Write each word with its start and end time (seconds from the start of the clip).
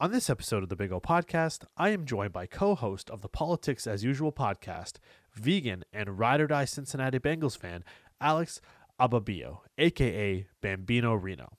On 0.00 0.12
this 0.12 0.30
episode 0.30 0.62
of 0.62 0.68
the 0.68 0.76
Big 0.76 0.92
O 0.92 1.00
Podcast, 1.00 1.64
I 1.76 1.88
am 1.88 2.04
joined 2.04 2.32
by 2.32 2.46
co 2.46 2.76
host 2.76 3.10
of 3.10 3.20
the 3.20 3.28
Politics 3.28 3.84
as 3.84 4.04
Usual 4.04 4.30
podcast, 4.30 4.98
vegan 5.34 5.82
and 5.92 6.20
ride 6.20 6.40
or 6.40 6.46
die 6.46 6.66
Cincinnati 6.66 7.18
Bengals 7.18 7.58
fan, 7.58 7.82
Alex 8.20 8.60
Ababio, 9.00 9.62
aka 9.76 10.46
Bambino 10.60 11.14
Rino. 11.14 11.54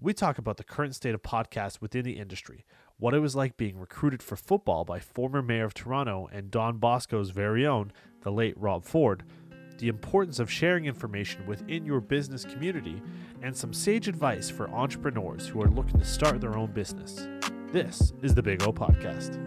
We 0.00 0.14
talk 0.14 0.38
about 0.38 0.56
the 0.56 0.62
current 0.62 0.94
state 0.94 1.16
of 1.16 1.22
podcasts 1.22 1.80
within 1.80 2.04
the 2.04 2.12
industry, 2.12 2.64
what 2.96 3.12
it 3.12 3.18
was 3.18 3.34
like 3.34 3.56
being 3.56 3.76
recruited 3.76 4.22
for 4.22 4.36
football 4.36 4.84
by 4.84 5.00
former 5.00 5.42
mayor 5.42 5.64
of 5.64 5.74
Toronto 5.74 6.28
and 6.32 6.48
Don 6.48 6.78
Bosco's 6.78 7.30
very 7.30 7.66
own, 7.66 7.90
the 8.20 8.30
late 8.30 8.56
Rob 8.56 8.84
Ford, 8.84 9.24
the 9.78 9.88
importance 9.88 10.38
of 10.38 10.48
sharing 10.48 10.84
information 10.84 11.44
within 11.44 11.84
your 11.84 12.00
business 12.00 12.44
community, 12.44 13.02
and 13.42 13.56
some 13.56 13.72
sage 13.72 14.06
advice 14.06 14.48
for 14.48 14.70
entrepreneurs 14.70 15.48
who 15.48 15.60
are 15.60 15.68
looking 15.68 15.98
to 15.98 16.06
start 16.06 16.40
their 16.40 16.56
own 16.56 16.70
business. 16.70 17.26
This 17.72 18.12
is 18.20 18.34
the 18.34 18.42
Big 18.42 18.64
O 18.64 18.72
Podcast. 18.72 19.38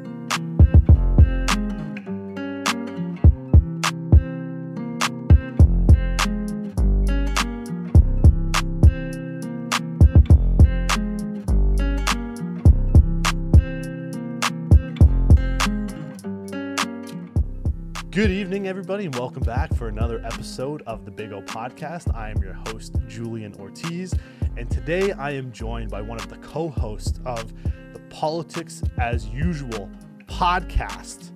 Good 18.09 18.31
evening, 18.31 18.67
everybody, 18.69 19.05
and 19.05 19.16
welcome 19.16 19.44
back 19.44 19.73
for 19.75 19.89
another 19.89 20.23
episode 20.23 20.81
of 20.83 21.03
the 21.03 21.11
Big 21.11 21.33
O 21.33 21.41
Podcast. 21.41 22.16
I 22.16 22.30
am 22.30 22.41
your 22.41 22.53
host, 22.53 22.95
Julian 23.05 23.53
Ortiz, 23.55 24.13
and 24.57 24.70
today 24.70 25.12
I 25.13 25.31
am 25.31 25.52
joined 25.52 25.89
by 25.89 26.02
one 26.02 26.20
of 26.20 26.30
the 26.30 26.38
co 26.38 26.70
hosts 26.70 27.20
of 27.25 27.53
the 27.94 27.99
Politics 28.09 28.84
as 28.99 29.27
Usual 29.27 29.89
podcast, 30.27 31.31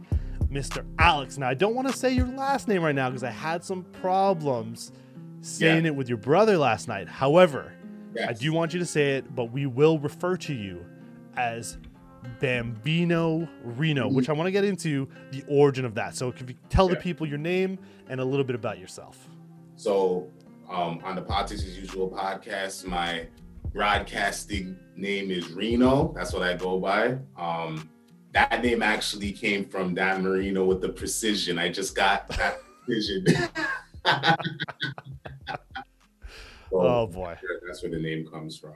Mr. 0.52 0.86
Alex. 1.00 1.38
Now, 1.38 1.50
I 1.50 1.54
don't 1.54 1.76
want 1.76 1.88
to 1.88 1.94
say 1.96 2.12
your 2.12 2.28
last 2.28 2.68
name 2.68 2.84
right 2.84 2.96
now 2.96 3.10
because 3.10 3.24
I 3.24 3.32
had 3.32 3.64
some 3.64 3.84
problems 3.86 4.92
saying 5.42 5.86
Yeah. 5.86 5.92
it 5.92 5.96
with 5.96 6.10
your 6.10 6.18
brother 6.18 6.58
last 6.58 6.88
night. 6.88 7.08
However, 7.08 7.74
I 8.28 8.34
do 8.34 8.52
want 8.54 8.74
you 8.74 8.80
to 8.80 8.86
say 8.86 9.18
it, 9.18 9.36
but 9.36 9.46
we 9.52 9.66
will 9.66 10.00
refer 10.00 10.38
to 10.38 10.54
you 10.54 10.84
as 11.36 11.78
Bambino 12.40 13.48
Rino, 13.64 14.08
mm-hmm. 14.08 14.16
which 14.16 14.30
I 14.30 14.34
want 14.34 14.48
to 14.48 14.52
get 14.52 14.64
into 14.64 15.08
the 15.32 15.44
origin 15.48 15.86
of 15.86 15.96
that. 15.96 16.16
So, 16.16 16.30
if 16.30 16.42
you 16.42 16.56
tell 16.70 16.88
the 16.88 16.96
people 16.96 17.28
your 17.28 17.38
name 17.38 17.78
and 18.10 18.20
a 18.20 18.26
little 18.26 18.46
bit 18.46 18.56
about 18.56 18.80
yourself. 18.80 19.28
So, 19.76 20.28
um, 20.70 21.00
on 21.04 21.16
the 21.16 21.22
Politics 21.22 21.64
as 21.64 21.78
Usual 21.78 22.10
podcast, 22.10 22.86
my 22.86 23.28
broadcasting 23.74 24.78
name 24.96 25.32
is 25.32 25.52
Rino. 25.52 26.14
That's 26.16 26.34
what 26.34 26.42
I 26.44 26.56
go 26.56 26.80
by. 26.80 27.18
Um, 27.38 27.90
that 28.34 28.64
name 28.64 28.84
actually 28.84 29.32
came 29.32 29.66
from 29.66 29.94
Dan 29.96 30.22
Marino 30.24 30.66
with 30.66 30.82
the 30.82 30.90
precision. 30.90 31.58
I 31.58 31.70
just 31.70 31.96
got 31.96 32.28
that 32.30 32.60
precision. 32.86 33.26
So, 36.70 36.82
Oh 36.82 37.08
boy, 37.08 37.38
that's 37.66 37.82
where 37.82 37.90
the 37.92 37.98
name 37.98 38.28
comes 38.30 38.58
from. 38.58 38.76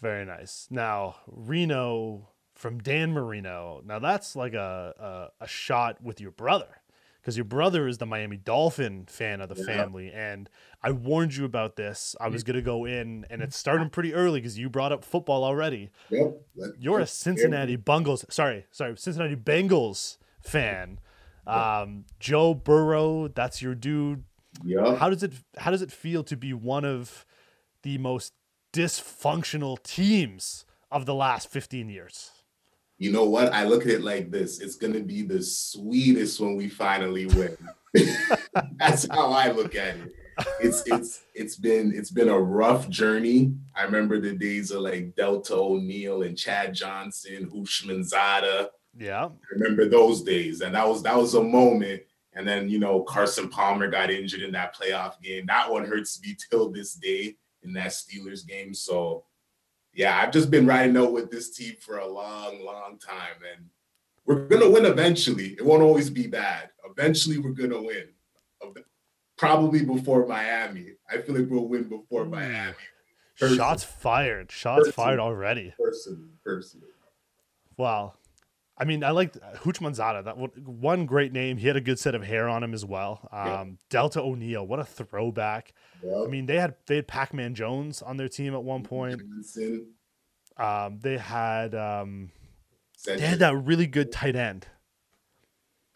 very 0.00 0.24
nice. 0.24 0.66
Now, 0.70 1.16
Rino 1.26 2.30
from 2.54 2.78
Dan 2.78 3.12
Marino. 3.12 3.82
Now 3.84 3.98
that's 3.98 4.34
like 4.34 4.54
a 4.54 5.30
a, 5.38 5.44
a 5.44 5.46
shot 5.46 6.02
with 6.02 6.18
your 6.22 6.30
brother. 6.30 6.80
Because 7.24 7.38
your 7.38 7.46
brother 7.46 7.88
is 7.88 7.96
the 7.96 8.04
Miami 8.04 8.36
Dolphin 8.36 9.06
fan 9.06 9.40
of 9.40 9.48
the 9.48 9.54
Yeah. 9.54 9.64
family, 9.64 10.12
and 10.12 10.50
I 10.82 10.90
warned 10.90 11.34
you 11.34 11.46
about 11.46 11.76
this. 11.76 12.14
I 12.20 12.28
was 12.28 12.44
gonna 12.44 12.60
go 12.60 12.84
in, 12.84 13.24
and 13.30 13.40
it's 13.40 13.56
starting 13.56 13.88
pretty 13.88 14.12
early 14.12 14.40
because 14.40 14.58
you 14.58 14.68
brought 14.68 14.92
up 14.92 15.02
football 15.06 15.42
already. 15.42 15.88
Yep. 16.10 16.42
You're 16.78 17.00
a 17.00 17.06
Cincinnati 17.06 17.76
Bungles, 17.76 18.26
sorry, 18.28 18.66
sorry, 18.70 18.94
Cincinnati 18.98 19.36
Bengals 19.36 20.18
fan. 20.42 21.00
Um, 21.46 22.04
Joe 22.20 22.52
Burrow, 22.52 23.28
that's 23.28 23.62
your 23.62 23.74
dude. 23.74 24.24
Yep. 24.62 24.98
How 24.98 25.08
does 25.08 25.22
it 25.22 25.32
how 25.56 25.70
does 25.70 25.80
it 25.80 25.90
feel 25.90 26.24
to 26.24 26.36
be 26.36 26.52
one 26.52 26.84
of 26.84 27.24
the 27.84 27.96
most 27.96 28.34
dysfunctional 28.74 29.82
teams 29.82 30.66
of 30.90 31.06
the 31.06 31.14
last 31.14 31.48
15 31.48 31.88
years? 31.88 32.32
You 32.98 33.12
know 33.12 33.24
what? 33.24 33.52
I 33.52 33.64
look 33.64 33.82
at 33.82 33.88
it 33.88 34.02
like 34.02 34.30
this. 34.30 34.60
It's 34.60 34.76
gonna 34.76 35.00
be 35.00 35.22
the 35.22 35.42
sweetest 35.42 36.40
when 36.40 36.56
we 36.56 36.68
finally 36.68 37.26
win. 37.26 37.56
That's 38.78 39.06
how 39.10 39.32
I 39.32 39.50
look 39.50 39.74
at 39.74 39.96
it. 39.96 40.12
It's 40.60 40.82
it's 40.86 41.22
it's 41.34 41.56
been 41.56 41.92
it's 41.94 42.10
been 42.10 42.28
a 42.28 42.38
rough 42.38 42.88
journey. 42.88 43.54
I 43.76 43.84
remember 43.84 44.20
the 44.20 44.34
days 44.34 44.70
of 44.70 44.82
like 44.82 45.14
Deltha 45.16 45.52
O'Neal 45.52 46.22
and 46.22 46.36
Chad 46.36 46.74
Johnson, 46.74 47.50
Houshmandzadeh. 47.52 48.68
Yeah. 48.96 49.26
I 49.26 49.54
remember 49.54 49.88
those 49.88 50.22
days, 50.22 50.60
and 50.60 50.74
that 50.74 50.88
was 50.88 51.02
that 51.02 51.16
was 51.16 51.34
a 51.34 51.42
moment. 51.42 52.02
And 52.36 52.46
then 52.46 52.68
you 52.68 52.78
know 52.78 53.02
Carson 53.02 53.48
Palmer 53.48 53.88
got 53.88 54.10
injured 54.10 54.42
in 54.42 54.52
that 54.52 54.76
playoff 54.76 55.20
game. 55.20 55.46
That 55.46 55.70
one 55.70 55.84
hurts 55.84 56.20
me 56.20 56.36
till 56.50 56.70
this 56.70 56.94
day 56.94 57.36
in 57.62 57.72
that 57.74 57.88
Steelers 57.88 58.46
game. 58.46 58.74
So 58.74 59.24
yeah, 59.94 60.18
I've 60.18 60.32
just 60.32 60.50
been 60.50 60.66
riding 60.66 60.96
out 60.96 61.12
with 61.12 61.30
this 61.30 61.50
team 61.50 61.74
for 61.80 61.98
a 61.98 62.06
long, 62.06 62.64
long 62.64 62.98
time, 62.98 63.36
and 63.56 63.66
we're 64.26 64.46
gonna 64.46 64.68
win 64.70 64.86
eventually. 64.86 65.54
It 65.58 65.64
won't 65.64 65.82
always 65.82 66.10
be 66.10 66.26
bad. 66.26 66.70
Eventually, 66.84 67.38
we're 67.38 67.50
gonna 67.52 67.80
win. 67.80 68.08
Probably 69.36 69.84
before 69.84 70.26
Miami. 70.26 70.92
I 71.10 71.18
feel 71.18 71.34
like 71.36 71.50
we'll 71.50 71.68
win 71.68 71.84
before 71.84 72.22
Ooh. 72.22 72.30
Miami. 72.30 72.74
Person. 73.38 73.56
Shots 73.56 73.82
fired. 73.82 74.52
Shots 74.52 74.80
Person. 74.80 74.92
fired 74.92 75.18
already. 75.18 75.74
Personally, 75.78 76.28
personally. 76.44 76.88
Wow. 77.76 78.14
I 78.76 78.84
mean, 78.84 79.04
I 79.04 79.10
liked 79.10 79.38
Houshmandzadeh. 79.58 80.24
That 80.24 80.36
one- 80.36 81.06
great 81.06 81.32
name. 81.32 81.58
He 81.58 81.66
had 81.68 81.76
a 81.76 81.80
good 81.80 81.98
set 81.98 82.14
of 82.14 82.24
hair 82.24 82.48
on 82.48 82.62
him 82.64 82.74
as 82.74 82.84
well. 82.84 83.28
Um, 83.30 83.78
Yeah. 83.90 84.00
Deltha 84.02 84.16
O'Neal, 84.16 84.66
what 84.66 84.80
a 84.80 84.84
throwback. 84.84 85.72
I 86.02 86.26
mean, 86.28 86.46
they 86.46 86.58
had 86.58 86.74
they 86.86 86.96
had 86.96 87.06
Pac-Man 87.06 87.54
Jones 87.54 88.02
on 88.02 88.16
their 88.16 88.28
team 88.28 88.52
at 88.54 88.62
one 88.64 88.82
point. 88.82 89.22
Um, 90.56 90.98
they 91.00 91.18
had 91.18 91.74
um, 91.74 92.30
they 93.06 93.18
had 93.20 93.38
that 93.40 93.56
really 93.56 93.86
good 93.86 94.12
tight 94.12 94.36
end. 94.36 94.66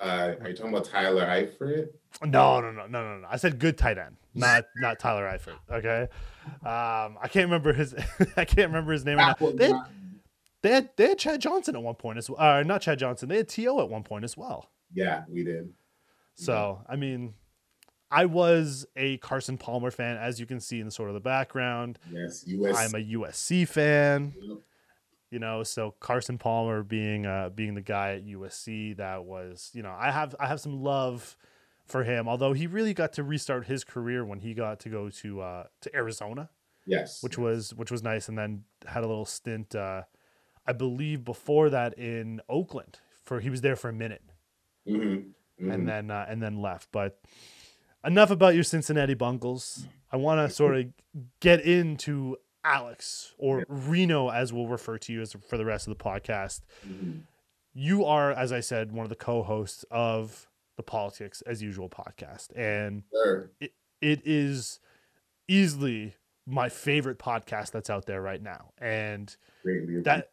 Uh, 0.00 0.34
are 0.40 0.48
you 0.50 0.54
talking 0.56 0.72
about 0.72 0.84
Tyler 0.84 1.26
Eifert? 1.26 1.88
No, 2.22 2.60
no, 2.60 2.70
no, 2.70 2.86
no, 2.86 3.02
no, 3.02 3.18
no. 3.18 3.26
I 3.28 3.36
said 3.36 3.58
good 3.58 3.76
tight 3.76 3.98
end, 3.98 4.16
not 4.34 4.64
not 4.76 4.98
Tyler 4.98 5.24
Eifert. 5.26 5.58
Okay, 5.70 6.02
um, 6.62 7.18
I 7.20 7.28
can't 7.28 7.46
remember 7.46 7.72
his. 7.72 7.94
I 8.36 8.44
can't 8.44 8.68
remember 8.68 8.92
his 8.92 9.04
name. 9.04 9.18
They 9.56 9.68
had, 9.68 9.74
they 10.62 10.70
had 10.70 10.90
they 10.96 11.08
had 11.08 11.18
Chad 11.18 11.40
Johnson 11.40 11.76
at 11.76 11.82
one 11.82 11.94
point 11.94 12.18
as 12.18 12.28
well. 12.28 12.40
Uh, 12.40 12.62
not 12.62 12.80
Chad 12.82 12.98
Johnson. 12.98 13.28
They 13.28 13.38
had 13.38 13.48
T.O. 13.48 13.80
at 13.80 13.88
one 13.88 14.02
point 14.02 14.24
as 14.24 14.36
well. 14.36 14.70
yeah, 14.92 15.24
we 15.28 15.44
did. 15.44 15.72
So 16.34 16.80
I 16.88 16.96
mean, 16.96 17.34
I 18.10 18.26
was 18.26 18.86
a 18.96 19.16
Carson 19.18 19.58
Palmer 19.58 19.90
fan, 19.90 20.16
as 20.16 20.38
you 20.38 20.46
can 20.46 20.60
see 20.60 20.80
in 20.80 20.90
sort 20.90 21.10
of 21.10 21.14
the 21.14 21.20
background. 21.20 21.98
Yes, 22.12 22.44
US. 22.46 22.76
I'm 22.76 22.94
a 22.94 23.04
USC 23.04 23.66
fan. 23.66 24.34
Yep. 24.40 24.58
you 25.30 25.38
know 25.38 25.62
so 25.62 25.94
carson 26.00 26.38
palmer 26.38 26.82
being 26.82 27.26
uh 27.26 27.50
being 27.54 27.74
the 27.74 27.82
guy 27.82 28.14
at 28.14 28.24
usc 28.24 28.96
that 28.96 29.24
was 29.24 29.70
you 29.74 29.82
know 29.82 29.94
i 29.98 30.10
have 30.10 30.34
i 30.40 30.46
have 30.46 30.58
some 30.58 30.82
love 30.82 31.36
for 31.86 32.02
him 32.02 32.26
although 32.26 32.54
he 32.54 32.66
really 32.66 32.94
got 32.94 33.12
to 33.12 33.22
restart 33.22 33.66
his 33.66 33.84
career 33.84 34.24
when 34.24 34.38
he 34.38 34.54
got 34.54 34.80
to 34.80 34.88
go 34.88 35.10
to 35.10 35.42
uh 35.42 35.64
to 35.82 35.94
arizona 35.94 36.48
yes. 36.86 37.22
which 37.22 37.36
was 37.36 37.74
which 37.74 37.90
was 37.90 38.02
nice 38.02 38.28
and 38.28 38.38
then 38.38 38.64
had 38.86 39.04
a 39.04 39.06
little 39.06 39.26
stint 39.26 39.74
uh 39.74 40.02
i 40.68 40.72
believe 40.72 41.24
before 41.24 41.68
that 41.70 41.98
in 41.98 42.40
oakland 42.48 43.00
for 43.24 43.40
he 43.40 43.50
was 43.50 43.60
there 43.62 43.76
for 43.76 43.88
a 43.88 43.92
minute. 43.92 44.22
Mhm, 44.86 45.32
mhm. 45.60 45.74
and 45.74 45.86
then 45.88 46.10
uh, 46.10 46.24
and 46.28 46.40
then 46.42 46.62
left. 46.62 46.88
But 46.92 47.20
enough 48.04 48.30
about 48.30 48.54
your 48.54 48.64
cincinnati 48.64 49.12
bungles. 49.14 49.86
I 50.10 50.16
want 50.16 50.48
to 50.48 50.54
sort 50.54 50.76
of 50.78 50.86
get 51.40 51.60
into 51.60 52.36
alex 52.64 53.34
or 53.36 53.64
rino 53.68 54.30
as 54.30 54.50
we'll 54.52 54.66
refer 54.68 54.96
to 54.98 55.12
you 55.12 55.20
as 55.20 55.34
for 55.48 55.58
the 55.58 55.64
rest 55.66 55.86
of 55.88 55.96
the 55.98 56.02
podcast. 56.02 56.60
Mhm. 56.86 57.22
you 57.74 58.04
are, 58.04 58.32
as 58.32 58.50
I 58.50 58.60
said, 58.60 58.92
one 58.92 59.04
of 59.04 59.10
the 59.10 59.14
co-hosts 59.16 59.84
of 59.90 60.48
the 60.76 60.82
Politics 60.82 61.42
as 61.42 61.62
Usual 61.62 61.88
podcast, 61.88 62.48
and 62.56 63.02
Sure. 63.12 63.50
it 63.60 63.72
is 64.24 64.80
easily 65.48 66.14
my 66.46 66.68
favorite 66.70 67.18
podcast 67.18 67.70
that's 67.72 67.90
out 67.90 68.06
there 68.06 68.22
right 68.22 68.42
now. 68.42 68.72
And 68.78 69.36
that 70.04 70.30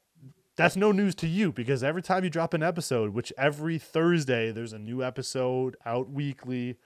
that's 0.56 0.76
no 0.76 0.92
news 0.92 1.16
to 1.16 1.28
you 1.28 1.52
because 1.52 1.84
every 1.84 2.02
time 2.02 2.24
you 2.24 2.30
drop 2.30 2.54
an 2.54 2.64
episode, 2.64 3.14
which 3.14 3.34
every 3.38 3.78
Thursday 3.78 4.52
there's 4.52 4.74
a 4.74 4.80
new 4.80 5.04
episode 5.04 5.76
out 5.86 6.10
weekly, 6.10 6.78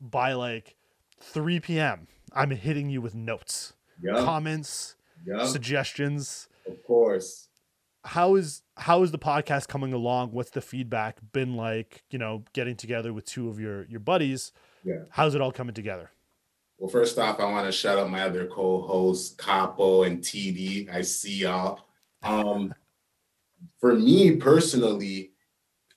by 0.00 0.32
like 0.32 0.74
3 1.20 1.60
p.m., 1.60 2.06
I'm 2.32 2.50
hitting 2.50 2.88
you 2.90 3.00
with 3.00 3.14
notes, 3.14 3.74
Yep. 4.02 4.24
comments, 4.24 4.96
Yep. 5.26 5.46
suggestions 5.46 6.48
Of 6.66 6.82
course. 6.84 7.48
how 8.04 8.34
is 8.34 8.62
how 8.76 9.02
is 9.02 9.12
the 9.12 9.18
podcast 9.18 9.68
coming 9.68 9.92
along 9.94 10.32
what's 10.32 10.50
the 10.50 10.60
feedback 10.60 11.16
been 11.32 11.56
like 11.56 12.02
you 12.10 12.18
know 12.18 12.42
getting 12.52 12.76
together 12.76 13.12
with 13.14 13.24
two 13.24 13.48
of 13.48 13.58
your 13.58 13.84
your 13.86 14.00
buddies 14.00 14.52
Yeah. 14.84 15.04
how's 15.10 15.34
it 15.34 15.40
all 15.40 15.52
coming 15.52 15.72
together 15.74 16.10
Well, 16.78 16.90
first 16.90 17.18
off, 17.18 17.38
I 17.40 17.44
want 17.44 17.66
to 17.66 17.72
shout 17.72 17.98
out 17.98 18.10
my 18.10 18.22
other 18.24 18.46
co-hosts, 18.46 19.34
Capo 19.36 20.02
and 20.02 20.20
TD. 20.20 20.90
I 20.92 21.00
see 21.02 21.36
y'all. 21.36 21.80
Um, 22.24 22.74
for 23.78 23.94
me 23.94 24.36
personally, 24.36 25.32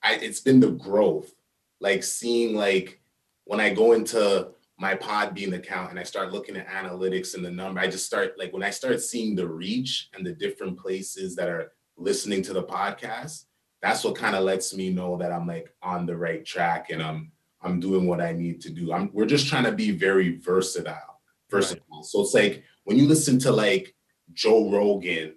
I, 0.02 0.14
it's 0.14 0.40
been 0.40 0.60
the 0.60 0.70
growth, 0.70 1.32
like 1.80 2.02
seeing 2.02 2.54
like 2.54 3.00
when 3.44 3.60
I 3.60 3.70
go 3.70 3.92
into 3.92 4.48
my 4.78 4.94
Podbean 4.94 5.54
account 5.54 5.90
and 5.90 5.98
I 5.98 6.04
start 6.04 6.32
looking 6.32 6.56
at 6.56 6.68
analytics 6.68 7.34
and 7.34 7.44
the 7.44 7.50
number, 7.50 7.80
I 7.80 7.88
just 7.88 8.06
start 8.06 8.38
like 8.38 8.52
when 8.52 8.62
I 8.62 8.70
start 8.70 9.00
seeing 9.00 9.34
the 9.34 9.48
reach 9.48 10.08
and 10.14 10.24
the 10.24 10.32
different 10.32 10.78
places 10.78 11.34
that 11.36 11.48
are 11.48 11.72
listening 11.96 12.42
to 12.42 12.52
the 12.52 12.62
podcast, 12.62 13.44
that's 13.82 14.04
what 14.04 14.16
kind 14.16 14.36
of 14.36 14.44
lets 14.44 14.74
me 14.74 14.90
know 14.90 15.16
that 15.18 15.32
I'm 15.32 15.46
like 15.46 15.74
on 15.82 16.06
the 16.06 16.16
right 16.16 16.44
track 16.44 16.90
and 16.90 17.02
I'm 17.02 17.32
I'm 17.60 17.80
doing 17.80 18.06
what 18.06 18.20
I 18.20 18.32
need 18.32 18.60
to 18.62 18.70
do. 18.70 18.92
I'm 18.92 19.10
we're 19.12 19.26
just 19.26 19.48
trying 19.48 19.64
to 19.64 19.72
be 19.72 19.90
very 19.90 20.38
versatile. 20.38 21.20
Versatile. 21.50 21.84
Right. 21.90 22.04
So 22.04 22.20
it's 22.20 22.34
like 22.34 22.62
when 22.84 22.96
you 22.96 23.06
listen 23.06 23.38
to 23.40 23.52
like 23.52 23.94
Joe 24.32 24.70
Rogan, 24.70 25.34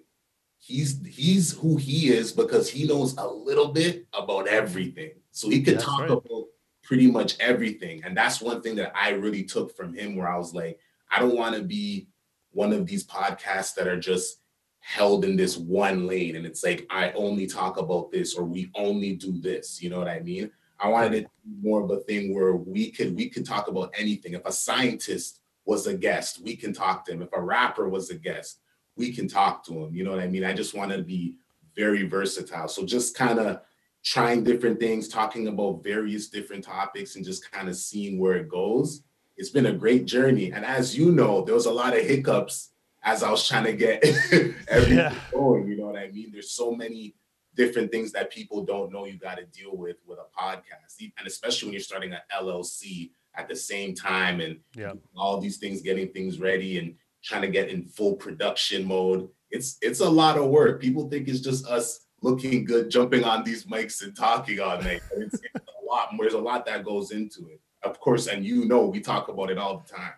he's 0.62 1.04
he's 1.04 1.52
who 1.52 1.76
he 1.76 2.10
is 2.10 2.30
because 2.30 2.70
he 2.70 2.86
knows 2.86 3.16
a 3.18 3.26
little 3.26 3.68
bit 3.68 4.06
about 4.14 4.46
everything. 4.46 5.10
So 5.32 5.50
he 5.50 5.60
could 5.60 5.74
that's 5.74 5.84
talk 5.84 6.02
right. 6.02 6.10
about 6.10 6.44
pretty 6.84 7.10
much 7.10 7.36
everything. 7.40 8.02
And 8.04 8.16
that's 8.16 8.40
one 8.40 8.62
thing 8.62 8.76
that 8.76 8.92
I 8.94 9.10
really 9.10 9.42
took 9.42 9.76
from 9.76 9.92
him 9.92 10.14
where 10.14 10.28
I 10.28 10.38
was 10.38 10.54
like, 10.54 10.78
I 11.10 11.18
don't 11.18 11.36
want 11.36 11.56
to 11.56 11.62
be 11.62 12.06
one 12.52 12.72
of 12.72 12.86
these 12.86 13.04
podcasts 13.04 13.74
that 13.74 13.88
are 13.88 13.98
just 13.98 14.38
held 14.78 15.24
in 15.24 15.36
this 15.36 15.56
one 15.56 16.06
lane 16.06 16.34
and 16.36 16.44
it's 16.44 16.64
like 16.64 16.86
I 16.90 17.12
only 17.12 17.46
talk 17.46 17.76
about 17.76 18.10
this 18.10 18.34
or 18.34 18.44
we 18.44 18.70
only 18.76 19.16
do 19.16 19.40
this. 19.40 19.82
You 19.82 19.90
know 19.90 19.98
what 19.98 20.08
I 20.08 20.20
mean? 20.20 20.50
I 20.78 20.88
wanted 20.88 21.14
it 21.14 21.26
more 21.60 21.82
of 21.82 21.90
a 21.90 22.00
thing 22.00 22.34
where 22.34 22.54
we 22.54 22.92
could 22.92 23.16
we 23.16 23.28
could 23.28 23.46
talk 23.46 23.66
about 23.66 23.92
anything. 23.98 24.34
If 24.34 24.44
a 24.44 24.52
scientist 24.52 25.40
was 25.64 25.88
a 25.88 25.94
guest, 25.94 26.40
we 26.42 26.54
can 26.54 26.72
talk 26.72 27.04
to 27.06 27.12
him. 27.12 27.22
If 27.22 27.30
a 27.32 27.42
rapper 27.42 27.88
was 27.88 28.10
a 28.10 28.14
guest, 28.14 28.60
we 28.96 29.12
can 29.12 29.28
talk 29.28 29.64
to 29.66 29.84
him. 29.84 29.94
You 29.94 30.04
know 30.04 30.10
what 30.10 30.20
I 30.20 30.28
mean? 30.28 30.44
I 30.44 30.52
just 30.52 30.74
want 30.74 30.92
to 30.92 31.02
be 31.02 31.36
very 31.74 32.06
versatile. 32.06 32.68
So 32.68 32.84
just 32.84 33.16
kind 33.16 33.38
of 33.38 33.60
trying 34.04 34.44
different 34.44 34.80
things, 34.80 35.08
talking 35.08 35.48
about 35.48 35.82
various 35.82 36.28
different 36.28 36.64
topics, 36.64 37.16
and 37.16 37.24
just 37.24 37.50
kind 37.50 37.68
of 37.68 37.76
seeing 37.76 38.18
where 38.18 38.34
it 38.34 38.48
goes. 38.48 39.02
It's 39.36 39.50
been 39.50 39.66
a 39.66 39.72
great 39.72 40.04
journey. 40.04 40.52
And 40.52 40.64
as 40.64 40.96
you 40.96 41.12
know, 41.12 41.42
there 41.42 41.54
was 41.54 41.66
a 41.66 41.72
lot 41.72 41.96
of 41.96 42.04
hiccups 42.04 42.70
as 43.02 43.22
I 43.22 43.30
was 43.30 43.46
trying 43.46 43.64
to 43.64 43.72
get 43.72 44.04
everything 44.68 44.98
yeah. 44.98 45.14
going. 45.32 45.66
You 45.66 45.76
know 45.76 45.86
what 45.86 45.96
I 45.96 46.08
mean? 46.08 46.30
There's 46.32 46.52
so 46.52 46.72
many 46.72 47.14
different 47.54 47.90
things 47.90 48.12
that 48.12 48.30
people 48.30 48.64
don't 48.64 48.92
know 48.92 49.04
you 49.06 49.18
got 49.18 49.38
to 49.38 49.44
deal 49.46 49.76
with 49.76 49.96
with 50.06 50.18
a 50.18 50.40
podcast, 50.40 51.10
and 51.18 51.26
especially 51.26 51.68
when 51.68 51.72
you're 51.74 51.80
starting 51.80 52.12
an 52.12 52.20
LLC 52.34 53.10
at 53.34 53.48
the 53.48 53.56
same 53.56 53.94
time 53.94 54.40
and 54.40 54.58
yeah. 54.74 54.92
all 55.16 55.40
these 55.40 55.56
things, 55.56 55.80
getting 55.80 56.08
things 56.08 56.38
ready 56.38 56.78
and 56.78 56.94
trying 57.22 57.42
to 57.42 57.48
get 57.48 57.68
in 57.68 57.86
full 57.86 58.16
production 58.16 58.86
mode. 58.86 59.28
It's 59.50 59.78
it's 59.82 60.00
a 60.00 60.08
lot 60.08 60.38
of 60.38 60.46
work. 60.46 60.80
People 60.80 61.08
think 61.08 61.28
it's 61.28 61.40
just 61.40 61.66
us 61.66 62.06
looking 62.22 62.64
good, 62.64 62.90
jumping 62.90 63.24
on 63.24 63.44
these 63.44 63.64
mics 63.64 64.02
and 64.02 64.16
talking 64.16 64.60
all 64.60 64.80
night. 64.80 65.02
It's, 65.16 65.34
it's 65.54 65.66
a 65.66 65.86
lot. 65.86 66.10
There's 66.18 66.34
a 66.34 66.38
lot 66.38 66.64
that 66.66 66.84
goes 66.84 67.10
into 67.10 67.48
it, 67.48 67.60
of 67.82 68.00
course, 68.00 68.26
and 68.26 68.44
you 68.44 68.64
know 68.66 68.86
we 68.86 69.00
talk 69.00 69.28
about 69.28 69.50
it 69.50 69.58
all 69.58 69.84
the 69.86 69.94
time. 69.94 70.12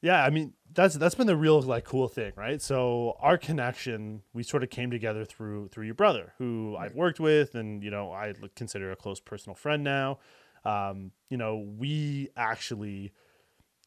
Yeah, 0.00 0.24
I 0.24 0.30
mean 0.30 0.54
that's 0.74 0.94
that's 0.96 1.14
been 1.14 1.26
the 1.26 1.36
real 1.36 1.60
like 1.62 1.84
cool 1.84 2.08
thing, 2.08 2.32
right? 2.36 2.60
So 2.60 3.16
our 3.20 3.38
connection, 3.38 4.22
we 4.32 4.42
sort 4.42 4.62
of 4.62 4.70
came 4.70 4.90
together 4.90 5.24
through 5.24 5.68
through 5.68 5.84
your 5.84 5.94
brother, 5.94 6.32
who 6.38 6.76
I've 6.78 6.94
worked 6.94 7.20
with, 7.20 7.54
and 7.54 7.82
you 7.82 7.90
know 7.90 8.10
I 8.10 8.34
consider 8.56 8.90
a 8.90 8.96
close 8.96 9.20
personal 9.20 9.54
friend 9.54 9.84
now. 9.84 10.18
Um, 10.64 11.12
you 11.28 11.36
know, 11.36 11.56
we 11.56 12.28
actually 12.36 13.12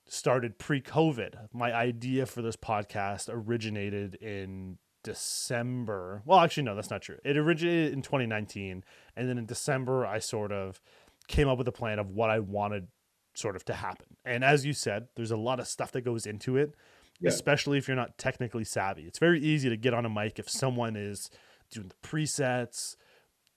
started 0.08 0.58
pre-COVID. 0.58 1.48
My 1.54 1.74
idea 1.74 2.26
for 2.26 2.42
this 2.42 2.56
podcast 2.56 3.30
originated 3.30 4.16
in 4.16 4.78
December. 5.04 6.22
Well, 6.26 6.40
actually, 6.40 6.64
no, 6.64 6.76
that's 6.76 6.90
not 6.90 7.02
true. 7.02 7.18
It 7.24 7.38
originated 7.38 7.94
in 7.94 8.02
2019, 8.02 8.84
and 9.16 9.30
then 9.30 9.38
in 9.38 9.46
December, 9.46 10.06
I 10.06 10.20
sort 10.20 10.52
of 10.52 10.82
came 11.28 11.48
up 11.48 11.58
with 11.58 11.68
a 11.68 11.72
plan 11.72 12.00
of 12.00 12.10
what 12.10 12.30
I 12.30 12.40
wanted 12.40 12.88
sort 13.36 13.56
of 13.56 13.66
to 13.66 13.74
happen. 13.74 14.18
And 14.24 14.44
as 14.44 14.66
you 14.66 14.74
said, 14.74 15.08
there's 15.16 15.32
a 15.32 15.38
lot 15.38 15.60
of 15.60 15.68
stuff 15.68 15.92
that 15.92 16.02
goes 16.02 16.26
into 16.26 16.58
it, 16.58 16.74
yeah. 17.20 17.30
especially 17.30 17.78
if 17.78 17.88
you're 17.88 17.96
not 17.96 18.18
technically 18.18 18.64
savvy. 18.64 19.04
It's 19.04 19.20
very 19.20 19.40
easy 19.40 19.70
to 19.70 19.78
get 19.78 19.94
on 19.94 20.06
a 20.06 20.10
mic 20.10 20.40
if 20.40 20.50
someone 20.50 20.96
is 20.96 21.30
doing 21.72 21.90
the 21.90 22.08
presets, 22.08 22.96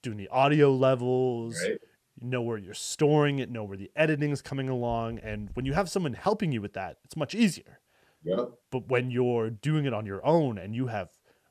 doing 0.02 0.18
the 0.18 0.28
audio 0.28 0.72
levels, 0.72 1.56
right. 1.62 1.78
Know 2.20 2.42
where 2.42 2.58
you're 2.58 2.74
storing 2.74 3.38
it, 3.38 3.50
know 3.50 3.64
where 3.64 3.76
the 3.76 3.90
editing 3.96 4.30
is 4.30 4.42
coming 4.42 4.68
along. 4.68 5.18
And 5.18 5.50
when 5.54 5.66
you 5.66 5.72
have 5.72 5.88
someone 5.90 6.14
helping 6.14 6.52
you 6.52 6.60
with 6.60 6.74
that, 6.74 6.98
it's 7.04 7.16
much 7.16 7.34
easier. 7.34 7.80
Yeah. 8.22 8.46
But 8.70 8.88
when 8.88 9.10
you're 9.10 9.50
doing 9.50 9.84
it 9.84 9.94
on 9.94 10.06
your 10.06 10.24
own 10.26 10.58
and 10.58 10.74
you 10.74 10.88
have 10.88 11.10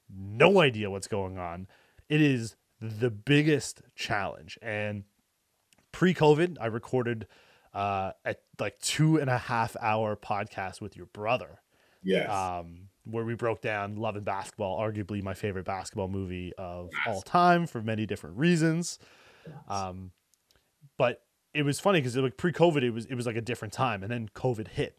no 0.09 0.61
idea 0.61 0.89
what's 0.89 1.07
going 1.07 1.37
on, 1.37 1.67
it 2.09 2.21
is 2.21 2.55
the 2.79 3.09
biggest 3.09 3.81
challenge. 3.95 4.57
And 4.61 5.03
pre 5.91 6.13
COVID, 6.13 6.57
I 6.59 6.67
recorded 6.67 7.27
uh, 7.73 8.11
a 8.25 8.35
like 8.59 8.79
two 8.79 9.17
and 9.17 9.29
a 9.29 9.37
half 9.37 9.75
hour 9.81 10.15
podcast 10.15 10.81
with 10.81 10.95
your 10.95 11.07
brother. 11.07 11.61
Yes. 12.03 12.29
Um, 12.29 12.89
where 13.05 13.23
we 13.23 13.35
broke 13.35 13.61
down 13.61 13.95
Love 13.95 14.17
and 14.17 14.25
Basketball, 14.25 14.79
arguably 14.79 15.23
my 15.23 15.33
favorite 15.33 15.65
basketball 15.65 16.09
movie 16.09 16.53
of 16.57 16.89
all 17.05 17.21
time 17.21 17.65
for 17.65 17.81
many 17.81 18.05
different 18.05 18.37
reasons. 18.37 18.99
Um, 19.69 20.11
but 20.97 21.23
it 21.53 21.63
was 21.63 21.79
funny 21.79 21.99
because 21.99 22.15
like 22.15 22.37
pre-COVID, 22.37 22.83
it 22.83 22.91
was 22.91 23.05
it 23.05 23.15
was 23.15 23.25
like 23.25 23.35
a 23.35 23.41
different 23.41 23.73
time, 23.73 24.03
and 24.03 24.11
then 24.11 24.29
COVID 24.33 24.69
hit, 24.69 24.97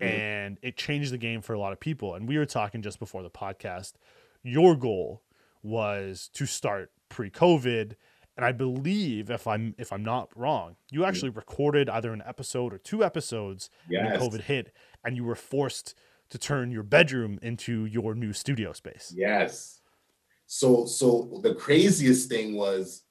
mm-hmm. 0.00 0.12
and 0.12 0.58
it 0.62 0.76
changed 0.76 1.12
the 1.12 1.18
game 1.18 1.42
for 1.42 1.52
a 1.52 1.58
lot 1.58 1.72
of 1.72 1.80
people. 1.80 2.14
And 2.14 2.28
we 2.28 2.38
were 2.38 2.46
talking 2.46 2.82
just 2.82 2.98
before 2.98 3.22
the 3.22 3.30
podcast. 3.30 3.94
Your 4.42 4.76
goal 4.76 5.22
was 5.62 6.30
to 6.34 6.46
start 6.46 6.92
pre-COVID 7.08 7.96
and 8.36 8.44
I 8.44 8.52
believe 8.52 9.30
if 9.30 9.46
I'm 9.46 9.74
if 9.78 9.92
I'm 9.92 10.04
not 10.04 10.28
wrong, 10.36 10.76
you 10.90 11.04
actually 11.04 11.30
recorded 11.30 11.88
either 11.88 12.12
an 12.12 12.22
episode 12.26 12.74
or 12.74 12.78
two 12.78 13.02
episodes 13.02 13.70
yes. 13.88 14.20
when 14.20 14.30
COVID 14.30 14.42
hit, 14.42 14.72
and 15.02 15.16
you 15.16 15.24
were 15.24 15.34
forced 15.34 15.94
to 16.28 16.38
turn 16.38 16.70
your 16.70 16.82
bedroom 16.82 17.38
into 17.40 17.86
your 17.86 18.14
new 18.14 18.32
studio 18.32 18.72
space. 18.72 19.12
Yes. 19.16 19.80
So 20.46 20.84
so 20.84 21.40
the 21.42 21.54
craziest 21.54 22.28
thing 22.28 22.56
was 22.56 23.04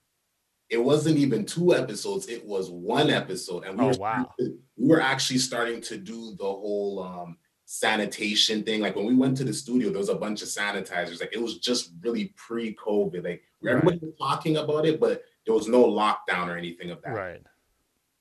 it 0.69 0.77
wasn't 0.77 1.17
even 1.17 1.45
two 1.45 1.75
episodes, 1.75 2.27
it 2.27 2.45
was 2.45 2.69
one 2.69 3.09
episode. 3.09 3.65
And 3.65 3.77
we, 3.77 3.85
oh, 3.85 3.87
were, 3.89 3.97
wow. 3.97 4.33
we 4.39 4.87
were 4.87 5.01
actually 5.01 5.39
starting 5.39 5.81
to 5.81 5.97
do 5.97 6.35
the 6.37 6.43
whole 6.43 7.03
um 7.03 7.37
sanitation 7.65 8.63
thing. 8.63 8.81
Like 8.81 8.95
when 8.95 9.05
we 9.05 9.15
went 9.15 9.37
to 9.37 9.43
the 9.43 9.53
studio, 9.53 9.89
there 9.89 9.99
was 9.99 10.09
a 10.09 10.15
bunch 10.15 10.41
of 10.41 10.47
sanitizers. 10.47 11.19
Like 11.19 11.33
it 11.33 11.41
was 11.41 11.59
just 11.59 11.93
really 12.01 12.33
pre-COVID. 12.35 13.23
Like 13.23 13.43
everybody 13.67 13.99
was 14.01 14.13
talking 14.19 14.57
about 14.57 14.85
it, 14.85 14.99
but 14.99 15.23
there 15.45 15.55
was 15.55 15.67
no 15.67 15.83
lockdown 15.83 16.47
or 16.47 16.57
anything 16.57 16.91
of 16.91 17.01
that. 17.03 17.13
Right. 17.13 17.41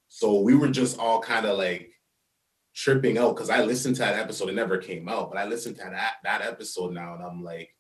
So 0.09 0.41
we 0.41 0.55
were 0.55 0.69
just 0.69 0.99
all 0.99 1.21
kind 1.21 1.47
of 1.47 1.59
like 1.59 1.91
tripping 2.75 3.19
out 3.19 3.35
because 3.35 3.51
I 3.51 3.63
listened 3.63 3.97
to 3.97 4.03
that 4.03 4.19
episode. 4.19 4.49
It 4.49 4.55
never 4.55 4.79
came 4.79 5.09
out, 5.09 5.31
but 5.31 5.39
I 5.39 5.45
listened 5.45 5.77
to 5.77 5.85
that 5.85 6.15
that 6.25 6.43
episode 6.43 6.93
now, 6.93 7.15
and 7.15 7.23
I'm 7.23 7.43
like, 7.43 7.75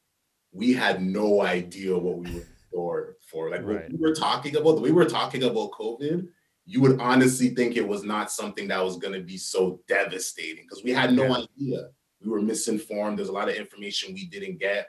we 0.52 0.72
had 0.72 1.02
no 1.02 1.42
idea 1.42 1.96
what 1.96 2.18
we 2.18 2.32
were 2.34 2.46
for. 2.72 3.16
For 3.34 3.50
like 3.50 3.64
right. 3.64 3.90
we 3.90 3.98
were 3.98 4.14
talking 4.14 4.54
about, 4.54 4.76
the 4.76 4.80
way 4.80 4.90
we 4.90 4.92
were 4.92 5.04
talking 5.06 5.42
about 5.42 5.72
COVID 5.72 6.28
you 6.66 6.80
would 6.80 7.00
honestly 7.00 7.50
think 7.50 7.76
it 7.76 7.86
was 7.86 8.04
not 8.04 8.30
something 8.30 8.68
that 8.68 8.82
was 8.82 8.96
going 8.96 9.12
to 9.12 9.20
be 9.20 9.36
so 9.36 9.80
devastating 9.86 10.64
because 10.64 10.82
we 10.82 10.92
had 10.92 11.12
no 11.12 11.24
yeah. 11.24 11.36
idea. 11.36 11.88
We 12.22 12.30
were 12.30 12.40
misinformed. 12.40 13.18
There's 13.18 13.28
a 13.28 13.32
lot 13.32 13.50
of 13.50 13.54
information 13.54 14.14
we 14.14 14.26
didn't 14.26 14.58
get. 14.58 14.88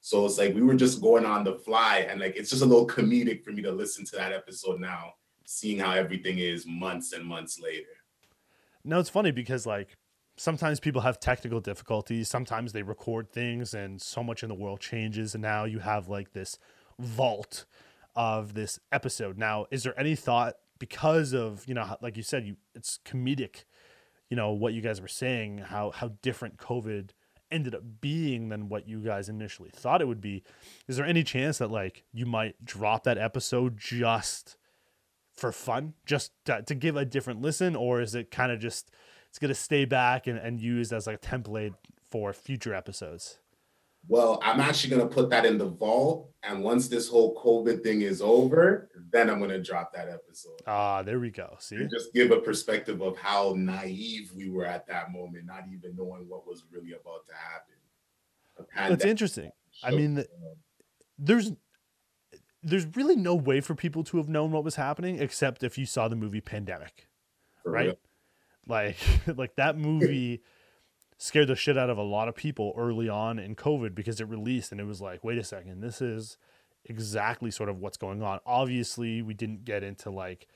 So 0.00 0.26
it's 0.26 0.36
like 0.36 0.54
we 0.54 0.60
were 0.62 0.74
just 0.74 1.00
going 1.00 1.24
on 1.24 1.44
the 1.44 1.54
fly. 1.54 2.06
And 2.10 2.20
like 2.20 2.36
it's 2.36 2.50
just 2.50 2.62
a 2.62 2.66
little 2.66 2.86
comedic 2.86 3.42
for 3.42 3.52
me 3.52 3.62
to 3.62 3.72
listen 3.72 4.04
to 4.06 4.16
that 4.16 4.32
episode 4.32 4.80
now, 4.80 5.14
seeing 5.46 5.78
how 5.78 5.92
everything 5.92 6.38
is 6.38 6.66
months 6.66 7.14
and 7.14 7.24
months 7.24 7.58
later. 7.58 7.86
No, 8.84 8.98
it's 8.98 9.08
funny 9.08 9.30
because 9.30 9.66
like 9.66 9.96
sometimes 10.36 10.78
people 10.78 11.00
have 11.00 11.20
technical 11.20 11.60
difficulties. 11.60 12.28
Sometimes 12.28 12.72
they 12.72 12.82
record 12.82 13.32
things 13.32 13.72
and 13.72 14.00
so 14.00 14.22
much 14.22 14.42
in 14.42 14.50
the 14.50 14.54
world 14.54 14.80
changes. 14.80 15.34
And 15.34 15.40
now 15.40 15.64
you 15.64 15.78
have 15.78 16.08
like 16.08 16.34
this 16.34 16.58
vault 16.98 17.64
of 18.16 18.54
this 18.54 18.78
episode. 18.92 19.38
Now, 19.38 19.66
is 19.70 19.82
there 19.82 19.98
any 19.98 20.14
thought 20.14 20.54
because 20.78 21.32
of 21.32 21.66
you 21.66 21.74
know 21.74 21.96
like 22.00 22.16
you 22.16 22.22
said 22.22 22.44
you 22.44 22.56
it's 22.74 22.98
comedic 23.04 23.64
you 24.28 24.36
know 24.36 24.50
what 24.50 24.72
you 24.72 24.80
guys 24.80 25.00
were 25.00 25.08
saying 25.08 25.58
how 25.58 25.90
how 25.90 26.08
different 26.22 26.56
covid 26.56 27.10
ended 27.50 27.74
up 27.74 27.82
being 28.00 28.48
than 28.48 28.68
what 28.68 28.88
you 28.88 29.00
guys 29.00 29.28
initially 29.28 29.70
thought 29.70 30.00
it 30.00 30.08
would 30.08 30.20
be 30.20 30.42
is 30.88 30.96
there 30.96 31.06
any 31.06 31.22
chance 31.22 31.58
that 31.58 31.70
like 31.70 32.04
you 32.12 32.26
might 32.26 32.64
drop 32.64 33.04
that 33.04 33.18
episode 33.18 33.78
just 33.78 34.56
for 35.36 35.52
fun 35.52 35.94
just 36.06 36.32
to, 36.44 36.62
to 36.62 36.74
give 36.74 36.96
a 36.96 37.04
different 37.04 37.40
listen 37.40 37.76
or 37.76 38.00
is 38.00 38.14
it 38.14 38.30
kind 38.30 38.50
of 38.50 38.58
just 38.58 38.90
it's 39.28 39.38
to 39.38 39.54
stay 39.54 39.84
back 39.84 40.26
and, 40.26 40.38
and 40.38 40.60
used 40.60 40.92
as 40.92 41.06
like 41.06 41.16
a 41.16 41.18
template 41.18 41.74
for 42.10 42.32
future 42.32 42.74
episodes 42.74 43.38
well, 44.08 44.38
I'm 44.42 44.60
actually 44.60 44.90
going 44.90 45.08
to 45.08 45.14
put 45.14 45.30
that 45.30 45.46
in 45.46 45.58
the 45.58 45.66
vault. 45.66 46.30
And 46.42 46.62
once 46.62 46.88
this 46.88 47.08
whole 47.08 47.34
COVID 47.42 47.82
thing 47.82 48.02
is 48.02 48.20
over, 48.20 48.90
then 49.10 49.30
I'm 49.30 49.38
going 49.38 49.50
to 49.50 49.62
drop 49.62 49.94
that 49.94 50.08
episode. 50.08 50.60
Ah, 50.66 51.02
there 51.02 51.18
we 51.18 51.30
go. 51.30 51.56
See, 51.58 51.76
and 51.76 51.90
just 51.90 52.12
give 52.12 52.30
a 52.30 52.40
perspective 52.40 53.00
of 53.00 53.16
how 53.16 53.54
naive 53.56 54.30
we 54.34 54.50
were 54.50 54.66
at 54.66 54.86
that 54.88 55.10
moment, 55.10 55.46
not 55.46 55.64
even 55.72 55.96
knowing 55.96 56.28
what 56.28 56.46
was 56.46 56.64
really 56.70 56.92
about 56.92 57.26
to 57.28 57.34
happen. 57.34 58.90
That's 58.90 59.04
interesting. 59.04 59.52
I 59.82 59.90
mean, 59.92 60.24
there's 61.18 61.52
there's 62.62 62.86
really 62.96 63.16
no 63.16 63.34
way 63.34 63.60
for 63.60 63.74
people 63.74 64.04
to 64.04 64.16
have 64.16 64.28
known 64.28 64.50
what 64.50 64.64
was 64.64 64.76
happening 64.76 65.18
except 65.18 65.62
if 65.62 65.76
you 65.76 65.86
saw 65.86 66.08
the 66.08 66.16
movie 66.16 66.40
Pandemic, 66.40 67.08
For 67.62 67.72
right? 67.72 67.86
real. 67.86 67.98
Like 68.66 68.96
like 69.36 69.56
that 69.56 69.76
movie 69.76 70.42
scared 71.24 71.48
the 71.48 71.56
shit 71.56 71.78
out 71.78 71.88
of 71.88 71.96
a 71.96 72.02
lot 72.02 72.28
of 72.28 72.34
people 72.34 72.74
early 72.76 73.08
on 73.08 73.38
in 73.38 73.56
COVID 73.56 73.94
because 73.94 74.20
it 74.20 74.28
released 74.28 74.72
and 74.72 74.78
it 74.78 74.84
was 74.84 75.00
like, 75.00 75.24
wait 75.24 75.38
a 75.38 75.42
second, 75.42 75.80
this 75.80 76.02
is 76.02 76.36
exactly 76.84 77.50
sort 77.50 77.70
of 77.70 77.78
what's 77.78 77.96
going 77.96 78.22
on. 78.22 78.40
Obviously, 78.44 79.22
we 79.22 79.32
didn't 79.32 79.64
get 79.64 79.82
into 79.82 80.10
like 80.10 80.46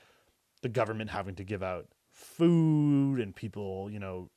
the 0.60 0.68
government 0.68 1.08
having 1.08 1.34
to 1.36 1.42
give 1.42 1.62
out 1.62 1.86
food 2.12 3.18
and 3.18 3.34
people, 3.34 3.88
you 3.90 3.98
know, 3.98 4.28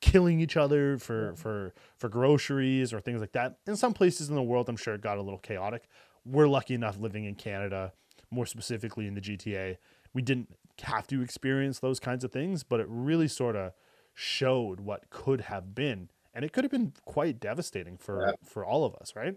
killing 0.00 0.40
each 0.40 0.56
other 0.56 0.96
for 0.96 1.34
for 1.36 1.74
for 1.98 2.08
groceries 2.08 2.94
or 2.94 3.00
things 3.02 3.20
like 3.20 3.32
that. 3.32 3.58
In 3.66 3.76
some 3.76 3.92
places 3.92 4.30
in 4.30 4.36
the 4.36 4.42
world, 4.42 4.70
I'm 4.70 4.76
sure 4.76 4.94
it 4.94 5.02
got 5.02 5.18
a 5.18 5.22
little 5.22 5.38
chaotic. 5.38 5.86
We're 6.24 6.48
lucky 6.48 6.72
enough 6.72 6.98
living 6.98 7.26
in 7.26 7.34
Canada, 7.34 7.92
more 8.30 8.46
specifically 8.46 9.06
in 9.06 9.12
the 9.12 9.20
GTA. 9.20 9.76
We 10.14 10.22
didn't 10.22 10.48
have 10.82 11.06
to 11.08 11.20
experience 11.20 11.80
those 11.80 12.00
kinds 12.00 12.24
of 12.24 12.32
things, 12.32 12.62
but 12.62 12.80
it 12.80 12.86
really 12.88 13.28
sort 13.28 13.54
of 13.54 13.72
showed 14.16 14.80
what 14.80 15.10
could 15.10 15.42
have 15.42 15.74
been, 15.74 16.10
and 16.34 16.44
it 16.44 16.52
could 16.52 16.64
have 16.64 16.70
been 16.72 16.92
quite 17.04 17.38
devastating 17.38 17.96
for 17.98 18.26
Yeah. 18.26 18.32
for 18.42 18.64
all 18.64 18.84
of 18.84 18.94
us, 18.96 19.14
right? 19.14 19.36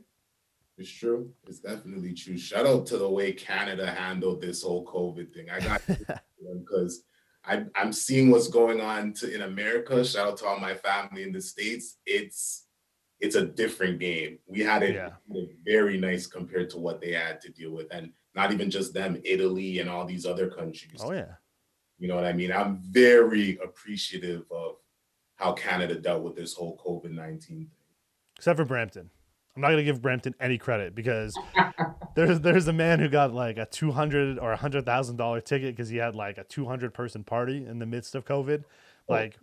It's 0.78 0.90
true. 0.90 1.34
It's 1.46 1.60
definitely 1.60 2.14
true. 2.14 2.38
Shout 2.38 2.66
out 2.66 2.86
to 2.88 2.98
the 2.98 3.10
way 3.10 3.34
Canada 3.34 3.86
handled 3.92 4.40
this 4.40 4.64
whole 4.64 4.86
COVID 4.86 5.34
thing. 5.34 5.50
I 5.50 5.60
got 5.60 5.82
because 6.64 7.04
I'm 7.44 7.70
I'm 7.76 7.92
seeing 7.92 8.32
what's 8.32 8.48
going 8.48 8.80
on 8.80 9.12
to 9.16 9.30
in 9.34 9.42
America. 9.42 10.04
Shout 10.06 10.28
out 10.30 10.38
to 10.38 10.46
all 10.46 10.60
my 10.60 10.74
family 10.74 11.24
in 11.24 11.34
the 11.34 11.42
states. 11.42 11.98
It's 12.06 12.66
it's 13.20 13.36
a 13.36 13.46
different 13.46 14.00
game. 14.00 14.40
We 14.48 14.62
had 14.62 14.82
it 14.82 14.96
Yeah. 14.96 15.10
very 15.66 15.98
nice 15.98 16.26
compared 16.26 16.70
to 16.70 16.78
what 16.80 17.02
they 17.02 17.12
had 17.12 17.42
to 17.42 17.50
deal 17.52 17.72
with, 17.72 17.88
and 17.92 18.14
not 18.34 18.54
even 18.54 18.70
just 18.72 18.94
them, 18.94 19.20
Italy 19.26 19.80
and 19.80 19.90
all 19.90 20.06
these 20.06 20.26
other 20.26 20.50
countries. 20.50 21.02
Oh 21.04 21.12
yeah. 21.12 21.34
You 22.00 22.08
know 22.08 22.16
what 22.16 22.26
I 22.26 22.34
mean? 22.34 22.52
I'm 22.52 22.78
very 22.78 23.58
appreciative 23.64 24.44
of 24.52 24.78
how 25.36 25.54
Canada 25.54 25.96
dealt 25.96 26.24
with 26.24 26.36
this 26.36 26.54
whole 26.54 26.78
COVID 26.86 27.12
nineteen 27.12 27.58
thing. 27.60 27.70
except 28.38 28.58
for 28.58 28.66
Brampton. 28.66 29.10
I'm 29.56 29.62
not 29.62 29.70
gonna 29.72 29.84
give 29.84 30.02
Brampton 30.02 30.36
any 30.40 30.58
credit 30.58 30.96
because 30.96 31.38
there's 32.16 32.40
there's 32.40 32.68
a 32.68 32.74
man 32.74 33.00
who 33.00 33.10
got 33.10 33.34
like 33.34 33.58
a 33.58 33.66
two 33.66 33.92
hundred 33.92 34.40
or 34.40 34.52
a 34.54 34.58
hundred 34.58 34.86
thousand 34.86 35.18
dollar 35.18 35.42
ticket 35.42 35.76
because 35.76 35.90
he 35.90 35.98
had 35.98 36.16
like 36.16 36.38
a 36.38 36.44
two 36.46 36.66
hundred 36.66 36.94
person 36.94 37.24
party 37.24 37.66
in 37.66 37.80
the 37.80 37.86
midst 37.86 38.16
of 38.16 38.24
COVID. 38.26 38.64
Oh. 39.10 39.14
Like 39.14 39.38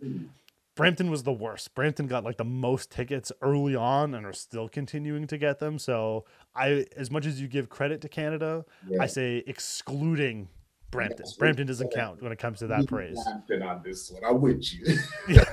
Brampton 0.75 1.09
was 1.11 1.23
the 1.23 1.33
worst. 1.33 1.73
Brampton 1.75 2.07
got 2.07 2.23
like 2.23 2.37
the 2.37 2.43
most 2.45 2.91
tickets 2.91 3.31
early 3.41 3.75
on 3.75 4.13
and 4.13 4.25
are 4.25 4.33
still 4.33 4.69
continuing 4.69 5.25
to 5.27 5.37
get 5.37 5.57
them. 5.59 5.79
So 5.79 6.25
I, 6.55 6.85
as 6.95 7.09
much 7.09 7.25
as 7.25 7.41
you 7.41 7.47
give 7.47 7.67
credit 7.67 7.99
to 8.01 8.09
Canada, 8.09 8.63
Yeah. 8.87 9.01
I 9.01 9.07
say 9.07 9.43
excluding 9.47 10.49
Brampton. 10.91 11.25
Yes, 11.25 11.35
Brampton 11.35 11.67
doesn't 11.67 11.93
count 11.93 12.21
when 12.21 12.31
it 12.31 12.39
comes 12.39 12.59
to 12.59 12.67
that 12.67 12.87
praise. 12.87 13.21
Brampton 13.23 13.63
on 13.63 13.81
this 13.83 14.11
one. 14.11 14.23
I'm 14.23 14.41
with 14.41 14.73
you. 14.73 14.97
Yeah. 15.27 15.43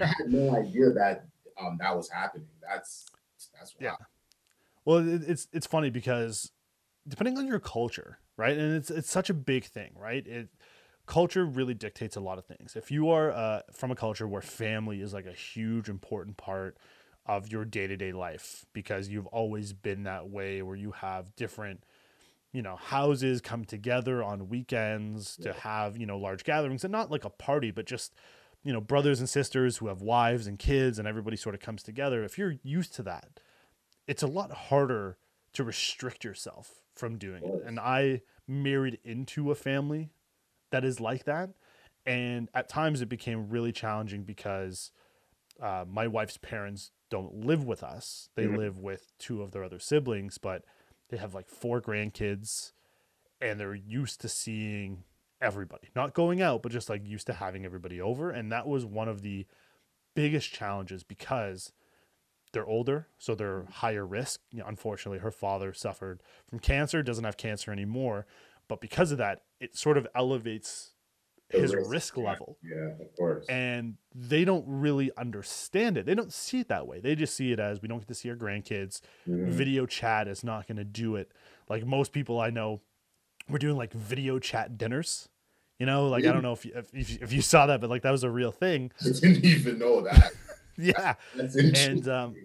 I 0.00 0.06
had 0.06 0.28
no 0.28 0.56
idea 0.56 0.90
that 0.90 1.24
um 1.60 1.78
that 1.80 1.96
was 1.96 2.10
happening. 2.10 2.48
That's 2.60 3.06
that's 3.58 3.74
Yeah. 3.80 3.96
Well, 4.84 4.98
it, 4.98 5.22
it's 5.26 5.48
it's 5.52 5.66
funny 5.66 5.90
because 5.90 6.50
depending 7.06 7.38
on 7.38 7.46
your 7.46 7.60
culture, 7.60 8.18
right, 8.36 8.56
and 8.56 8.76
it's 8.76 8.90
it's 8.90 9.10
such 9.10 9.30
a 9.30 9.34
big 9.34 9.64
thing, 9.64 9.92
right? 9.96 10.26
It 10.26 10.48
culture 11.06 11.44
really 11.44 11.74
dictates 11.74 12.16
a 12.16 12.20
lot 12.20 12.38
of 12.38 12.44
things. 12.44 12.76
If 12.76 12.90
you 12.90 13.08
are 13.10 13.32
uh, 13.32 13.62
from 13.72 13.90
a 13.90 13.96
culture 13.96 14.28
where 14.28 14.42
family 14.42 15.00
is 15.00 15.14
like 15.14 15.26
a 15.26 15.32
huge 15.32 15.88
important 15.88 16.36
part 16.36 16.76
of 17.26 17.50
your 17.50 17.64
day 17.64 17.86
to 17.86 17.96
day 17.96 18.12
life 18.12 18.64
because 18.72 19.08
you've 19.08 19.26
always 19.26 19.72
been 19.72 20.04
that 20.04 20.28
way, 20.28 20.62
where 20.62 20.76
you 20.76 20.92
have 20.92 21.34
different 21.34 21.84
you 22.52 22.62
know 22.62 22.76
houses 22.76 23.40
come 23.40 23.64
together 23.64 24.22
on 24.22 24.48
weekends 24.48 25.36
to 25.36 25.52
have 25.52 25.96
you 25.98 26.06
know 26.06 26.18
large 26.18 26.44
gatherings 26.44 26.84
and 26.84 26.92
not 26.92 27.10
like 27.10 27.24
a 27.24 27.30
party 27.30 27.70
but 27.70 27.84
just 27.86 28.14
you 28.64 28.72
know 28.72 28.80
brothers 28.80 29.20
and 29.20 29.28
sisters 29.28 29.76
who 29.78 29.88
have 29.88 30.00
wives 30.00 30.46
and 30.46 30.58
kids 30.58 30.98
and 30.98 31.06
everybody 31.06 31.36
sort 31.36 31.54
of 31.54 31.60
comes 31.60 31.82
together. 31.82 32.24
If 32.24 32.38
you're 32.38 32.56
used 32.62 32.94
to 32.94 33.02
that 33.04 33.40
it's 34.06 34.22
a 34.22 34.26
lot 34.26 34.50
harder 34.50 35.18
to 35.52 35.62
restrict 35.64 36.24
yourself 36.24 36.82
from 36.94 37.18
doing 37.18 37.44
it. 37.44 37.62
And 37.66 37.78
i 37.78 38.22
married 38.46 38.98
into 39.04 39.50
a 39.50 39.54
family 39.54 40.08
that 40.70 40.82
is 40.84 40.98
like 41.00 41.24
that. 41.24 41.50
And 42.06 42.48
at 42.54 42.68
times 42.70 43.02
it 43.02 43.08
became 43.10 43.50
really 43.50 43.72
challenging 43.72 44.22
because 44.24 44.90
uh, 45.60 45.84
my 45.86 46.06
wife's 46.06 46.38
parents 46.38 46.90
don't 47.10 47.44
live 47.44 47.64
with 47.64 47.82
us. 47.82 48.30
They 48.36 48.44
Mhm. 48.46 48.56
live 48.56 48.78
with 48.78 49.12
two 49.18 49.42
of 49.42 49.50
their 49.52 49.62
other 49.64 49.78
siblings 49.78 50.38
but 50.38 50.64
they 51.08 51.16
have 51.16 51.34
like 51.34 51.48
four 51.48 51.80
grandkids 51.80 52.72
and 53.40 53.58
they're 53.58 53.74
used 53.74 54.20
to 54.20 54.28
seeing 54.28 55.04
everybody. 55.40 55.88
Not 55.94 56.14
going 56.14 56.42
out 56.42 56.62
but 56.62 56.72
just 56.72 56.88
like 56.88 57.06
used 57.06 57.26
to 57.28 57.34
having 57.34 57.64
everybody 57.64 58.00
over 58.00 58.30
and 58.30 58.50
that 58.52 58.66
was 58.66 58.84
one 58.84 59.08
of 59.08 59.22
the 59.22 59.46
biggest 60.14 60.52
challenges 60.52 61.04
because 61.04 61.72
they're 62.52 62.66
older 62.66 63.06
so 63.18 63.34
they're 63.34 63.66
higher 63.70 64.06
risk. 64.06 64.40
You 64.50 64.60
know, 64.60 64.66
unfortunately 64.66 65.20
her 65.20 65.30
father 65.30 65.72
suffered 65.72 66.22
from 66.48 66.58
cancer 66.58 67.02
doesn't 67.02 67.24
have 67.24 67.36
cancer 67.36 67.72
anymore 67.72 68.26
but 68.68 68.80
because 68.80 69.12
of 69.12 69.18
that 69.18 69.42
it 69.60 69.76
sort 69.76 69.96
of 69.96 70.06
elevates 70.14 70.94
his 71.50 71.74
risk, 71.74 72.16
yeah. 72.16 72.22
level 72.24 72.58
Yeah, 72.62 72.90
of 73.00 73.16
course. 73.16 73.46
and 73.48 73.96
they 74.14 74.44
don't 74.44 74.64
really 74.66 75.10
understand 75.16 75.96
it 75.96 76.04
they 76.06 76.14
don't 76.14 76.32
see 76.32 76.60
it 76.60 76.68
that 76.68 76.86
way 76.86 77.00
they 77.00 77.14
just 77.14 77.34
see 77.34 77.52
it 77.52 77.58
as 77.58 77.80
we 77.80 77.88
don't 77.88 77.98
get 77.98 78.08
to 78.08 78.14
see 78.14 78.28
our 78.30 78.36
grandkids 78.36 79.00
Mhm. 79.26 79.48
video 79.48 79.86
chat 79.86 80.28
is 80.28 80.44
not 80.44 80.66
going 80.66 80.76
to 80.76 80.84
do 80.84 81.16
it. 81.16 81.32
Like 81.68 81.86
most 81.86 82.12
people 82.12 82.40
I 82.40 82.50
know, 82.50 82.80
we're 83.48 83.58
doing 83.58 83.76
like 83.76 83.92
video 83.92 84.38
chat 84.38 84.76
dinners. 84.76 85.28
You 85.78 85.86
know, 85.86 86.08
like 86.08 86.26
I 86.26 86.32
don't 86.32 86.42
know 86.42 86.52
if 86.52 86.64
you, 86.66 86.72
if, 86.74 86.92
if 87.22 87.32
you- 87.32 87.40
saw 87.42 87.66
that, 87.66 87.80
but 87.80 87.88
like 87.88 88.02
that 88.02 88.10
was 88.10 88.24
a 88.24 88.30
real 88.30 88.50
thing. 88.52 88.90
I 89.00 89.04
didn't 89.20 89.44
even 89.44 89.78
know 89.78 90.02
that. 90.02 90.32
Yeah, 90.80 91.14
That's 91.36 91.56
and 91.56 92.06
um, 92.08 92.36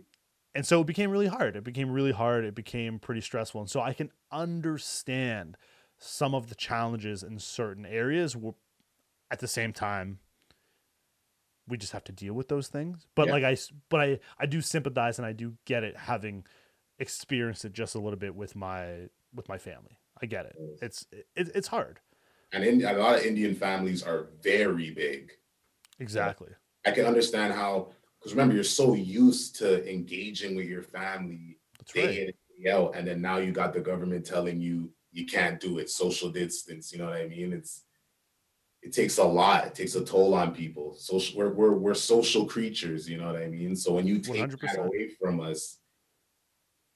and 0.55 0.65
so 0.65 0.81
it 0.81 0.87
became 0.87 1.11
really 1.11 1.27
hard. 1.27 1.55
It 1.55 1.63
became 1.63 1.91
really 1.91 2.11
hard. 2.11 2.45
It 2.45 2.55
became 2.55 2.97
pretty 2.99 3.21
stressful, 3.21 3.61
and 3.61 3.69
so 3.69 3.79
I 3.81 3.93
can 3.93 4.11
understand 4.31 5.55
some 5.99 6.33
of 6.33 6.49
the 6.49 6.55
challenges 6.55 7.21
in 7.23 7.37
certain 7.39 7.85
areas. 7.85 8.35
At 9.31 9.39
the 9.39 9.47
same 9.47 9.73
time, 9.73 10.19
we 11.67 11.77
just 11.77 11.93
have 11.93 12.03
to 12.05 12.11
deal 12.11 12.33
with 12.33 12.49
those 12.49 12.67
things. 12.67 13.07
But 13.15 13.27
Yeah. 13.27 13.33
like 13.33 13.43
I, 13.43 13.57
but 13.89 13.99
I, 14.01 14.19
I 14.39 14.45
do 14.45 14.61
sympathize 14.61 15.17
and 15.17 15.25
I 15.25 15.33
do 15.33 15.55
get 15.65 15.83
it, 15.83 15.95
having 15.97 16.45
experienced 16.99 17.65
it 17.65 17.73
just 17.73 17.95
a 17.95 17.99
little 17.99 18.19
bit 18.19 18.35
with 18.35 18.55
my 18.55 19.07
with 19.33 19.47
my 19.49 19.57
family. 19.57 19.97
I 20.21 20.25
get 20.27 20.45
it. 20.45 20.55
Mm. 20.61 20.77
It's 20.83 21.05
it, 21.11 21.25
it's 21.35 21.67
hard. 21.67 21.99
and 22.51 22.63
in, 22.63 22.83
a 22.85 22.93
lot 22.93 23.15
of 23.17 23.25
Indian 23.25 23.55
families 23.55 24.03
are 24.03 24.27
very 24.41 24.91
big. 24.91 25.31
Exactly. 25.99 26.49
I 26.85 26.91
can 26.91 27.05
understand 27.05 27.53
how 27.53 27.91
because 28.19 28.33
remember 28.33 28.53
you're 28.55 28.63
so 28.63 28.93
used 28.93 29.55
to 29.57 29.89
engaging 29.91 30.55
with 30.55 30.67
your 30.67 30.83
family 30.83 31.57
That's 31.79 31.93
day 31.93 32.05
right. 32.07 32.17
in 32.17 32.23
and 32.25 32.63
day 32.63 32.69
out, 32.71 32.95
and 32.95 33.07
then 33.07 33.21
now 33.21 33.37
you 33.37 33.51
got 33.51 33.73
the 33.73 33.79
government 33.81 34.25
telling 34.25 34.59
you 34.59 34.91
you 35.11 35.25
can't 35.25 35.59
do 35.59 35.77
it, 35.79 35.89
social 35.89 36.29
distance. 36.29 36.91
You 36.91 36.99
know 36.99 37.05
what 37.05 37.15
I 37.17 37.27
mean? 37.27 37.53
It's 37.53 37.82
it 38.83 38.91
takes 38.93 39.17
a 39.17 39.23
lot. 39.23 39.65
It 39.67 39.75
takes 39.75 39.95
a 39.95 40.03
toll 40.03 40.33
on 40.33 40.53
people. 40.53 40.95
Social, 40.95 41.37
we're 41.37 41.53
we're 41.53 41.73
we're 41.73 41.93
social 41.93 42.45
creatures. 42.45 43.09
You 43.09 43.17
know 43.17 43.27
what 43.31 43.41
I 43.41 43.47
mean? 43.47 43.75
So 43.75 43.93
when 43.93 44.05
you 44.07 44.19
take 44.19 44.49
that 44.51 44.59
100%. 44.59 44.85
away 44.85 45.09
from 45.19 45.39
us, 45.39 45.79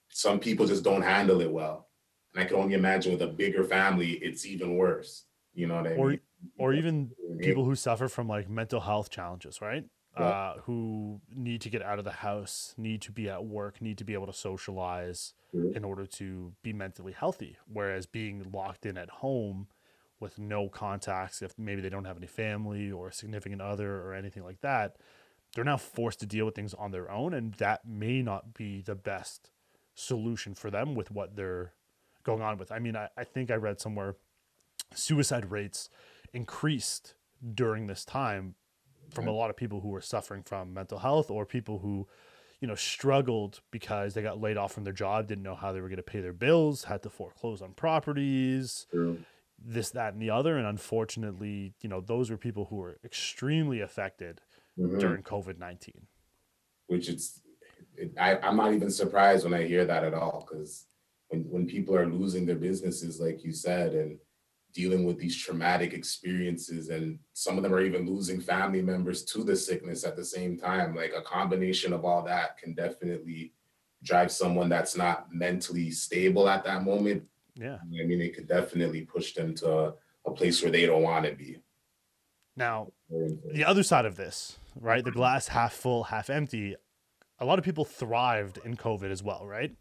some 0.10 0.40
people 0.40 0.66
just 0.66 0.84
don't 0.84 1.02
handle 1.02 1.42
it 1.42 1.52
well. 1.52 1.90
And 2.34 2.44
I 2.44 2.48
can 2.48 2.58
only 2.58 2.74
imagine 2.76 3.12
with 3.14 3.22
a 3.22 3.28
bigger 3.28 3.64
family, 3.64 4.12
it's 4.14 4.46
even 4.46 4.76
worse. 4.76 5.26
You 5.54 5.68
know 5.68 5.76
what 5.82 5.88
I 5.88 5.96
Or- 5.96 6.10
mean? 6.10 6.20
Or 6.60 6.74
even 6.74 7.12
People- 7.40 7.66
who 7.66 7.74
suffer 7.76 8.08
from 8.08 8.28
like 8.28 8.48
mental 8.48 8.80
health 8.82 9.10
challenges, 9.10 9.60
right? 9.62 9.86
Yeah. 10.16 10.24
Uh, 10.24 10.62
who 10.62 11.22
need 11.30 11.62
to 11.62 11.70
get 11.70 11.82
out 11.82 12.00
of 12.00 12.06
the 12.06 12.12
house, 12.12 12.74
need 12.78 13.02
to 13.04 13.12
be 13.12 13.30
at 13.30 13.46
work, 13.46 13.82
need 13.82 13.98
to 14.00 14.04
be 14.04 14.14
able 14.14 14.26
to 14.28 14.34
socialize 14.34 15.34
Mhm. 15.54 15.76
in 15.76 15.84
order 15.84 16.06
to 16.08 16.54
be 16.64 16.74
mentally 16.74 17.14
healthy. 17.14 17.58
Whereas 17.68 18.06
being 18.08 18.52
locked 18.52 18.86
in 18.86 18.98
at 18.98 19.10
home 19.10 19.68
with 20.20 20.40
no 20.40 20.70
contacts, 20.70 21.42
if 21.42 21.58
maybe 21.58 21.82
they 21.82 21.90
don't 21.90 22.06
have 22.06 22.18
any 22.18 22.28
family 22.28 22.92
or 22.92 23.10
a 23.10 23.14
significant 23.14 23.62
other 23.62 24.02
or 24.02 24.14
anything 24.14 24.44
like 24.44 24.62
that, 24.62 24.98
they're 25.54 25.64
now 25.64 25.78
forced 25.78 26.20
to 26.20 26.26
deal 26.26 26.46
with 26.46 26.56
things 26.56 26.74
on 26.74 26.92
their 26.92 27.10
own. 27.12 27.34
And 27.34 27.54
that 27.56 27.88
may 27.88 28.22
not 28.22 28.54
be 28.54 28.82
the 28.82 28.96
best 28.96 29.50
solution 29.96 30.56
for 30.56 30.70
them 30.70 30.96
with 30.96 31.12
what 31.12 31.36
they're 31.36 31.74
going 32.24 32.42
on 32.42 32.58
with. 32.58 32.72
I 32.72 32.80
mean, 32.80 32.96
I, 32.96 33.10
I 33.18 33.24
think 33.24 33.52
I 33.52 33.56
read 33.56 33.80
somewhere 33.80 34.16
suicide 34.94 35.52
rates 35.52 35.90
increased 36.34 37.16
during 37.54 37.88
this 37.88 38.06
time 38.06 38.56
from 39.14 39.28
a 39.28 39.32
lot 39.32 39.50
of 39.50 39.56
people 39.56 39.82
who 39.82 39.90
were 39.90 40.02
suffering 40.02 40.44
from 40.44 40.74
mental 40.74 41.00
health 41.00 41.32
or 41.32 41.46
people 41.46 41.80
who 41.80 42.08
you 42.60 42.68
know 42.68 42.76
struggled 42.76 43.62
because 43.72 44.14
they 44.14 44.22
got 44.22 44.42
laid 44.42 44.58
off 44.58 44.74
from 44.74 44.84
their 44.84 44.94
job 44.94 45.28
didn't 45.28 45.44
know 45.44 45.56
how 45.56 45.72
they 45.72 45.80
were 45.80 45.88
going 45.88 45.98
to 45.98 46.04
pay 46.04 46.20
their 46.20 46.34
bills 46.34 46.86
had 46.86 47.04
to 47.04 47.10
foreclose 47.10 47.62
on 47.62 47.72
properties 47.74 48.88
True. 48.92 49.20
This 49.60 49.92
that 49.92 50.14
and 50.14 50.22
the 50.22 50.30
other 50.30 50.58
and 50.58 50.68
unfortunately 50.68 51.74
you 51.82 51.90
know 51.90 52.02
those 52.02 52.30
were 52.30 52.38
people 52.38 52.66
who 52.66 52.78
were 52.78 53.00
extremely 53.04 53.82
affected 53.82 54.42
Mhm. 54.78 54.98
during 55.00 55.24
covid-19 55.24 56.08
which 56.88 57.10
it's 57.10 57.42
it, 57.96 58.14
I, 58.20 58.38
I'm 58.38 58.58
not 58.58 58.74
even 58.74 58.90
surprised 58.90 59.44
when 59.44 59.54
I 59.54 59.66
hear 59.66 59.86
that 59.86 60.04
at 60.04 60.14
all 60.14 60.48
because 60.48 60.88
when 61.30 61.44
when 61.50 61.68
people 61.68 61.96
are 61.96 62.08
losing 62.08 62.46
their 62.46 62.56
businesses, 62.56 63.20
like 63.20 63.44
you 63.44 63.52
said, 63.52 63.94
and 63.94 64.20
dealing 64.74 65.04
with 65.06 65.18
these 65.18 65.36
traumatic 65.36 65.94
experiences, 65.94 66.90
and 66.90 67.20
some 67.34 67.58
of 67.58 67.64
them 67.64 67.74
are 67.74 67.82
even 67.82 68.06
losing 68.06 68.40
family 68.40 68.82
members 68.82 69.26
to 69.26 69.44
the 69.44 69.56
sickness 69.56 70.04
at 70.06 70.16
the 70.16 70.26
same 70.26 70.58
time. 70.58 70.96
Like 70.96 71.14
a 71.16 71.22
combination 71.22 71.94
of 71.94 72.06
all 72.06 72.24
that 72.24 72.58
can 72.58 72.74
definitely 72.74 73.54
drive 74.04 74.32
someone 74.32 74.70
that's 74.70 74.96
not 74.96 75.34
mentally 75.34 75.92
stable 75.92 76.48
at 76.48 76.64
that 76.66 76.84
moment. 76.84 77.28
Yeah. 77.58 77.78
I 77.82 78.06
mean, 78.06 78.22
it 78.22 78.36
could 78.36 78.48
definitely 78.48 79.02
push 79.02 79.34
them 79.34 79.56
to 79.56 79.72
a, 79.72 79.94
a 80.26 80.32
place 80.32 80.62
where 80.62 80.72
they 80.72 80.86
don't 80.86 81.04
want 81.04 81.26
to 81.26 81.34
be. 81.34 81.58
Now, 82.56 82.88
the 83.10 83.64
other 83.66 83.84
side 83.84 84.06
of 84.06 84.16
this, 84.16 84.58
right? 84.80 85.04
The 85.04 85.12
glass 85.12 85.48
half 85.50 85.74
full, 85.74 86.06
half 86.06 86.30
empty. 86.30 86.76
A 87.40 87.46
lot 87.46 87.60
of 87.60 87.66
people 87.66 87.86
thrived 87.86 88.60
in 88.66 88.76
COVID 88.76 89.12
as 89.12 89.22
well, 89.22 89.46
right? 89.46 89.76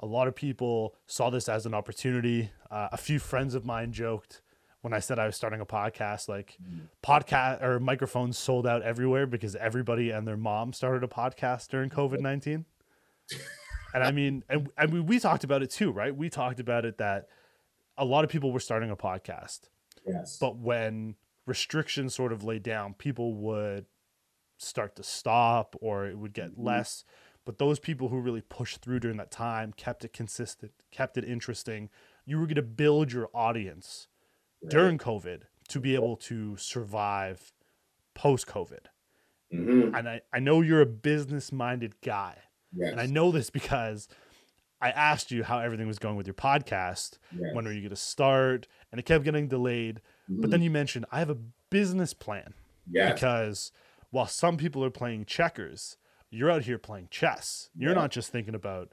A 0.00 0.06
lot 0.06 0.28
of 0.28 0.36
people 0.36 0.94
saw 1.06 1.30
this 1.30 1.48
as 1.48 1.66
an 1.66 1.74
opportunity. 1.74 2.50
Uh, 2.70 2.88
a 2.92 2.96
few 2.96 3.18
friends 3.18 3.54
of 3.54 3.64
mine 3.64 3.92
joked 3.92 4.42
when 4.82 4.92
I 4.92 5.00
said 5.00 5.18
I 5.18 5.26
was 5.26 5.34
starting 5.34 5.60
a 5.60 5.66
podcast, 5.66 6.28
like 6.28 6.58
podcast 7.04 7.60
or 7.60 7.80
microphones 7.80 8.38
sold 8.38 8.68
out 8.68 8.82
everywhere 8.82 9.26
because 9.26 9.56
everybody 9.56 10.10
and 10.10 10.28
their 10.28 10.36
mom 10.36 10.72
started 10.72 11.02
a 11.02 11.08
podcast 11.08 11.68
during 11.68 11.90
COVID 11.90 12.20
19. 12.20 12.64
and 13.96 14.04
I 14.04 14.10
mean, 14.12 14.44
and, 14.48 14.68
and 14.78 14.92
we, 14.92 15.00
we 15.00 15.18
talked 15.18 15.42
about 15.44 15.62
it 15.62 15.70
too, 15.70 15.90
right? 15.90 16.14
We 16.16 16.28
talked 16.30 16.60
about 16.60 16.84
it 16.84 16.98
that 16.98 17.28
a 17.98 18.04
lot 18.04 18.24
of 18.24 18.30
people 18.30 18.52
were 18.52 18.60
starting 18.60 18.90
a 18.90 18.96
podcast, 18.96 19.68
Yes. 20.06 20.38
but 20.38 20.56
when 20.58 21.16
restrictions 21.46 22.14
sort 22.14 22.32
of 22.32 22.44
laid 22.44 22.62
down, 22.62 22.94
people 22.94 23.34
would 23.34 23.86
start 24.58 24.96
to 24.96 25.02
stop 25.02 25.76
or 25.80 26.06
it 26.06 26.18
would 26.18 26.32
get 26.32 26.50
Mhm. 26.52 26.64
less. 26.64 27.04
But 27.44 27.58
those 27.58 27.78
people 27.78 28.08
who 28.08 28.18
really 28.20 28.40
pushed 28.40 28.78
through 28.82 29.00
during 29.00 29.16
that 29.18 29.30
time, 29.30 29.72
kept 29.72 30.04
it 30.04 30.12
consistent, 30.12 30.72
kept 30.90 31.16
it 31.16 31.24
interesting, 31.24 31.90
you 32.24 32.38
were 32.38 32.46
going 32.46 32.56
to 32.56 32.62
build 32.62 33.12
your 33.12 33.28
audience 33.34 34.08
Right. 34.62 34.70
during 34.70 34.98
COVID 34.98 35.42
to 35.68 35.80
be 35.80 35.94
able 35.94 36.16
to 36.16 36.56
survive 36.56 37.52
post 38.14 38.46
COVID. 38.46 38.86
Mhm. 39.52 39.96
And 39.96 40.08
I, 40.08 40.20
I 40.32 40.38
know 40.40 40.60
you're 40.62 40.80
a 40.80 40.86
business 40.86 41.52
minded 41.52 42.00
guy. 42.00 42.38
Yes. 42.76 42.92
And 42.92 43.00
I 43.00 43.06
know 43.06 43.30
this 43.32 43.50
because 43.50 44.08
I 44.80 44.90
asked 44.90 45.30
you 45.30 45.42
how 45.42 45.58
everything 45.58 45.86
was 45.86 45.98
going 45.98 46.16
with 46.16 46.26
your 46.26 46.34
podcast. 46.34 47.18
yes. 47.32 47.54
When 47.54 47.66
are 47.66 47.72
you 47.72 47.80
going 47.80 47.90
to 47.90 47.96
start? 47.96 48.66
And 48.92 48.98
it 48.98 49.04
kept 49.04 49.24
getting 49.24 49.48
delayed. 49.48 50.00
But 50.28 50.48
Mhm. 50.48 50.50
then 50.52 50.62
you 50.62 50.70
mentioned, 50.70 51.06
I 51.10 51.18
have 51.20 51.30
a 51.30 51.38
business 51.70 52.12
plan 52.14 52.52
yes. 52.90 53.12
because 53.14 53.72
while 54.10 54.26
some 54.26 54.56
people 54.56 54.84
are 54.84 54.90
playing 54.90 55.24
checkers, 55.24 55.96
you're 56.30 56.50
out 56.50 56.62
here 56.64 56.78
playing 56.78 57.08
chess. 57.10 57.70
You're 57.74 57.92
Yeah. 57.92 58.00
not 58.00 58.10
just 58.10 58.30
thinking 58.30 58.54
about 58.54 58.92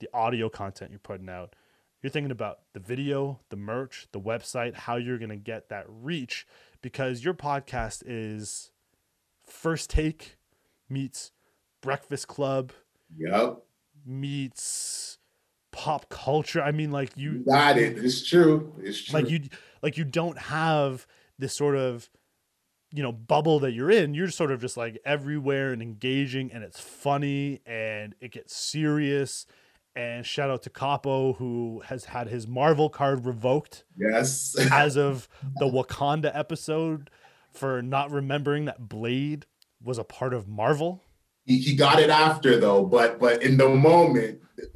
the 0.00 0.08
audio 0.12 0.48
content 0.48 0.90
you're 0.90 0.98
putting 0.98 1.28
out. 1.28 1.54
You're 2.02 2.10
thinking 2.10 2.32
about 2.32 2.60
the 2.72 2.80
video, 2.80 3.40
the 3.50 3.56
merch, 3.56 4.08
the 4.10 4.20
website, 4.20 4.74
how 4.74 4.96
you're 4.96 5.18
going 5.18 5.28
to 5.30 5.36
get 5.36 5.68
that 5.68 5.84
reach 5.88 6.44
because 6.80 7.22
your 7.24 7.34
podcast 7.34 8.02
is 8.04 8.72
First 9.46 9.88
Take 9.90 10.36
meets 10.88 11.30
Breakfast 11.80 12.26
Club 12.26 12.72
Yep. 13.16 13.58
meets 14.04 15.18
pop 15.70 16.08
culture. 16.08 16.62
I 16.62 16.72
mean 16.72 16.90
like 16.90 17.12
You 17.16 17.32
you 17.32 17.44
got 17.44 17.78
it. 17.78 17.98
It's 17.98 18.26
true. 18.28 18.72
It's 18.82 19.04
true. 19.04 19.20
like 19.20 19.30
you 19.30 19.40
like 19.82 19.96
you 19.96 20.04
don't 20.04 20.38
have 20.38 21.06
this 21.38 21.54
sort 21.54 21.76
of 21.76 22.08
you 22.92 23.02
know 23.02 23.12
bubble 23.12 23.58
that 23.60 23.72
you're 23.72 23.90
in 23.90 24.12
you're 24.14 24.28
sort 24.28 24.50
of 24.52 24.60
just 24.60 24.76
like 24.76 25.00
everywhere 25.04 25.72
and 25.72 25.80
engaging 25.80 26.52
and 26.52 26.62
it's 26.62 26.78
funny 26.78 27.60
and 27.64 28.14
it 28.20 28.32
gets 28.32 28.54
serious 28.54 29.46
and 29.96 30.26
shout 30.26 30.50
out 30.50 30.62
to 30.62 30.70
capo 30.70 31.32
who 31.34 31.82
has 31.86 32.04
had 32.06 32.28
his 32.28 32.46
marvel 32.46 32.90
card 32.90 33.24
revoked 33.24 33.84
yes. 33.96 34.54
as 34.70 34.96
of 34.96 35.26
the 35.58 35.64
wakanda 35.66 36.30
episode 36.34 37.08
for 37.50 37.80
not 37.82 38.10
remembering 38.10 38.66
that 38.66 38.88
blade 38.88 39.46
was 39.82 39.96
a 39.98 40.04
part 40.04 40.34
of 40.34 40.46
marvel 40.46 41.02
he, 41.44 41.58
he 41.58 41.74
got 41.74 41.98
it 42.00 42.10
after 42.10 42.58
though, 42.58 42.84
but 42.84 43.18
but 43.18 43.42
in 43.42 43.56
the 43.56 43.68
moment, 43.68 44.40
the, 44.56 44.68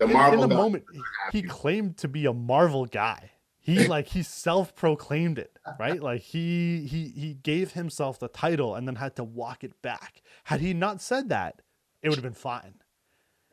the 0.00 0.04
In- 0.06 0.12
Marvel 0.12 0.42
in 0.44 0.48
the 0.48 0.54
moment 0.54 0.84
he 1.32 1.42
claimed 1.42 1.96
to 1.98 2.08
be 2.08 2.26
a 2.26 2.32
marvel 2.32 2.86
guy 2.86 3.30
he 3.58 3.86
like 3.94 4.06
he 4.08 4.22
self-proclaimed 4.22 5.38
it 5.38 5.58
right 5.78 6.00
like 6.02 6.22
he 6.22 6.86
he 6.86 7.08
he 7.08 7.34
gave 7.34 7.72
himself 7.72 8.18
the 8.18 8.28
title 8.28 8.74
and 8.76 8.86
then 8.86 8.94
had 8.96 9.16
to 9.16 9.24
walk 9.24 9.64
it 9.64 9.82
back 9.82 10.22
had 10.44 10.60
he 10.60 10.72
not 10.72 11.02
said 11.02 11.28
that 11.28 11.60
it 12.02 12.08
would 12.08 12.16
have 12.16 12.22
been 12.22 12.32
fine 12.32 12.74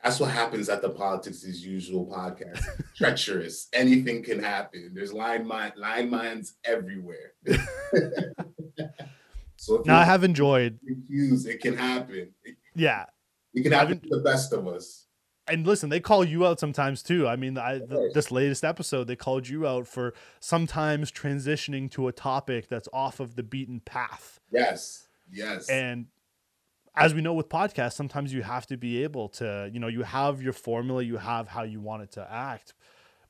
That's 0.03 0.19
what 0.19 0.29
happens 0.29 0.69
at 0.69 0.83
the 0.83 0.89
Politics 0.89 1.43
as 1.43 1.65
Usual 1.65 2.05
podcast. 2.05 2.63
Treacherous. 2.95 3.67
Anything 3.73 4.21
can 4.23 4.39
happen. 4.39 4.91
There's 4.93 5.11
line 5.11 5.47
mine, 5.47 5.73
line 5.75 6.11
mines 6.11 6.57
everywhere. 6.63 7.33
so 9.65 9.83
now 9.85 9.99
i 9.99 10.03
have 10.03 10.23
enjoyed 10.23 10.79
confused, 10.85 11.47
it 11.47 11.59
can 11.61 11.75
happen. 11.77 12.29
Yeah 12.75 13.05
it 13.53 13.63
can 13.63 13.71
happen 13.71 13.99
to 14.01 14.09
the 14.09 14.21
best 14.21 14.51
of 14.53 14.67
us. 14.67 15.05
and 15.47 15.65
listen 15.65 15.89
they 15.89 15.99
call 15.99 16.23
you 16.25 16.45
out 16.45 16.59
sometimes 16.59 17.01
too 17.03 17.27
i 17.27 17.35
mean 17.35 17.57
I, 17.57 17.79
course. 17.79 18.13
this 18.13 18.31
latest 18.31 18.63
episode 18.63 19.05
they 19.07 19.15
called 19.15 19.47
you 19.47 19.65
out 19.65 19.87
for 19.87 20.13
sometimes 20.39 21.11
transitioning 21.11 21.89
to 21.91 22.07
a 22.07 22.11
topic 22.11 22.67
that's 22.67 22.89
off 22.93 23.19
of 23.19 23.35
the 23.35 23.43
beaten 23.43 23.79
path 23.79 24.39
Yes. 24.51 25.07
Yes. 25.31 25.69
and 25.69 26.07
as 26.97 27.13
we 27.13 27.21
know 27.21 27.33
with 27.33 27.49
podcasts 27.49 27.93
sometimes 27.93 28.33
you 28.33 28.41
have 28.43 28.65
to 28.67 28.77
be 28.77 29.03
able 29.03 29.27
to 29.29 29.69
you 29.73 29.79
know 29.79 29.87
you 29.87 30.03
have 30.03 30.41
your 30.41 30.53
formula 30.53 31.01
you 31.03 31.17
have 31.17 31.47
how 31.47 31.63
you 31.63 31.79
want 31.79 32.03
it 32.03 32.11
to 32.11 32.27
act 32.31 32.73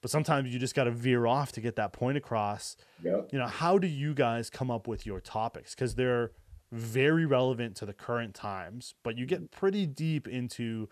but 0.05 0.11
sometimes 0.11 0.53
you 0.53 0.59
just 0.59 0.75
got 0.75 0.83
to 0.83 0.91
veer 0.91 1.25
off 1.25 1.51
to 1.51 1.59
get 1.59 1.77
that 1.77 1.91
point 1.91 2.15
across. 2.15 2.77
Yep. 3.01 3.29
you 3.31 3.39
know 3.39 3.47
how 3.47 3.79
do 3.79 3.87
you 3.87 4.13
guys 4.13 4.51
come 4.51 4.69
up 4.69 4.87
with 4.87 5.03
your 5.03 5.19
topics? 5.19 5.73
Because 5.73 5.95
they're 5.95 6.29
very 6.71 7.25
relevant 7.25 7.75
to 7.77 7.87
the 7.87 7.93
current 7.93 8.35
times 8.35 8.93
but 9.01 9.17
you 9.17 9.25
get 9.25 9.49
pretty 9.49 9.87
deep 9.87 10.27
into 10.27 10.87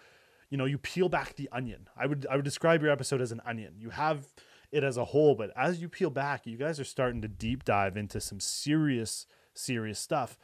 you 0.50 0.58
know 0.58 0.66
you 0.66 0.80
peel 0.80 1.10
back 1.10 1.36
the 1.36 1.48
onion. 1.52 1.88
I 1.96 2.08
would 2.08 2.26
i 2.28 2.36
would 2.36 2.44
describe 2.44 2.82
your 2.82 2.90
episode 2.90 3.22
as 3.22 3.32
an 3.32 3.40
onion. 3.46 3.76
You 3.78 3.92
have 3.92 4.34
it 4.72 4.84
as 4.84 4.98
a 4.98 5.06
whole 5.06 5.36
but 5.36 5.52
as 5.56 5.80
you 5.80 5.90
peel 5.90 6.10
back 6.10 6.48
you 6.48 6.58
guys 6.58 6.80
are 6.80 6.84
starting 6.84 7.22
to 7.22 7.28
deep 7.28 7.64
dive 7.64 7.96
into 7.96 8.20
some 8.20 8.40
serious 8.40 9.28
serious 9.54 10.00
stuff. 10.00 10.40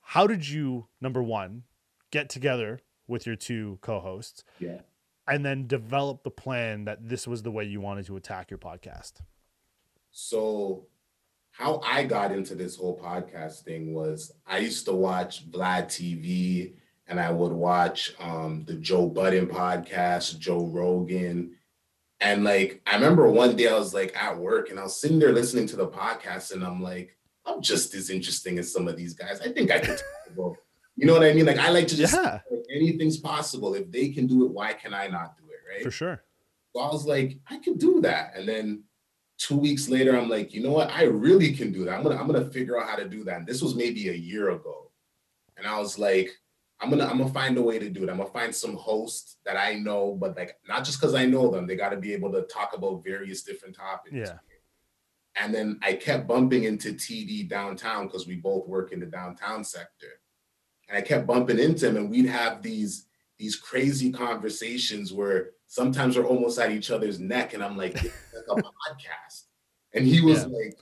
How 0.00 0.26
did 0.26 0.48
you 0.48 0.88
number 1.02 1.22
one 1.22 1.64
get 2.10 2.30
together 2.30 2.80
with 3.06 3.26
your 3.26 3.36
two 3.36 3.78
co-hosts? 3.82 4.42
Yeah. 4.58 4.78
And 5.28 5.44
then 5.44 5.66
develop 5.66 6.22
the 6.22 6.30
plan 6.30 6.84
that 6.84 7.08
this 7.08 7.26
was 7.26 7.42
the 7.42 7.50
way 7.50 7.64
you 7.64 7.80
wanted 7.80 8.06
to 8.06 8.16
attack 8.16 8.50
your 8.50 8.58
podcast 8.58 9.14
So, 10.10 10.86
how 11.50 11.80
I 11.84 12.04
got 12.04 12.32
into 12.32 12.54
this 12.54 12.76
whole 12.76 12.98
podcast 12.98 13.62
thing 13.62 13.94
was 13.94 14.32
I 14.46 14.58
used 14.58 14.84
to 14.86 14.92
watch 14.92 15.50
Vlad 15.50 15.86
TV 15.86 16.74
and 17.06 17.18
I 17.20 17.30
would 17.30 17.52
watch 17.52 18.12
um, 18.20 18.64
the 18.66 18.74
Joe 18.74 19.08
Budden 19.08 19.46
podcast, 19.46 20.38
Joe 20.38 20.66
Rogan. 20.66 21.52
And 22.20 22.44
like, 22.44 22.82
I 22.86 22.94
remember 22.94 23.30
one 23.30 23.56
day 23.56 23.68
I 23.68 23.78
was 23.78 23.94
like 23.94 24.14
at 24.16 24.36
work 24.38 24.70
and 24.70 24.78
I 24.78 24.82
was 24.82 25.00
sitting 25.00 25.18
there 25.18 25.32
listening 25.32 25.66
to 25.68 25.76
the 25.76 25.88
podcast 25.88 26.52
and 26.52 26.64
I'm 26.64 26.82
like, 26.82 27.16
I'm 27.46 27.62
just 27.62 27.94
as 27.94 28.10
interesting 28.10 28.58
as 28.58 28.72
some 28.72 28.88
of 28.88 28.96
these 28.96 29.14
guys. 29.14 29.40
I 29.40 29.48
think 29.52 29.70
I 29.70 29.78
could 29.78 29.96
talk 29.98 30.32
about, 30.32 30.56
you 30.96 31.06
know 31.06 31.12
what 31.12 31.22
I 31.22 31.32
mean? 31.32 31.46
Like, 31.46 31.58
I 31.58 31.70
like 31.70 31.86
to 31.88 31.96
just, 31.96 32.14
yeah 32.14 32.40
like, 32.50 32.64
anything's 32.74 33.18
possible. 33.18 33.74
If 33.74 33.90
they 33.90 34.08
can 34.08 34.26
do 34.26 34.46
it, 34.46 34.52
why 34.52 34.72
can 34.72 34.94
I 34.94 35.06
not 35.06 35.36
do 35.36 35.44
it? 35.44 35.72
Right. 35.72 35.82
for 35.82 35.90
sure 35.90 36.22
So 36.74 36.80
I 36.80 36.92
was 36.92 37.06
like, 37.06 37.38
I 37.48 37.58
could 37.58 37.78
do 37.78 38.00
that. 38.02 38.32
And 38.36 38.48
then 38.48 38.84
two 39.38 39.56
weeks 39.56 39.88
later, 39.88 40.16
I'm 40.16 40.28
like, 40.28 40.54
you 40.54 40.62
know 40.62 40.72
what? 40.72 40.90
I 40.90 41.04
really 41.04 41.52
can 41.52 41.72
do 41.72 41.84
that. 41.84 41.96
I'm 41.96 42.02
gonna 42.02 42.16
I'm 42.16 42.26
gonna 42.26 42.50
figure 42.50 42.80
out 42.80 42.88
how 42.88 42.96
to 42.96 43.08
do 43.08 43.24
that. 43.24 43.38
And 43.38 43.46
this 43.46 43.62
was 43.62 43.74
maybe 43.74 44.08
a 44.08 44.14
year 44.14 44.50
ago. 44.50 44.90
And 45.56 45.66
I 45.66 45.78
was 45.78 45.98
like, 45.98 46.30
I'm 46.80 46.90
gonna 46.90 47.06
I'm 47.06 47.18
gonna 47.18 47.32
find 47.32 47.56
a 47.58 47.62
way 47.62 47.78
to 47.78 47.88
do 47.88 48.04
it. 48.04 48.10
I'm 48.10 48.18
gonna 48.18 48.30
find 48.30 48.54
some 48.54 48.76
hosts 48.76 49.36
that 49.44 49.56
I 49.56 49.74
know, 49.74 50.16
but 50.20 50.36
like 50.36 50.56
not 50.68 50.84
just 50.84 51.00
because 51.00 51.14
I 51.14 51.26
know 51.26 51.50
them, 51.50 51.66
they 51.66 51.76
got 51.76 51.90
to 51.90 51.96
be 51.96 52.12
able 52.12 52.32
to 52.32 52.42
talk 52.42 52.74
about 52.74 53.04
various 53.04 53.42
different 53.42 53.74
topics. 53.74 54.14
Yeah. 54.14 54.38
And 55.38 55.54
then 55.54 55.78
I 55.82 55.94
kept 55.94 56.26
bumping 56.26 56.64
into 56.64 56.92
TD 56.94 57.48
downtown 57.48 58.06
because 58.06 58.26
we 58.26 58.36
both 58.36 58.66
work 58.66 58.92
in 58.92 59.00
the 59.00 59.06
downtown 59.06 59.64
sector. 59.64 60.20
And 60.88 60.98
I 60.98 61.00
kept 61.02 61.26
bumping 61.26 61.58
into 61.58 61.88
him, 61.88 61.96
and 61.96 62.10
we'd 62.10 62.26
have 62.26 62.62
these 62.62 63.06
these 63.38 63.56
crazy 63.56 64.10
conversations 64.12 65.12
where 65.12 65.50
sometimes 65.66 66.16
we're 66.16 66.24
almost 66.26 66.58
at 66.58 66.70
each 66.72 66.90
other's 66.90 67.18
neck, 67.20 67.52
and 67.54 67.62
I'm 67.62 67.76
like, 67.76 67.94
it's 67.96 68.04
like 68.48 68.58
a 68.58 68.62
podcast. 68.62 69.42
And 69.94 70.06
he 70.06 70.20
was 70.20 70.40
Yeah. 70.42 70.46
like, 70.46 70.78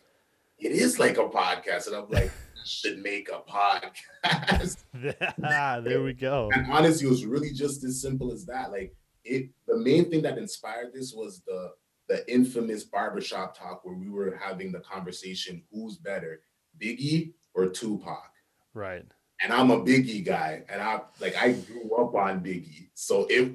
it 0.59 0.73
is 0.73 0.99
like 0.99 1.17
a 1.19 1.29
podcast. 1.29 1.89
And 1.89 1.97
I'm 1.97 2.09
like, 2.11 2.31
should 2.65 2.99
make 3.03 3.29
a 3.31 3.41
podcast. 3.51 4.85
Ah, 5.43 5.81
there 5.81 6.03
we 6.03 6.13
go. 6.13 6.51
and 6.55 6.71
honestly, 6.73 7.07
it 7.07 7.11
was 7.11 7.27
really 7.27 7.51
just 7.53 7.83
as 7.85 8.01
simple 8.01 8.33
as 8.33 8.47
that. 8.47 8.71
Like 8.71 8.95
it 9.25 9.51
the 9.67 9.77
main 9.79 10.11
thing 10.11 10.23
that 10.23 10.39
inspired 10.39 10.93
this 10.95 11.13
was 11.15 11.43
the 11.47 11.71
the 12.09 12.31
infamous 12.33 12.85
barbershop 12.85 13.57
talk 13.59 13.85
where 13.85 13.95
we 13.97 14.09
were 14.11 14.39
having 14.41 14.71
the 14.71 14.81
conversation 14.81 15.63
who's 15.73 15.97
better, 15.97 16.43
Biggie 16.81 17.33
or 17.55 17.67
Tupac? 17.69 18.31
Right. 18.75 19.05
And 19.43 19.53
I'm 19.53 19.71
a 19.71 19.81
Biggie 19.81 20.25
guy, 20.25 20.63
and 20.69 20.81
I 20.81 21.01
like 21.21 21.37
I 21.37 21.53
grew 21.53 21.95
up 21.97 22.15
on 22.15 22.41
Biggie, 22.41 22.89
so 22.95 23.27
if 23.29 23.53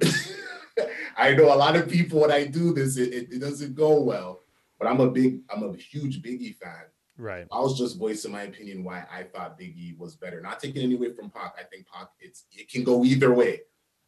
I 1.16 1.34
know 1.34 1.52
a 1.52 1.56
lot 1.56 1.76
of 1.76 1.88
people 1.88 2.20
when 2.20 2.30
I 2.30 2.46
do 2.46 2.72
this, 2.72 2.96
it, 2.96 3.12
it, 3.12 3.32
it, 3.32 3.40
doesn't 3.40 3.74
go 3.74 4.00
well. 4.00 4.40
But 4.78 4.88
I'm 4.88 5.00
a 5.00 5.10
big, 5.10 5.40
I'm 5.50 5.62
a 5.62 5.76
huge 5.76 6.22
Biggie 6.22 6.56
fan. 6.56 6.84
Right. 7.18 7.46
I 7.52 7.60
was 7.60 7.78
just 7.78 7.98
voicing 7.98 8.32
my 8.32 8.42
opinion 8.42 8.82
why 8.82 9.04
I 9.12 9.24
thought 9.24 9.58
Biggie 9.58 9.98
was 9.98 10.16
better. 10.16 10.40
Not 10.40 10.58
taking 10.58 10.82
any 10.82 10.94
away 10.94 11.12
from 11.12 11.28
Pac. 11.28 11.54
I 11.58 11.64
think 11.64 11.86
Pac 11.86 12.08
it's 12.18 12.46
it 12.52 12.70
can 12.70 12.82
go 12.82 13.04
either 13.04 13.34
way. 13.34 13.60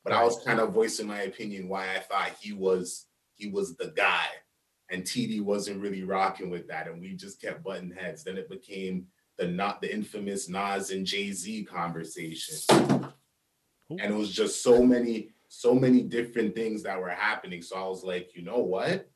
But 0.02 0.14
I 0.14 0.24
was 0.24 0.42
kind 0.42 0.61
of 0.61 0.72
voicing 0.72 1.06
my 1.06 1.22
opinion 1.22 1.68
why 1.68 1.94
I 1.94 2.00
thought 2.00 2.30
he 2.40 2.52
was 2.52 3.06
he 3.35 3.48
was 3.48 3.76
the 3.76 3.92
guy. 3.94 4.26
And 4.90 5.04
TD 5.04 5.42
wasn't 5.42 5.80
really 5.80 6.02
rocking 6.02 6.50
with 6.50 6.68
that. 6.68 6.87
And 6.87 7.00
we 7.00 7.14
just 7.14 7.40
kept 7.40 7.62
butting 7.62 7.90
heads. 7.92 8.24
Then 8.24 8.37
it 8.37 8.48
became 8.48 9.06
the 9.42 9.48
not 9.48 9.81
the 9.81 9.92
infamous 9.92 10.48
Nas 10.48 10.90
and 10.90 11.05
Jay-Z 11.05 11.64
conversation. 11.64 12.57
Ooh. 12.72 13.11
And 13.90 14.14
it 14.14 14.16
was 14.16 14.33
just 14.33 14.62
so 14.62 14.85
many, 14.85 15.31
so 15.48 15.74
many 15.74 16.02
different 16.02 16.55
things 16.55 16.85
that 16.85 17.00
were 17.00 17.11
happening. 17.11 17.61
So 17.61 17.76
I 17.76 17.88
was 17.88 18.05
like, 18.05 18.37
you 18.37 18.42
know 18.42 18.59
what? 18.59 19.11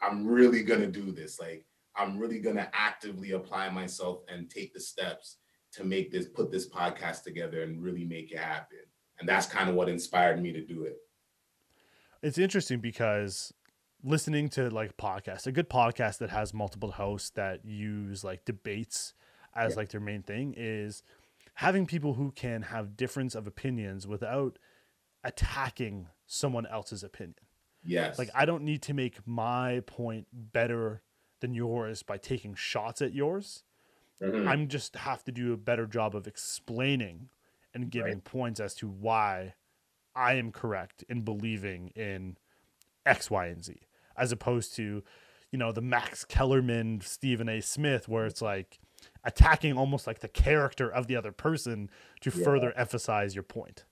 I'm 0.00 0.26
really 0.26 0.62
gonna 0.62 0.86
do 0.86 1.12
this. 1.12 1.38
Like, 1.38 1.66
I'm 1.94 2.18
really 2.18 2.40
gonna 2.40 2.70
actively 2.72 3.32
apply 3.32 3.68
myself 3.68 4.20
and 4.28 4.48
take 4.48 4.72
the 4.72 4.80
steps 4.80 5.36
to 5.72 5.84
make 5.84 6.10
this, 6.10 6.26
put 6.26 6.50
this 6.50 6.68
podcast 6.68 7.22
together 7.22 7.62
and 7.62 7.82
really 7.82 8.04
make 8.04 8.32
it 8.32 8.38
happen. 8.38 8.78
And 9.18 9.28
that's 9.28 9.46
kind 9.46 9.68
of 9.68 9.74
what 9.74 9.90
inspired 9.90 10.42
me 10.42 10.52
to 10.52 10.64
do 10.64 10.84
it. 10.84 10.96
It's 12.22 12.38
interesting 12.38 12.80
because 12.80 13.52
listening 14.06 14.48
to 14.48 14.70
like 14.70 14.96
podcasts, 14.96 15.46
a 15.46 15.52
good 15.52 15.68
podcast 15.68 16.18
that 16.18 16.30
has 16.30 16.54
multiple 16.54 16.92
hosts 16.92 17.30
that 17.30 17.64
use 17.64 18.22
like 18.22 18.44
debates 18.44 19.12
as 19.54 19.72
yeah. 19.72 19.76
like 19.76 19.88
their 19.88 20.00
main 20.00 20.22
thing 20.22 20.54
is 20.56 21.02
having 21.54 21.86
people 21.86 22.14
who 22.14 22.30
can 22.30 22.62
have 22.62 22.96
difference 22.96 23.34
of 23.34 23.46
opinions 23.46 24.06
without 24.06 24.58
attacking 25.24 26.06
someone 26.24 26.66
else's 26.66 27.02
opinion. 27.02 27.34
Yes. 27.84 28.16
Like 28.16 28.30
I 28.32 28.44
don't 28.44 28.62
need 28.62 28.80
to 28.82 28.94
make 28.94 29.18
my 29.26 29.82
point 29.86 30.28
better 30.32 31.02
than 31.40 31.52
yours 31.52 32.04
by 32.04 32.16
taking 32.16 32.54
shots 32.54 33.02
at 33.02 33.12
yours. 33.12 33.64
Mm-hmm. 34.22 34.46
I'm 34.46 34.68
just 34.68 34.94
have 34.94 35.24
to 35.24 35.32
do 35.32 35.52
a 35.52 35.56
better 35.56 35.86
job 35.86 36.14
of 36.14 36.28
explaining 36.28 37.28
and 37.74 37.90
giving 37.90 38.14
right. 38.14 38.24
points 38.24 38.60
as 38.60 38.74
to 38.76 38.88
why 38.88 39.54
I 40.14 40.34
am 40.34 40.52
correct 40.52 41.04
in 41.08 41.22
believing 41.22 41.88
in 41.88 42.38
X, 43.04 43.30
Y, 43.30 43.46
and 43.46 43.64
Z 43.64 43.80
as 44.16 44.32
opposed 44.32 44.74
to, 44.76 45.02
you 45.52 45.58
know, 45.58 45.72
the 45.72 45.80
Max 45.80 46.24
Kellerman, 46.24 47.00
Stephen 47.02 47.48
A. 47.48 47.60
Smith, 47.60 48.08
where 48.08 48.26
it's 48.26 48.42
like 48.42 48.78
attacking 49.24 49.76
almost 49.76 50.06
like 50.06 50.20
the 50.20 50.28
character 50.28 50.90
of 50.90 51.06
the 51.06 51.16
other 51.16 51.32
person 51.32 51.90
to 52.20 52.30
yeah. 52.30 52.44
further 52.44 52.72
emphasize 52.76 53.34
your 53.34 53.44
point. 53.44 53.84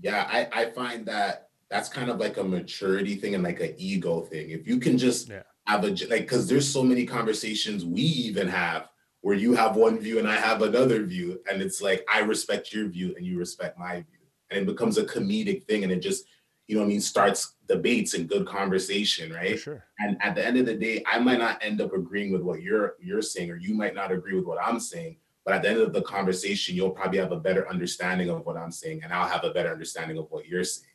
Yeah, 0.00 0.28
I, 0.30 0.48
I 0.52 0.70
find 0.70 1.06
that 1.06 1.48
that's 1.70 1.88
kind 1.88 2.10
of 2.10 2.18
like 2.18 2.36
a 2.36 2.44
maturity 2.44 3.14
thing 3.14 3.34
and 3.34 3.44
like 3.44 3.60
an 3.60 3.74
ego 3.76 4.22
thing. 4.22 4.50
If 4.50 4.66
you 4.66 4.78
can 4.78 4.98
just 4.98 5.28
yeah. 5.28 5.42
have 5.66 5.84
a 5.84 5.88
like, 5.88 6.22
because 6.22 6.48
there's 6.48 6.68
so 6.68 6.82
many 6.82 7.06
conversations 7.06 7.84
we 7.84 8.02
even 8.02 8.48
have 8.48 8.88
where 9.20 9.36
you 9.36 9.54
have 9.54 9.76
one 9.76 9.98
view 9.98 10.18
and 10.18 10.28
I 10.28 10.36
have 10.36 10.62
another 10.62 11.04
view, 11.04 11.40
and 11.50 11.60
it's 11.62 11.80
like 11.82 12.04
I 12.12 12.20
respect 12.20 12.72
your 12.72 12.88
view 12.88 13.14
and 13.16 13.24
you 13.26 13.38
respect 13.38 13.78
my 13.78 13.96
view, 13.96 14.26
and 14.50 14.60
it 14.60 14.66
becomes 14.66 14.98
a 14.98 15.04
comedic 15.04 15.64
thing, 15.64 15.84
and 15.84 15.92
it 15.92 16.00
just 16.00 16.24
you 16.70 16.76
know 16.76 16.82
what 16.82 16.86
I 16.86 16.90
mean, 16.90 17.00
starts 17.00 17.56
debates 17.66 18.14
and 18.14 18.28
good 18.28 18.46
conversation, 18.46 19.32
right? 19.32 19.58
Sure. 19.58 19.84
And 19.98 20.16
at 20.22 20.36
the 20.36 20.46
end 20.46 20.56
of 20.56 20.66
the 20.66 20.74
day, 20.76 21.02
I 21.04 21.18
might 21.18 21.40
not 21.40 21.58
end 21.64 21.80
up 21.80 21.92
agreeing 21.92 22.30
with 22.30 22.42
what 22.42 22.62
you're 22.62 22.94
you're 23.00 23.22
saying, 23.22 23.50
or 23.50 23.56
you 23.56 23.74
might 23.74 23.92
not 23.92 24.12
agree 24.12 24.36
with 24.36 24.44
what 24.44 24.62
I'm 24.62 24.78
saying. 24.78 25.16
But 25.44 25.54
at 25.54 25.62
the 25.62 25.70
end 25.70 25.80
of 25.80 25.92
the 25.92 26.02
conversation, 26.02 26.76
you'll 26.76 26.92
probably 26.92 27.18
have 27.18 27.32
a 27.32 27.40
better 27.40 27.68
understanding 27.68 28.30
of 28.30 28.46
what 28.46 28.56
I'm 28.56 28.70
saying, 28.70 29.00
and 29.02 29.12
I'll 29.12 29.26
have 29.26 29.42
a 29.42 29.50
better 29.50 29.72
understanding 29.72 30.16
of 30.16 30.30
what 30.30 30.46
you're 30.46 30.62
saying. 30.62 30.86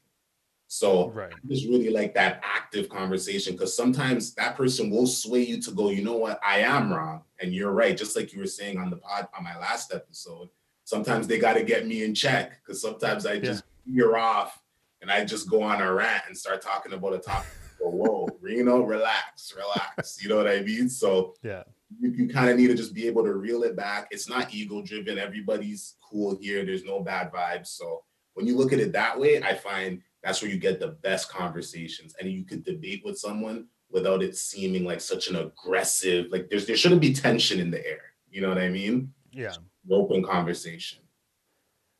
So 0.68 1.10
right. 1.10 1.34
I 1.34 1.48
just 1.50 1.68
really 1.68 1.90
like 1.90 2.14
that 2.14 2.42
active 2.42 2.88
conversation 2.88 3.52
because 3.54 3.76
sometimes 3.76 4.34
that 4.36 4.56
person 4.56 4.90
will 4.90 5.08
sway 5.08 5.42
you 5.42 5.62
to 5.62 5.72
go, 5.72 5.90
you 5.90 6.06
know 6.06 6.16
what, 6.16 6.40
I 6.42 6.60
am 6.60 6.94
wrong, 6.94 7.24
and 7.42 7.54
you're 7.54 7.74
right. 7.74 7.98
Just 7.98 8.16
like 8.16 8.32
you 8.32 8.40
were 8.40 8.48
saying 8.48 8.78
on 8.78 8.90
the 8.90 8.96
pod 8.96 9.28
on 9.38 9.44
my 9.44 9.58
last 9.60 9.94
episode, 9.94 10.48
sometimes 10.86 11.28
they 11.28 11.38
got 11.38 11.56
to 11.56 11.64
get 11.64 11.86
me 11.86 12.06
in 12.06 12.16
check 12.16 12.62
because 12.64 12.82
sometimes 12.82 13.26
I 13.26 13.40
just 13.40 13.66
yeah. 13.86 14.04
veer 14.04 14.16
off 14.16 14.62
and 15.06 15.12
I 15.12 15.24
just 15.24 15.48
go 15.48 15.62
on 15.62 15.84
a 15.84 15.94
rant 15.94 16.24
and 16.28 16.36
start 16.36 16.64
talking 16.64 16.94
about 16.94 17.14
a 17.14 17.20
topic. 17.20 17.52
Go, 17.78 17.92
whoa, 17.92 18.28
Rino, 18.42 18.82
relax, 18.82 19.54
relax. 19.56 20.22
You 20.22 20.30
know 20.30 20.38
what 20.38 20.48
I 20.48 20.62
mean? 20.62 20.90
So 20.90 21.36
yeah, 21.44 21.62
you, 22.00 22.10
you 22.10 22.28
kind 22.28 22.50
of 22.50 22.58
need 22.58 22.68
to 22.68 22.74
just 22.74 22.96
be 22.96 23.06
able 23.06 23.24
to 23.24 23.36
reel 23.36 23.62
it 23.62 23.76
back. 23.76 24.08
It's 24.10 24.28
not 24.28 24.52
ego 24.52 24.82
driven. 24.82 25.20
Everybody's 25.20 25.94
cool 26.02 26.40
here. 26.42 26.66
There's 26.66 26.84
no 26.84 27.02
bad 27.02 27.32
vibes. 27.32 27.68
So 27.68 28.04
when 28.34 28.48
you 28.48 28.58
look 28.58 28.74
at 28.74 28.80
it 28.80 28.94
that 28.94 29.20
way, 29.20 29.44
I 29.44 29.54
find 29.54 30.02
that's 30.24 30.42
where 30.42 30.50
you 30.50 30.58
get 30.58 30.80
the 30.80 30.98
best 31.04 31.30
conversations, 31.30 32.16
and 32.20 32.28
you 32.28 32.44
could 32.44 32.64
debate 32.64 33.04
with 33.06 33.20
someone 33.20 33.68
without 33.92 34.24
it 34.24 34.36
seeming 34.36 34.86
like 34.86 35.02
such 35.02 35.28
an 35.28 35.36
aggressive. 35.36 36.32
Like 36.32 36.50
there's 36.50 36.66
there 36.66 36.78
shouldn't 36.78 37.02
be 37.02 37.14
tension 37.14 37.60
in 37.60 37.70
the 37.70 37.86
air. 37.88 38.02
You 38.28 38.42
know 38.42 38.50
what 38.50 38.58
I 38.58 38.70
mean? 38.70 39.14
Yeah. 39.32 39.54
Open 39.92 40.24
conversation. 40.24 41.04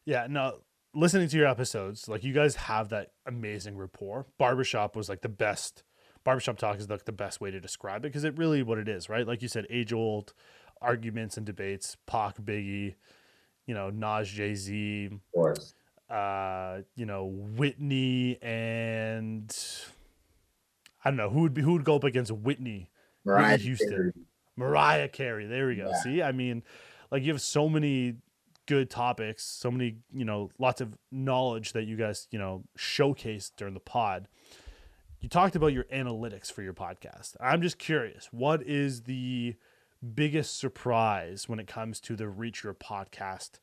Yeah. 0.08 0.26
No 0.28 0.62
listening 0.96 1.28
to 1.28 1.38
your 1.38 1.48
episodes, 1.48 2.08
like 2.08 2.24
you 2.24 2.34
guys 2.34 2.56
have 2.56 2.90
that 2.90 3.12
amazing 3.26 3.78
rapport. 3.78 4.26
Barbershop 4.38 4.96
was 4.96 5.10
like 5.10 5.22
the 5.22 5.30
best. 5.30 5.84
Barbershop 6.24 6.58
talk 6.58 6.80
is 6.80 6.90
like 6.90 7.06
the 7.06 7.12
best 7.12 7.40
way 7.40 7.52
to 7.52 7.60
describe 7.60 8.06
it 8.06 8.10
because 8.10 8.24
it 8.24 8.38
really 8.38 8.64
what 8.64 8.78
it 8.78 8.88
is, 8.88 9.10
right? 9.10 9.28
Like 9.28 9.42
you 9.42 9.48
said, 9.48 9.68
age 9.70 9.94
old 9.94 10.34
arguments 10.82 11.38
and 11.38 11.46
debates. 11.46 11.98
Pac, 12.08 12.38
Biggie, 12.38 12.96
you 13.68 13.76
know, 13.76 13.90
Nas, 13.90 14.30
Jay 14.30 14.56
Z, 14.56 15.12
uh, 16.10 16.80
you 16.96 17.06
know, 17.06 17.26
Whitney 17.26 18.40
and 18.42 19.56
I 21.04 21.10
don't 21.10 21.18
know 21.18 21.30
who 21.30 21.42
would 21.42 21.54
be 21.54 21.62
who 21.62 21.74
would 21.74 21.84
go 21.84 21.96
up 21.96 22.04
against 22.04 22.32
Whitney, 22.32 22.90
Mariah 23.24 23.52
Whitney 23.52 23.66
Houston, 23.66 23.90
Carey. 23.90 24.12
Mariah 24.56 25.08
Carey. 25.10 25.46
There 25.46 25.68
we 25.68 25.76
go. 25.76 25.90
Yeah. 25.90 26.02
See, 26.02 26.22
I 26.24 26.32
mean, 26.32 26.64
like 27.12 27.24
you 27.24 27.32
have 27.32 27.42
so 27.42 27.70
many 27.70 28.16
good 28.66 28.90
topics, 28.90 29.44
so 29.44 29.72
many, 29.72 29.98
you 30.14 30.26
know, 30.26 30.50
lots 30.60 30.82
of 30.82 30.98
knowledge 31.12 31.74
that 31.74 31.84
you 31.84 31.96
guys, 31.96 32.28
you 32.32 32.40
know, 32.40 32.64
showcased 32.78 33.52
during 33.58 33.74
the 33.74 33.80
pod. 33.80 34.28
You 35.20 35.30
talked 35.30 35.56
about 35.56 35.74
your 35.74 35.86
analytics 35.86 36.52
for 36.52 36.62
your 36.62 36.74
podcast. 36.74 37.36
I'm 37.40 37.62
just 37.62 37.78
curious, 37.78 38.30
what 38.32 38.62
is 38.64 39.04
the 39.04 39.56
biggest 40.14 40.58
surprise 40.60 41.50
when 41.50 41.60
it 41.60 41.68
comes 41.68 42.00
to 42.02 42.16
the 42.16 42.28
reach 42.28 42.64
your 42.64 42.74
podcast 42.74 43.60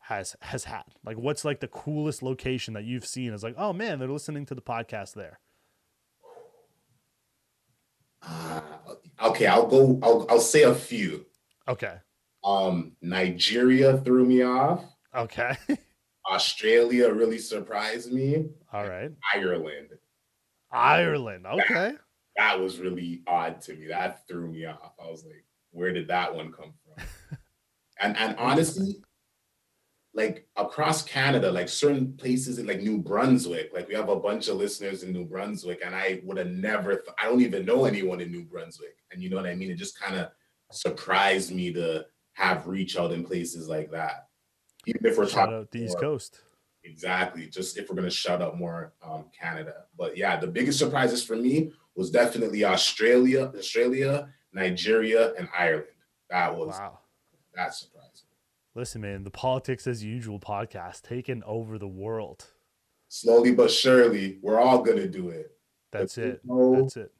has 0.00 0.36
has 0.40 0.64
had? 0.64 0.84
Like 1.04 1.18
what's 1.18 1.44
like 1.44 1.60
the 1.60 1.68
coolest 1.68 2.22
location 2.22 2.74
that 2.74 2.84
you've 2.84 3.06
seen 3.06 3.32
is 3.32 3.42
like, 3.42 3.54
"Oh 3.58 3.72
man, 3.72 3.98
they're 3.98 4.08
listening 4.08 4.46
to 4.46 4.54
the 4.54 4.62
podcast 4.62 5.14
there." 5.14 5.40
Uh, 8.22 8.60
okay, 9.22 9.46
I'll 9.46 9.66
go 9.66 9.98
I'll 10.02 10.26
I'll 10.30 10.40
say 10.40 10.62
a 10.62 10.74
few. 10.74 11.26
Okay. 11.68 11.96
Um, 12.44 12.92
Nigeria 13.00 13.98
threw 13.98 14.24
me 14.24 14.42
off. 14.42 14.84
Okay. 15.14 15.56
Australia 16.30 17.12
really 17.12 17.38
surprised 17.38 18.12
me. 18.12 18.46
All 18.72 18.86
right. 18.86 19.10
Ireland. 19.34 19.90
Ireland. 20.70 21.46
Okay. 21.46 21.74
That, 21.74 21.98
that, 22.36 22.60
was 22.60 22.78
really 22.78 23.22
odd 23.26 23.60
to 23.62 23.74
me. 23.74 23.88
That 23.88 24.26
threw 24.26 24.48
me 24.48 24.64
off. 24.66 24.94
I 25.02 25.10
was 25.10 25.24
like, 25.24 25.44
where 25.70 25.92
did 25.92 26.08
that 26.08 26.34
one 26.34 26.52
come 26.52 26.72
from? 26.84 27.04
and 28.00 28.16
and 28.16 28.36
honestly, 28.38 29.02
like 30.14 30.46
across 30.56 31.02
Canada, 31.02 31.50
like 31.50 31.68
certain 31.68 32.14
places 32.16 32.58
in 32.58 32.66
like 32.66 32.80
New 32.80 32.98
Brunswick, 32.98 33.70
like 33.72 33.88
we 33.88 33.94
have 33.94 34.10
a 34.10 34.16
bunch 34.16 34.48
of 34.48 34.56
listeners 34.56 35.02
in 35.02 35.12
New 35.12 35.24
Brunswick, 35.24 35.80
and 35.84 35.94
I 35.94 36.20
would 36.24 36.36
have 36.36 36.50
never, 36.50 36.96
th- 36.96 37.16
I 37.20 37.26
don't 37.26 37.40
even 37.40 37.64
know 37.64 37.86
anyone 37.86 38.20
in 38.20 38.30
New 38.30 38.44
Brunswick. 38.44 38.96
And 39.10 39.22
you 39.22 39.30
know 39.30 39.36
what 39.36 39.46
I 39.46 39.54
mean? 39.54 39.70
It 39.70 39.76
just 39.76 39.98
kind 39.98 40.16
of 40.16 40.28
surprised 40.70 41.54
me 41.54 41.72
to 41.72 42.04
have 42.34 42.66
reach 42.66 42.96
out 42.96 43.12
in 43.12 43.24
places 43.24 43.68
like 43.68 43.90
that. 43.90 44.28
Even 44.86 45.06
if 45.06 45.18
we're 45.18 45.28
shout 45.28 45.46
talking 45.46 45.54
out 45.54 45.70
the 45.70 45.84
East 45.84 45.98
Coast. 45.98 46.40
Exactly. 46.84 47.46
Just 47.46 47.78
if 47.78 47.88
we're 47.88 47.96
gonna 47.96 48.10
shout 48.10 48.42
out 48.42 48.58
more 48.58 48.92
um, 49.02 49.26
Canada. 49.38 49.84
But 49.96 50.16
yeah, 50.16 50.36
the 50.36 50.48
biggest 50.48 50.78
surprises 50.78 51.22
for 51.22 51.36
me 51.36 51.72
was 51.94 52.10
definitely 52.10 52.64
Australia, 52.64 53.52
Australia, 53.56 54.28
Nigeria, 54.52 55.34
and 55.34 55.48
Ireland. 55.56 55.86
That 56.30 56.56
was 56.56 56.76
wow. 56.78 56.98
That 57.54 57.74
surprising. 57.74 58.08
Listen, 58.74 59.02
man, 59.02 59.22
the 59.22 59.30
politics 59.30 59.86
as 59.86 60.02
usual 60.02 60.40
podcast 60.40 61.02
taking 61.02 61.42
over 61.44 61.78
the 61.78 61.88
world. 61.88 62.46
Slowly 63.08 63.52
but 63.52 63.70
surely, 63.70 64.38
we're 64.42 64.58
all 64.58 64.82
gonna 64.82 65.06
do 65.06 65.28
it. 65.28 65.52
That's 65.92 66.16
it. 66.16 66.40
Old, 66.48 66.86
That's 66.86 66.96
it. 66.96 67.12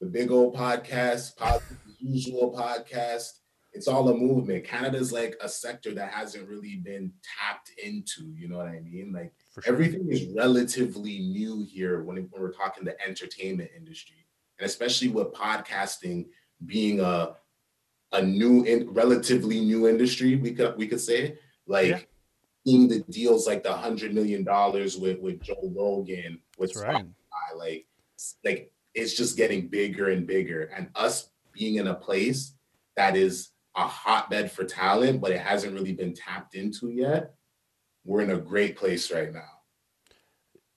The 0.00 0.08
Big 0.08 0.30
O 0.32 0.50
podcast, 0.50 1.32
as 1.40 1.62
usual 2.00 2.52
podcast 2.52 3.38
it's 3.76 3.88
all 3.88 4.08
a 4.08 4.14
movement. 4.14 4.64
Canada's 4.64 5.12
like 5.12 5.36
a 5.42 5.48
sector 5.48 5.92
that 5.94 6.10
hasn't 6.12 6.48
really 6.48 6.76
been 6.76 7.12
tapped 7.38 7.70
into. 7.82 8.32
You 8.34 8.48
know 8.48 8.56
what 8.56 8.68
I 8.68 8.80
mean? 8.80 9.12
Like 9.12 9.32
sure. 9.54 9.62
everything 9.66 10.08
is 10.10 10.26
relatively 10.34 11.18
new 11.20 11.62
here 11.62 12.02
when, 12.02 12.16
when 12.16 12.42
we're 12.42 12.52
talking 12.52 12.84
the 12.84 13.00
entertainment 13.06 13.70
industry, 13.76 14.26
and 14.58 14.66
especially 14.66 15.08
with 15.08 15.32
podcasting 15.32 16.26
being 16.64 17.00
a 17.00 17.36
a 18.12 18.22
new 18.22 18.64
in 18.64 18.88
relatively 18.90 19.60
new 19.60 19.88
industry. 19.88 20.36
We 20.36 20.52
could 20.52 20.76
we 20.76 20.86
could 20.86 21.00
say 21.00 21.38
Like 21.66 21.88
Yeah. 21.88 22.00
seeing 22.64 22.88
the 22.88 23.00
deals 23.10 23.46
like 23.46 23.62
the 23.62 23.72
hundred 23.72 24.14
million 24.14 24.42
dollars 24.44 24.96
with 24.96 25.18
with 25.20 25.42
Joe 25.42 25.70
Rogan 25.76 26.40
with 26.58 26.72
That's 26.72 26.86
right. 26.86 27.06
Like 27.56 27.86
like 28.44 28.72
it's 28.94 29.14
just 29.14 29.36
getting 29.36 29.68
bigger 29.68 30.08
and 30.08 30.26
bigger. 30.26 30.70
And 30.74 30.88
us 30.94 31.30
being 31.52 31.76
in 31.76 31.88
a 31.88 31.94
place 31.94 32.54
that 32.96 33.16
is 33.16 33.50
a 33.76 33.86
hotbed 33.86 34.50
for 34.50 34.64
talent, 34.64 35.20
but 35.20 35.30
it 35.30 35.40
hasn't 35.40 35.74
really 35.74 35.92
been 35.92 36.14
tapped 36.14 36.54
into 36.54 36.90
yet. 36.90 37.34
We're 38.04 38.22
in 38.22 38.30
a 38.30 38.38
great 38.38 38.76
place 38.76 39.12
right 39.12 39.32
now. 39.32 39.40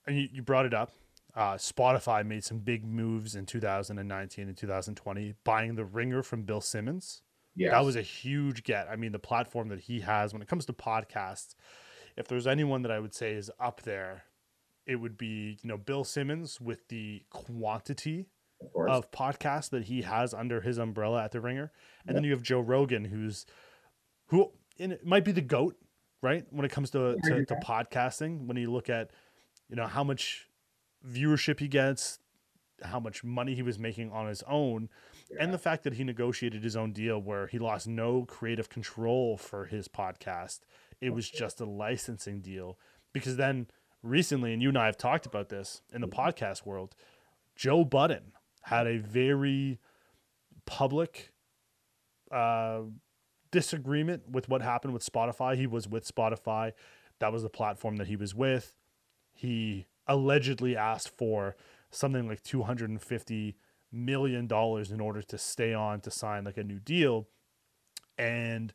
and 0.05 0.17
you, 0.17 0.27
you 0.33 0.41
brought 0.41 0.65
it 0.65 0.73
up. 0.73 0.91
Uh, 1.35 1.53
Spotify 1.53 2.25
made 2.25 2.43
some 2.43 2.59
big 2.59 2.83
moves 2.85 3.35
in 3.35 3.45
2019 3.45 4.47
and 4.47 4.57
2020, 4.57 5.35
buying 5.43 5.75
the 5.75 5.85
Ringer 5.85 6.23
from 6.23 6.43
Bill 6.43 6.59
Simmons. 6.59 7.21
Yeah. 7.55 7.71
That 7.71 7.85
was 7.85 7.95
a 7.95 8.01
huge 8.01 8.63
get. 8.63 8.88
I 8.89 8.95
mean, 8.95 9.12
the 9.12 9.19
platform 9.19 9.69
that 9.69 9.81
he 9.81 10.01
has 10.01 10.33
when 10.33 10.41
it 10.41 10.47
comes 10.47 10.65
to 10.65 10.73
podcasts, 10.73 11.55
if 12.17 12.27
there's 12.27 12.47
anyone 12.47 12.81
that 12.81 12.91
I 12.91 12.99
would 12.99 13.13
say 13.13 13.33
is 13.33 13.51
up 13.59 13.83
there, 13.83 14.23
it 14.85 14.95
would 14.95 15.17
be 15.17 15.57
you 15.62 15.67
know 15.67 15.77
Bill 15.77 16.03
Simmons 16.03 16.59
with 16.59 16.88
the 16.88 17.23
quantity 17.29 18.27
of 18.62 18.89
of 18.89 19.12
podcasts 19.12 19.69
that 19.69 19.86
he 19.86 20.02
has 20.02 20.34
under 20.34 20.62
his 20.62 20.78
umbrella 20.78 21.24
at 21.24 21.32
the 21.32 21.41
Ringer, 21.41 21.72
and 22.06 22.15
then 22.15 22.24
you 22.24 22.32
have 22.32 22.41
Joe 22.41 22.60
Rogan, 22.60 23.06
who's 23.06 23.45
who 24.28 24.52
and 24.80 24.93
it 24.93 25.06
might 25.06 25.26
be 25.26 25.32
the 25.32 25.41
goat, 25.41 25.76
right? 26.22 26.45
When 26.50 26.65
it 26.65 26.72
comes 26.72 26.89
to, 26.91 27.17
to, 27.24 27.45
to 27.45 27.56
podcasting, 27.56 28.48
when 28.48 28.58
you 28.58 28.72
look 28.72 28.89
at 28.89 29.12
you 29.69 29.76
know 29.76 29.88
how 29.88 30.04
much 30.04 30.48
viewership 31.08 31.60
he 31.60 31.67
gets, 31.67 32.19
how 32.82 33.00
much 33.00 33.24
money 33.24 33.56
he 33.56 33.62
was 33.62 33.80
making 33.80 34.12
on 34.12 34.28
his 34.28 34.43
own, 34.48 34.89
and 35.39 35.54
the 35.54 35.58
fact 35.58 35.84
that 35.84 35.93
he 35.93 36.04
negotiated 36.04 36.63
his 36.63 36.76
own 36.76 36.91
deal 36.91 37.22
where 37.22 37.48
he 37.48 37.60
lost 37.60 37.88
no 37.88 38.26
creative 38.26 38.69
control 38.69 39.38
for 39.38 39.65
his 39.65 39.88
podcast. 39.88 40.60
It 41.02 41.12
was 41.12 41.30
just 41.30 41.62
a 41.62 41.65
licensing 41.65 42.41
deal. 42.41 42.78
Because 43.13 43.38
then 43.38 43.67
recently, 44.04 44.52
and 44.52 44.62
you 44.62 44.67
and 44.69 44.78
I 44.78 44.88
have 44.88 44.98
talked 44.98 45.26
about 45.26 45.48
this 45.48 45.82
in 45.93 46.02
the 46.02 46.08
mm-hmm. 46.08 46.19
podcast 46.19 46.65
world, 46.65 46.93
Joe 47.56 47.86
Budden 47.86 48.34
had 48.69 48.86
a 48.86 48.99
very 48.99 49.79
public 50.67 51.32
uh, 52.32 52.82
disagreement 53.49 54.29
with 54.29 54.47
what 54.47 54.62
happened 54.62 54.93
with 54.93 55.03
Spotify. 55.03 55.58
He 55.58 55.65
was 55.65 55.88
with 55.88 56.08
Spotify. 56.08 56.73
That 57.19 57.34
was 57.34 57.41
the 57.41 57.49
platform 57.49 57.97
that 57.97 58.08
he 58.08 58.15
was 58.15 58.36
with. 58.36 58.75
He 59.34 59.88
allegedly 60.05 60.77
asked 60.77 61.10
for 61.17 61.55
something 61.89 62.27
like 62.27 62.43
250 62.43 63.58
million 63.91 64.45
dollars 64.45 64.91
in 64.91 65.01
order 65.01 65.23
to 65.23 65.38
stay 65.39 65.73
on 65.73 65.99
to 66.01 66.12
sign 66.12 66.43
like 66.43 66.58
a 66.58 66.63
new 66.63 66.79
deal. 66.79 67.27
And 68.19 68.71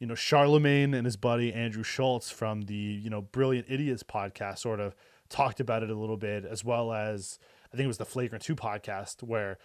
you 0.00 0.08
know, 0.08 0.16
Charlemagne 0.16 0.94
and 0.94 1.04
his 1.04 1.16
buddy 1.16 1.52
Andrew 1.52 1.84
Schulz 1.84 2.28
from 2.28 2.62
the, 2.62 2.74
you 2.74 3.10
know, 3.10 3.20
Brilliant 3.20 3.66
Idiots 3.68 4.02
podcast 4.02 4.58
sort 4.58 4.80
of 4.80 4.96
talked 5.28 5.60
about 5.60 5.84
it 5.84 5.90
a 5.90 5.94
little 5.94 6.16
bit, 6.16 6.44
as 6.44 6.64
well 6.64 6.92
as 6.92 7.38
I 7.72 7.76
think 7.76 7.84
it 7.84 7.88
was 7.88 7.98
the 7.98 8.04
Flagrant 8.06 8.42
2 8.44 8.56
podcast 8.56 9.22
where 9.22 9.58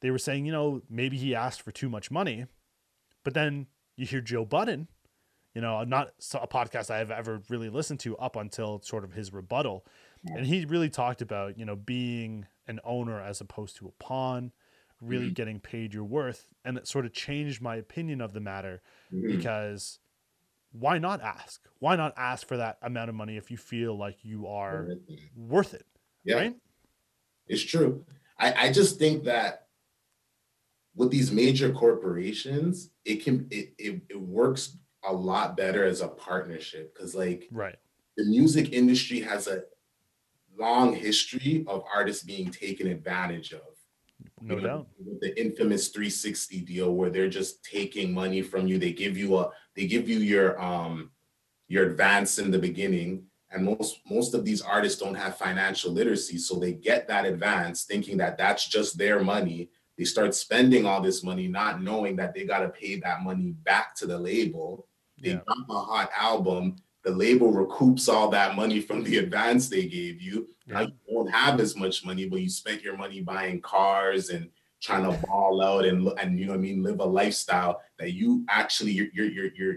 they 0.00 0.10
were 0.10 0.18
saying, 0.18 0.46
you 0.46 0.52
know, 0.52 0.82
maybe 0.88 1.16
he 1.16 1.34
asked 1.34 1.62
for 1.62 1.70
too 1.70 1.88
much 1.88 2.10
money. 2.10 2.46
But 3.24 3.34
then 3.34 3.66
you 3.96 4.06
hear 4.06 4.20
Joe 4.20 4.44
Budden, 4.44 4.88
you 5.54 5.60
know, 5.60 5.82
not 5.84 6.08
a 6.34 6.48
podcast 6.48 6.90
I 6.90 6.98
have 6.98 7.10
ever 7.10 7.42
really 7.48 7.68
listened 7.68 8.00
to 8.00 8.16
up 8.16 8.36
until 8.36 8.80
sort 8.82 9.04
of 9.04 9.12
his 9.12 9.32
rebuttal. 9.32 9.86
And 10.24 10.46
he 10.46 10.64
really 10.64 10.88
talked 10.88 11.20
about, 11.20 11.58
you 11.58 11.64
know, 11.64 11.76
being 11.76 12.46
an 12.66 12.80
owner 12.84 13.20
as 13.20 13.40
opposed 13.40 13.76
to 13.76 13.88
a 13.88 13.92
pawn, 14.02 14.52
really 15.00 15.30
Mhm. 15.30 15.34
getting 15.34 15.60
paid 15.60 15.92
your 15.92 16.04
worth. 16.04 16.46
And 16.64 16.78
it 16.78 16.86
sort 16.86 17.04
of 17.04 17.12
changed 17.12 17.60
my 17.60 17.76
opinion 17.76 18.20
of 18.20 18.32
the 18.32 18.40
matter 18.40 18.82
Mhm. 19.12 19.36
because 19.36 19.98
why 20.70 20.98
not 20.98 21.20
ask? 21.20 21.68
Why 21.80 21.96
not 21.96 22.14
ask 22.16 22.46
for 22.46 22.56
that 22.56 22.78
amount 22.82 23.10
of 23.10 23.14
money 23.16 23.36
if 23.36 23.50
you 23.50 23.56
feel 23.56 23.96
like 23.96 24.24
you 24.24 24.46
are 24.46 24.88
worth 25.36 25.74
it? 25.74 25.86
Yeah. 26.24 26.36
Right? 26.36 26.56
It's 27.52 27.62
true. 27.62 28.02
I, 28.38 28.68
I 28.68 28.72
just 28.72 28.98
think 28.98 29.24
that 29.24 29.66
with 30.96 31.10
these 31.10 31.30
major 31.30 31.70
corporations, 31.70 32.88
it 33.04 33.22
can 33.22 33.46
it, 33.50 33.74
it, 33.78 34.00
it 34.08 34.18
works 34.20 34.78
a 35.06 35.12
lot 35.12 35.54
better 35.54 35.84
as 35.84 36.00
a 36.00 36.08
partnership 36.08 36.94
because 36.94 37.14
like 37.14 37.48
Right. 37.50 37.76
the 38.16 38.24
music 38.24 38.72
industry 38.72 39.20
has 39.20 39.48
a 39.48 39.64
long 40.58 40.94
history 40.94 41.64
of 41.66 41.84
artists 41.94 42.24
being 42.24 42.50
taken 42.50 42.86
advantage 42.86 43.52
of. 43.52 43.60
No 44.40 44.54
You 44.56 44.60
know, 44.62 44.66
doubt. 44.68 44.86
with 45.04 45.20
the 45.20 45.38
infamous 45.38 45.88
360 45.88 46.60
deal 46.62 46.94
where 46.94 47.10
they're 47.10 47.28
just 47.28 47.62
taking 47.64 48.14
money 48.14 48.40
from 48.40 48.66
you. 48.66 48.78
They 48.78 48.92
give 48.92 49.18
you 49.18 49.36
a 49.36 49.50
they 49.76 49.86
give 49.86 50.08
you 50.08 50.18
your 50.20 50.58
um 50.60 51.10
your 51.68 51.84
advance 51.90 52.38
in 52.38 52.50
the 52.50 52.58
beginning. 52.58 53.24
And 53.52 53.64
most 53.64 54.00
most 54.08 54.34
of 54.34 54.44
these 54.44 54.62
artists 54.62 55.00
don't 55.00 55.14
have 55.14 55.36
financial 55.36 55.92
literacy, 55.92 56.38
so 56.38 56.58
they 56.58 56.72
get 56.72 57.06
that 57.08 57.26
advance 57.26 57.84
thinking 57.84 58.16
that 58.18 58.38
that's 58.38 58.66
just 58.66 58.96
their 58.96 59.22
money. 59.22 59.68
They 59.98 60.04
start 60.04 60.34
spending 60.34 60.86
all 60.86 61.02
this 61.02 61.22
money, 61.22 61.48
not 61.48 61.82
knowing 61.82 62.16
that 62.16 62.34
they 62.34 62.44
got 62.46 62.60
to 62.60 62.70
pay 62.70 62.98
that 63.00 63.22
money 63.22 63.50
back 63.62 63.94
to 63.96 64.06
the 64.06 64.18
label. 64.18 64.88
They 65.20 65.30
Yeah. 65.30 65.40
drop 65.46 65.68
a 65.70 65.80
hot 65.80 66.10
album. 66.18 66.76
The 67.04 67.10
label 67.10 67.52
recoups 67.52 68.08
all 68.08 68.28
that 68.30 68.56
money 68.56 68.80
from 68.80 69.02
the 69.04 69.18
advance 69.18 69.68
they 69.68 69.86
gave 69.86 70.22
you. 70.22 70.48
Now 70.66 70.80
you 70.82 70.92
don't 71.10 71.30
have 71.30 71.60
as 71.60 71.76
much 71.76 72.04
money, 72.04 72.26
but 72.28 72.40
you 72.40 72.48
spent 72.48 72.82
your 72.82 72.96
money 72.96 73.20
buying 73.20 73.60
cars 73.60 74.30
and 74.30 74.48
trying 74.80 75.04
to 75.04 75.26
ball 75.26 75.62
out 75.62 75.84
and 75.84 76.08
and 76.18 76.38
you 76.38 76.46
know 76.46 76.52
what 76.52 76.58
I 76.58 76.62
mean, 76.62 76.82
live 76.82 77.00
a 77.00 77.04
lifestyle 77.04 77.82
that 77.98 78.12
you 78.12 78.44
actually 78.48 78.92
you're 78.92 79.08
you're 79.12 79.30
your 79.30 79.46
your 79.54 79.74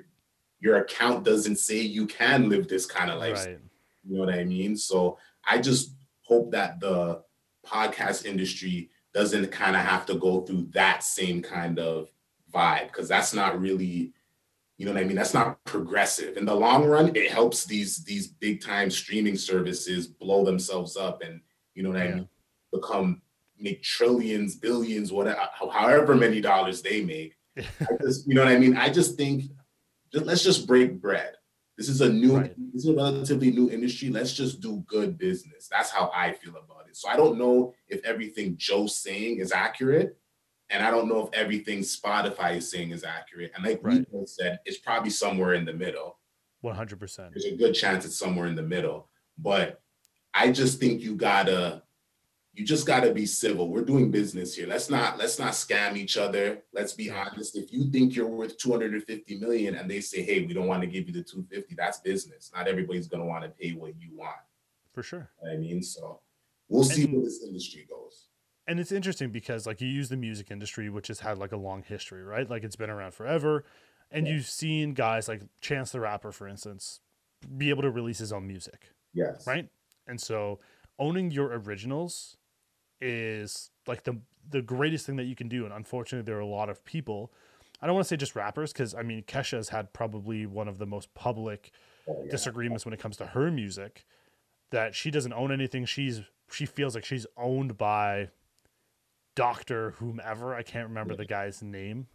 your 0.65 0.77
account 0.77 1.23
doesn't 1.23 1.57
say 1.57 1.79
you 1.79 2.07
can 2.07 2.49
live 2.49 2.67
this 2.67 2.87
kind 2.87 3.11
of 3.11 3.19
lifestyle. 3.19 3.53
Right. 3.53 3.61
You 4.03 4.15
know 4.15 4.25
what 4.25 4.33
I 4.33 4.43
mean? 4.43 4.75
So 4.75 5.19
I 5.47 5.59
just 5.59 5.91
hope 6.23 6.51
that 6.53 6.79
the 6.79 7.21
podcast 7.63 8.25
industry 8.25 8.89
doesn't 9.13 9.51
kind 9.51 9.75
of 9.75 9.83
have 9.83 10.07
to 10.07 10.15
go 10.15 10.41
through 10.41 10.69
that 10.73 11.03
same 11.03 11.43
kind 11.43 11.77
of 11.77 12.09
vibe 12.51 12.87
because 12.87 13.07
that's 13.07 13.31
not 13.31 13.61
really, 13.61 14.11
you 14.79 14.87
know 14.87 14.93
what 14.93 15.01
I 15.01 15.05
mean? 15.05 15.15
That's 15.15 15.35
not 15.35 15.63
progressive. 15.65 16.35
In 16.35 16.45
the 16.45 16.55
long 16.55 16.85
run, 16.85 17.15
it 17.15 17.29
helps 17.31 17.65
these 17.65 18.03
these 18.03 18.27
big 18.27 18.59
time 18.59 18.89
streaming 18.89 19.37
services 19.37 20.07
blow 20.07 20.43
themselves 20.43 20.97
up 20.97 21.21
and 21.21 21.41
you 21.75 21.83
know 21.83 21.89
what 21.89 22.01
I 22.01 22.07
mean, 22.07 22.29
become 22.73 23.21
make 23.59 23.83
trillions, 23.83 24.55
billions, 24.55 25.11
whatever, 25.11 25.47
however 25.71 26.15
many 26.15 26.41
dollars 26.41 26.81
they 26.81 27.03
make. 27.03 27.35
I 27.57 27.97
just, 28.01 28.27
you 28.27 28.33
know 28.33 28.43
what 28.43 28.51
I 28.51 28.57
mean? 28.57 28.75
I 28.75 28.89
just 28.89 29.15
think 29.15 29.43
let's 30.23 30.43
just 30.43 30.67
break 30.67 31.01
bread. 31.01 31.33
This 31.77 31.89
is 31.89 31.99
a 32.01 32.09
new, 32.11 32.37
Right. 32.37 32.53
this 32.73 32.85
is 32.85 32.89
a 32.89 32.95
relatively 32.95 33.51
new 33.51 33.69
industry. 33.69 34.09
Let's 34.09 34.33
just 34.33 34.61
do 34.61 34.83
good 34.87 35.17
business. 35.17 35.67
That's 35.69 35.89
how 35.89 36.09
I 36.13 36.31
feel 36.31 36.51
about 36.55 36.87
it. 36.89 36.95
So 36.95 37.09
I 37.09 37.17
don't 37.17 37.37
know 37.37 37.73
if 37.89 38.03
everything 38.05 38.55
Joe's 38.57 38.97
saying 38.97 39.39
is 39.39 39.51
accurate, 39.51 40.17
and 40.69 40.81
I 40.83 40.89
don't 40.89 41.09
know 41.09 41.27
if 41.27 41.33
everything 41.33 41.79
Spotify 41.79 42.57
is 42.57 42.71
saying 42.71 42.91
is 42.91 43.03
accurate. 43.03 43.51
And 43.55 43.65
like 43.65 43.81
Right. 43.83 43.99
we 43.99 44.05
both 44.19 44.29
said, 44.29 44.59
it's 44.65 44.77
probably 44.77 45.09
somewhere 45.09 45.53
in 45.53 45.65
the 45.65 45.73
middle. 45.73 46.17
100%. 46.63 47.33
There's 47.33 47.45
a 47.45 47.55
good 47.57 47.73
chance 47.73 48.05
it's 48.05 48.17
somewhere 48.17 48.47
in 48.47 48.55
the 48.55 48.63
middle. 48.63 49.09
But 49.37 49.81
I 50.33 50.51
just 50.51 50.79
think 50.79 51.01
you 51.01 51.15
gotta, 51.15 51.83
you 52.55 52.65
just 52.65 52.87
gotta 52.87 53.11
be 53.13 53.25
civil. 53.25 53.69
We're 53.69 53.83
doing 53.83 54.11
business 54.11 54.55
here. 54.55 54.65
Let's 54.67 54.89
not 54.89 55.17
let's 55.17 55.37
not 55.39 55.53
scam 55.53 55.97
each 55.97 56.17
other. 56.17 56.63
Let's 56.73 56.93
be 56.93 57.09
honest. 57.09 57.57
If 57.57 57.71
you 57.73 57.91
think 57.91 58.15
you're 58.15 58.27
worth 58.27 58.57
250 58.57 59.37
million 59.39 59.75
and 59.75 59.89
they 59.89 59.99
say, 60.01 60.21
hey, 60.23 60.45
we 60.45 60.53
don't 60.53 60.67
want 60.67 60.81
to 60.81 60.87
give 60.87 61.07
you 61.07 61.13
the 61.13 61.23
250, 61.23 61.75
that's 61.75 61.99
business. 61.99 62.51
Not 62.55 62.67
everybody's 62.67 63.07
gonna 63.07 63.25
want 63.25 63.43
to 63.43 63.49
pay 63.49 63.71
what 63.71 63.93
you 63.99 64.09
want. 64.15 64.37
For 64.93 65.03
sure. 65.03 65.29
You 65.43 65.49
know 65.49 65.53
I 65.55 65.57
mean, 65.57 65.83
so 65.83 66.21
we'll 66.69 66.83
see 66.85 67.03
And- 67.03 67.13
where 67.13 67.23
this 67.23 67.43
industry 67.43 67.85
goes. 67.89 68.27
and 68.67 68.79
it's 68.79 68.91
interesting 68.91 69.29
because 69.31 69.67
like 69.67 69.81
you 69.81 69.87
use 69.87 70.09
the 70.09 70.17
music 70.17 70.49
industry 70.49 70.89
which 70.89 71.07
has 71.09 71.19
had 71.19 71.37
like 71.37 71.51
a 71.51 71.57
long 71.57 71.83
history 71.83 72.23
right 72.23 72.49
like 72.49 72.63
it's 72.63 72.75
been 72.77 72.89
around 72.89 73.13
forever 73.13 73.63
and 74.09 74.25
Yeah. 74.25 74.33
you've 74.33 74.47
seen 74.47 74.93
guys 74.95 75.27
like 75.27 75.41
chance 75.61 75.91
the 75.91 75.99
rapper 75.99 76.31
for 76.31 76.47
instance 76.47 77.01
be 77.57 77.69
able 77.69 77.83
to 77.83 77.91
release 77.91 78.17
his 78.17 78.31
own 78.33 78.47
music 78.47 78.89
Yes. 79.13 79.45
right 79.45 79.69
and 80.07 80.19
so 80.19 80.59
owning 80.97 81.29
your 81.29 81.49
originals 81.59 82.37
is 83.01 83.69
like 83.87 84.03
the 84.03 84.17
the 84.49 84.61
greatest 84.61 85.05
thing 85.05 85.15
that 85.15 85.23
you 85.25 85.35
can 85.35 85.47
do 85.49 85.65
and 85.65 85.73
unfortunately 85.73 86.25
there 86.25 86.37
are 86.37 86.41
a 86.41 86.45
lot 86.45 86.69
of 86.69 86.83
people 86.85 87.31
i 87.81 87.85
don't 87.85 87.95
want 87.95 88.05
to 88.05 88.07
say 88.07 88.15
just 88.17 88.35
rappers 88.35 88.71
because 88.71 88.93
i 88.95 89.01
mean 89.01 89.21
kesha 89.23 89.57
has 89.57 89.69
had 89.69 89.91
probably 89.91 90.45
one 90.45 90.67
of 90.67 90.77
the 90.77 90.85
most 90.85 91.13
public 91.13 91.71
Oh, 92.07 92.21
yeah. 92.23 92.29
disagreements 92.31 92.85
when 92.85 92.93
it 92.93 92.99
comes 92.99 93.17
to 93.17 93.25
her 93.25 93.49
music 93.49 94.05
that 94.69 94.93
she 94.93 95.09
doesn't 95.09 95.33
own 95.33 95.51
anything 95.51 95.85
she's 95.85 96.21
she 96.51 96.67
feels 96.67 96.93
like 96.93 97.03
she's 97.03 97.25
owned 97.35 97.77
by 97.77 98.29
doctor 99.35 99.91
whomever 99.97 100.55
i 100.55 100.61
can't 100.61 100.87
remember 100.87 101.13
Yeah. 101.13 101.17
the 101.17 101.25
guy's 101.25 101.61
name 101.61 102.07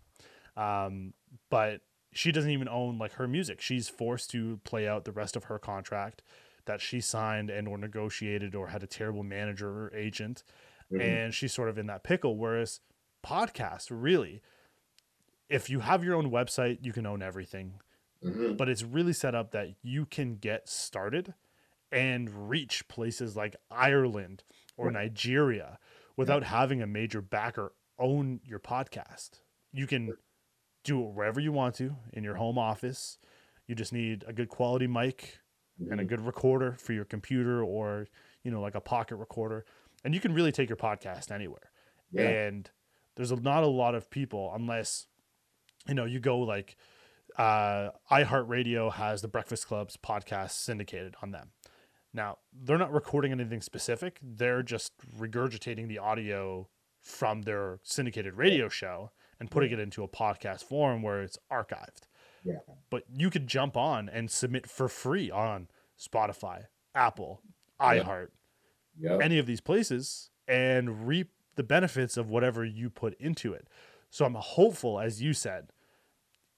um, 0.56 1.14
but 1.48 1.80
she 2.12 2.32
doesn't 2.32 2.50
even 2.50 2.68
own 2.68 2.98
like 2.98 3.12
her 3.14 3.28
music 3.28 3.60
she's 3.60 3.88
forced 3.88 4.30
to 4.30 4.60
play 4.64 4.86
out 4.88 5.04
the 5.04 5.12
rest 5.12 5.36
of 5.36 5.44
her 5.44 5.58
contract 5.58 6.22
that 6.66 6.80
she 6.80 7.00
signed 7.00 7.50
and 7.50 7.66
or 7.68 7.76
negotiated 7.78 8.54
or 8.54 8.68
had 8.68 8.82
a 8.82 8.86
terrible 8.86 9.22
manager 9.22 9.68
or 9.68 9.92
agent 9.94 10.42
Mhm. 10.92 11.00
and 11.00 11.34
she's 11.34 11.52
sort 11.52 11.68
of 11.68 11.78
in 11.78 11.86
that 11.86 12.02
pickle 12.02 12.36
whereas 12.36 12.80
podcast 13.24 13.88
really 13.90 14.42
if 15.48 15.68
you 15.70 15.80
have 15.80 16.04
your 16.04 16.14
own 16.14 16.30
website 16.30 16.78
you 16.82 16.92
can 16.92 17.06
own 17.06 17.22
everything 17.22 17.80
Mhm. 18.22 18.56
but 18.56 18.68
it's 18.68 18.82
really 18.82 19.12
set 19.12 19.34
up 19.34 19.50
that 19.52 19.74
you 19.82 20.04
can 20.06 20.36
get 20.36 20.68
started 20.68 21.34
and 21.92 22.48
reach 22.50 22.86
places 22.88 23.36
like 23.36 23.56
Ireland 23.70 24.44
or 24.76 24.86
Right. 24.86 24.94
Nigeria 24.94 25.78
without 26.16 26.44
having 26.44 26.80
a 26.82 26.86
major 26.86 27.20
backer 27.22 27.72
own 27.98 28.40
your 28.44 28.58
podcast. 28.60 29.40
You 29.72 29.86
can 29.86 30.16
do 30.84 31.02
it 31.04 31.12
wherever 31.14 31.40
you 31.40 31.50
want 31.52 31.74
to 31.76 31.96
in 32.12 32.22
your 32.24 32.36
home 32.36 32.58
office. 32.58 33.18
You 33.66 33.74
just 33.74 33.92
need 33.92 34.24
a 34.26 34.32
good 34.32 34.48
quality 34.48 34.86
mic 34.86 35.38
and 35.78 36.00
a 36.00 36.04
Mhm. 36.04 36.08
good 36.08 36.20
recorder 36.20 36.72
for 36.72 36.92
your 36.92 37.04
computer 37.04 37.62
or, 37.62 38.06
you 38.44 38.50
know, 38.50 38.60
like 38.60 38.74
a 38.74 38.80
pocket 38.80 39.16
recorder. 39.16 39.64
And 40.04 40.14
you 40.14 40.20
can 40.20 40.32
really 40.34 40.52
take 40.52 40.68
your 40.68 40.76
podcast 40.76 41.30
anywhere 41.30 41.70
Yeah. 42.10 42.28
and 42.28 42.70
there's 43.16 43.30
a, 43.30 43.36
not 43.36 43.62
a 43.62 43.66
lot 43.68 43.94
of 43.94 44.10
people 44.10 44.50
unless 44.54 45.06
you 45.88 45.94
know 45.94 46.04
you 46.04 46.20
go 46.20 46.38
like 46.38 46.76
uh 47.36 47.90
iHeartRadio 48.10 48.92
has 48.92 49.22
the 49.22 49.28
Breakfast 49.28 49.66
Club's 49.66 49.96
podcast 49.96 50.52
syndicated 50.52 51.14
on 51.22 51.30
them. 51.30 51.50
Now 52.12 52.38
they're 52.52 52.78
not 52.78 52.92
recording 52.92 53.30
anything 53.32 53.60
specific; 53.60 54.18
they're 54.22 54.62
just 54.62 54.92
regurgitating 55.18 55.86
the 55.88 55.98
audio 55.98 56.68
from 57.00 57.42
their 57.42 57.78
syndicated 57.82 58.34
radio 58.34 58.68
show 58.68 59.10
and 59.38 59.50
putting 59.50 59.70
it 59.70 59.78
into 59.78 60.02
a 60.02 60.08
podcast 60.08 60.64
form 60.64 61.02
where 61.02 61.22
it's 61.22 61.38
archived. 61.50 62.02
Yeah. 62.44 62.58
But 62.90 63.04
you 63.14 63.30
could 63.30 63.46
jump 63.46 63.76
on 63.76 64.08
and 64.08 64.30
submit 64.30 64.68
for 64.68 64.88
free 64.88 65.30
on 65.30 65.68
Spotify, 65.98 66.64
Apple, 66.94 67.42
Yeah. 67.80 68.02
iHeart, 68.02 68.28
Yep. 68.98 69.20
any 69.22 69.38
of 69.38 69.46
these 69.46 69.60
places 69.60 70.30
and 70.46 71.06
reap 71.06 71.30
the 71.56 71.62
benefits 71.62 72.16
of 72.16 72.28
whatever 72.28 72.64
you 72.64 72.90
put 72.90 73.14
into 73.20 73.52
it. 73.52 73.68
So 74.10 74.24
I'm 74.24 74.34
hopeful, 74.34 74.98
as 74.98 75.22
you 75.22 75.32
said, 75.32 75.70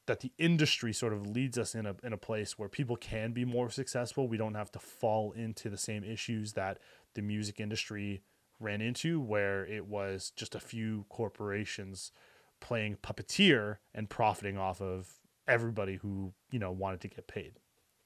that 0.06 0.20
the 0.20 0.32
industry 0.38 0.92
sort 0.92 1.12
of 1.12 1.26
leads 1.26 1.58
us 1.58 1.74
in 1.74 1.86
a 1.86 1.94
in 2.02 2.12
a 2.12 2.18
place 2.18 2.58
where 2.58 2.68
people 2.68 2.96
can 2.96 3.32
be 3.32 3.44
more 3.44 3.70
successful. 3.70 4.26
We 4.26 4.36
don't 4.36 4.54
have 4.54 4.72
to 4.72 4.78
fall 4.78 5.32
into 5.32 5.70
the 5.70 5.76
same 5.76 6.02
issues 6.04 6.54
that 6.54 6.78
the 7.14 7.22
music 7.22 7.60
industry 7.60 8.22
ran 8.58 8.80
into, 8.80 9.20
where 9.20 9.66
it 9.66 9.86
was 9.86 10.32
just 10.34 10.54
a 10.54 10.60
few 10.60 11.04
corporations 11.08 12.12
playing 12.60 12.96
puppeteer 13.02 13.78
and 13.94 14.08
profiting 14.08 14.56
off 14.56 14.80
of 14.80 15.20
everybody 15.46 15.96
who 15.96 16.32
you 16.50 16.58
know 16.58 16.72
wanted 16.72 17.00
to 17.02 17.08
get 17.08 17.26
paid. 17.28 17.58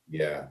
Yeah. 0.08 0.48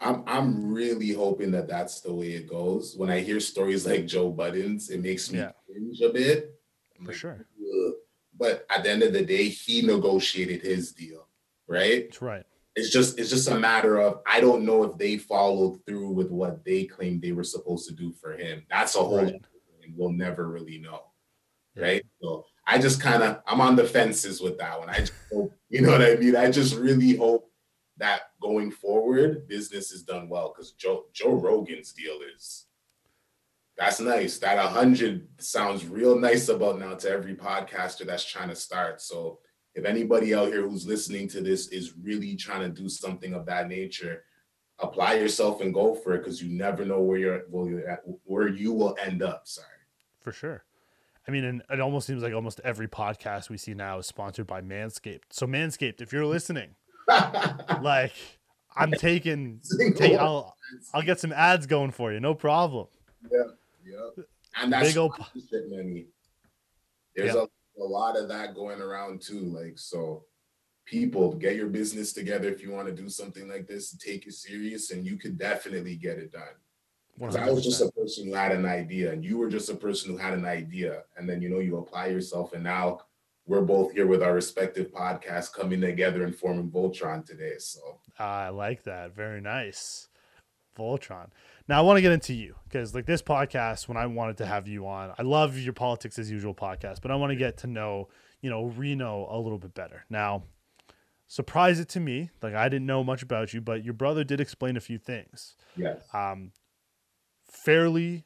I'm 0.00 0.24
I'm 0.26 0.72
really 0.72 1.12
hoping 1.12 1.50
that 1.52 1.68
that's 1.68 2.00
the 2.00 2.12
way 2.12 2.32
it 2.32 2.48
goes. 2.48 2.96
When 2.96 3.10
I 3.10 3.20
hear 3.20 3.38
stories 3.40 3.86
like 3.86 4.06
Joe 4.06 4.30
Budden's, 4.30 4.90
it 4.90 5.00
makes 5.00 5.30
me 5.30 5.38
Yeah. 5.38 5.52
cringe 5.66 6.00
a 6.00 6.08
bit. 6.12 6.58
I'm 6.98 7.04
For 7.04 7.12
like, 7.12 7.18
sure. 7.18 7.46
"Ugh." 7.60 7.92
But 8.36 8.66
at 8.70 8.82
the 8.82 8.90
end 8.90 9.02
of 9.02 9.12
the 9.12 9.24
day, 9.24 9.48
he 9.48 9.82
negotiated 9.82 10.62
his 10.62 10.92
deal, 10.92 11.28
right? 11.68 12.06
That's 12.08 12.22
right. 12.22 12.44
It's 12.74 12.90
just 12.90 13.18
it's 13.18 13.30
just 13.30 13.48
a 13.48 13.58
matter 13.58 14.00
of 14.00 14.22
I 14.26 14.40
don't 14.40 14.64
know 14.64 14.82
if 14.84 14.96
they 14.98 15.18
followed 15.18 15.84
through 15.86 16.10
with 16.10 16.30
what 16.30 16.64
they 16.64 16.84
claimed 16.84 17.22
they 17.22 17.32
were 17.32 17.44
supposed 17.44 17.86
to 17.88 17.94
do 17.94 18.12
for 18.12 18.32
him. 18.36 18.64
That's 18.70 18.96
a 18.96 19.00
whole 19.00 19.18
Right. 19.18 19.32
thing 19.80 19.94
we'll 19.96 20.10
never 20.12 20.48
really 20.48 20.78
know. 20.78 21.02
Yeah. 21.76 21.82
Right. 21.84 22.06
So 22.22 22.46
I 22.66 22.78
just 22.78 23.00
kind 23.00 23.22
of 23.22 23.42
I'm 23.46 23.60
on 23.60 23.76
the 23.76 23.84
fences 23.84 24.40
with 24.40 24.56
that 24.58 24.78
one. 24.80 24.88
I 24.88 24.98
just 25.00 25.12
hope, 25.30 25.52
you 25.68 25.82
know 25.82 25.90
what 25.92 26.02
I 26.02 26.16
mean? 26.16 26.34
I 26.34 26.50
just 26.50 26.74
really 26.76 27.14
hope 27.16 27.51
that 28.02 28.22
going 28.40 28.72
forward, 28.72 29.46
business 29.46 29.92
is 29.92 30.02
done 30.02 30.28
well 30.28 30.52
because 30.52 30.72
Joe 30.72 31.04
Joe 31.12 31.34
Rogan's 31.34 31.92
deal 31.92 32.18
is 32.36 32.66
that's 33.78 34.00
nice. 34.00 34.38
That 34.38 34.58
a 34.58 34.62
hundred 34.68 35.28
sounds 35.38 35.86
real 35.86 36.18
nice 36.18 36.48
about 36.48 36.80
now 36.80 36.94
to 36.94 37.08
every 37.08 37.34
podcaster 37.34 38.04
that's 38.04 38.24
trying 38.24 38.48
to 38.48 38.56
start. 38.56 39.00
So 39.00 39.38
if 39.76 39.84
anybody 39.84 40.34
out 40.34 40.48
here 40.48 40.68
who's 40.68 40.84
listening 40.84 41.28
to 41.28 41.40
this 41.40 41.68
is 41.68 41.94
really 41.96 42.34
trying 42.34 42.62
to 42.62 42.82
do 42.82 42.88
something 42.88 43.34
of 43.34 43.46
that 43.46 43.68
nature, 43.68 44.24
apply 44.80 45.14
yourself 45.14 45.60
and 45.60 45.72
go 45.72 45.94
for 45.94 46.14
it 46.14 46.18
because 46.18 46.42
you 46.42 46.50
never 46.50 46.84
know 46.84 47.00
where 47.00 47.18
you're 47.18 47.42
where, 47.50 47.70
you're 47.70 47.88
at, 47.88 48.00
where 48.24 48.48
you 48.48 48.72
will 48.72 48.96
end 49.00 49.22
up. 49.22 49.42
Sorry. 49.46 49.68
For 50.20 50.32
sure. 50.32 50.64
I 51.26 51.30
mean, 51.30 51.44
and 51.44 51.62
it 51.70 51.80
almost 51.80 52.08
seems 52.08 52.24
like 52.24 52.34
almost 52.34 52.60
every 52.64 52.88
podcast 52.88 53.48
we 53.48 53.56
see 53.56 53.74
now 53.74 54.00
is 54.00 54.08
sponsored 54.08 54.48
by 54.48 54.60
Manscaped. 54.60 55.30
So 55.30 55.46
Manscaped, 55.46 56.00
if 56.00 56.12
you're 56.12 56.26
listening, 56.26 56.74
like 57.82 58.12
I'm 58.76 58.92
taking, 58.92 59.60
take, 59.96 60.18
I'll, 60.18 60.56
I'll 60.94 61.02
get 61.02 61.20
some 61.20 61.32
ads 61.32 61.66
going 61.66 61.90
for 61.90 62.12
you, 62.12 62.20
no 62.20 62.34
problem. 62.34 62.86
Yep. 63.30 63.58
And 64.60 64.72
that's 64.72 64.88
Big 64.88 64.98
ol' 64.98 65.12
sponsorship 65.12 65.70
money. 65.70 66.06
There's 67.16 67.34
a, 67.34 67.48
a 67.80 67.84
lot 67.84 68.16
of 68.16 68.28
that 68.28 68.54
going 68.54 68.80
around 68.80 69.20
too. 69.20 69.40
Like, 69.40 69.78
so 69.78 70.24
people 70.84 71.34
get 71.34 71.56
your 71.56 71.68
business 71.68 72.12
together 72.12 72.48
if 72.48 72.62
you 72.62 72.70
want 72.70 72.88
to 72.88 72.94
do 72.94 73.08
something 73.08 73.48
like 73.48 73.66
this, 73.66 73.96
take 73.96 74.26
it 74.26 74.34
serious, 74.34 74.90
and 74.90 75.06
you 75.06 75.16
could 75.16 75.38
definitely 75.38 75.96
get 75.96 76.18
it 76.18 76.32
done. 76.32 76.42
Because 77.18 77.36
I 77.36 77.50
was 77.50 77.64
just 77.64 77.82
a 77.82 77.92
person 77.92 78.26
who 78.26 78.34
had 78.34 78.52
an 78.52 78.64
idea, 78.64 79.12
and 79.12 79.24
you 79.24 79.36
were 79.36 79.48
just 79.48 79.68
a 79.68 79.74
person 79.74 80.10
who 80.10 80.16
had 80.16 80.32
an 80.32 80.46
idea. 80.46 81.02
And 81.16 81.28
then 81.28 81.42
you 81.42 81.50
know, 81.50 81.58
you 81.58 81.76
apply 81.76 82.06
yourself, 82.06 82.54
and 82.54 82.64
now 82.64 83.00
we're 83.46 83.60
both 83.62 83.92
here 83.92 84.06
with 84.06 84.22
our 84.22 84.34
respective 84.34 84.92
podcasts 84.92 85.52
coming 85.52 85.80
together 85.80 86.24
and 86.24 86.34
forming 86.34 86.70
Voltron 86.70 87.24
today. 87.26 87.54
So 87.58 87.98
I 88.18 88.50
like 88.50 88.84
that. 88.84 89.14
Very 89.14 89.40
nice. 89.40 90.08
Voltron. 90.78 91.28
Now 91.68 91.78
I 91.78 91.82
want 91.82 91.98
to 91.98 92.02
get 92.02 92.12
into 92.12 92.32
you 92.34 92.54
because 92.64 92.94
like 92.94 93.04
this 93.06 93.20
podcast, 93.22 93.88
when 93.88 93.96
I 93.96 94.06
wanted 94.06 94.36
to 94.38 94.46
have 94.46 94.66
you 94.68 94.86
on, 94.86 95.12
I 95.18 95.22
love 95.22 95.58
your 95.58 95.72
politics 95.74 96.18
as 96.18 96.30
usual 96.30 96.54
podcast, 96.54 97.02
but 97.02 97.10
I 97.10 97.14
want 97.16 97.30
to 97.30 97.36
get 97.36 97.58
to 97.58 97.66
know, 97.66 98.08
you 98.40 98.48
know, 98.48 98.64
Rino 98.64 99.28
a 99.30 99.38
little 99.38 99.58
bit 99.58 99.74
better. 99.74 100.04
Now, 100.08 100.44
surprise 101.26 101.78
it 101.80 101.88
to 101.90 102.00
me, 102.00 102.30
like 102.42 102.54
I 102.54 102.68
didn't 102.70 102.86
know 102.86 103.04
much 103.04 103.22
about 103.22 103.52
you, 103.52 103.60
but 103.60 103.84
your 103.84 103.92
brother 103.94 104.24
did 104.24 104.40
explain 104.40 104.76
a 104.76 104.80
few 104.80 104.98
things. 104.98 105.56
yes. 105.76 106.02
Um, 106.14 106.52
fairly, 107.50 108.24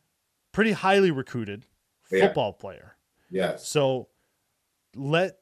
pretty 0.52 0.72
highly 0.72 1.11
recruited 1.11 1.64
Yeah. 2.11 2.26
football 2.26 2.52
player. 2.52 2.96
Yes. 3.31 3.66
So 3.66 4.09
let 4.97 5.39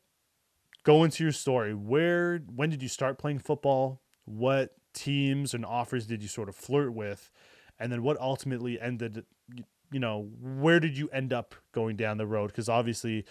go 0.85 1.05
into 1.05 1.23
your 1.23 1.33
story. 1.33 1.75
Where 1.75 2.39
when 2.55 2.71
did 2.71 2.83
you 2.83 2.89
start 2.89 3.19
playing 3.19 3.39
football? 3.39 4.01
What 4.25 4.75
teams 4.93 5.55
and 5.55 5.65
offers 5.65 6.07
did 6.07 6.23
you 6.23 6.29
sort 6.29 6.49
of 6.49 6.55
flirt 6.55 6.93
with? 6.93 7.31
And 7.79 7.91
then 7.91 8.03
what 8.03 8.21
ultimately 8.21 8.81
ended 8.81 9.25
you 9.91 10.01
know, 10.01 10.29
where 10.41 10.81
did 10.81 10.99
you 10.99 11.09
end 11.11 11.33
up 11.33 11.55
going 11.73 11.97
down 11.97 12.19
the 12.19 12.27
road? 12.27 12.49
Because 12.49 12.69
obviously 12.69 13.25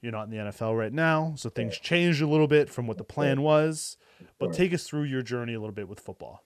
you're 0.00 0.12
not 0.12 0.24
in 0.24 0.30
the 0.30 0.36
NFL 0.38 0.78
right 0.78 0.92
now, 0.92 1.34
so 1.36 1.50
things 1.50 1.78
changed 1.78 2.22
a 2.22 2.26
little 2.26 2.46
bit 2.46 2.70
from 2.70 2.86
what 2.86 2.96
the 2.96 3.04
plan 3.04 3.42
was. 3.42 3.98
But 4.38 4.52
take 4.52 4.72
us 4.72 4.84
through 4.84 5.04
your 5.04 5.22
journey 5.22 5.54
a 5.54 5.60
little 5.60 5.74
bit 5.74 5.88
with 5.88 6.00
football. 6.00 6.42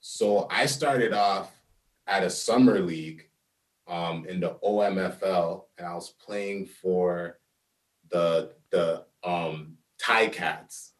So 0.00 0.48
I 0.50 0.66
started 0.66 1.12
off 1.12 1.52
at 2.06 2.24
a 2.24 2.30
summer 2.30 2.80
league 2.80 3.28
um, 3.86 4.24
in 4.26 4.40
the 4.40 4.56
OMFL, 4.64 5.64
and 5.78 5.86
I 5.86 5.94
was 5.94 6.10
playing 6.10 6.66
for 6.66 7.38
the 8.10 8.52
the 8.70 9.04
um, 9.24 9.76
Ti-Cats. 9.98 10.92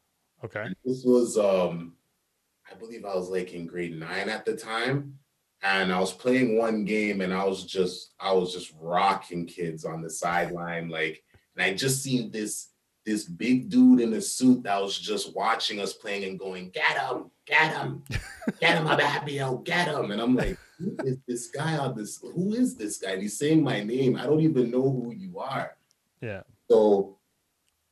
Okay. 0.45 0.63
And 0.63 0.77
this 0.85 1.05
was, 1.05 1.37
um, 1.37 1.95
I 2.71 2.75
believe, 2.75 3.05
I 3.05 3.15
was 3.15 3.29
like 3.29 3.53
in 3.53 3.67
grade 3.67 3.99
nine 3.99 4.29
at 4.29 4.45
the 4.45 4.57
time, 4.57 5.19
and 5.63 5.93
I 5.93 6.01
was 6.01 6.13
playing 6.13 6.57
one 6.57 6.85
game, 6.85 7.21
and 7.21 7.33
I 7.33 7.45
was 7.45 7.65
just, 7.65 8.15
I 8.19 8.33
was 8.33 8.53
just 8.53 8.73
rocking 8.81 9.47
kids 9.47 9.85
on 9.85 10.03
the 10.03 10.11
sideline, 10.11 10.89
like, 10.89 11.23
and 11.57 11.65
I 11.65 11.75
just 11.75 12.03
seen 12.03 12.31
this 12.31 12.69
this 13.07 13.25
big 13.25 13.71
dude 13.71 14.01
in 14.01 14.13
a 14.13 14.21
suit 14.21 14.63
that 14.63 14.81
was 14.81 14.99
just 14.99 15.35
watching 15.35 15.81
us 15.81 15.93
playing 15.93 16.25
and 16.25 16.39
going, 16.39 16.71
"Get 16.71 16.99
him, 16.99 17.31
get 17.47 17.75
him, 17.75 18.05
get 18.61 18.77
him, 18.77 18.87
Ababio, 18.87 19.57
get 19.65 19.89
him!" 19.89 20.11
And 20.11 20.21
I'm 20.21 20.37
like, 20.37 20.59
"Who 20.79 20.97
is 21.05 21.19
this 21.27 21.47
guy 21.49 21.77
on 21.79 21.97
this? 21.97 22.21
Who 22.23 22.53
is 22.53 22.77
this 22.77 22.99
guy?" 22.99 23.13
And 23.13 23.23
he's 23.23 23.39
saying 23.39 23.63
my 23.63 23.83
name. 23.83 24.17
I 24.17 24.27
don't 24.27 24.41
even 24.41 24.71
know 24.71 24.83
who 24.83 25.13
you 25.13 25.39
are. 25.39 25.77
Yeah. 26.21 26.43
So 26.71 27.19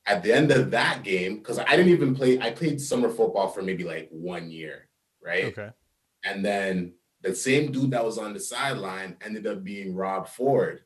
at 0.06 0.22
the 0.22 0.32
end 0.32 0.50
of 0.52 0.70
that 0.70 1.02
game, 1.02 1.38
because 1.38 1.58
I 1.58 1.76
didn't 1.76 1.92
even 1.92 2.14
play, 2.14 2.40
I 2.40 2.50
played 2.50 2.80
summer 2.80 3.10
football 3.10 3.48
for 3.48 3.62
maybe 3.62 3.84
like 3.84 4.08
one 4.10 4.50
year, 4.50 4.88
right? 5.22 5.46
Okay. 5.46 5.70
And 6.24 6.44
then 6.44 6.94
the 7.22 7.35
same 7.35 7.72
dude 7.72 7.90
that 7.90 8.04
was 8.04 8.18
on 8.18 8.33
the 8.33 8.40
sideline 8.40 9.16
ended 9.20 9.46
up 9.46 9.64
being 9.64 9.94
Rob 9.94 10.29
Ford. 10.29 10.83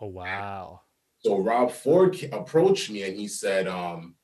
Oh 0.00 0.08
wow. 0.08 0.82
So 1.18 1.38
Rob 1.38 1.72
Ford 1.72 2.16
approached 2.32 2.90
me 2.90 3.04
and 3.04 3.16
he 3.16 3.26
said, 3.28 3.66
um, 3.66 4.16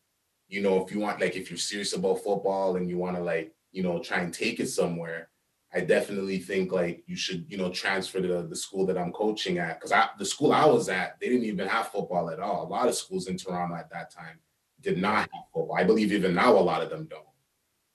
you 0.49 0.61
know, 0.61 0.85
if 0.85 0.93
you 0.93 1.01
want, 1.01 1.21
like, 1.21 1.37
if 1.37 1.51
you're 1.51 1.57
serious 1.57 1.95
about 1.95 2.23
football 2.23 2.77
and 2.77 2.91
you 2.91 2.99
want 2.99 3.17
to, 3.17 3.23
like, 3.23 3.55
you 3.73 3.83
know, 3.83 4.01
try 4.01 4.19
and 4.19 4.35
take 4.35 4.61
it 4.61 4.67
somewhere, 4.67 5.30
I 5.73 5.81
definitely 5.81 6.39
think 6.39 6.73
like 6.73 7.05
you 7.07 7.17
should, 7.17 7.47
you 7.49 7.57
know, 7.57 7.71
transfer 7.71 8.21
to 8.21 8.43
the 8.43 8.57
school 8.57 8.87
that 8.87 8.99
I'm 8.99 9.13
coaching 9.13 9.59
at. 9.59 9.79
Because 9.79 9.93
I, 9.93 10.09
the 10.19 10.25
school 10.25 10.53
I 10.53 10.65
was 10.67 10.89
at, 10.89 11.19
they 11.21 11.29
didn't 11.29 11.45
even 11.45 11.69
have 11.69 11.89
football 11.89 12.31
at 12.31 12.41
all. 12.41 12.67
A 12.67 12.69
lot 12.69 12.89
of 12.89 12.95
schools 12.95 13.29
in 13.29 13.37
Toronto 13.37 13.77
at 13.77 13.91
that 13.91 14.11
time 14.11 14.41
did 14.81 14.99
not 14.99 15.31
have 15.33 15.45
football. 15.53 15.77
I 15.77 15.85
believe 15.85 16.13
even 16.13 16.35
now 16.35 16.57
a 16.57 16.59
lot 16.59 16.83
of 16.83 16.91
them 16.91 17.07
don't. 17.09 17.23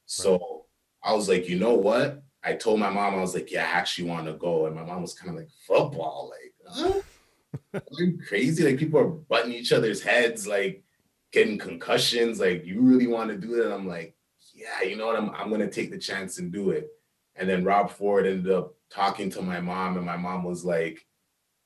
So 0.05 0.65
I 1.03 1.13
was 1.13 1.27
like, 1.27 1.49
you 1.49 1.59
know 1.59 1.73
what? 1.73 2.23
I 2.43 2.53
told 2.53 2.79
my 2.79 2.89
mom, 2.89 3.15
I 3.15 3.21
was 3.21 3.33
like, 3.33 3.51
yeah, 3.51 3.63
I 3.63 3.77
actually 3.77 4.09
want 4.09 4.27
to 4.27 4.33
go. 4.33 4.67
And 4.67 4.75
my 4.75 4.83
mom 4.83 5.01
was 5.01 5.13
kind 5.13 5.31
of 5.31 5.37
like, 5.37 5.49
football, 5.67 6.31
like, 6.31 6.53
huh? 6.73 7.01
Are 7.73 8.03
you 8.03 8.19
crazy? 8.25 8.63
Like 8.63 8.77
people 8.77 8.99
are 8.99 9.07
butting 9.07 9.51
each 9.51 9.71
other's 9.71 10.01
heads, 10.01 10.47
like 10.47 10.83
getting 11.31 11.57
concussions. 11.57 12.39
Like, 12.39 12.65
you 12.65 12.81
really 12.81 13.07
want 13.07 13.29
to 13.31 13.37
do 13.37 13.55
that? 13.57 13.73
I'm 13.73 13.87
like, 13.87 14.15
yeah, 14.53 14.87
you 14.87 14.95
know 14.95 15.07
what, 15.07 15.17
I'm 15.17 15.29
I'm 15.31 15.49
gonna 15.49 15.69
take 15.69 15.91
the 15.91 15.97
chance 15.97 16.39
and 16.39 16.51
do 16.51 16.71
it. 16.71 16.87
And 17.35 17.49
then 17.49 17.63
Rob 17.65 17.89
Ford 17.91 18.25
ended 18.25 18.51
up 18.51 18.75
talking 18.89 19.29
to 19.31 19.41
my 19.41 19.59
mom, 19.59 19.97
and 19.97 20.05
my 20.05 20.17
mom 20.17 20.43
was 20.43 20.63
like, 20.63 21.05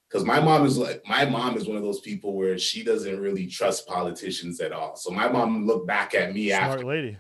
because 0.07 0.26
my 0.26 0.39
mom 0.39 0.65
is 0.65 0.78
like, 0.78 1.03
my 1.07 1.26
mom 1.26 1.55
is 1.55 1.67
one 1.67 1.78
of 1.78 1.84
those 1.84 1.99
people 1.99 2.34
where 2.36 2.57
she 2.57 2.84
doesn't 2.84 3.20
really 3.20 3.45
trust 3.45 3.88
politicians 3.88 4.59
at 4.59 4.72
all. 4.72 4.95
So 4.95 5.11
my 5.11 5.28
mom 5.28 5.67
looked 5.67 5.86
back 5.86 6.15
at 6.15 6.34
me 6.34 6.49
Smart 6.49 6.63
after 6.72 6.86
lady. 6.86 7.17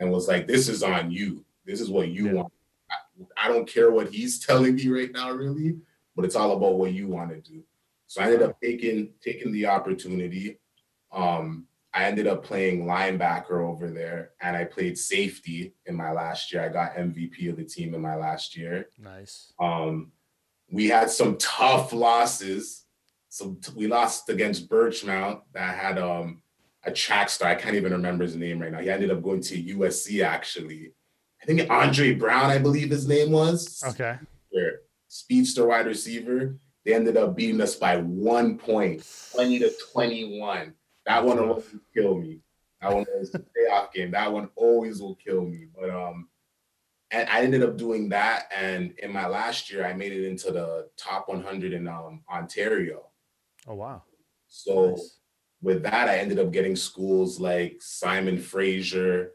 and 0.00 0.10
was 0.10 0.28
like, 0.28 0.46
this 0.46 0.68
is 0.68 0.82
on 0.82 1.10
you. 1.10 1.44
This 1.66 1.80
is 1.80 1.90
what 1.90 2.08
you 2.08 2.26
Yeah. 2.26 2.32
want. 2.32 2.52
I, 2.90 3.44
I 3.44 3.48
don't 3.48 3.68
care 3.68 3.90
what 3.90 4.10
he's 4.10 4.38
telling 4.44 4.76
me 4.76 4.88
right 4.88 5.12
now, 5.12 5.32
really, 5.32 5.76
but 6.16 6.24
it's 6.24 6.34
all 6.36 6.56
about 6.56 6.78
what 6.78 6.92
you 6.92 7.06
want 7.08 7.30
to 7.30 7.40
do. 7.40 7.62
So 8.06 8.22
I 8.22 8.26
ended 8.26 8.42
up 8.42 8.58
taking 8.62 9.12
taking 9.22 9.52
the 9.52 9.66
opportunity. 9.66 10.58
Um, 11.12 11.66
I 11.94 12.04
ended 12.04 12.26
up 12.26 12.42
playing 12.42 12.86
linebacker 12.86 13.68
over 13.68 13.90
there, 13.90 14.30
and 14.40 14.56
I 14.56 14.64
played 14.64 14.96
safety 14.96 15.74
in 15.86 15.94
my 15.94 16.10
last 16.12 16.52
year. 16.52 16.64
I 16.64 16.68
got 16.68 16.96
MVP 16.96 17.50
of 17.50 17.56
the 17.56 17.64
team 17.64 17.94
in 17.94 18.00
my 18.00 18.16
last 18.16 18.56
year. 18.56 18.88
Nice. 18.98 19.52
Um, 19.60 20.12
we 20.70 20.88
had 20.88 21.10
some 21.10 21.36
tough 21.36 21.92
losses. 21.92 22.84
So 23.28 23.56
we 23.76 23.86
lost 23.86 24.28
against 24.30 24.70
Birchmount 24.70 25.42
that 25.52 25.78
had 25.78 25.98
um, 25.98 26.42
a 26.84 26.92
track 26.92 27.28
star. 27.28 27.50
I 27.50 27.54
can't 27.54 27.76
even 27.76 27.92
remember 27.92 28.24
his 28.24 28.36
name 28.36 28.60
right 28.60 28.72
now. 28.72 28.80
He 28.80 28.90
ended 28.90 29.10
up 29.10 29.22
going 29.22 29.42
to 29.42 29.62
USC 29.62 30.24
actually. 30.24 30.92
I 31.42 31.46
think 31.46 31.68
Andre 31.70 32.14
Brown, 32.14 32.50
I 32.50 32.58
believe 32.58 32.90
his 32.90 33.06
name 33.06 33.32
was. 33.32 33.82
Okay. 33.86 34.16
Speedster, 34.50 34.82
Speedster 35.08 35.66
wide 35.66 35.86
receiver. 35.86 36.56
They 36.84 36.94
ended 36.94 37.16
up 37.16 37.36
beating 37.36 37.60
us 37.60 37.74
by 37.74 37.96
one 37.96 38.58
point, 38.58 39.06
20 39.32 39.58
to 39.60 39.72
21. 39.92 40.74
That 41.06 41.24
one 41.24 41.36
will 41.36 41.62
kill 41.94 42.18
me. 42.18 42.40
That 42.80 42.92
one 42.92 43.04
was 43.18 43.34
a 43.34 43.38
playoff 43.38 43.92
game. 43.92 44.10
That 44.10 44.32
one 44.32 44.50
always 44.56 45.00
will 45.00 45.16
kill 45.16 45.44
me. 45.44 45.66
But 45.74 45.90
um, 45.90 46.28
and 47.10 47.28
I 47.28 47.42
ended 47.42 47.62
up 47.62 47.76
doing 47.76 48.08
that. 48.08 48.46
And 48.56 48.94
in 48.98 49.12
my 49.12 49.26
last 49.26 49.70
year, 49.70 49.86
I 49.86 49.92
made 49.92 50.12
it 50.12 50.26
into 50.26 50.50
the 50.50 50.88
top 50.96 51.28
100 51.28 51.72
in 51.72 51.86
um, 51.86 52.22
Ontario. 52.32 53.10
Oh 53.66 53.74
wow. 53.74 54.02
So 54.48 54.90
Nice. 54.90 55.18
with 55.60 55.82
that, 55.84 56.08
I 56.08 56.18
ended 56.18 56.38
up 56.38 56.52
getting 56.52 56.74
schools 56.76 57.38
like 57.38 57.76
Simon 57.80 58.38
Fraser 58.38 59.32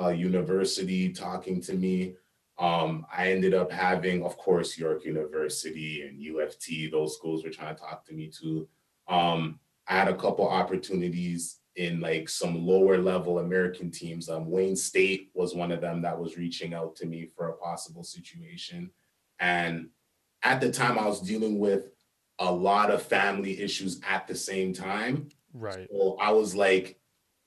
uh, 0.00 0.08
University 0.08 1.10
talking 1.12 1.60
to 1.62 1.74
me. 1.74 2.16
Um, 2.58 3.06
I 3.16 3.32
ended 3.32 3.54
up 3.54 3.72
having, 3.72 4.22
of 4.22 4.36
course, 4.36 4.76
York 4.76 5.04
University 5.06 6.02
and 6.02 6.20
U 6.20 6.40
of 6.40 6.58
T. 6.58 6.88
Those 6.90 7.16
schools 7.16 7.42
were 7.42 7.50
trying 7.50 7.74
to 7.74 7.80
talk 7.80 8.04
to 8.06 8.12
me 8.12 8.28
too. 8.28 8.68
Um, 9.08 9.58
I 9.90 9.94
had 9.94 10.08
a 10.08 10.16
couple 10.16 10.48
opportunities 10.48 11.58
in 11.74 12.00
like 12.00 12.28
some 12.28 12.64
lower 12.64 12.96
level 12.96 13.40
American 13.40 13.90
teams. 13.90 14.28
Um, 14.28 14.48
Wayne 14.48 14.76
State 14.76 15.30
was 15.34 15.54
one 15.54 15.72
of 15.72 15.80
them 15.80 16.00
that 16.02 16.18
was 16.18 16.38
reaching 16.38 16.74
out 16.74 16.94
to 16.96 17.06
me 17.06 17.28
for 17.36 17.48
a 17.48 17.56
possible 17.56 18.04
situation. 18.04 18.90
And 19.40 19.88
at 20.42 20.60
the 20.60 20.70
time, 20.70 20.98
I 20.98 21.06
was 21.06 21.20
dealing 21.20 21.58
with 21.58 21.90
a 22.38 22.50
lot 22.50 22.90
of 22.90 23.02
family 23.02 23.60
issues 23.60 24.00
at 24.08 24.26
the 24.26 24.34
same 24.34 24.72
time. 24.72 25.28
Right. 25.52 25.88
So 25.90 26.16
I 26.20 26.30
was 26.30 26.54
like, 26.54 26.96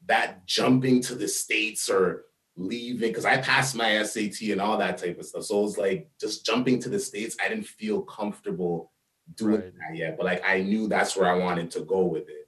that 0.05 0.45
jumping 0.45 1.01
to 1.03 1.15
the 1.15 1.29
States 1.29 1.89
or 1.89 2.25
leaving, 2.57 3.09
because 3.09 3.25
I 3.25 3.37
passed 3.37 3.73
my 3.73 4.03
SAT 4.03 4.41
and 4.49 4.59
all 4.59 4.77
that 4.77 4.97
type 4.97 5.17
of 5.17 5.25
stuff. 5.25 5.45
So 5.45 5.59
it 5.59 5.63
was 5.63 5.77
like 5.77 6.09
just 6.19 6.45
jumping 6.45 6.79
to 6.79 6.89
the 6.89 6.99
States, 6.99 7.37
I 7.43 7.47
didn't 7.47 7.67
feel 7.67 8.01
comfortable 8.01 8.91
doing 9.35 9.61
Right. 9.61 9.73
that 9.89 9.95
yet. 9.97 10.17
But 10.17 10.25
like 10.25 10.41
I 10.45 10.61
knew 10.61 10.87
that's 10.87 11.15
where 11.15 11.29
I 11.29 11.37
wanted 11.37 11.71
to 11.71 11.81
go 11.81 12.05
with 12.05 12.29
it. 12.29 12.47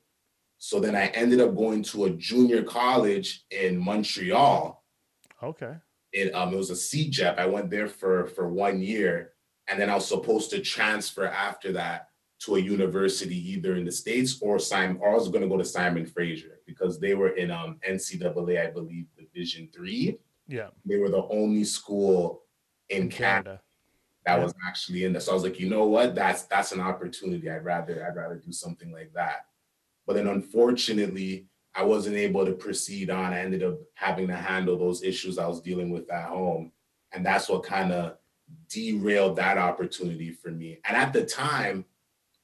So 0.57 0.79
then 0.79 0.95
I 0.95 1.07
ended 1.07 1.41
up 1.41 1.55
going 1.55 1.83
to 1.83 2.05
a 2.05 2.09
junior 2.11 2.63
college 2.63 3.45
in 3.51 3.77
Montreal 3.77 4.83
Okay. 5.43 5.75
it 6.13 6.33
um 6.33 6.53
it 6.53 6.57
was 6.57 6.69
a 6.69 6.73
CEGEP. 6.73 7.37
I 7.37 7.45
went 7.45 7.69
there 7.69 7.87
for 7.87 8.27
for 8.27 8.47
one 8.47 8.81
year, 8.81 9.33
and 9.67 9.79
then 9.79 9.89
I 9.89 9.95
was 9.95 10.07
supposed 10.07 10.49
to 10.51 10.59
transfer 10.61 11.25
after 11.27 11.71
that 11.73 12.09
to 12.39 12.55
a 12.55 12.59
university 12.59 13.37
either 13.53 13.75
in 13.75 13.85
the 13.85 13.91
states 13.91 14.39
or 14.41 14.59
Simon. 14.59 14.97
Or 15.01 15.11
I 15.11 15.15
was 15.15 15.29
going 15.29 15.41
to 15.41 15.47
go 15.47 15.57
to 15.57 15.65
Simon 15.65 16.05
Fraser 16.05 16.59
because 16.65 16.99
they 16.99 17.15
were 17.15 17.29
in 17.35 17.51
um 17.51 17.79
NCAA, 17.87 18.67
I 18.67 18.71
believe, 18.71 19.05
Division 19.17 19.69
three. 19.75 20.17
Yeah. 20.47 20.69
They 20.85 20.97
were 20.97 21.09
the 21.09 21.23
only 21.29 21.63
school 21.63 22.43
in 22.89 23.09
Canada 23.09 23.61
that 24.25 24.37
Yeah. 24.37 24.43
was 24.43 24.53
actually 24.67 25.03
in 25.03 25.13
there. 25.13 25.21
So 25.21 25.31
I 25.31 25.33
was 25.35 25.43
like, 25.43 25.59
you 25.59 25.69
know 25.69 25.85
what? 25.85 26.15
That's 26.15 26.43
that's 26.43 26.71
an 26.71 26.81
opportunity. 26.81 27.49
I'd 27.49 27.63
rather 27.65 28.05
I'd 28.05 28.15
rather 28.15 28.35
do 28.35 28.51
something 28.51 28.91
like 28.91 29.13
that. 29.13 29.45
But 30.07 30.15
then 30.15 30.27
unfortunately, 30.27 31.47
I 31.73 31.83
wasn't 31.83 32.15
able 32.15 32.45
to 32.45 32.53
proceed 32.53 33.09
on. 33.09 33.33
I 33.33 33.39
ended 33.39 33.63
up 33.63 33.77
having 33.95 34.27
to 34.27 34.35
handle 34.35 34.77
those 34.77 35.03
issues 35.03 35.37
I 35.37 35.47
was 35.47 35.61
dealing 35.61 35.89
with 35.89 36.09
at 36.11 36.29
home. 36.29 36.71
And 37.11 37.25
that's 37.25 37.49
what 37.49 37.63
kind 37.63 37.91
of 37.91 38.17
derailed 38.69 39.35
that 39.37 39.57
opportunity 39.57 40.31
for 40.31 40.51
me. 40.51 40.79
And 40.85 40.95
at 40.97 41.13
the 41.13 41.25
time, 41.25 41.85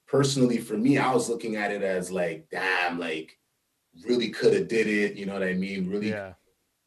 personally 0.07 0.57
for 0.57 0.77
me, 0.77 0.97
I 0.97 1.13
was 1.13 1.29
looking 1.29 1.55
at 1.55 1.71
it 1.71 1.81
as 1.83 2.11
like, 2.11 2.47
damn, 2.51 2.99
like 2.99 3.37
really 4.05 4.29
could 4.29 4.53
have 4.53 4.67
did 4.67 4.87
it. 4.87 5.15
You 5.15 5.25
know 5.25 5.33
what 5.33 5.43
I 5.43 5.53
mean? 5.53 5.89
Really 5.89 6.09
Yeah. 6.09 6.33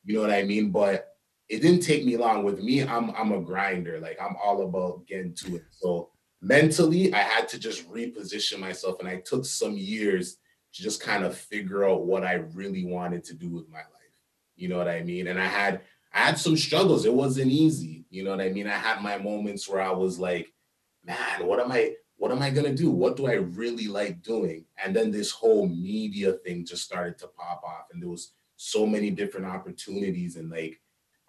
you 0.05 0.15
know 0.15 0.21
what 0.21 0.31
I 0.31 0.43
mean? 0.45 0.71
But 0.71 1.04
it 1.49 1.61
didn't 1.61 1.81
take 1.81 2.05
me 2.05 2.17
long. 2.17 2.45
With 2.45 2.63
me, 2.63 2.83
I'm 2.83 3.11
I'm 3.11 3.33
a 3.33 3.41
grinder. 3.41 4.01
Like 4.01 4.19
I'm 4.21 4.37
all 4.43 4.63
about 4.63 5.07
getting 5.07 5.35
to 5.35 5.57
it. 5.57 5.65
So 5.71 6.11
mentally, 6.41 7.13
I 7.13 7.19
had 7.19 7.49
to 7.49 7.59
just 7.59 7.89
reposition 7.91 8.59
myself, 8.59 9.01
and 9.01 9.09
I 9.09 9.17
took 9.17 9.45
some 9.45 9.77
years 9.77 10.37
to 10.75 10.83
just 10.83 11.03
kind 11.03 11.25
of 11.25 11.37
figure 11.37 11.89
out 11.89 12.07
what 12.07 12.25
I 12.25 12.35
really 12.35 12.85
wanted 12.85 13.25
to 13.25 13.35
do 13.35 13.49
with 13.51 13.69
my 13.69 13.79
life. 13.79 13.89
You 14.57 14.69
know 14.69 14.79
what 14.79 14.89
I 14.89 15.03
mean? 15.03 15.29
And 15.29 15.39
I 15.39 15.47
had 15.47 15.83
I 16.13 16.21
had 16.21 16.39
some 16.39 16.57
struggles. 16.57 17.05
It 17.05 17.15
wasn't 17.15 17.51
easy. 17.51 18.05
You 18.11 18.25
know 18.25 18.31
what 18.31 18.41
I 18.41 18.51
mean? 18.51 18.67
I 18.67 18.77
had 18.77 19.03
my 19.03 19.19
moments 19.19 19.69
where 19.69 19.83
I 19.83 19.91
was 19.91 20.19
like, 20.19 20.53
man, 21.05 21.47
what 21.47 21.61
am 21.61 21.73
I? 21.73 21.95
What 22.17 22.31
am 22.31 22.41
I 22.41 22.51
gonna 22.51 22.75
do? 22.75 22.91
What 22.91 23.17
do 23.17 23.27
I 23.27 23.35
really 23.35 23.89
like 23.89 24.23
doing? 24.23 24.65
And 24.83 24.95
then 24.97 25.11
this 25.11 25.31
whole 25.31 25.69
media 25.69 26.33
thing 26.45 26.65
just 26.65 26.85
started 26.85 27.19
to 27.19 27.27
pop 27.27 27.63
off, 27.65 27.87
and 27.93 28.01
there 28.01 28.09
was 28.09 28.33
so 28.57 28.87
many 28.87 29.11
different 29.11 29.47
opportunities 29.47 30.37
and 30.37 30.49
like 30.49 30.81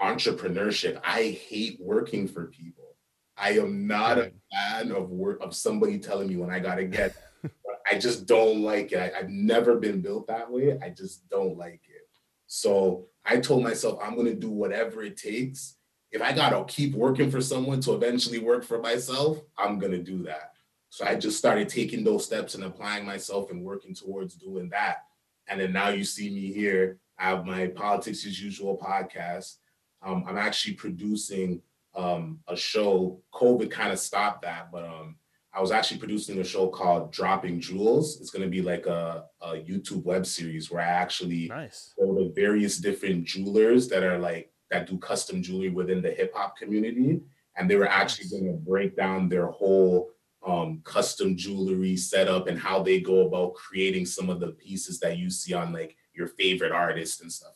entrepreneurship. 0.02 1.00
I 1.04 1.24
hate 1.48 1.78
working 1.80 2.28
for 2.28 2.46
people. 2.48 2.96
I 3.38 3.52
am 3.52 3.86
not 3.88 4.18
Right. 4.18 4.34
a 4.34 4.56
fan 4.80 4.92
of 4.92 5.10
work 5.10 5.40
of 5.42 5.54
somebody 5.56 6.00
telling 6.00 6.28
me 6.30 6.38
when 6.38 6.50
I 6.50 6.60
gotta 6.60 6.86
get. 6.86 7.16
I 7.92 7.98
just 8.00 8.26
don't 8.26 8.62
like 8.62 8.92
it. 8.92 8.98
I, 8.98 9.20
I've 9.20 9.30
never 9.30 9.76
been 9.76 10.02
built 10.02 10.28
that 10.28 10.50
way. 10.52 10.78
I 10.82 10.90
just 10.90 11.28
don't 11.30 11.58
like 11.58 11.82
it. 11.88 12.08
So 12.48 13.08
I 13.26 13.38
told 13.38 13.64
myself 13.64 14.00
I'm 14.02 14.16
gonna 14.16 14.34
do 14.34 14.50
whatever 14.50 15.04
it 15.04 15.18
takes. 15.18 15.76
If 16.12 16.22
I 16.22 16.32
gotta 16.32 16.64
keep 16.66 16.96
working 16.96 17.30
for 17.30 17.42
someone 17.42 17.82
to 17.82 17.94
eventually 17.94 18.40
work 18.40 18.64
for 18.64 18.80
myself, 18.82 19.42
I'm 19.58 19.80
gonna 19.80 20.02
do 20.02 20.24
that. 20.24 20.54
So 20.90 21.06
I 21.06 21.16
just 21.16 21.38
started 21.38 21.68
taking 21.68 22.04
those 22.06 22.24
steps 22.26 22.56
and 22.56 22.64
applying 22.64 23.06
myself 23.06 23.52
and 23.52 23.64
working 23.64 23.94
towards 23.94 24.36
doing 24.36 24.70
that. 24.70 25.04
And 25.48 25.60
then 25.60 25.74
now 25.74 25.90
you 25.90 26.06
see 26.06 26.30
me 26.30 26.54
here. 26.54 27.00
I 27.20 27.26
have 27.26 27.46
my 27.46 27.68
Politics 27.68 28.26
as 28.26 28.42
Usual 28.42 28.78
podcast. 28.78 29.58
Um, 30.06 30.24
I'm 30.28 30.38
actually 30.38 30.76
producing 30.76 31.62
um, 31.96 32.40
a 32.48 32.56
show. 32.56 33.22
COVID 33.34 33.72
kind 33.72 33.92
of 33.92 34.00
stopped 34.00 34.44
that, 34.44 34.72
but 34.72 34.86
um, 34.86 35.16
I 35.54 35.62
was 35.62 35.72
actually 35.72 35.98
producing 35.98 36.40
a 36.40 36.44
show 36.44 36.68
called 36.68 37.12
Dropping 37.12 37.60
Jewels. 37.60 38.22
It's 38.22 38.30
going 38.30 38.44
to 38.44 38.50
be 38.50 38.62
like 38.62 38.86
a, 38.86 39.26
a 39.42 39.54
YouTube 39.54 40.04
web 40.04 40.26
series 40.26 40.70
where 40.70 40.82
I 40.82 40.88
actually 40.88 41.48
Nice. 41.48 41.94
go 41.98 42.14
to 42.16 42.32
various 42.34 42.78
different 42.78 43.26
jewelers 43.26 43.88
that 43.88 44.04
are 44.04 44.20
like 44.20 44.52
that 44.70 44.88
do 44.88 44.98
custom 44.98 45.42
jewelry 45.42 45.70
within 45.70 46.02
the 46.02 46.12
hip 46.12 46.34
hop 46.36 46.58
community, 46.58 47.22
and 47.56 47.70
they 47.70 47.76
were 47.76 47.88
actually 47.88 48.30
going 48.30 48.46
to 48.52 48.60
break 48.60 48.96
down 48.96 49.30
their 49.30 49.48
whole 49.48 50.10
um, 50.46 50.82
custom 50.84 51.36
jewelry 51.36 51.98
setup 51.98 52.48
and 52.48 52.60
how 52.60 52.84
they 52.84 53.00
go 53.00 53.26
about 53.26 53.56
creating 53.56 54.06
some 54.06 54.30
of 54.30 54.40
the 54.40 54.50
pieces 54.50 55.00
that 55.00 55.18
you 55.18 55.30
see 55.30 55.54
on 55.54 55.74
like 55.74 55.96
your 56.14 56.28
favorite 56.28 56.72
artists 56.72 57.22
and 57.22 57.32
stuff. 57.32 57.54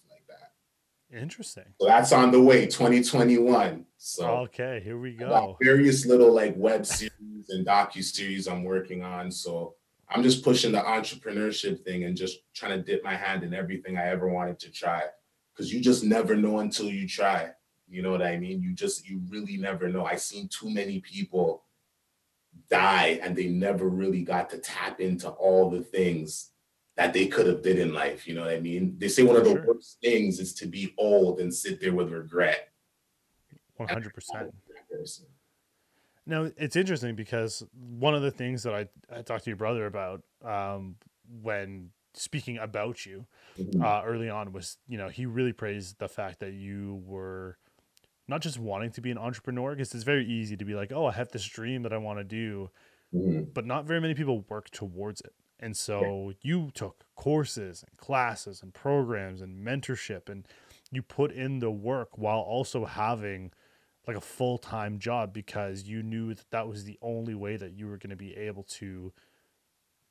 Interesting. 1.12 1.64
So 1.80 1.88
that's 1.88 2.12
on 2.12 2.32
the 2.32 2.42
way, 2.42 2.66
2021. 2.68 3.86
So 3.98 4.28
Okay, 4.28 4.82
here 4.84 4.98
we 5.00 5.14
go. 5.14 5.58
various 5.62 6.06
little 6.06 6.34
like 6.34 6.54
web 6.56 6.86
series 6.86 7.50
and 7.50 7.66
docu 7.66 8.04
series 8.04 8.48
I'm 8.48 8.64
working 8.64 9.04
on. 9.04 9.32
So 9.32 9.76
I'm 10.10 10.24
just 10.24 10.44
pushing 10.44 10.72
the 10.72 10.80
entrepreneurship 10.82 11.84
thing 11.84 12.04
and 12.04 12.16
just 12.16 12.40
trying 12.54 12.78
to 12.78 12.84
dip 12.84 13.04
my 13.04 13.16
hand 13.16 13.44
in 13.44 13.54
everything 13.54 13.98
I 13.98 14.08
ever 14.08 14.28
wanted 14.28 14.60
to 14.60 14.72
try. 14.72 15.04
Because 15.54 15.74
you 15.74 15.82
just 15.82 16.04
never 16.04 16.36
know 16.36 16.60
until 16.60 16.86
you 16.88 17.08
try. 17.08 17.50
You 17.88 18.04
know 18.04 18.12
what 18.12 18.22
I 18.22 18.38
mean? 18.38 18.62
You 18.62 18.74
just 18.74 19.10
you 19.10 19.22
really 19.30 19.58
never 19.58 19.90
know. 19.90 20.06
I've 20.06 20.22
seen 20.22 20.48
too 20.48 20.70
many 20.70 21.00
people 21.00 21.64
die 22.70 23.20
and 23.24 23.36
they 23.36 23.48
never 23.48 23.90
really 23.90 24.24
got 24.24 24.50
to 24.52 24.60
tap 24.60 25.00
into 25.00 25.30
all 25.30 25.70
the 25.70 25.82
things 25.82 26.52
that 26.98 27.14
they 27.14 27.28
could 27.28 27.48
have 27.48 27.62
did 27.62 27.80
in 27.80 27.94
life. 27.94 28.28
You 28.28 28.36
know 28.36 28.42
what 28.42 28.52
I 28.52 28.60
mean? 28.60 28.96
They 28.98 29.08
say 29.08 29.24
one 29.24 29.36
of 29.36 29.44
the 29.46 29.52
sure. 29.52 29.66
worst 29.66 29.98
things 30.02 30.40
is 30.40 30.54
to 30.56 30.68
be 30.68 30.94
old 30.98 31.40
and 31.40 31.54
sit 31.54 31.80
there 31.80 31.94
with 31.94 32.12
regret. 32.12 32.70
One 33.78 33.90
hundred 33.90 34.14
percent. 34.14 34.54
Now 36.26 36.52
it's 36.58 36.76
interesting 36.76 37.16
because 37.16 37.64
one 37.74 38.14
of 38.14 38.22
the 38.22 38.32
things 38.32 38.64
that 38.64 38.74
I, 38.74 38.88
I 39.16 39.22
talked 39.22 39.46
to 39.46 39.50
your 39.50 39.58
brother 39.58 39.86
about 39.86 40.22
um, 40.44 40.96
when 41.42 41.92
speaking 42.14 42.58
about 42.58 43.06
you 43.06 43.26
Mhm. 43.58 43.82
uh, 43.84 44.04
early 44.06 44.30
on 44.30 44.52
was 44.52 44.78
you 44.88 44.98
know 44.98 45.10
he 45.10 45.26
really 45.26 45.54
praised 45.54 46.00
the 46.00 46.10
fact 46.10 46.40
that 46.40 46.54
you 46.54 47.02
were 47.06 47.58
not 48.28 48.42
just 48.42 48.60
wanting 48.60 48.92
to 48.92 49.02
be 49.02 49.12
an 49.12 49.18
entrepreneur 49.18 49.72
because 49.72 49.94
it's 49.94 50.04
very 50.04 50.26
easy 50.26 50.58
to 50.58 50.66
be 50.66 50.74
like 50.74 50.92
oh 50.92 51.06
i 51.06 51.12
have 51.12 51.30
this 51.30 51.46
dream 51.46 51.84
that 51.84 51.94
i 51.94 51.98
want 51.98 52.18
to 52.20 52.24
do 52.24 52.70
Mhm. 53.14 53.54
but 53.54 53.66
not 53.66 53.86
very 53.86 54.02
many 54.02 54.16
people 54.16 54.42
work 54.50 54.70
towards 54.72 55.22
it 55.22 55.34
and 55.60 55.76
so 55.76 56.34
you 56.42 56.72
took 56.74 57.06
courses 57.16 57.84
and 57.88 57.98
classes 57.98 58.62
and 58.64 58.74
programs 58.74 59.42
and 59.42 59.66
mentorship 59.66 60.30
and 60.30 60.48
you 60.92 61.02
put 61.04 61.32
in 61.32 61.60
the 61.60 61.72
work 61.72 62.18
while 62.18 62.40
also 62.40 62.86
having 62.86 63.52
like 64.08 64.18
a 64.18 64.22
full-time 64.22 64.98
job 65.00 65.34
because 65.34 65.84
you 65.84 66.02
knew 66.02 66.34
that 66.34 66.50
that 66.52 66.68
was 66.68 66.84
the 66.86 66.98
only 67.02 67.36
way 67.36 67.58
that 67.58 67.74
you 67.74 67.88
were 67.88 67.98
going 67.98 68.10
to 68.10 68.16
be 68.16 68.36
able 68.36 68.64
to 68.64 69.14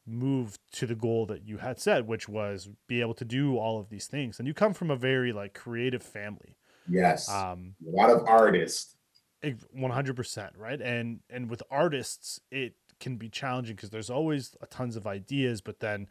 move 0.06 0.58
to 0.72 0.86
the 0.86 0.94
goal 0.94 1.26
that 1.26 1.42
you 1.46 1.58
had 1.58 1.78
set 1.78 2.06
which 2.06 2.28
was 2.28 2.70
be 2.86 3.00
able 3.02 3.12
to 3.12 3.26
do 3.26 3.58
all 3.58 3.78
of 3.78 3.90
these 3.90 4.06
things 4.06 4.38
and 4.38 4.48
you 4.48 4.54
come 4.54 4.72
from 4.72 4.90
a 4.90 4.96
very 4.96 5.32
like 5.32 5.52
creative 5.54 6.02
family 6.02 6.56
Yes. 6.88 7.28
um 7.28 7.74
a 7.86 7.90
lot 7.90 8.08
of 8.10 8.26
artists. 8.26 8.96
100% 9.44 10.56
right 10.56 10.80
and 10.80 11.20
and 11.30 11.50
with 11.50 11.62
artists 11.70 12.40
it 12.50 12.74
can 13.00 13.16
be 13.16 13.28
challenging 13.28 13.76
because 13.76 13.90
there's 13.90 14.10
always 14.10 14.56
a 14.60 14.66
tons 14.66 14.96
of 14.96 15.06
ideas 15.06 15.60
but 15.60 15.80
then 15.80 16.08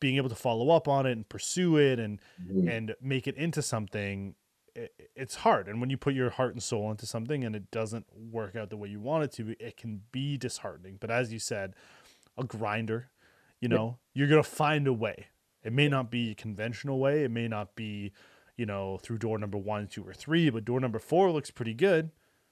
being 0.00 0.16
able 0.16 0.28
to 0.28 0.34
follow 0.34 0.70
up 0.70 0.88
on 0.88 1.06
it 1.06 1.12
and 1.12 1.28
pursue 1.28 1.76
it 1.76 1.98
and 1.98 2.20
Mhm. 2.42 2.68
and 2.70 2.94
make 3.00 3.26
it 3.26 3.36
into 3.36 3.62
something 3.62 4.34
i 4.76 4.88
it's 5.14 5.36
hard. 5.36 5.68
And 5.68 5.80
when 5.80 5.88
you 5.90 5.96
put 5.96 6.14
your 6.14 6.30
heart 6.30 6.52
and 6.52 6.60
soul 6.62 6.90
into 6.90 7.06
something 7.06 7.44
and 7.44 7.54
it 7.54 7.70
doesn't 7.70 8.06
work 8.16 8.56
out 8.56 8.70
the 8.70 8.76
way 8.76 8.88
you 8.88 8.98
want 9.00 9.22
it 9.24 9.32
to 9.32 9.54
it 9.64 9.76
can 9.76 10.02
be 10.10 10.36
disheartening. 10.36 10.96
But 11.00 11.10
as 11.12 11.32
you 11.32 11.38
said 11.38 11.74
a 12.36 12.42
grinder 12.44 13.10
you 13.60 13.68
Yeah. 13.68 13.76
know 13.76 13.98
you're 14.12 14.26
gonna 14.28 14.42
find 14.42 14.88
a 14.88 14.92
way. 14.92 15.26
It 15.62 15.72
may 15.72 15.88
not 15.88 16.10
be 16.10 16.32
a 16.32 16.34
conventional 16.34 16.98
way. 16.98 17.22
It 17.24 17.30
may 17.30 17.46
not 17.48 17.76
be 17.76 18.12
you 18.56 18.66
know 18.66 18.98
through 18.98 19.18
door 19.18 19.38
number 19.38 19.56
one 19.58 19.86
two 19.86 20.02
or 20.06 20.12
three 20.12 20.50
but 20.50 20.64
door 20.64 20.80
number 20.80 20.98
four 20.98 21.30
looks 21.30 21.52
pretty 21.52 21.74
good. 21.74 22.10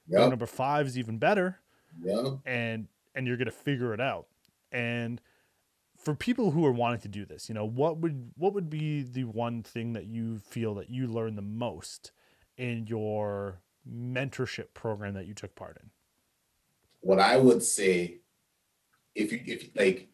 Door 0.09 0.29
number 0.29 0.45
five 0.45 0.87
is 0.87 0.97
even 0.97 1.17
better. 1.17 1.59
Yep. 2.01 2.39
and 2.45 2.87
and 3.15 3.27
you're 3.27 3.37
gonna 3.37 3.51
figure 3.51 3.93
it 3.93 4.01
out. 4.01 4.27
And 4.71 5.21
for 5.97 6.15
people 6.15 6.51
who 6.51 6.65
are 6.65 6.71
wanting 6.71 6.99
to 6.99 7.07
do 7.07 7.23
this 7.23 7.47
you 7.47 7.55
know 7.55 7.63
what 7.63 7.97
would 7.97 8.31
what 8.35 8.53
would 8.53 8.69
be 8.69 9.03
the 9.03 9.23
one 9.23 9.63
thing 9.63 9.93
that 9.93 10.05
you 10.05 10.37
feel 10.39 10.73
that 10.73 10.89
you 10.89 11.07
learned 11.07 11.37
the 11.37 11.41
most 11.41 12.11
in 12.57 12.85
your 12.87 13.61
mentorship 13.89 14.73
program 14.73 15.13
that 15.13 15.27
you 15.27 15.33
took 15.33 15.55
part 15.55 15.77
in? 15.81 15.89
What 17.01 17.19
I 17.19 17.37
would 17.37 17.63
say, 17.63 18.19
if 19.15 19.31
you 19.31 19.41
if 19.45 19.69
like, 19.75 20.07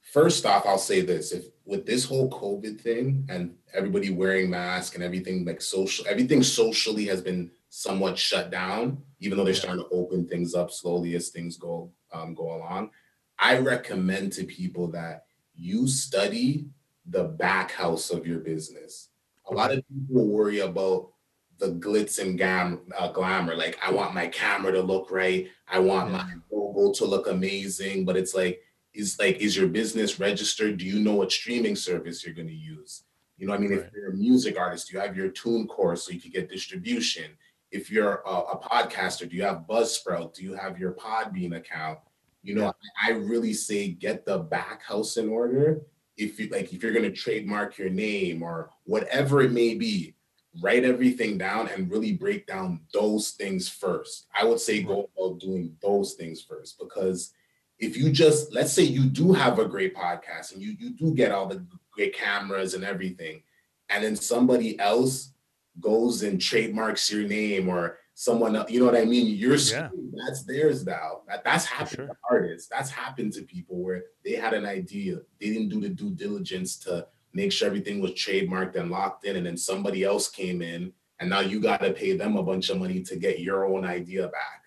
first 0.00 0.44
off, 0.44 0.66
I'll 0.66 0.78
say 0.78 1.00
this: 1.00 1.32
if 1.32 1.46
with 1.64 1.86
this 1.86 2.04
whole 2.04 2.30
COVID 2.30 2.80
thing 2.80 3.26
and 3.28 3.56
everybody 3.72 4.10
wearing 4.10 4.50
masks 4.50 4.94
and 4.94 5.04
everything 5.04 5.44
like 5.44 5.62
social, 5.62 6.06
everything 6.08 6.42
socially 6.42 7.06
has 7.06 7.22
been 7.22 7.50
somewhat 7.80 8.16
shut 8.18 8.50
down. 8.50 8.96
Even 9.20 9.36
though 9.36 9.44
they're 9.44 9.52
starting 9.54 9.84
to 9.84 9.90
open 9.90 10.26
things 10.26 10.54
up 10.54 10.70
slowly 10.70 11.14
as 11.14 11.28
things 11.28 11.58
go 11.58 11.90
um, 12.12 12.34
go 12.34 12.54
along, 12.56 12.90
I 13.38 13.58
recommend 13.58 14.32
to 14.34 14.44
people 14.44 14.88
that 14.92 15.24
you 15.54 15.86
study 15.86 16.66
the 17.04 17.24
back 17.24 17.70
house 17.72 18.10
of 18.10 18.26
your 18.26 18.38
business. 18.40 19.10
A 19.50 19.54
lot 19.54 19.72
of 19.72 19.84
people 19.88 20.26
worry 20.26 20.60
about 20.60 21.10
the 21.58 21.68
glitz 21.72 22.18
and 22.18 22.38
gam, 22.38 22.80
uh, 22.98 23.12
glamour. 23.12 23.54
Like, 23.54 23.78
I 23.82 23.90
want 23.92 24.14
my 24.14 24.26
camera 24.28 24.72
to 24.72 24.80
look 24.82 25.10
right. 25.10 25.48
I 25.68 25.78
want 25.78 26.10
Yeah. 26.10 26.16
my 26.18 26.34
logo 26.50 26.92
to 26.94 27.04
look 27.04 27.26
amazing. 27.26 28.04
But 28.06 28.16
it's 28.16 28.34
like, 28.34 28.60
is 28.94 29.18
like, 29.18 29.36
is 29.36 29.54
your 29.56 29.68
business 29.68 30.18
registered? 30.18 30.78
Do 30.78 30.86
you 30.86 30.98
know 30.98 31.14
what 31.16 31.30
streaming 31.30 31.76
service 31.76 32.24
you're 32.24 32.34
going 32.34 32.48
to 32.48 32.54
use? 32.54 33.04
You 33.38 33.46
know, 33.46 33.52
what 33.52 33.60
I 33.60 33.62
mean, 33.62 33.70
Right. 33.72 33.86
if 33.86 33.92
you're 33.92 34.10
a 34.12 34.16
music 34.16 34.58
artist, 34.58 34.90
you 34.92 34.98
have 34.98 35.16
your 35.16 35.30
TuneCore 35.30 35.98
so 35.98 36.10
you 36.12 36.20
can 36.20 36.30
get 36.30 36.48
distribution. 36.48 37.36
If 37.70 37.90
you're 37.90 38.22
a, 38.26 38.30
a 38.30 38.60
podcaster, 38.60 39.28
do 39.28 39.36
you 39.36 39.42
have 39.42 39.66
Buzzsprout? 39.68 40.34
Do 40.34 40.42
you 40.42 40.54
have 40.54 40.78
your 40.78 40.92
Podbean 40.92 41.56
account? 41.56 41.98
You 42.42 42.54
know, 42.54 42.72
I 43.02 43.10
really 43.10 43.52
say 43.52 43.88
get 43.88 44.24
the 44.24 44.38
back 44.38 44.82
house 44.82 45.16
in 45.16 45.28
order. 45.28 45.82
If 46.16 46.38
you 46.38 46.48
like, 46.48 46.72
if 46.72 46.82
you're 46.82 46.92
going 46.92 47.10
to 47.10 47.12
trademark 47.12 47.76
your 47.76 47.90
name 47.90 48.42
or 48.42 48.70
whatever 48.84 49.42
it 49.42 49.52
may 49.52 49.74
be, 49.74 50.14
write 50.62 50.84
everything 50.84 51.36
down 51.38 51.68
and 51.68 51.90
really 51.90 52.12
break 52.12 52.46
down 52.46 52.80
those 52.92 53.30
things 53.30 53.68
first. 53.68 54.26
I 54.38 54.44
would 54.44 54.60
say 54.60 54.82
go 54.82 55.10
about 55.16 55.40
doing 55.40 55.76
those 55.82 56.14
things 56.14 56.40
first 56.40 56.78
because 56.78 57.32
if 57.78 57.96
you 57.96 58.10
just 58.10 58.54
let's 58.54 58.72
say 58.72 58.82
you 58.82 59.04
do 59.04 59.32
have 59.32 59.58
a 59.58 59.66
great 59.66 59.94
podcast 59.94 60.54
and 60.54 60.62
you 60.62 60.74
you 60.78 60.90
do 60.90 61.14
get 61.14 61.32
all 61.32 61.46
the 61.46 61.64
great 61.90 62.14
cameras 62.14 62.74
and 62.74 62.84
everything, 62.84 63.42
and 63.90 64.04
then 64.04 64.16
somebody 64.16 64.78
else 64.78 65.32
goes 65.80 66.22
and 66.22 66.40
trademarks 66.40 67.10
your 67.10 67.26
name 67.26 67.68
or 67.68 67.98
someone 68.14 68.56
else, 68.56 68.70
you 68.70 68.80
know 68.80 68.86
what 68.86 68.96
I 68.96 69.04
mean? 69.04 69.26
You're 69.36 69.56
Yeah. 69.56 69.90
that's 70.26 70.44
theirs 70.44 70.86
now. 70.86 71.20
That, 71.28 71.44
that's 71.44 71.66
happened 71.66 71.96
sure. 71.96 72.06
to 72.06 72.16
artists. 72.30 72.68
That's 72.68 72.90
happened 72.90 73.34
to 73.34 73.42
people 73.42 73.82
where 73.82 74.04
they 74.24 74.32
had 74.32 74.54
an 74.54 74.64
idea, 74.64 75.18
they 75.38 75.48
didn't 75.48 75.68
do 75.68 75.80
the 75.80 75.90
due 75.90 76.10
diligence 76.10 76.76
to 76.80 77.06
make 77.34 77.52
sure 77.52 77.68
everything 77.68 78.00
was 78.00 78.12
trademarked 78.12 78.76
and 78.76 78.90
locked 78.90 79.26
in, 79.26 79.36
and 79.36 79.46
then 79.46 79.56
somebody 79.56 80.02
else 80.02 80.28
came 80.28 80.62
in, 80.62 80.92
and 81.20 81.28
now 81.28 81.40
you 81.40 81.60
got 81.60 81.82
to 81.82 81.92
pay 81.92 82.16
them 82.16 82.36
a 82.36 82.42
bunch 82.42 82.70
of 82.70 82.78
money 82.78 83.02
to 83.02 83.16
get 83.16 83.40
your 83.40 83.66
own 83.66 83.84
idea 83.84 84.28
back. 84.28 84.62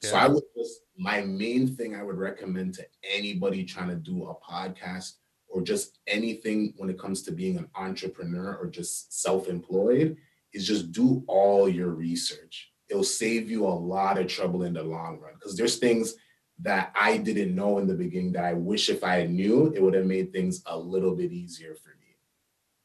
So 0.00 0.16
I 0.16 0.28
would 0.28 0.42
just 0.56 0.80
my 0.98 1.22
main 1.22 1.66
thing 1.66 1.94
I 1.94 2.02
would 2.02 2.18
recommend 2.18 2.74
to 2.74 2.86
anybody 3.02 3.64
trying 3.64 3.88
to 3.88 3.96
do 3.96 4.26
a 4.26 4.34
podcast 4.34 5.14
or 5.54 5.62
just 5.62 6.00
anything 6.08 6.74
when 6.76 6.90
it 6.90 6.98
comes 6.98 7.22
to 7.22 7.30
being 7.30 7.56
an 7.56 7.68
entrepreneur 7.76 8.56
or 8.56 8.66
just 8.66 9.22
self-employed 9.22 10.16
is 10.52 10.66
just 10.66 10.90
do 10.90 11.22
all 11.28 11.68
your 11.68 11.90
research. 11.90 12.72
It'll 12.88 13.04
save 13.04 13.48
you 13.48 13.64
a 13.64 13.68
lot 13.68 14.18
of 14.18 14.26
trouble 14.26 14.64
in 14.64 14.74
the 14.74 14.82
long 14.82 15.20
run 15.20 15.34
because 15.34 15.56
there's 15.56 15.76
things 15.76 16.14
that 16.62 16.92
I 16.96 17.18
didn't 17.18 17.54
know 17.54 17.78
in 17.78 17.86
the 17.86 17.94
beginning 17.94 18.32
that 18.32 18.44
I 18.44 18.54
wish 18.54 18.88
if 18.88 19.04
I 19.04 19.26
knew 19.26 19.72
it 19.72 19.80
would 19.80 19.94
have 19.94 20.06
made 20.06 20.32
things 20.32 20.60
a 20.66 20.76
little 20.76 21.14
bit 21.14 21.30
easier 21.30 21.76
for 21.76 21.90
me. 22.00 22.16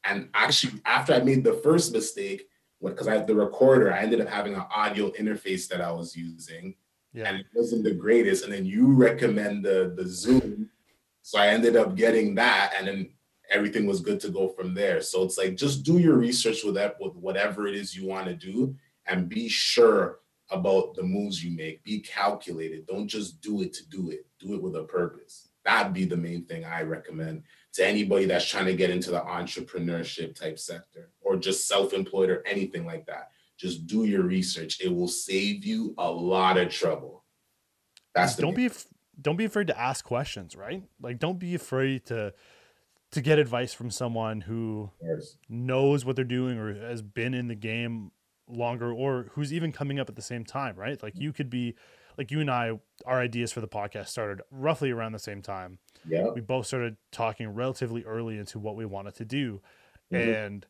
And 0.04 0.28
actually, 0.32 0.80
after 0.84 1.12
I 1.12 1.18
made 1.18 1.42
the 1.42 1.54
first 1.54 1.92
mistake, 1.92 2.46
because 2.80 3.08
I 3.08 3.16
had 3.16 3.26
the 3.26 3.34
recorder, 3.34 3.92
I 3.92 3.98
ended 3.98 4.20
up 4.20 4.28
having 4.28 4.54
an 4.54 4.64
audio 4.74 5.10
interface 5.10 5.68
that 5.68 5.80
I 5.80 5.90
was 5.90 6.16
using 6.16 6.76
yeah 7.12 7.28
and 7.28 7.40
it 7.40 7.46
wasn't 7.54 7.84
the 7.84 7.94
greatest. 7.94 8.44
And 8.44 8.52
then 8.52 8.64
you 8.64 8.92
recommend 8.92 9.64
the 9.64 9.92
the 9.96 10.08
Zoom, 10.08 10.69
so 11.30 11.38
I 11.38 11.46
ended 11.46 11.76
up 11.76 11.94
getting 11.94 12.34
that, 12.34 12.74
and 12.76 12.88
then 12.88 13.10
everything 13.50 13.86
was 13.86 14.00
good 14.00 14.18
to 14.18 14.30
go 14.30 14.48
from 14.48 14.74
there. 14.74 15.00
So 15.00 15.22
it's 15.22 15.38
like 15.38 15.54
just 15.54 15.84
do 15.84 15.98
your 15.98 16.16
research 16.16 16.64
with 16.64 16.74
that 16.74 16.96
with 16.98 17.14
whatever 17.14 17.68
it 17.68 17.76
is 17.76 17.96
you 17.96 18.08
want 18.08 18.26
to 18.26 18.34
do, 18.34 18.74
and 19.06 19.28
be 19.28 19.48
sure 19.48 20.18
about 20.50 20.96
the 20.96 21.04
moves 21.04 21.44
you 21.44 21.56
make. 21.56 21.84
Be 21.84 22.00
calculated. 22.00 22.84
Don't 22.88 23.06
just 23.06 23.40
do 23.40 23.62
it 23.62 23.72
to 23.74 23.88
do 23.88 24.10
it. 24.10 24.26
Do 24.40 24.54
it 24.54 24.60
with 24.60 24.74
a 24.74 24.82
purpose. 24.82 25.50
That'd 25.64 25.94
be 25.94 26.04
the 26.04 26.16
main 26.16 26.46
thing 26.46 26.64
I 26.64 26.82
recommend 26.82 27.44
to 27.74 27.86
anybody 27.86 28.24
that's 28.24 28.48
trying 28.48 28.64
to 28.64 28.74
get 28.74 28.90
into 28.90 29.12
the 29.12 29.20
entrepreneurship 29.20 30.34
type 30.34 30.58
sector 30.58 31.12
or 31.20 31.36
just 31.36 31.68
self-employed 31.68 32.28
or 32.28 32.44
anything 32.44 32.86
like 32.86 33.06
that 33.06 33.28
just 33.56 33.86
do 33.86 34.04
your 34.04 34.22
research. 34.22 34.80
It 34.80 34.88
will 34.88 35.06
save 35.06 35.66
you 35.66 35.94
a 35.98 36.10
lot 36.10 36.56
of 36.56 36.70
trouble. 36.70 37.24
That's 38.14 38.34
the 38.34 38.42
don't 38.42 38.56
be 38.56 38.70
don't 39.20 39.36
be 39.36 39.44
afraid 39.44 39.66
to 39.66 39.78
ask 39.78 40.04
questions 40.04 40.56
right 40.56 40.82
like 41.00 41.18
don't 41.18 41.38
be 41.38 41.54
afraid 41.54 42.04
to 42.06 42.32
to 43.12 43.20
get 43.20 43.38
advice 43.38 43.74
from 43.74 43.90
someone 43.90 44.42
who 44.42 44.90
Yes. 45.02 45.36
knows 45.48 46.04
what 46.04 46.14
they're 46.16 46.24
doing 46.24 46.58
or 46.58 46.74
has 46.74 47.02
been 47.02 47.34
in 47.34 47.48
the 47.48 47.54
game 47.56 48.12
longer 48.48 48.92
or 48.92 49.30
who's 49.32 49.52
even 49.52 49.72
coming 49.72 49.98
up 50.00 50.08
at 50.08 50.16
the 50.16 50.22
same 50.22 50.44
time 50.44 50.76
right 50.76 51.02
like 51.02 51.14
you 51.18 51.32
could 51.32 51.50
be 51.50 51.74
like 52.18 52.30
you 52.30 52.40
and 52.40 52.50
i 52.50 52.72
our 53.06 53.20
ideas 53.20 53.52
for 53.52 53.60
the 53.60 53.68
podcast 53.68 54.08
started 54.08 54.42
roughly 54.50 54.90
around 54.90 55.12
the 55.12 55.18
same 55.18 55.40
time 55.42 55.78
Yeah. 56.04 56.28
we 56.34 56.40
both 56.40 56.66
started 56.66 56.96
talking 57.12 57.48
relatively 57.48 58.04
early 58.04 58.38
into 58.38 58.58
what 58.58 58.74
we 58.76 58.84
wanted 58.86 59.14
to 59.16 59.24
do 59.24 59.60
Mhm. 60.12 60.44
and 60.46 60.66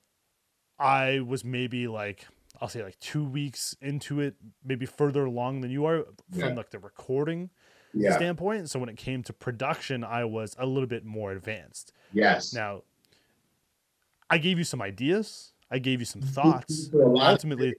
i 0.79 1.21
was 1.21 1.45
maybe 1.45 1.89
like 1.89 2.27
i'll 2.61 2.69
say 2.69 2.83
like 2.83 2.99
two 2.99 3.25
weeks 3.25 3.75
into 3.81 4.21
it 4.21 4.35
maybe 4.65 4.85
further 4.87 5.25
along 5.25 5.61
than 5.63 5.71
you 5.71 5.85
are 5.87 6.05
from 6.31 6.41
Yeah. 6.41 6.49
like 6.55 6.71
the 6.71 6.79
recording 6.79 7.51
Yeah. 7.93 8.17
standpoint 8.17 8.71
so 8.71 8.79
when 8.79 8.89
it 8.89 8.97
came 8.97 9.23
to 9.25 9.33
production 9.33 10.05
i 10.05 10.25
was 10.25 10.55
a 10.59 10.67
little 10.67 10.87
bit 10.87 11.05
more 11.05 11.33
advanced 11.33 11.93
Yes. 12.13 12.53
now 12.53 12.83
i 14.29 14.39
gave 14.39 14.59
you 14.59 14.65
some 14.65 14.81
ideas 14.81 15.53
i 15.71 15.79
gave 15.79 16.01
you 16.01 16.07
some 16.07 16.23
thoughts 16.23 16.91
ultimately 16.95 17.75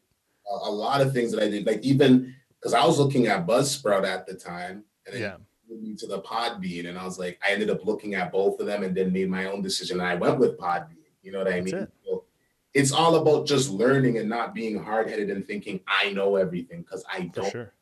a, 0.49 0.69
lot 0.69 0.99
of 0.99 1.13
things 1.13 1.31
that 1.31 1.41
I 1.41 1.49
did, 1.49 1.65
like 1.65 1.81
even 1.81 2.35
because 2.59 2.73
I 2.73 2.85
was 2.85 2.99
looking 2.99 3.27
at 3.27 3.47
Buzzsprout 3.47 4.05
at 4.05 4.27
the 4.27 4.33
time, 4.33 4.83
and 5.07 5.17
yeah 5.17 5.37
me 5.79 5.95
to 5.95 6.07
the 6.07 6.21
Podbean, 6.21 6.89
and 6.89 6.97
I 6.97 7.05
was 7.05 7.17
like, 7.17 7.39
I 7.47 7.51
ended 7.51 7.69
up 7.69 7.85
looking 7.85 8.15
at 8.15 8.31
both 8.31 8.59
of 8.59 8.65
them, 8.65 8.83
and 8.83 8.95
then 8.95 9.11
made 9.11 9.29
my 9.29 9.45
own 9.45 9.61
decision. 9.61 9.99
And 9.99 10.07
I 10.07 10.15
went 10.15 10.37
with 10.39 10.57
Podbean. 10.57 10.97
You 11.21 11.31
know 11.31 11.39
what 11.39 11.47
I 11.47 11.61
That's 11.61 11.65
mean? 11.65 11.83
it. 11.83 11.91
So 12.05 12.23
it's 12.73 12.91
all 12.91 13.15
about 13.15 13.45
just 13.47 13.69
learning 13.69 14.17
and 14.17 14.27
not 14.27 14.53
being 14.53 14.81
hard 14.81 15.09
headed 15.09 15.29
and 15.29 15.45
thinking 15.45 15.79
I 15.87 16.11
know 16.13 16.35
everything 16.35 16.81
because 16.81 17.03
I 17.11 17.31
don't. 17.33 17.51
sure 17.51 17.73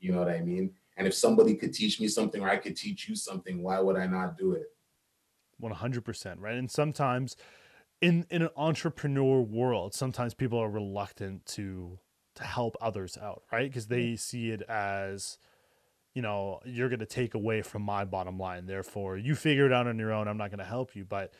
You 0.00 0.12
know 0.12 0.18
what 0.18 0.28
I 0.28 0.40
mean? 0.40 0.70
And 0.98 1.06
if 1.06 1.14
somebody 1.14 1.54
could 1.54 1.72
teach 1.72 2.00
me 2.00 2.08
something 2.08 2.42
or 2.42 2.50
I 2.50 2.56
could 2.56 2.76
teach 2.76 3.08
you 3.08 3.16
something, 3.16 3.62
why 3.62 3.80
would 3.80 3.96
I 3.96 4.06
not 4.06 4.36
do 4.36 4.52
it? 4.52 4.66
100%, 5.62 6.36
right? 6.38 6.56
And 6.56 6.70
sometimes 6.70 7.36
in 8.00 8.26
in 8.30 8.42
an 8.42 8.50
entrepreneur 8.56 9.40
world, 9.40 9.94
sometimes 9.94 10.34
people 10.34 10.58
are 10.58 10.70
reluctant 10.70 11.46
to 11.46 11.98
to 12.34 12.44
help 12.44 12.76
others 12.80 13.16
out, 13.20 13.42
right? 13.50 13.68
Because 13.68 13.86
they 13.86 14.16
see 14.16 14.50
it 14.50 14.62
as 14.62 15.38
you 16.14 16.22
know, 16.22 16.60
you're 16.64 16.88
going 16.88 16.98
to 16.98 17.06
take 17.06 17.34
away 17.34 17.62
from 17.62 17.82
my 17.82 18.04
bottom 18.04 18.38
line. 18.38 18.66
Therefore, 18.66 19.16
you 19.16 19.36
figure 19.36 19.66
it 19.66 19.72
out 19.72 19.86
on 19.86 19.98
your 19.98 20.12
own. 20.12 20.26
I'm 20.26 20.36
not 20.36 20.50
going 20.50 20.58
to 20.58 20.64
help 20.64 20.96
you. 20.96 21.04
But 21.04 21.32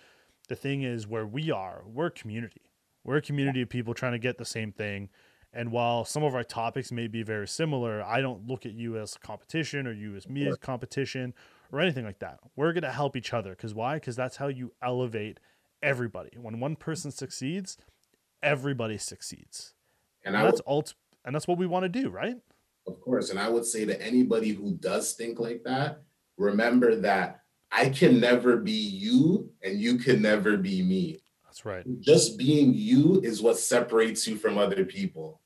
the 0.48 0.54
thing 0.54 0.82
is, 0.82 1.06
where 1.06 1.26
we 1.26 1.50
are, 1.50 1.82
we're 1.84 2.06
a 2.06 2.11
community. 2.12 2.62
We're 3.02 3.16
a 3.16 3.22
community 3.22 3.62
of 3.62 3.68
people 3.68 3.92
trying 3.92 4.12
to 4.12 4.18
get 4.18 4.38
the 4.38 4.44
same 4.44 4.70
thing. 4.70 5.09
And 5.53 5.72
while 5.72 6.05
some 6.05 6.22
of 6.22 6.34
our 6.34 6.44
topics 6.44 6.92
may 6.92 7.07
be 7.07 7.22
very 7.22 7.49
similar, 7.49 8.03
I 8.03 8.20
don't 8.20 8.46
look 8.46 8.66
at 8.66 8.72
you 8.72 8.99
as 8.99 9.16
competition 9.16 9.86
or 9.86 9.92
you 9.92 10.14
as 10.14 10.28
me 10.28 10.46
as 10.46 10.57
competition 10.57 11.32
or 11.72 11.80
anything 11.80 12.05
like 12.05 12.18
that. 12.18 12.38
We're 12.55 12.72
going 12.72 12.82
to 12.82 12.92
help 12.92 13.16
each 13.16 13.32
other. 13.32 13.51
Because 13.51 13.74
why? 13.74 13.94
Because 13.94 14.14
that's 14.14 14.36
how 14.36 14.49
you 14.49 14.72
elevate 14.82 15.40
everybody. 15.82 16.30
When 16.36 16.61
one 16.61 16.76
person 16.76 17.11
succeeds, 17.11 17.78
everybody 18.42 18.99
succeeds. 18.99 19.74
And, 20.24 20.36
and 20.36 20.44
that's 20.44 20.61
ult- 20.66 20.94
and 21.24 21.34
that's 21.34 21.49
what 21.49 21.59
we 21.59 21.66
want 21.66 21.84
to 21.84 21.88
do, 21.88 22.11
right? 22.11 22.36
Of 22.86 23.01
course. 23.01 23.30
And 23.30 23.38
I 23.38 23.49
would 23.49 23.64
say 23.64 23.84
to 23.84 24.03
anybody 24.03 24.51
who 24.51 24.72
does 24.72 25.14
think 25.14 25.38
like 25.38 25.62
that, 25.64 26.03
remember 26.36 26.96
that 26.96 27.40
I 27.70 27.88
can 27.90 28.20
never 28.20 28.57
be 28.57 28.72
you 28.72 29.51
and 29.62 29.80
you 29.80 29.99
can 29.99 30.22
never 30.22 30.57
be 30.57 30.82
me. 30.82 31.20
That's 31.59 31.66
right. 31.66 32.00
Just 32.00 32.38
being 32.38 32.72
you 32.72 33.20
is 33.22 33.42
what 33.42 33.59
separates 33.59 34.28
you 34.28 34.36
from 34.36 34.59
other 34.59 34.84
people. 34.84 35.40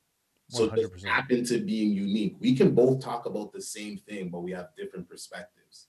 So 0.50 0.68
100%. 0.68 0.92
just 0.92 1.06
happen 1.06 1.42
to 1.46 1.58
being 1.58 1.92
unique. 1.92 2.36
We 2.38 2.54
can 2.54 2.74
both 2.74 3.00
talk 3.00 3.24
about 3.24 3.50
the 3.54 3.62
same 3.62 3.96
thing, 3.96 4.28
but 4.28 4.40
we 4.40 4.52
have 4.52 4.68
different 4.76 5.08
perspectives. 5.08 5.88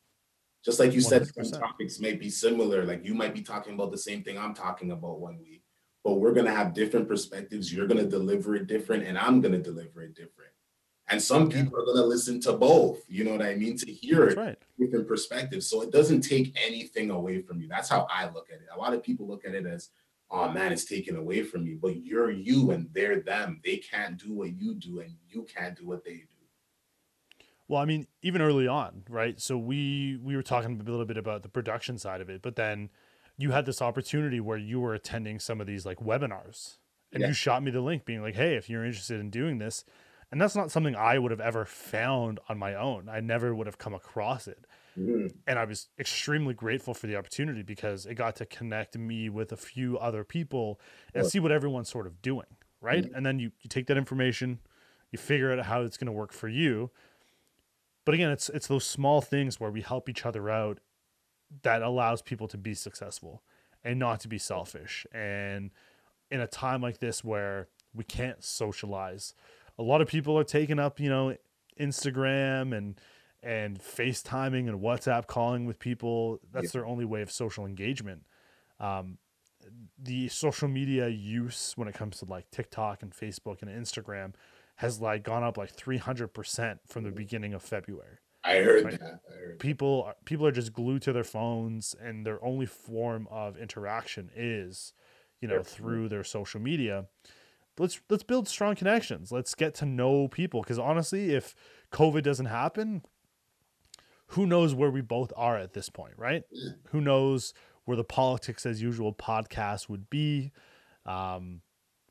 Just 0.63 0.79
like 0.79 0.93
you 0.93 1.01
100%. 1.01 1.03
said, 1.03 1.27
some 1.27 1.59
topics 1.59 1.99
may 1.99 2.13
be 2.13 2.29
similar. 2.29 2.85
Like 2.85 3.03
you 3.03 3.13
might 3.13 3.33
be 3.33 3.41
talking 3.41 3.73
about 3.73 3.91
the 3.91 3.97
same 3.97 4.23
thing 4.23 4.37
I'm 4.37 4.53
talking 4.53 4.91
about 4.91 5.19
one 5.19 5.39
week, 5.43 5.63
but 6.05 6.13
we're 6.13 6.31
gonna 6.31 6.55
have 6.55 6.73
different 6.73 7.09
perspectives. 7.09 7.73
You're 7.73 7.87
gonna 7.87 8.05
deliver 8.05 8.55
it 8.55 8.67
different, 8.67 9.03
and 9.05 9.17
I'm 9.17 9.41
gonna 9.41 9.59
deliver 9.59 10.03
it 10.03 10.15
different. 10.15 10.51
And 11.09 11.21
some 11.21 11.49
people 11.49 11.77
are 11.77 11.85
gonna 11.85 12.05
listen 12.05 12.39
to 12.41 12.53
both. 12.53 13.03
You 13.09 13.25
know 13.25 13.31
what 13.33 13.41
I 13.41 13.55
mean? 13.55 13.75
To 13.75 13.91
hear 13.91 14.21
That's 14.21 14.35
it 14.35 14.39
right. 14.39 14.57
different 14.79 15.05
perspectives. 15.05 15.69
So 15.69 15.81
it 15.81 15.91
doesn't 15.91 16.21
take 16.21 16.57
anything 16.65 17.09
away 17.09 17.41
from 17.41 17.59
you. 17.59 17.67
That's 17.67 17.89
how 17.89 18.07
I 18.09 18.29
look 18.29 18.47
at 18.49 18.61
it. 18.61 18.67
A 18.73 18.79
lot 18.79 18.93
of 18.93 19.03
people 19.03 19.27
look 19.27 19.43
at 19.43 19.53
it 19.53 19.65
as 19.65 19.89
oh 20.33 20.49
man, 20.51 20.73
it's 20.73 20.85
taken 20.85 21.15
away 21.15 21.43
from 21.43 21.63
me. 21.63 21.77
But 21.79 22.03
you're 22.03 22.31
you 22.31 22.71
and 22.71 22.89
they're 22.93 23.21
them. 23.21 23.61
They 23.63 23.77
can't 23.77 24.17
do 24.17 24.33
what 24.33 24.59
you 24.59 24.75
do 24.75 24.99
and 24.99 25.13
you 25.29 25.43
can't 25.43 25.77
do 25.77 25.87
what 25.87 26.03
they 26.03 26.15
do. 26.15 26.27
Well, 27.67 27.81
I 27.81 27.85
mean, 27.85 28.07
even 28.21 28.41
early 28.41 28.67
on, 28.67 29.03
right? 29.09 29.39
So 29.39 29.57
we 29.57 30.19
we 30.21 30.35
were 30.35 30.43
talking 30.43 30.81
a 30.81 30.83
little 30.83 31.05
bit 31.05 31.17
about 31.17 31.43
the 31.43 31.49
production 31.49 31.97
side 31.97 32.19
of 32.19 32.29
it, 32.29 32.41
but 32.41 32.55
then 32.55 32.89
you 33.37 33.51
had 33.51 33.65
this 33.65 33.81
opportunity 33.81 34.39
where 34.39 34.57
you 34.57 34.79
were 34.79 34.93
attending 34.93 35.39
some 35.39 35.61
of 35.61 35.67
these 35.67 35.85
like 35.85 35.99
webinars 35.99 36.77
and 37.11 37.21
yeah. 37.21 37.27
you 37.27 37.33
shot 37.33 37.63
me 37.63 37.71
the 37.71 37.81
link 37.81 38.05
being 38.05 38.21
like, 38.21 38.35
"Hey, 38.35 38.55
if 38.55 38.69
you're 38.69 38.83
interested 38.83 39.19
in 39.19 39.29
doing 39.29 39.59
this." 39.59 39.85
And 40.31 40.41
that's 40.41 40.55
not 40.55 40.71
something 40.71 40.95
I 40.95 41.19
would 41.19 41.29
have 41.29 41.39
ever 41.39 41.63
found 41.63 42.39
on 42.49 42.57
my 42.57 42.73
own. 42.73 43.07
I 43.07 43.19
never 43.19 43.53
would 43.53 43.67
have 43.67 43.77
come 43.77 43.93
across 43.93 44.47
it. 44.47 44.65
Mm-hmm. 44.97 45.27
And 45.47 45.59
I 45.59 45.65
was 45.65 45.87
extremely 45.99 46.53
grateful 46.53 46.93
for 46.93 47.07
the 47.07 47.15
opportunity 47.15 47.63
because 47.63 48.05
it 48.05 48.15
got 48.15 48.35
to 48.37 48.45
connect 48.45 48.97
me 48.97 49.29
with 49.29 49.51
a 49.51 49.57
few 49.57 49.97
other 49.97 50.23
people 50.23 50.79
and 51.13 51.25
see 51.25 51.39
what 51.39 51.51
everyone's 51.51 51.89
sort 51.89 52.07
of 52.07 52.21
doing. 52.21 52.45
Right. 52.81 53.05
Mm-hmm. 53.05 53.15
And 53.15 53.25
then 53.25 53.39
you, 53.39 53.51
you 53.61 53.69
take 53.69 53.87
that 53.87 53.97
information, 53.97 54.59
you 55.11 55.17
figure 55.17 55.51
out 55.51 55.65
how 55.65 55.81
it's 55.81 55.97
going 55.97 56.07
to 56.07 56.11
work 56.11 56.33
for 56.33 56.49
you. 56.49 56.91
But 58.05 58.15
again, 58.15 58.29
it's 58.31 58.49
it's 58.49 58.67
those 58.67 58.85
small 58.85 59.21
things 59.21 59.59
where 59.59 59.71
we 59.71 59.81
help 59.81 60.09
each 60.09 60.25
other 60.25 60.49
out 60.49 60.79
that 61.61 61.81
allows 61.81 62.21
people 62.21 62.47
to 62.49 62.57
be 62.57 62.73
successful 62.73 63.41
and 63.83 63.99
not 63.99 64.19
to 64.21 64.27
be 64.27 64.37
selfish. 64.37 65.05
And 65.13 65.71
in 66.29 66.41
a 66.41 66.47
time 66.47 66.81
like 66.81 66.99
this 66.99 67.23
where 67.23 67.69
we 67.93 68.03
can't 68.03 68.43
socialize, 68.43 69.33
a 69.77 69.83
lot 69.83 70.01
of 70.01 70.07
people 70.07 70.37
are 70.37 70.43
taking 70.43 70.79
up, 70.79 70.99
you 70.99 71.09
know, 71.09 71.37
Instagram 71.79 72.75
and 72.75 72.99
and 73.43 73.79
FaceTiming 73.79 74.69
and 74.69 74.79
WhatsApp 74.79 75.27
calling 75.27 75.65
with 75.65 75.79
people. 75.79 76.39
That's 76.51 76.65
yeah. 76.65 76.71
their 76.81 76.85
only 76.85 77.05
way 77.05 77.21
of 77.21 77.31
social 77.31 77.65
engagement. 77.65 78.23
Um, 78.79 79.17
the 79.97 80.27
social 80.27 80.67
media 80.67 81.07
use 81.07 81.73
when 81.75 81.87
it 81.87 81.93
comes 81.93 82.19
to 82.19 82.25
like 82.25 82.49
TikTok 82.51 83.01
and 83.01 83.11
Facebook 83.13 83.61
and 83.61 83.69
Instagram 83.69 84.33
has 84.77 84.99
like 84.99 85.23
gone 85.23 85.43
up 85.43 85.57
like 85.57 85.75
300% 85.75 86.79
from 86.87 87.03
the 87.03 87.11
mm. 87.11 87.15
beginning 87.15 87.53
of 87.53 87.61
February. 87.61 88.17
I 88.43 88.57
heard 88.57 88.83
that. 88.85 89.19
I 89.31 89.35
heard 89.35 89.59
people 89.59 90.05
that. 90.05 90.25
people 90.25 90.45
are 90.45 90.51
just 90.51 90.73
glued 90.73 91.01
to 91.03 91.13
their 91.13 91.23
phones 91.23 91.95
and 92.01 92.25
their 92.25 92.43
only 92.43 92.65
form 92.65 93.27
of 93.31 93.57
interaction 93.57 94.29
is, 94.35 94.93
you 95.39 95.47
know, 95.47 95.63
through 95.63 96.09
their 96.09 96.23
social 96.23 96.59
media. 96.59 97.05
let's 97.79 98.01
let's 98.09 98.23
build 98.23 98.47
strong 98.47 98.75
connections. 98.75 99.31
Let's 99.31 99.55
get 99.55 99.75
to 99.75 99.85
know 99.85 100.27
people 100.27 100.61
because 100.61 100.79
honestly, 100.79 101.33
if 101.33 101.55
COVID 101.91 102.23
doesn't 102.23 102.47
happen, 102.47 103.03
who 104.33 104.45
knows 104.47 104.73
where 104.73 104.89
we 104.89 105.01
both 105.01 105.31
are 105.35 105.57
at 105.57 105.73
this 105.73 105.89
point, 105.89 106.13
right? 106.17 106.43
Who 106.89 107.01
knows 107.01 107.53
where 107.85 107.97
the 107.97 108.03
politics 108.03 108.65
as 108.65 108.81
usual 108.81 109.13
podcast 109.13 109.89
would 109.89 110.09
be 110.09 110.51
um, 111.05 111.61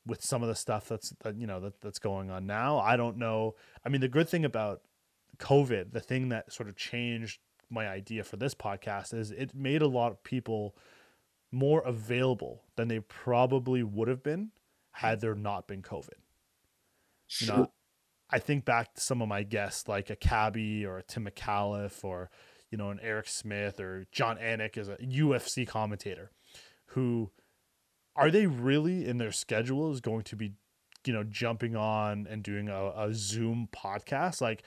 with 0.06 0.22
some 0.22 0.42
of 0.42 0.48
the 0.48 0.54
stuff 0.54 0.88
that's 0.88 1.10
that, 1.24 1.36
you 1.36 1.46
know 1.46 1.60
that, 1.60 1.80
that's 1.80 1.98
going 1.98 2.30
on 2.30 2.46
now. 2.46 2.78
I 2.78 2.96
don't 2.96 3.16
know. 3.16 3.54
I 3.84 3.88
mean, 3.88 4.00
the 4.00 4.08
good 4.08 4.28
thing 4.28 4.44
about 4.44 4.82
COVID, 5.38 5.92
the 5.92 6.00
thing 6.00 6.28
that 6.28 6.52
sort 6.52 6.68
of 6.68 6.76
changed 6.76 7.40
my 7.70 7.88
idea 7.88 8.22
for 8.22 8.36
this 8.36 8.54
podcast 8.54 9.14
is 9.14 9.30
it 9.32 9.54
made 9.54 9.82
a 9.82 9.88
lot 9.88 10.12
of 10.12 10.22
people 10.22 10.76
more 11.50 11.80
available 11.80 12.62
than 12.76 12.88
they 12.88 13.00
probably 13.00 13.82
would 13.82 14.08
have 14.08 14.22
been 14.22 14.50
had 14.92 15.20
there 15.20 15.34
not 15.34 15.66
been 15.66 15.82
COVID. 15.82 16.20
You 17.40 17.46
know, 17.46 17.72
I 18.32 18.38
think 18.38 18.64
back 18.64 18.94
to 18.94 19.00
some 19.00 19.20
of 19.20 19.28
my 19.28 19.42
guests, 19.42 19.86
like 19.88 20.08
a 20.08 20.16
Cabbie 20.16 20.86
or 20.86 20.98
a 20.98 21.02
Tim 21.02 21.26
Micallef 21.26 22.02
or, 22.02 22.30
you 22.70 22.78
know, 22.78 22.90
an 22.90 22.98
Eric 23.02 23.28
Smith 23.28 23.78
or 23.78 24.06
Jon 24.10 24.38
Anik 24.38 24.78
is 24.78 24.88
a 24.88 24.96
UFC 24.96 25.66
commentator 25.66 26.30
who 26.86 27.30
are 28.16 28.30
they 28.30 28.46
really 28.46 29.06
in 29.06 29.18
their 29.18 29.32
schedules 29.32 30.00
going 30.00 30.22
to 30.22 30.36
be, 30.36 30.52
you 31.04 31.12
know, 31.12 31.24
jumping 31.24 31.76
on 31.76 32.26
and 32.28 32.42
doing 32.42 32.68
a, 32.68 32.92
a 32.96 33.10
Zoom 33.12 33.68
podcast? 33.70 34.40
Like 34.40 34.62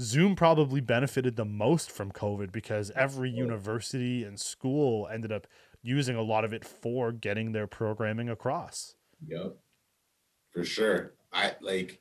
Zoom 0.00 0.36
probably 0.36 0.80
benefited 0.80 1.36
the 1.36 1.44
most 1.44 1.90
from 1.90 2.12
COVID 2.12 2.52
because 2.52 2.92
every 2.94 3.30
university 3.30 4.24
and 4.24 4.38
school 4.38 5.08
ended 5.12 5.32
up 5.32 5.46
using 5.82 6.16
a 6.16 6.22
lot 6.22 6.44
of 6.44 6.52
it 6.52 6.64
for 6.64 7.12
getting 7.12 7.52
their 7.52 7.66
programming 7.66 8.28
across. 8.28 8.94
Yep. 9.26 9.56
For 10.52 10.64
sure. 10.64 11.14
I 11.32 11.54
like 11.60 12.00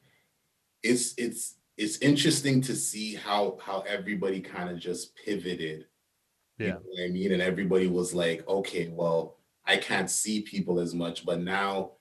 it's 0.83 1.13
it's 1.17 1.55
it's 1.77 1.97
interesting 1.97 2.61
to 2.61 2.75
see 2.75 3.15
how 3.15 3.57
how 3.63 3.81
everybody 3.81 4.41
kind 4.41 4.69
of 4.69 4.77
just 4.77 5.15
pivoted. 5.15 5.85
Yeah. 6.59 6.67
You 6.67 6.73
know 6.73 7.05
I 7.05 7.07
mean? 7.09 7.31
And 7.31 7.41
everybody 7.41 7.87
was 7.87 8.13
like, 8.13 8.47
okay, 8.47 8.89
well, 8.89 9.37
I 9.65 9.77
can't 9.77 10.09
see 10.09 10.41
people 10.41 10.79
as 10.79 10.93
much, 10.93 11.25
but 11.25 11.39
now 11.39 11.93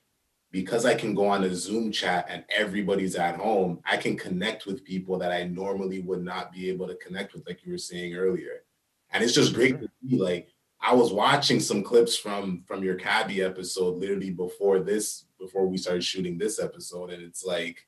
because 0.51 0.85
I 0.85 0.95
can 0.95 1.15
go 1.15 1.29
on 1.29 1.45
a 1.45 1.55
Zoom 1.55 1.91
chat 1.91 2.27
and 2.29 2.45
everybody's 2.51 3.17
at 3.17 3.37
home, 3.37 3.81
I 3.87 3.97
can 3.97 4.19
connect 4.19 4.67
with 4.67 4.85
people 4.85 5.19
that 5.19 5.33
I 5.33 5.45
normally 5.45 6.01
would 6.01 6.23
not 6.23 6.53
be 6.53 6.69
able 6.69 6.87
to 6.89 6.95
connect 6.97 7.33
with, 7.33 7.47
like 7.47 7.65
you 7.65 7.73
were 7.73 7.79
saying 7.79 8.15
earlier. 8.15 8.65
And 9.11 9.25
it's 9.25 9.33
just 9.33 9.55
great 9.55 9.81
to 9.81 9.89
see. 10.03 10.19
Like 10.19 10.49
I 10.81 10.95
was 10.95 11.13
watching 11.13 11.61
some 11.61 11.83
clips 11.83 12.17
from 12.17 12.65
from 12.67 12.83
your 12.83 12.97
Cabbie 12.97 13.43
episode 13.43 13.97
literally 13.99 14.31
before 14.31 14.81
this, 14.81 15.25
before 15.41 15.67
we 15.67 15.79
started 15.79 16.05
shooting 16.05 16.37
this 16.37 16.61
episode, 16.61 17.11
and 17.11 17.23
it's 17.23 17.45
like 17.45 17.87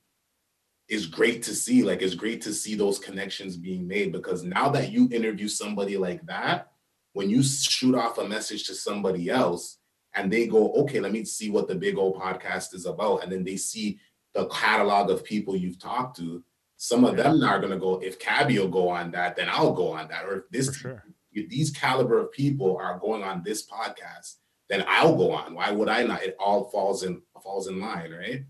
is 0.89 1.07
great 1.07 1.43
to 1.45 1.55
see. 1.55 1.83
Like 1.83 2.03
it's 2.03 2.15
great 2.15 2.43
to 2.43 2.53
see 2.53 2.75
those 2.75 2.99
connections 2.99 3.57
being 3.57 3.87
made 3.87 4.13
because 4.13 4.43
now 4.43 4.69
that 4.71 4.93
you 4.93 5.09
interview 5.11 5.49
somebody 5.49 5.97
like 5.97 6.25
that, 6.27 6.73
when 7.13 7.31
you 7.31 7.43
shoot 7.43 7.95
off 7.95 8.19
a 8.19 8.29
message 8.29 8.65
to 8.65 8.75
somebody 8.75 9.31
else 9.31 9.79
and 10.15 10.33
they 10.33 10.47
go, 10.47 10.73
okay, 10.73 11.01
let 11.01 11.13
me 11.13 11.25
see 11.25 11.51
what 11.51 11.69
the 11.69 11.75
Big 11.75 11.97
O 11.99 12.13
podcast 12.13 12.75
is 12.75 12.87
about, 12.87 13.23
and 13.23 13.33
then 13.33 13.45
they 13.45 13.57
see 13.57 13.99
the 14.33 14.47
catalog 14.47 15.11
of 15.11 15.25
people 15.25 15.57
you've 15.57 15.79
talked 15.79 16.17
to, 16.17 16.45
some 16.77 17.05
of 17.05 17.17
them 17.17 17.43
are 17.43 17.61
gonna 17.61 17.79
go, 17.79 18.01
if 18.01 18.19
Cabbie 18.19 18.59
will 18.59 18.69
go 18.69 18.89
on 18.89 19.11
that, 19.13 19.37
then 19.37 19.49
I'll 19.49 19.73
go 19.73 19.93
on 19.93 20.09
that. 20.09 20.25
Or 20.25 20.39
if 20.39 20.51
this 20.51 20.77
sure. 20.77 21.05
if 21.33 21.49
these 21.49 21.71
caliber 21.71 22.19
of 22.19 22.33
people 22.33 22.77
are 22.77 22.99
going 22.99 23.23
on 23.23 23.43
this 23.45 23.67
podcast, 23.67 24.37
then 24.69 24.85
I'll 24.89 25.17
go 25.17 25.33
on. 25.33 25.55
Why 25.55 25.71
would 25.71 25.89
I 25.89 26.03
not? 26.03 26.23
It 26.23 26.37
all 26.39 26.65
falls 26.71 27.05
in 27.05 27.23
falls 27.43 27.69
in 27.69 27.81
line, 27.81 28.13
right? 28.13 28.45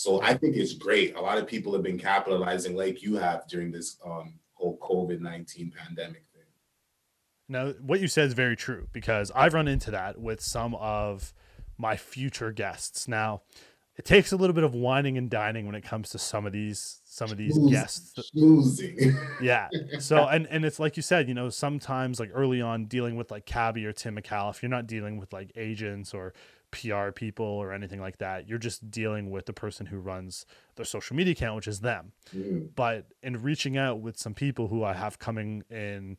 So 0.00 0.22
I 0.22 0.32
think 0.32 0.56
it's 0.56 0.72
great. 0.72 1.14
A 1.14 1.20
lot 1.20 1.36
of 1.36 1.46
people 1.46 1.74
have 1.74 1.82
been 1.82 1.98
capitalizing 1.98 2.74
like 2.74 3.02
you 3.02 3.16
have 3.16 3.46
during 3.48 3.70
this 3.70 3.98
um, 4.02 4.38
whole 4.54 4.78
COVID 4.78 5.20
19 5.20 5.70
pandemic 5.76 6.24
thing. 6.32 6.42
Now, 7.50 7.72
what 7.82 8.00
you 8.00 8.08
said 8.08 8.28
is 8.28 8.32
very 8.32 8.56
true 8.56 8.88
because 8.94 9.30
I've 9.34 9.52
run 9.52 9.68
into 9.68 9.90
that 9.90 10.18
with 10.18 10.40
some 10.40 10.74
of 10.76 11.34
my 11.76 11.98
future 11.98 12.50
guests. 12.50 13.08
Now, 13.08 13.42
it 13.96 14.06
takes 14.06 14.32
a 14.32 14.36
little 14.36 14.54
bit 14.54 14.64
of 14.64 14.74
wining 14.74 15.18
and 15.18 15.28
dining 15.28 15.66
when 15.66 15.74
it 15.74 15.84
comes 15.84 16.08
to 16.10 16.18
some 16.18 16.46
of 16.46 16.52
these 16.52 17.02
some 17.04 17.30
of 17.30 17.36
these 17.36 17.58
Schmooze- 17.58 17.70
guests. 17.70 18.30
schmoozing. 18.34 19.14
Yeah. 19.42 19.68
So 19.98 20.26
and 20.26 20.46
and 20.46 20.64
it's 20.64 20.80
like 20.80 20.96
you 20.96 21.02
said, 21.02 21.28
you 21.28 21.34
know, 21.34 21.50
sometimes 21.50 22.18
like 22.18 22.30
early 22.32 22.62
on 22.62 22.86
dealing 22.86 23.16
with 23.16 23.30
like 23.30 23.44
Cabbie 23.44 23.84
or 23.84 23.92
Tim 23.92 24.16
Micallef, 24.16 24.62
you're 24.62 24.70
not 24.70 24.86
dealing 24.86 25.18
with 25.18 25.30
like 25.34 25.52
agents 25.56 26.14
or 26.14 26.32
PR 26.70 27.10
people 27.10 27.46
or 27.46 27.72
anything 27.72 28.00
like 28.00 28.18
that. 28.18 28.48
You're 28.48 28.58
just 28.58 28.90
dealing 28.90 29.30
with 29.30 29.46
the 29.46 29.52
person 29.52 29.86
who 29.86 29.98
runs 29.98 30.46
their 30.76 30.84
social 30.84 31.16
media 31.16 31.32
account, 31.32 31.56
which 31.56 31.68
is 31.68 31.80
them. 31.80 32.12
Mm, 32.34 32.70
But 32.74 33.06
in 33.22 33.42
reaching 33.42 33.76
out 33.76 34.00
with 34.00 34.18
some 34.18 34.34
people 34.34 34.68
who 34.68 34.84
I 34.84 34.94
have 34.94 35.18
coming 35.18 35.62
in, 35.70 36.18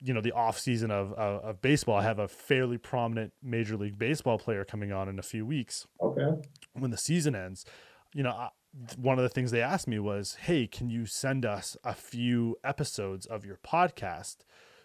you 0.00 0.12
know, 0.12 0.20
the 0.20 0.32
off 0.32 0.58
season 0.58 0.90
of, 0.90 1.12
of, 1.14 1.44
of 1.44 1.62
baseball, 1.62 1.96
I 1.96 2.02
have 2.02 2.18
a 2.18 2.28
fairly 2.28 2.78
prominent 2.78 3.32
Major 3.42 3.76
League 3.76 3.98
Baseball 3.98 4.38
player 4.38 4.64
coming 4.64 4.92
on 4.92 5.08
in 5.08 5.18
a 5.18 5.22
few 5.22 5.46
weeks 5.46 5.86
okay. 6.00 6.40
when 6.72 6.90
the 6.90 6.98
season 6.98 7.34
ends, 7.34 7.64
you 8.12 8.22
know, 8.22 8.30
I, 8.30 8.50
one 8.96 9.18
of 9.18 9.22
the 9.22 9.28
things 9.28 9.50
they 9.50 9.62
asked 9.62 9.86
me 9.86 9.98
was, 10.00 10.34
"Hey, 10.34 10.66
can 10.66 10.88
you 10.90 11.06
send 11.06 11.46
us 11.46 11.76
a 11.84 11.94
few 11.94 12.56
episodes 12.64 13.24
of 13.24 13.44
your 13.44 13.56
podcast 13.64 14.38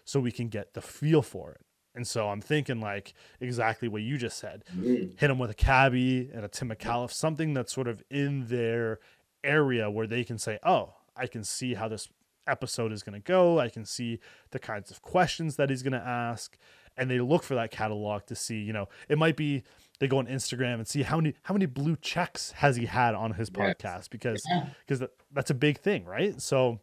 so 0.04 0.20
we 0.20 0.30
can 0.30 0.48
get 0.48 0.74
the 0.74 0.80
feel 0.80 1.22
for 1.22 1.50
it?" 1.50 1.60
And 1.94 2.06
so 2.06 2.28
I'm 2.28 2.40
thinking 2.40 2.80
like 2.80 3.14
exactly 3.40 3.88
what 3.88 4.02
you 4.02 4.16
just 4.16 4.38
said. 4.38 4.64
Mm, 4.76 5.18
Hit 5.18 5.28
them 5.28 5.38
with 5.38 5.50
a 5.50 5.54
cabbie 5.54 6.30
and 6.32 6.44
a 6.44 6.48
Tim 6.48 6.68
Micallef, 6.70 7.12
something 7.12 7.52
that's 7.54 7.72
sort 7.72 7.88
of 7.88 8.02
in 8.10 8.46
their 8.46 9.00
area 9.42 9.90
where 9.90 10.06
they 10.06 10.22
can 10.24 10.38
say, 10.38 10.58
"Oh, 10.62 10.94
I 11.16 11.26
can 11.26 11.42
see 11.44 11.74
how 11.74 11.88
this 11.88 12.08
episode 12.46 12.92
is 12.92 13.02
going 13.02 13.20
to 13.20 13.24
go. 13.26 13.58
I 13.58 13.68
can 13.68 13.84
see 13.84 14.20
the 14.50 14.58
kinds 14.58 14.90
of 14.90 15.02
questions 15.02 15.56
that 15.56 15.68
he's 15.70 15.82
going 15.82 15.92
to 15.94 15.98
ask." 16.06 16.56
And 16.96 17.10
they 17.10 17.18
look 17.20 17.42
for 17.42 17.54
that 17.54 17.70
catalog 17.70 18.26
to 18.26 18.34
see, 18.34 18.58
you 18.60 18.72
know, 18.72 18.88
it 19.08 19.16
might 19.18 19.36
be 19.36 19.62
they 20.00 20.08
go 20.08 20.18
on 20.18 20.26
Instagram 20.26 20.74
and 20.74 20.86
see 20.88 21.02
how 21.02 21.16
many 21.16 21.34
how 21.42 21.54
many 21.54 21.66
blue 21.66 21.96
checks 21.96 22.52
has 22.52 22.76
he 22.76 22.86
had 22.86 23.14
on 23.14 23.32
his 23.34 23.50
Yes. 23.56 23.74
podcast 23.76 24.10
because 24.10 24.40
Yeah. 24.48 24.66
because 24.80 25.00
that, 25.00 25.10
that's 25.32 25.50
a 25.50 25.54
big 25.54 25.78
thing, 25.78 26.04
right? 26.04 26.40
So 26.40 26.80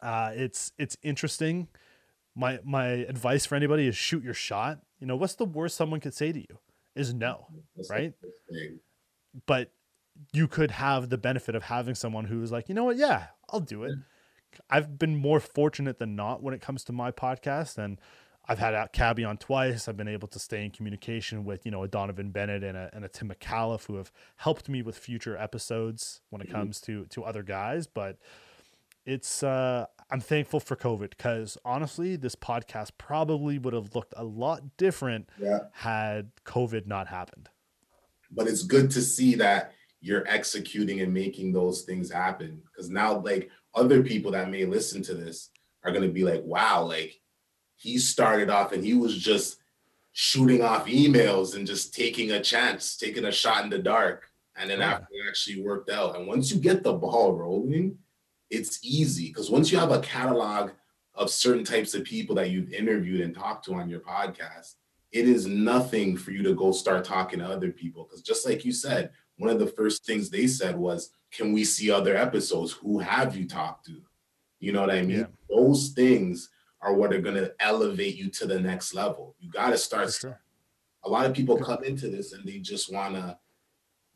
uh, 0.00 0.32
it's 0.34 0.72
it's 0.78 0.96
interesting. 1.02 1.68
My 2.34 2.60
my 2.64 2.86
advice 2.86 3.44
for 3.46 3.54
anybody 3.56 3.86
is 3.86 3.96
shoot 3.96 4.22
your 4.24 4.34
shot. 4.34 4.80
You 5.00 5.06
know, 5.06 5.16
what's 5.16 5.34
the 5.34 5.44
worst 5.44 5.76
someone 5.76 6.00
could 6.00 6.14
say 6.14 6.32
to 6.32 6.38
you 6.38 6.58
is 6.94 7.12
no, 7.12 7.46
that's 7.76 7.90
right? 7.90 8.12
But 9.46 9.72
you 10.32 10.46
could 10.48 10.70
have 10.72 11.08
the 11.08 11.18
benefit 11.18 11.54
of 11.54 11.64
having 11.64 11.94
someone 11.94 12.26
who's 12.26 12.52
like, 12.52 12.68
you 12.68 12.74
know 12.74 12.84
what, 12.84 12.96
yeah, 12.96 13.26
I'll 13.50 13.60
do 13.60 13.84
it. 13.84 13.92
I've 14.68 14.98
been 14.98 15.16
more 15.16 15.40
fortunate 15.40 15.98
than 15.98 16.14
not 16.14 16.42
when 16.42 16.52
it 16.52 16.60
comes 16.60 16.84
to 16.84 16.92
my 16.92 17.10
podcast, 17.10 17.78
and 17.78 17.98
I've 18.46 18.58
had 18.58 18.74
out 18.74 18.92
Cabbie 18.92 19.24
on 19.24 19.38
twice. 19.38 19.88
I've 19.88 19.96
been 19.96 20.08
able 20.08 20.28
to 20.28 20.38
stay 20.38 20.64
in 20.64 20.70
communication 20.70 21.44
with 21.44 21.64
you 21.64 21.70
know 21.70 21.82
a 21.82 21.88
Donovan 21.88 22.30
Bennett 22.30 22.62
and 22.62 22.76
a, 22.76 22.90
and 22.92 23.04
a 23.04 23.08
Tim 23.08 23.30
Micallef 23.30 23.86
who 23.86 23.96
have 23.96 24.12
helped 24.36 24.68
me 24.68 24.82
with 24.82 24.98
future 24.98 25.36
episodes 25.38 26.20
when 26.28 26.42
it 26.42 26.48
Mhm. 26.48 26.52
comes 26.52 26.80
to 26.82 27.06
to 27.06 27.24
other 27.24 27.42
guys. 27.42 27.86
But 27.86 28.18
it's 29.06 29.42
uh, 29.42 29.86
I'm 30.12 30.20
thankful 30.20 30.60
for 30.60 30.76
COVID 30.76 31.10
because 31.10 31.56
honestly, 31.64 32.16
this 32.16 32.36
podcast 32.36 32.90
probably 32.98 33.58
would 33.58 33.72
have 33.72 33.94
looked 33.94 34.12
a 34.16 34.24
lot 34.24 34.76
different 34.76 35.30
Yeah. 35.40 35.60
had 35.72 36.30
COVID 36.44 36.86
not 36.86 37.08
happened. 37.08 37.48
but 38.34 38.46
it's 38.48 38.62
good 38.62 38.90
to 38.90 39.02
see 39.02 39.34
that 39.34 39.72
you're 40.00 40.26
executing 40.26 41.00
and 41.00 41.12
making 41.12 41.52
those 41.52 41.82
things 41.82 42.10
happen 42.10 42.62
because 42.64 42.88
now 42.90 43.18
like 43.18 43.50
other 43.74 44.02
people 44.02 44.30
that 44.32 44.50
may 44.50 44.64
listen 44.64 45.02
to 45.02 45.14
this 45.14 45.50
are 45.84 45.90
going 45.92 46.02
to 46.02 46.08
be 46.12 46.24
like 46.24 46.42
wow 46.44 46.82
like 46.82 47.20
he 47.76 47.98
started 47.98 48.48
off 48.48 48.72
and 48.72 48.82
he 48.82 48.94
was 48.94 49.16
just 49.18 49.58
shooting 50.12 50.62
off 50.62 50.86
emails 50.86 51.54
and 51.56 51.66
just 51.66 51.94
taking 51.94 52.30
a 52.32 52.40
chance 52.42 52.96
taking 52.96 53.26
a 53.26 53.32
shot 53.32 53.64
in 53.64 53.70
the 53.70 53.78
dark 53.78 54.24
and 54.56 54.68
then 54.70 54.78
Yeah. 54.80 54.92
after 54.92 55.06
it 55.12 55.28
actually 55.28 55.62
worked 55.62 55.90
out 55.90 56.16
and 56.16 56.26
once 56.26 56.50
you 56.50 56.58
get 56.58 56.82
the 56.82 56.92
ball 56.94 57.34
rolling 57.34 57.98
it's 58.52 58.78
easy 58.82 59.28
because 59.28 59.50
once 59.50 59.72
you 59.72 59.78
have 59.78 59.90
a 59.90 60.00
catalog 60.00 60.70
of 61.14 61.30
certain 61.30 61.64
types 61.64 61.94
of 61.94 62.04
people 62.04 62.34
that 62.36 62.50
you've 62.50 62.72
interviewed 62.72 63.20
and 63.20 63.34
talked 63.34 63.64
to 63.64 63.74
on 63.74 63.88
your 63.88 64.00
podcast 64.00 64.74
it 65.12 65.28
is 65.28 65.46
nothing 65.46 66.16
for 66.16 66.30
you 66.30 66.42
to 66.42 66.54
go 66.54 66.72
start 66.72 67.04
talking 67.04 67.38
to 67.38 67.46
other 67.46 67.70
people. 67.70 68.04
Because 68.04 68.22
just 68.22 68.46
like 68.46 68.64
you 68.64 68.72
said 68.72 69.10
one 69.36 69.50
of 69.50 69.58
the 69.58 69.66
first 69.66 70.04
things 70.04 70.30
they 70.30 70.46
said 70.46 70.76
was 70.76 71.10
can 71.30 71.52
we 71.52 71.64
see 71.64 71.90
other 71.90 72.16
episodes? 72.16 72.72
Who 72.72 72.98
have 72.98 73.36
you 73.36 73.46
talked 73.46 73.86
to? 73.86 74.02
You 74.60 74.72
know 74.72 74.80
what 74.80 74.90
i 74.90 75.02
mean? 75.02 75.20
Yeah. 75.20 75.26
those 75.48 75.90
things 75.90 76.50
are 76.80 76.94
what 76.94 77.12
are 77.12 77.20
going 77.20 77.36
to 77.36 77.52
elevate 77.60 78.16
you 78.16 78.28
to 78.30 78.46
the 78.46 78.60
next 78.60 78.94
level. 78.94 79.34
You 79.38 79.50
got 79.50 79.70
to 79.70 79.78
start 79.78 80.12
sure. 80.12 80.40
a 81.04 81.08
lot 81.08 81.26
of 81.26 81.34
people 81.34 81.56
come 81.56 81.84
into 81.84 82.08
this 82.08 82.32
and 82.32 82.46
they 82.46 82.58
just 82.58 82.92
want 82.92 83.14
to 83.14 83.38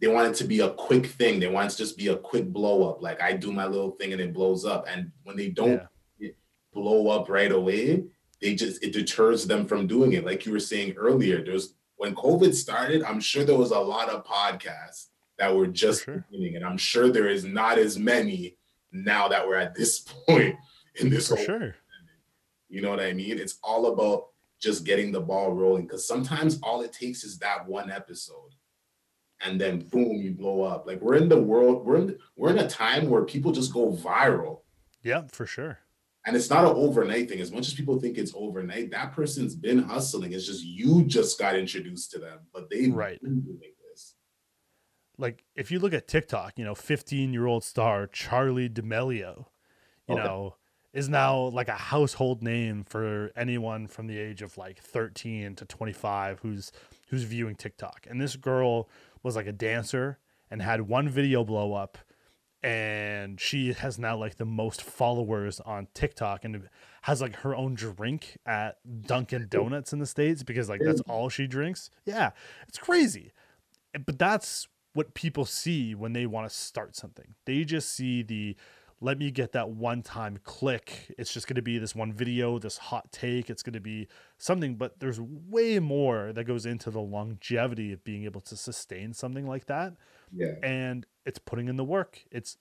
they 0.01 0.09
want 0.09 0.28
it 0.28 0.34
to 0.36 0.44
be 0.44 0.61
a 0.61 0.70
quick 0.70 1.07
thing 1.07 1.40
they 1.40 1.49
want 1.49 1.68
it 1.68 1.70
to 1.72 1.78
just 1.78 1.97
be 1.97 2.09
a 2.09 2.16
quick 2.16 2.47
blow 2.53 2.88
up 2.90 3.03
like 3.03 3.20
i 3.22 3.32
do 3.32 3.51
my 3.53 3.66
little 3.66 3.92
thing 3.92 4.12
and 4.12 4.20
it 4.20 4.32
blows 4.34 4.64
up 4.64 4.86
and 4.88 5.11
when 5.24 5.36
they 5.36 5.49
don't 5.49 5.82
Yeah. 6.18 6.28
blow 6.72 7.09
up 7.09 7.28
right 7.28 7.53
away 7.53 8.05
they 8.42 8.55
just 8.55 8.82
it 8.84 8.92
deters 8.92 9.47
them 9.47 9.66
from 9.66 9.86
doing 9.86 10.12
it 10.12 10.24
like 10.24 10.44
you 10.47 10.53
were 10.53 10.61
saying 10.61 10.94
earlier 10.97 11.42
there's 11.44 11.74
when 11.97 12.14
covid 12.14 12.55
started 12.55 13.03
i'm 13.05 13.20
sure 13.20 13.44
there 13.44 13.57
was 13.57 13.70
a 13.70 13.78
lot 13.78 14.09
of 14.11 14.24
podcasts 14.26 15.07
that 15.38 15.55
were 15.55 15.66
just 15.66 16.05
sure. 16.05 16.24
beginning 16.30 16.57
and 16.57 16.64
i'm 16.64 16.76
sure 16.78 17.11
there 17.11 17.28
is 17.28 17.44
not 17.44 17.78
as 17.78 17.99
many 17.99 18.57
now 18.92 19.28
that 19.28 19.47
we're 19.47 19.57
at 19.57 19.74
this 19.74 20.01
point 20.28 20.57
in 21.01 21.09
this 21.11 21.28
For 21.28 21.36
whole 21.36 21.44
sure. 21.47 21.76
you 22.68 22.80
know 22.82 22.88
what 22.90 23.01
I 23.01 23.12
mean? 23.12 23.38
It's 23.38 23.59
all 23.62 23.92
about 23.92 24.28
just 24.59 24.84
getting 24.84 25.12
the 25.12 25.20
ball 25.20 25.53
rolling 25.53 25.82
because 25.86 26.07
sometimes 26.09 26.59
all 26.62 26.80
it 26.80 26.92
takes 26.94 27.22
is 27.22 27.38
that 27.40 27.66
one 27.68 27.90
episode, 27.90 28.55
and 29.45 29.61
then 29.61 29.80
boom, 29.80 30.16
you 30.16 30.32
blow 30.32 30.62
up. 30.62 30.87
Like 30.87 31.01
we're 31.01 31.16
in 31.16 31.28
the 31.28 31.41
world, 31.41 31.84
we're 31.87 31.97
in 31.99 32.18
we're 32.37 32.51
in 32.51 32.59
a 32.59 32.68
time 32.68 33.09
where 33.09 33.24
people 33.24 33.53
just 33.53 33.72
go 33.72 33.93
viral, 33.93 34.61
Yeah, 35.03 35.22
for 35.32 35.47
sure. 35.47 35.78
and 36.26 36.34
it's 36.37 36.51
not 36.51 36.64
an 36.64 36.72
overnight 36.76 37.28
thing. 37.28 37.41
As 37.41 37.53
much 37.53 37.68
as 37.68 37.74
people 37.74 38.01
think 38.01 38.18
it's 38.18 38.32
overnight, 38.34 38.91
that 38.91 39.12
person's 39.12 39.55
been 39.55 39.78
hustling. 39.82 40.32
It's 40.32 40.47
just 40.47 40.64
you 40.64 41.05
just 41.05 41.39
got 41.39 41.57
introduced 41.57 42.11
to 42.12 42.18
them, 42.18 42.41
but 42.53 42.68
they've 42.70 42.93
Right. 42.95 43.20
been 43.22 43.41
doing 43.43 43.72
this. 43.91 44.14
like 45.18 45.45
if 45.55 45.70
you 45.70 45.78
look 45.78 45.93
at 45.95 46.09
TikTok, 46.09 46.59
you 46.59 46.64
know, 46.64 46.74
15 46.74 47.32
year 47.32 47.47
old 47.47 47.64
star 47.64 48.07
Charli 48.07 48.72
D'Amelio, 48.72 49.47
you 50.09 50.14
Okay. 50.14 50.24
know, 50.24 50.57
is 50.93 51.09
now 51.11 51.37
like 51.49 51.68
a 51.68 51.72
household 51.72 52.43
name 52.43 52.82
for 52.84 53.30
anyone 53.37 53.87
from 53.87 54.07
the 54.07 54.18
age 54.18 54.41
of 54.43 54.57
like 54.59 54.78
13 54.80 55.55
to 55.57 55.64
25 55.66 56.41
who's 56.41 56.72
who's 57.09 57.22
viewing 57.24 57.55
TikTok. 57.55 58.07
And 58.09 58.20
this 58.20 58.34
girl 58.37 58.89
was 59.26 59.36
like 59.36 59.46
a 59.46 59.52
dancer 59.52 60.18
and 60.50 60.62
had 60.62 60.82
one 60.82 61.08
video 61.08 61.44
blow 61.44 61.74
up 61.74 61.98
and 62.62 63.40
she 63.40 63.72
has 63.72 63.98
now 63.98 64.16
like 64.16 64.36
the 64.36 64.44
most 64.44 64.82
followers 64.82 65.60
on 65.60 65.88
TikTok 65.94 66.44
and 66.44 66.68
has 67.02 67.20
like 67.20 67.36
her 67.36 67.54
own 67.54 67.74
drink 67.74 68.38
at 68.46 68.78
Dunkin' 69.02 69.48
Donuts 69.48 69.92
in 69.92 69.98
the 69.98 70.06
States 70.06 70.42
because 70.42 70.68
like 70.68 70.80
that's 70.82 71.00
all 71.02 71.28
she 71.28 71.46
drinks. 71.46 71.90
Yeah, 72.04 72.30
it's 72.66 72.78
crazy. 72.78 73.32
But 74.04 74.18
that's 74.18 74.68
what 74.94 75.14
people 75.14 75.44
see 75.44 75.94
when 75.94 76.12
they 76.12 76.26
want 76.26 76.48
to 76.48 76.54
start 76.54 76.96
something. 76.96 77.34
They 77.44 77.64
just 77.64 77.90
see 77.90 78.22
the 78.22 78.56
let 79.01 79.18
me 79.18 79.30
get 79.30 79.53
that 79.53 79.68
one 79.70 80.03
time 80.03 80.38
click. 80.42 81.14
It's 81.18 81.32
just 81.32 81.47
going 81.47 81.57
to 81.57 81.62
be 81.62 81.78
this 81.78 81.94
one 81.94 82.12
video, 82.12 82.59
this 82.59 82.78
hot 82.78 83.12
take. 83.12 83.51
It's 83.51 83.62
going 83.62 83.74
to 83.74 83.80
be 83.80 84.09
something, 84.38 84.76
but 84.76 85.01
there's 85.01 85.20
way 85.20 85.78
more 85.78 86.32
that 86.32 86.44
goes 86.44 86.64
into 86.64 86.90
the 86.90 87.01
longevity 87.01 87.92
of 87.92 88.03
being 88.05 88.24
able 88.24 88.40
to 88.42 88.57
sustain 88.57 89.12
something 89.12 89.47
like 89.47 89.66
that 89.66 89.94
Yeah, 90.32 90.55
and 90.62 91.07
it's 91.26 91.38
putting 91.38 91.68
in 91.68 91.76
the 91.76 91.84
work. 91.84 92.24
It's 92.30 92.57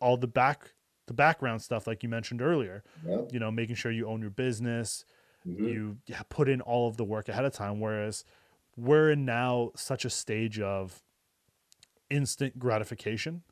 all 0.00 0.16
the 0.16 0.26
back 0.28 0.72
the 1.06 1.14
background 1.14 1.62
stuff 1.62 1.86
like 1.86 2.02
you 2.02 2.08
mentioned 2.10 2.42
earlier. 2.42 2.84
Yep. 3.06 3.32
You 3.32 3.38
know, 3.40 3.50
making 3.50 3.76
sure 3.76 3.90
you 3.90 4.06
own 4.06 4.20
your 4.20 4.28
business, 4.30 5.06
Mhm. 5.46 5.66
you 5.72 5.98
put 6.28 6.50
in 6.50 6.60
all 6.60 6.86
of 6.88 6.98
the 6.98 7.04
work 7.04 7.28
ahead 7.30 7.46
of 7.46 7.52
time 7.54 7.80
whereas 7.80 8.24
we're 8.76 9.10
in 9.10 9.24
now 9.24 9.70
such 9.74 10.04
a 10.04 10.10
stage 10.10 10.60
of 10.60 11.02
instant 12.10 12.58
gratification 12.58 13.42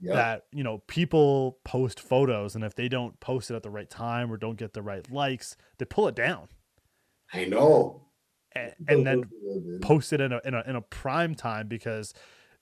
Yep. 0.00 0.14
that 0.14 0.44
you 0.52 0.62
know 0.62 0.82
people 0.86 1.58
post 1.64 2.00
photos 2.00 2.54
and 2.54 2.62
if 2.62 2.74
they 2.74 2.88
don't 2.88 3.18
post 3.18 3.50
it 3.50 3.54
at 3.54 3.62
the 3.62 3.70
right 3.70 3.88
time 3.88 4.30
or 4.30 4.36
don't 4.36 4.58
get 4.58 4.74
the 4.74 4.82
right 4.82 5.10
likes 5.10 5.56
they 5.78 5.86
pull 5.86 6.06
it 6.06 6.14
down. 6.14 6.48
I 7.32 7.46
know. 7.46 8.02
and, 8.52 8.74
and 8.88 9.06
then 9.06 9.78
post 9.80 10.12
it 10.12 10.20
in 10.20 10.32
a, 10.32 10.40
in 10.44 10.54
a 10.54 10.62
in 10.66 10.76
a 10.76 10.82
prime 10.82 11.34
time 11.34 11.68
because 11.68 12.12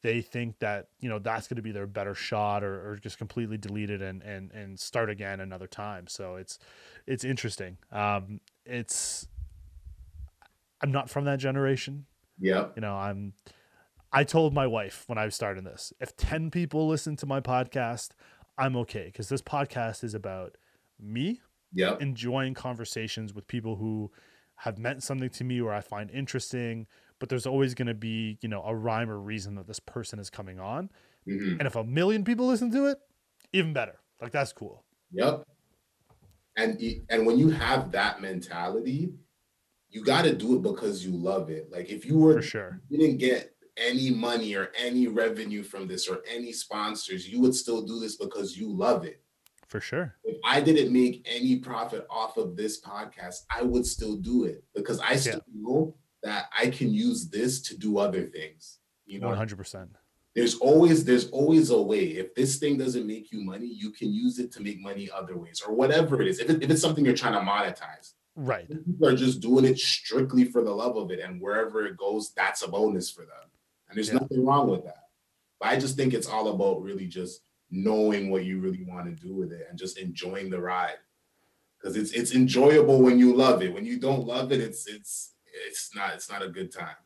they 0.02 0.20
think 0.20 0.58
that 0.60 0.88
you 1.00 1.08
know 1.08 1.18
that's 1.18 1.48
going 1.48 1.56
to 1.56 1.62
be 1.62 1.72
their 1.72 1.86
better 1.86 2.14
shot 2.14 2.62
or, 2.62 2.90
or 2.90 2.96
just 2.96 3.18
completely 3.18 3.56
delete 3.56 3.90
it 3.90 4.00
and 4.02 4.22
and 4.22 4.52
and 4.52 4.78
start 4.78 5.10
again 5.10 5.40
another 5.40 5.66
time. 5.66 6.06
So 6.06 6.36
it's 6.36 6.58
it's 7.06 7.24
interesting. 7.24 7.78
Um 7.90 8.40
it's 8.64 9.26
i'm 10.80 10.92
not 10.92 11.10
from 11.10 11.24
that 11.24 11.38
generation. 11.38 12.06
Yeah 12.38 12.68
you 12.74 12.82
know 12.82 12.96
i'm 12.96 13.32
i 14.14 14.24
told 14.24 14.54
my 14.54 14.66
wife 14.66 15.04
when 15.06 15.18
i 15.18 15.24
was 15.24 15.34
starting 15.34 15.64
this 15.64 15.92
if 16.00 16.16
10 16.16 16.50
people 16.50 16.88
listen 16.88 17.16
to 17.16 17.26
my 17.26 17.40
podcast 17.40 18.10
i'm 18.58 18.76
okay 18.76 19.06
because 19.06 19.28
this 19.28 19.42
podcast 19.42 20.02
is 20.04 20.14
about 20.14 20.56
me 21.00 21.40
Yep. 21.76 22.00
enjoying 22.02 22.54
conversations 22.54 23.34
with 23.34 23.48
people 23.48 23.74
who 23.76 24.10
have 24.58 24.78
meant 24.78 25.02
something 25.02 25.28
to 25.30 25.42
me 25.42 25.60
or 25.60 25.74
I 25.74 25.80
find 25.80 26.08
interesting, 26.08 26.86
but 27.18 27.28
there's 27.28 27.46
always 27.46 27.74
going 27.74 27.88
to 27.88 27.94
be, 27.94 28.38
you 28.40 28.48
know, 28.48 28.62
a 28.62 28.72
rhyme 28.72 29.10
or 29.10 29.18
reason 29.18 29.56
that 29.56 29.66
this 29.66 29.80
person 29.80 30.20
is 30.20 30.30
coming 30.30 30.60
on. 30.60 30.88
Mhm. 31.26 31.58
And 31.58 31.62
if 31.62 31.74
a 31.74 31.82
million 31.82 32.22
people 32.22 32.46
listen 32.46 32.70
to 32.70 32.86
it, 32.86 32.98
even 33.52 33.72
better. 33.72 33.98
Like 34.22 34.30
that's 34.30 34.52
cool. 34.52 34.84
Yep. 35.10 35.42
And 36.56 36.80
and 37.10 37.26
when 37.26 37.38
you 37.40 37.50
have 37.50 37.90
that 37.90 38.22
mentality, 38.22 39.12
you 39.90 40.04
got 40.04 40.22
to 40.22 40.32
do 40.32 40.54
it 40.54 40.62
because 40.62 41.04
you 41.04 41.10
love 41.10 41.50
it. 41.50 41.72
Like 41.72 41.90
if 41.90 42.06
you 42.06 42.16
were 42.18 42.34
For 42.34 42.42
sure. 42.42 42.80
you 42.88 42.98
didn't 42.98 43.18
get 43.18 43.53
any 43.76 44.10
money 44.10 44.54
or 44.54 44.70
any 44.78 45.06
revenue 45.08 45.62
from 45.62 45.86
this 45.88 46.08
or 46.08 46.22
any 46.30 46.52
sponsors, 46.52 47.28
you 47.28 47.40
would 47.40 47.54
still 47.54 47.82
do 47.82 47.98
this 48.00 48.16
because 48.16 48.56
you 48.56 48.70
love 48.72 49.04
it. 49.04 49.20
For 49.68 49.80
sure. 49.80 50.14
If 50.24 50.36
I 50.44 50.60
didn't 50.60 50.92
make 50.92 51.26
any 51.28 51.56
profit 51.56 52.06
off 52.08 52.36
of 52.36 52.56
this 52.56 52.80
podcast, 52.80 53.40
I 53.50 53.62
would 53.62 53.84
still 53.86 54.16
do 54.16 54.44
it 54.44 54.62
because 54.74 55.00
I 55.00 55.16
still 55.16 55.40
know 55.52 55.96
that 56.22 56.46
I 56.56 56.68
can 56.68 56.92
use 56.92 57.28
this 57.28 57.60
to 57.62 57.76
do 57.76 57.98
other 57.98 58.22
things. 58.26 58.78
You 59.06 59.20
know, 59.20 59.28
100%. 59.28 59.88
there's 60.34 60.54
always 60.56 61.04
there's 61.04 61.28
always 61.30 61.70
a 61.70 61.80
way. 61.80 62.04
If 62.04 62.34
this 62.34 62.56
thing 62.58 62.78
doesn't 62.78 63.06
make 63.06 63.32
you 63.32 63.42
money, 63.42 63.66
you 63.66 63.90
can 63.90 64.12
use 64.12 64.38
it 64.38 64.52
to 64.52 64.62
make 64.62 64.80
money 64.80 65.10
other 65.12 65.36
ways 65.36 65.62
or 65.66 65.74
whatever 65.74 66.22
it 66.22 66.28
is. 66.28 66.38
If, 66.38 66.48
it, 66.50 66.62
if 66.62 66.70
it's 66.70 66.80
something 66.80 67.04
you're 67.04 67.14
trying 67.14 67.34
to 67.34 67.40
monetize, 67.40 68.12
Right. 68.36 68.68
people 68.68 69.06
are 69.08 69.14
just 69.16 69.40
doing 69.40 69.64
it 69.64 69.78
strictly 69.78 70.44
for 70.44 70.62
the 70.64 70.70
love 70.72 70.96
of 70.96 71.10
it, 71.10 71.20
and 71.20 71.40
wherever 71.40 71.84
it 71.86 71.96
goes, 71.96 72.32
that's 72.36 72.62
a 72.62 72.68
bonus 72.68 73.10
for 73.10 73.20
them. 73.22 73.48
And 73.94 73.98
there's 73.98 74.08
Yeah. 74.08 74.18
nothing 74.20 74.44
wrong 74.44 74.68
with 74.68 74.84
that. 74.84 75.08
But 75.60 75.68
I 75.68 75.76
just 75.78 75.96
think 75.96 76.14
it's 76.14 76.26
all 76.28 76.48
about 76.48 76.82
really 76.82 77.06
just 77.06 77.42
knowing 77.70 78.28
what 78.28 78.44
you 78.44 78.58
really 78.58 78.82
want 78.82 79.06
to 79.06 79.12
do 79.26 79.34
with 79.34 79.52
it 79.52 79.68
and 79.70 79.78
just 79.78 79.98
enjoying 79.98 80.50
the 80.50 80.60
ride. 80.60 80.98
Because 81.78 81.96
it's 81.96 82.10
it's 82.12 82.34
enjoyable 82.34 83.00
when 83.00 83.18
you 83.20 83.34
love 83.36 83.62
it. 83.62 83.72
When 83.72 83.84
you 83.86 84.00
don't 84.00 84.26
love 84.26 84.50
it, 84.50 84.60
it's 84.60 84.88
it's 84.88 85.34
it's 85.66 85.94
not 85.94 86.14
it's 86.14 86.28
not 86.28 86.42
a 86.42 86.48
good 86.48 86.72
time. 86.72 86.96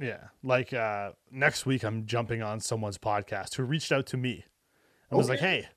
Yeah. 0.00 0.28
Like 0.42 0.72
uh 0.72 1.12
next 1.30 1.66
week 1.66 1.82
I'm 1.84 2.06
jumping 2.06 2.40
on 2.40 2.60
someone's 2.60 2.98
podcast 2.98 3.56
who 3.56 3.64
reached 3.64 3.92
out 3.92 4.06
to 4.06 4.16
me 4.16 4.44
and 5.10 5.18
was 5.18 5.28
like, 5.28 5.40
"Hey, 5.40 5.68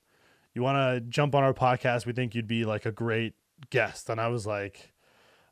you 0.54 0.62
want 0.62 0.78
to 0.78 1.02
jump 1.10 1.36
on 1.36 1.44
our 1.44 1.54
podcast? 1.54 2.06
We 2.06 2.14
think 2.14 2.34
you'd 2.34 2.48
be 2.48 2.64
like 2.64 2.86
a 2.86 2.92
great 2.94 3.34
guest." 3.72 4.10
And 4.10 4.22
I 4.22 4.30
was 4.30 4.48
like, 4.48 4.94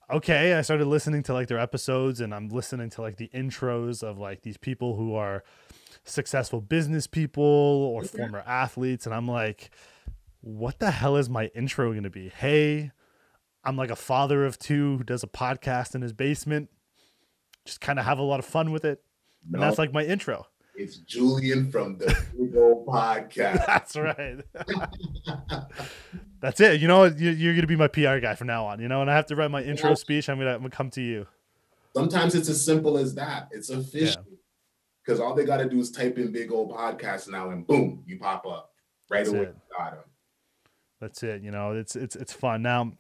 "Okay." 0.10 0.54
I 0.54 0.62
started 0.62 0.86
listening 0.88 1.24
to 1.24 1.34
like 1.34 1.48
their 1.48 1.60
episodes 1.60 2.20
and 2.22 2.34
I'm 2.34 2.50
listening 2.50 2.90
to 2.92 3.02
like 3.02 3.18
the 3.18 3.30
intros 3.34 4.04
of 4.04 4.18
like 4.18 4.42
these 4.42 4.58
people 4.58 4.96
who 4.96 5.16
are 5.16 5.44
successful 6.06 6.62
business 6.62 7.08
people 7.08 7.44
or 7.44 8.00
Okay. 8.04 8.18
former 8.18 8.40
athletes 8.46 9.06
and 9.06 9.14
I'm 9.16 9.28
like, 9.28 9.70
"What 10.42 10.80
the 10.80 10.92
hell 10.92 11.16
is 11.18 11.30
my 11.30 11.48
intro 11.56 11.92
going 11.92 12.04
to 12.04 12.10
be?" 12.10 12.30
Hey, 12.30 12.92
I'm 13.64 13.76
like 13.78 13.90
a 13.92 13.96
father 13.96 14.46
of 14.46 14.58
two 14.58 14.98
who 14.98 15.04
does 15.04 15.24
a 15.24 15.28
podcast 15.28 15.96
in 15.96 16.02
his 16.02 16.14
basement. 16.14 16.70
Just 17.66 17.82
kind 17.82 18.00
of 18.00 18.06
have 18.06 18.18
a 18.20 18.24
lot 18.24 18.40
of 18.40 18.46
fun 18.46 18.72
with 18.72 18.86
it. 18.86 19.04
And 19.54 19.62
that's 19.62 19.78
like 19.78 19.94
my 19.94 20.04
intro. 20.04 20.48
it's 20.76 20.98
Julian 20.98 21.70
from 21.72 21.98
the 21.98 22.06
Big 22.38 22.56
O 22.56 22.86
Podcast. 22.88 23.66
That's 23.68 23.96
right. 23.98 24.40
that's 26.42 26.60
it. 26.62 26.80
You 26.82 26.88
know. 26.88 27.06
You- 27.06 27.32
you're 27.32 27.54
going 27.54 27.62
to 27.62 27.68
be 27.68 27.76
my 27.76 27.88
PR 27.88 28.20
guy 28.20 28.36
from 28.36 28.48
now 28.48 28.66
on. 28.66 28.80
You 28.80 28.88
know, 28.88 29.02
and 29.02 29.10
I 29.10 29.16
have 29.16 29.26
to 29.28 29.36
write 29.36 29.52
my 29.52 29.62
intro 29.64 29.90
Yeah. 29.90 29.96
speech. 29.96 30.30
I'm 30.30 30.38
going 30.38 30.48
to 30.48 30.54
I'm 30.56 30.62
gonna 30.62 30.70
come 30.70 30.90
to 30.92 31.02
you. 31.02 31.28
Sometimes 31.96 32.36
it's 32.36 32.50
as 32.50 32.64
simple 32.64 32.98
as 32.98 33.16
that. 33.16 33.50
It's 33.52 33.70
efficient 33.70 34.26
because 35.04 35.20
all 35.20 35.34
they 35.34 35.46
got 35.46 35.58
to 35.58 35.68
do 35.70 35.80
is 35.80 35.92
type 35.92 36.18
in 36.18 36.32
Big 36.32 36.52
O 36.52 36.68
Podcast 36.68 37.28
now, 37.30 37.50
and 37.50 37.66
boom, 37.66 38.04
you 38.06 38.20
pop 38.20 38.46
up 38.46 38.72
right 39.10 39.20
That's 39.26 39.30
away. 39.30 39.42
it. 39.42 39.56
Got 39.78 39.94
'em. 39.94 40.00
That's 41.02 41.24
it. 41.24 41.42
You 41.42 41.52
know, 41.52 41.72
it's 41.72 41.96
it's 41.96 42.16
it's 42.16 42.34
fun. 42.34 42.62
Now, 42.62 42.92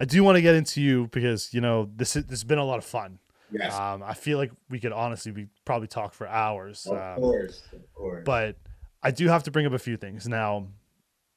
I 0.00 0.04
do 0.04 0.22
want 0.24 0.36
to 0.36 0.42
get 0.42 0.54
into 0.54 0.80
you 0.80 1.08
because 1.12 1.52
you 1.52 1.60
know 1.60 1.90
this 1.96 2.16
is, 2.16 2.24
this 2.24 2.38
has 2.40 2.44
been 2.44 2.58
a 2.58 2.64
lot 2.64 2.78
of 2.78 2.84
fun. 2.84 3.18
Yes, 3.50 3.74
Um, 3.74 4.02
I 4.02 4.14
feel 4.14 4.38
like 4.38 4.52
we 4.70 4.78
could 4.78 4.92
honestly 4.92 5.32
we 5.32 5.48
probably 5.64 5.88
talk 5.88 6.12
for 6.14 6.26
hours. 6.28 6.86
of 6.86 6.96
Um, 6.98 7.16
course, 7.16 7.62
of 7.72 7.94
course. 7.94 8.22
but 8.24 8.56
I 9.02 9.10
do 9.10 9.26
have 9.28 9.42
to 9.44 9.50
bring 9.50 9.66
up 9.66 9.72
a 9.72 9.78
few 9.78 9.96
things. 9.96 10.28
Now, 10.28 10.68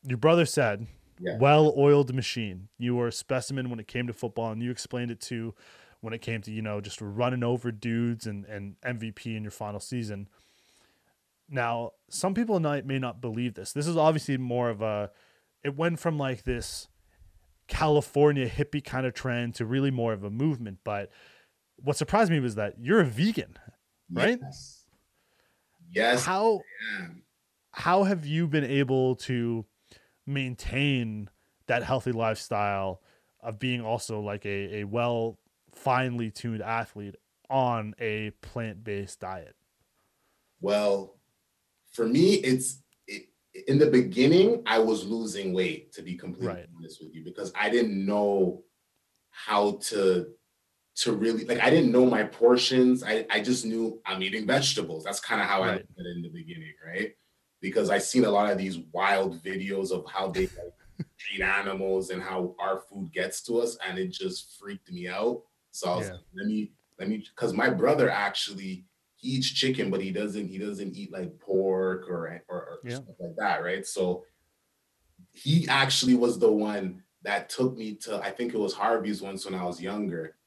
your 0.03 0.17
brother 0.17 0.45
said, 0.45 0.87
Yeah. 1.21 1.37
well-oiled 1.37 2.13
machine. 2.13 2.69
You 2.77 2.95
were 2.95 3.07
a 3.07 3.11
specimen 3.11 3.69
when 3.69 3.79
it 3.79 3.87
came 3.87 4.07
to 4.07 4.13
football, 4.13 4.51
and 4.51 4.61
you 4.61 4.71
explained 4.71 5.11
it 5.11 5.21
to 5.21 5.53
when 6.01 6.13
it 6.13 6.21
came 6.21 6.41
to 6.41 6.51
you 6.51 6.61
know 6.61 6.81
just 6.81 6.99
running 6.99 7.43
over 7.43 7.71
dudes 7.71 8.25
and 8.25 8.45
and 8.45 8.75
MVP 8.81 9.35
in 9.35 9.43
your 9.43 9.51
final 9.51 9.79
season. 9.79 10.27
Now, 11.49 11.91
some 12.09 12.33
people 12.33 12.59
may 12.59 12.97
not 12.97 13.19
believe 13.21 13.55
this. 13.55 13.73
This 13.73 13.85
is 13.85 13.97
obviously 13.97 14.37
more 14.37 14.69
of 14.69 14.81
a. 14.81 15.11
It 15.63 15.75
went 15.75 15.99
from 15.99 16.17
like 16.17 16.43
this 16.43 16.87
California 17.67 18.49
hippie 18.49 18.83
kind 18.83 19.05
of 19.05 19.13
trend 19.13 19.55
to 19.55 19.65
really 19.65 19.91
more 19.91 20.13
of 20.13 20.23
a 20.23 20.29
movement. 20.29 20.79
But 20.83 21.11
what 21.77 21.97
surprised 21.97 22.31
me 22.31 22.39
was 22.39 22.55
that 22.55 22.75
you're 22.79 23.01
a 23.01 23.05
vegan. 23.05 23.57
right? 24.11 24.39
Yes, 24.41 24.85
yes 25.91 26.25
How 26.25 26.61
how 27.71 28.03
have 28.03 28.25
you 28.25 28.47
been 28.47 28.65
able 28.65 29.15
to 29.15 29.65
maintain 30.33 31.29
that 31.67 31.83
healthy 31.83 32.11
lifestyle 32.11 33.01
of 33.41 33.59
being 33.59 33.81
also 33.81 34.19
like 34.19 34.45
a, 34.45 34.81
a 34.81 34.83
well 34.85 35.39
finely 35.73 36.31
tuned 36.31 36.61
athlete 36.61 37.15
on 37.49 37.93
a 37.99 38.31
plant-based 38.41 39.19
diet 39.19 39.55
Well, 40.59 41.19
for 41.91 42.07
me, 42.07 42.35
it's 42.35 42.83
it, 43.07 43.29
in 43.67 43.79
the 43.79 43.89
beginning, 43.91 44.63
I 44.65 44.79
was 44.79 45.05
losing 45.05 45.53
weight 45.53 45.93
to 45.93 46.03
be 46.03 46.17
completely 46.17 46.57
Right. 46.57 46.69
honest 46.77 47.01
with 47.03 47.15
you 47.15 47.23
because 47.23 47.51
I 47.55 47.69
didn't 47.69 48.05
know 48.05 48.65
how 49.31 49.77
to 49.89 50.33
to 50.97 51.13
really 51.13 51.45
like 51.45 51.59
I 51.59 51.69
didn't 51.69 51.91
know 51.93 52.07
my 52.07 52.23
portions. 52.25 53.03
I, 53.03 53.27
I 53.31 53.41
just 53.41 53.65
knew 53.65 54.01
I'm 54.05 54.23
eating 54.23 54.47
vegetables. 54.47 55.03
That's 55.05 55.19
kind 55.21 55.41
of 55.41 55.47
how 55.47 55.63
I 55.63 55.71
Right. 55.71 55.75
looked 55.75 55.99
at 55.99 56.07
it 56.07 56.17
in 56.17 56.23
the 56.23 56.29
beginning, 56.29 56.73
right? 56.85 57.13
Because 57.61 57.89
I 57.89 57.99
seen 57.99 58.25
a 58.25 58.31
lot 58.31 58.51
of 58.51 58.57
these 58.57 58.79
wild 58.91 59.41
videos 59.43 59.91
of 59.91 60.05
how 60.11 60.29
they 60.31 60.41
like 60.43 60.73
treat 61.17 61.41
animals 61.41 62.09
and 62.09 62.21
how 62.21 62.55
our 62.59 62.79
food 62.81 63.11
gets 63.13 63.41
to 63.43 63.59
us, 63.59 63.77
and 63.87 63.99
it 63.99 64.11
just 64.11 64.57
freaked 64.59 64.91
me 64.91 65.07
out. 65.07 65.43
So 65.71 65.91
I 65.91 65.95
was 65.97 66.07
Yeah. 66.07 66.13
like, 66.13 66.25
let 66.35 66.47
me 66.47 66.73
let 66.99 67.09
me 67.09 67.17
because 67.19 67.53
my 67.53 67.69
brother 67.69 68.09
actually 68.09 68.85
he 69.15 69.29
eats 69.29 69.49
chicken, 69.51 69.91
but 69.91 70.01
he 70.01 70.11
doesn't 70.11 70.47
he 70.47 70.57
doesn't 70.57 70.95
eat 70.95 71.11
like 71.11 71.39
pork 71.39 72.09
or 72.09 72.43
or, 72.49 72.57
or 72.59 72.79
Yeah. 72.83 73.03
stuff 73.05 73.15
like 73.19 73.35
that, 73.37 73.63
right? 73.63 73.85
So 73.85 74.25
he 75.31 75.67
actually 75.67 76.15
was 76.15 76.39
the 76.39 76.51
one 76.51 77.03
that 77.23 77.49
took 77.49 77.77
me 77.77 77.95
to 77.95 78.17
I 78.21 78.31
think 78.31 78.53
it 78.53 78.57
was 78.57 78.73
Harvey's 78.73 79.21
once 79.21 79.45
when 79.45 79.55
I 79.55 79.63
was 79.63 79.81
younger. 79.81 80.37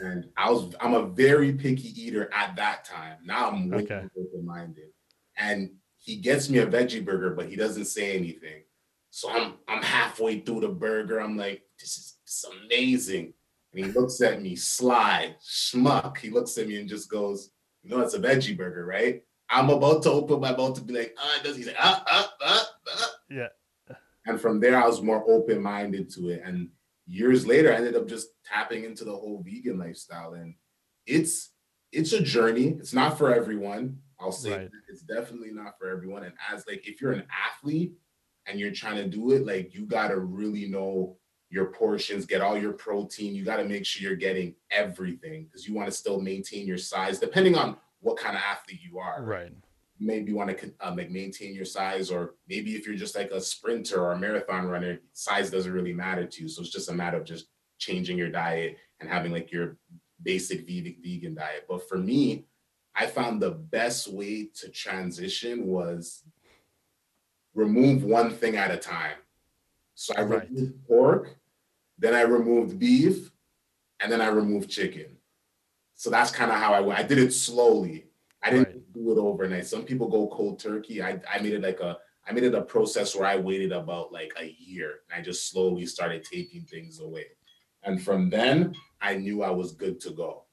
And 0.00 0.26
I 0.38 0.50
was 0.50 0.74
I'm 0.80 0.94
a 0.94 1.08
very 1.08 1.54
picky 1.54 1.90
eater 2.00 2.32
at 2.34 2.56
that 2.56 2.84
time. 2.86 3.20
Now 3.24 3.50
I'm 3.50 3.70
way 3.72 3.82
Okay. 3.82 4.00
more 4.00 4.10
open-minded. 4.18 4.90
And 5.38 5.76
he 6.10 6.16
gets 6.16 6.50
me 6.50 6.58
a 6.58 6.66
veggie 6.66 7.04
burger, 7.04 7.30
but 7.30 7.48
he 7.48 7.54
doesn't 7.54 7.84
say 7.84 8.16
anything. 8.16 8.64
So 9.10 9.30
I'm 9.30 9.54
I'm 9.68 9.80
halfway 9.82 10.40
through 10.40 10.62
the 10.62 10.68
burger. 10.68 11.20
I'm 11.20 11.36
like, 11.36 11.62
this 11.78 11.96
is, 11.98 12.16
this 12.26 12.44
is 12.44 12.50
amazing. 12.64 13.32
And 13.72 13.84
he 13.84 13.92
looks 13.92 14.20
at 14.20 14.42
me, 14.42 14.56
sly, 14.56 15.36
schmuck. 15.40 16.18
He 16.18 16.30
looks 16.30 16.58
at 16.58 16.66
me 16.66 16.80
and 16.80 16.88
just 16.88 17.08
goes, 17.08 17.52
you 17.84 17.90
know, 17.90 18.00
it's 18.00 18.14
a 18.14 18.18
veggie 18.18 18.56
burger, 18.56 18.84
right? 18.84 19.22
I'm 19.48 19.70
about 19.70 20.02
to 20.02 20.10
open 20.10 20.40
my 20.40 20.50
mouth 20.50 20.74
to 20.74 20.80
be 20.80 20.94
like, 20.94 21.16
ah, 21.16 21.40
does 21.44 21.56
he 21.56 21.62
say, 21.62 21.76
ah, 21.78 22.04
ah, 22.08 22.32
ah, 22.42 22.66
ah. 22.88 23.10
yeah 23.30 23.48
And 24.26 24.40
from 24.40 24.58
there, 24.58 24.82
I 24.82 24.86
was 24.86 25.02
more 25.02 25.24
open 25.30 25.62
minded 25.62 26.10
to 26.14 26.30
it. 26.30 26.42
And 26.44 26.70
years 27.06 27.46
later, 27.46 27.72
I 27.72 27.76
ended 27.76 27.96
up 27.96 28.08
just 28.08 28.30
tapping 28.44 28.82
into 28.82 29.04
the 29.04 29.12
whole 29.12 29.44
vegan 29.46 29.78
lifestyle. 29.78 30.34
And 30.34 30.56
it's 31.06 31.50
it's 31.92 32.12
a 32.12 32.20
journey. 32.20 32.76
It's 32.80 32.94
not 32.94 33.16
for 33.16 33.32
everyone. 33.32 33.98
I'll 34.20 34.32
say 34.32 34.50
Right. 34.50 34.70
that. 34.70 34.80
it's 34.88 35.02
definitely 35.02 35.50
not 35.52 35.78
for 35.78 35.88
everyone. 35.88 36.24
And 36.24 36.34
as 36.52 36.66
like 36.66 36.86
if 36.86 37.00
you're 37.00 37.12
an 37.12 37.24
athlete 37.46 37.94
and 38.46 38.58
you're 38.60 38.72
trying 38.72 38.96
to 38.96 39.08
do 39.08 39.32
it, 39.32 39.46
like 39.46 39.74
you 39.74 39.86
gotta 39.86 40.18
really 40.18 40.68
know 40.68 41.16
your 41.48 41.66
portions, 41.72 42.26
get 42.26 42.40
all 42.40 42.56
your 42.56 42.72
protein. 42.72 43.34
You 43.34 43.44
gotta 43.44 43.64
make 43.64 43.84
sure 43.84 44.08
you're 44.08 44.16
getting 44.18 44.54
everything 44.70 45.44
because 45.44 45.66
you 45.66 45.74
want 45.74 45.88
to 45.88 45.92
still 45.96 46.20
maintain 46.20 46.66
your 46.66 46.78
size, 46.78 47.18
depending 47.18 47.56
on 47.56 47.76
what 48.00 48.16
kind 48.16 48.36
of 48.36 48.42
athlete 48.42 48.80
you 48.82 48.98
are 48.98 49.22
right 49.22 49.52
maybe 50.02 50.32
want 50.32 50.56
to 50.56 50.72
um, 50.80 50.96
like 50.96 51.10
maintain 51.10 51.54
your 51.54 51.66
size 51.66 52.10
or 52.10 52.34
maybe 52.48 52.74
if 52.74 52.86
you're 52.86 52.96
just 52.96 53.14
like 53.14 53.30
a 53.32 53.40
sprinter 53.40 54.00
or 54.00 54.12
a 54.12 54.18
marathon 54.18 54.66
runner 54.66 54.98
size 55.12 55.50
doesn't 55.50 55.72
really 55.74 55.92
matter 55.92 56.24
to 56.24 56.40
you 56.42 56.48
so 56.48 56.62
it's 56.62 56.70
just 56.70 56.88
a 56.88 56.94
matter 56.94 57.18
of 57.18 57.24
just 57.24 57.48
changing 57.76 58.16
your 58.16 58.30
diet 58.30 58.78
and 59.00 59.10
having 59.10 59.30
like 59.30 59.52
your 59.52 59.76
basic 60.22 60.66
vegan 60.66 61.34
diet 61.34 61.66
but 61.68 61.86
for 61.86 61.98
me 61.98 62.46
i 63.00 63.06
found 63.06 63.40
the 63.40 63.50
best 63.50 64.02
way 64.12 64.34
to 64.54 64.68
transition 64.68 65.66
was 65.66 66.22
remove 67.54 68.04
one 68.04 68.30
thing 68.30 68.56
at 68.56 68.70
a 68.70 68.76
time 68.76 69.16
so 69.94 70.14
i 70.16 70.22
Right. 70.22 70.48
removed 70.50 70.86
pork 70.86 71.36
then 71.98 72.14
i 72.14 72.22
removed 72.22 72.78
beef 72.78 73.30
and 74.00 74.10
then 74.12 74.20
i 74.20 74.28
removed 74.28 74.68
chicken 74.70 75.16
so 75.94 76.10
that's 76.10 76.30
kind 76.30 76.50
of 76.50 76.58
how 76.58 76.72
i 76.74 76.80
went 76.80 76.98
i 76.98 77.02
did 77.02 77.18
it 77.18 77.32
slowly 77.32 78.06
I 78.42 78.48
didn't 78.48 78.68
Right. 78.68 78.94
do 78.94 79.12
it 79.12 79.18
overnight. 79.18 79.66
Some 79.66 79.84
people 79.84 80.08
go 80.08 80.26
cold 80.28 80.58
turkey. 80.58 81.02
I, 81.02 81.20
I 81.30 81.40
made 81.40 81.52
it 81.52 81.60
like 81.60 81.80
a 81.80 81.98
I 82.26 82.32
made 82.32 82.44
it 82.44 82.54
a 82.54 82.62
process 82.62 83.14
where 83.14 83.26
I 83.28 83.36
waited 83.36 83.70
about 83.70 84.14
like 84.14 84.32
a 84.40 84.56
year 84.58 85.00
and 85.10 85.20
I 85.20 85.22
just 85.22 85.50
slowly 85.50 85.84
started 85.84 86.24
taking 86.24 86.62
things 86.62 87.00
away. 87.00 87.26
And 87.82 88.00
from 88.02 88.30
then 88.30 88.74
I 88.98 89.16
knew 89.16 89.42
I 89.42 89.50
was 89.50 89.72
good 89.72 90.00
to 90.04 90.10
go. 90.12 90.44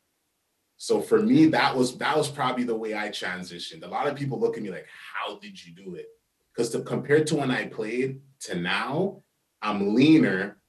So 0.78 1.02
for 1.02 1.20
me, 1.20 1.48
that 1.48 1.76
was 1.76 1.98
that 1.98 2.16
was 2.16 2.30
probably 2.30 2.64
the 2.64 2.76
way 2.76 2.96
I 2.96 3.10
transitioned. 3.10 3.84
A 3.84 3.88
lot 3.88 4.08
of 4.08 4.16
people 4.16 4.40
look 4.40 4.58
at 4.58 4.64
me 4.64 4.70
like, 4.70 4.88
"How 5.14 5.40
did 5.40 5.64
you 5.64 5.74
do 5.74 5.96
it?" 5.96 6.08
Because 6.54 6.70
to 6.72 6.82
compared 6.82 7.28
to 7.28 7.36
when 7.36 7.52
I 7.52 7.66
played 7.66 8.22
to 8.42 8.56
now, 8.56 9.24
I'm 9.62 9.96
leaner, 9.96 10.60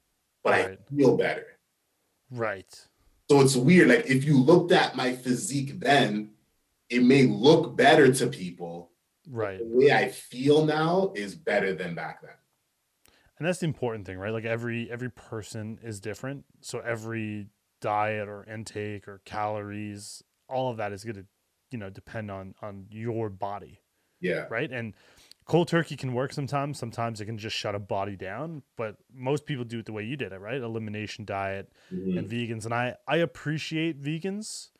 but 0.43 0.51
Right. 0.51 0.79
I 0.79 0.95
feel 0.95 1.15
better. 1.15 1.45
Right. 2.31 2.87
So 3.29 3.41
it's 3.41 3.55
weird. 3.55 3.89
Like 3.89 4.07
if 4.07 4.25
you 4.25 4.37
looked 4.37 4.71
at 4.71 4.95
my 4.95 5.13
physique 5.13 5.79
then, 5.79 6.31
it 6.89 7.03
may 7.03 7.23
look 7.23 7.77
better 7.77 8.11
to 8.11 8.27
people. 8.27 8.91
Right. 9.29 9.59
The 9.59 9.65
way 9.65 9.91
I 9.91 10.09
feel 10.09 10.65
now 10.65 11.13
is 11.15 11.35
better 11.35 11.73
than 11.73 11.93
back 11.93 12.21
then. 12.23 12.31
And 13.37 13.47
that's 13.47 13.59
the 13.59 13.67
important 13.67 14.05
thing, 14.05 14.17
right? 14.17 14.33
Like 14.33 14.45
every 14.45 14.91
every 14.91 15.11
person 15.11 15.79
is 15.83 15.99
different. 15.99 16.45
So 16.61 16.79
every 16.79 17.47
diet 17.81 18.27
or 18.27 18.43
intake 18.45 19.07
or 19.07 19.21
calories, 19.25 20.23
all 20.47 20.69
of 20.71 20.77
that 20.77 20.91
is 20.91 21.03
going 21.03 21.15
to, 21.15 21.25
you 21.71 21.77
know, 21.77 21.89
depend 21.89 22.29
on 22.31 22.55
on 22.61 22.87
your 22.89 23.29
body, 23.29 23.79
Yeah. 24.19 24.45
right? 24.49 24.71
And 24.71 24.93
cold 25.45 25.67
turkey 25.67 25.95
can 25.95 26.13
work 26.13 26.33
sometimes. 26.33 26.77
Sometimes 26.79 27.21
it 27.21 27.25
can 27.25 27.37
just 27.37 27.55
shut 27.55 27.75
a 27.75 27.79
body 27.79 28.15
down, 28.15 28.63
but 28.77 28.97
most 29.13 29.45
people 29.45 29.65
do 29.65 29.79
it 29.79 29.85
the 29.85 29.93
way 29.93 30.03
you 30.03 30.15
did 30.15 30.31
it, 30.31 30.39
right? 30.39 30.61
Elimination 30.61 31.25
diet 31.25 31.71
Mhm. 31.91 32.17
and 32.17 32.29
vegans. 32.29 32.65
And 32.65 32.73
I 32.73 32.95
I 33.07 33.17
appreciate 33.17 34.01
vegans 34.01 34.71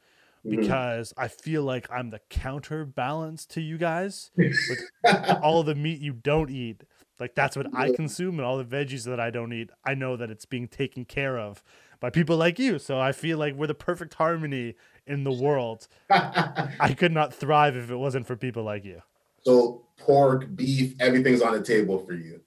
Mhm. 0.45 0.49
because 0.51 1.13
I 1.17 1.27
feel 1.27 1.63
like 1.63 1.89
I'm 1.91 2.09
the 2.11 2.21
counterbalance 2.29 3.45
to 3.47 3.61
you 3.61 3.77
guys. 3.77 4.31
with 4.69 4.79
all 5.43 5.63
the 5.63 5.75
meat 5.75 5.99
you 6.01 6.13
don't 6.13 6.49
eat 6.49 6.83
like 7.19 7.33
that's 7.35 7.55
what 7.57 7.67
i 7.73 7.89
consume 7.89 8.35
and 8.39 8.45
all 8.45 8.57
the 8.57 8.63
veggies 8.65 9.05
that 9.05 9.19
i 9.19 9.29
don't 9.29 9.51
eat 9.53 9.69
i 9.85 9.93
know 9.93 10.15
that 10.15 10.29
it's 10.29 10.45
being 10.45 10.67
taken 10.67 11.03
care 11.05 11.37
of 11.37 11.63
by 11.99 12.09
people 12.09 12.37
like 12.37 12.59
you 12.59 12.79
so 12.79 12.99
i 12.99 13.11
feel 13.11 13.37
like 13.37 13.53
we're 13.55 13.67
the 13.67 13.73
perfect 13.73 14.13
harmony 14.15 14.75
in 15.05 15.23
the 15.23 15.31
world 15.31 15.87
i 16.09 16.93
could 16.97 17.11
not 17.11 17.33
thrive 17.33 17.75
if 17.75 17.89
it 17.89 17.95
wasn't 17.95 18.25
for 18.25 18.35
people 18.35 18.63
like 18.63 18.85
you 18.85 19.01
so 19.41 19.85
pork, 19.97 20.53
beef, 20.55 20.95
everything's 20.99 21.41
on 21.41 21.53
the 21.53 21.63
table 21.63 21.97
for 21.97 22.13
you. 22.13 22.41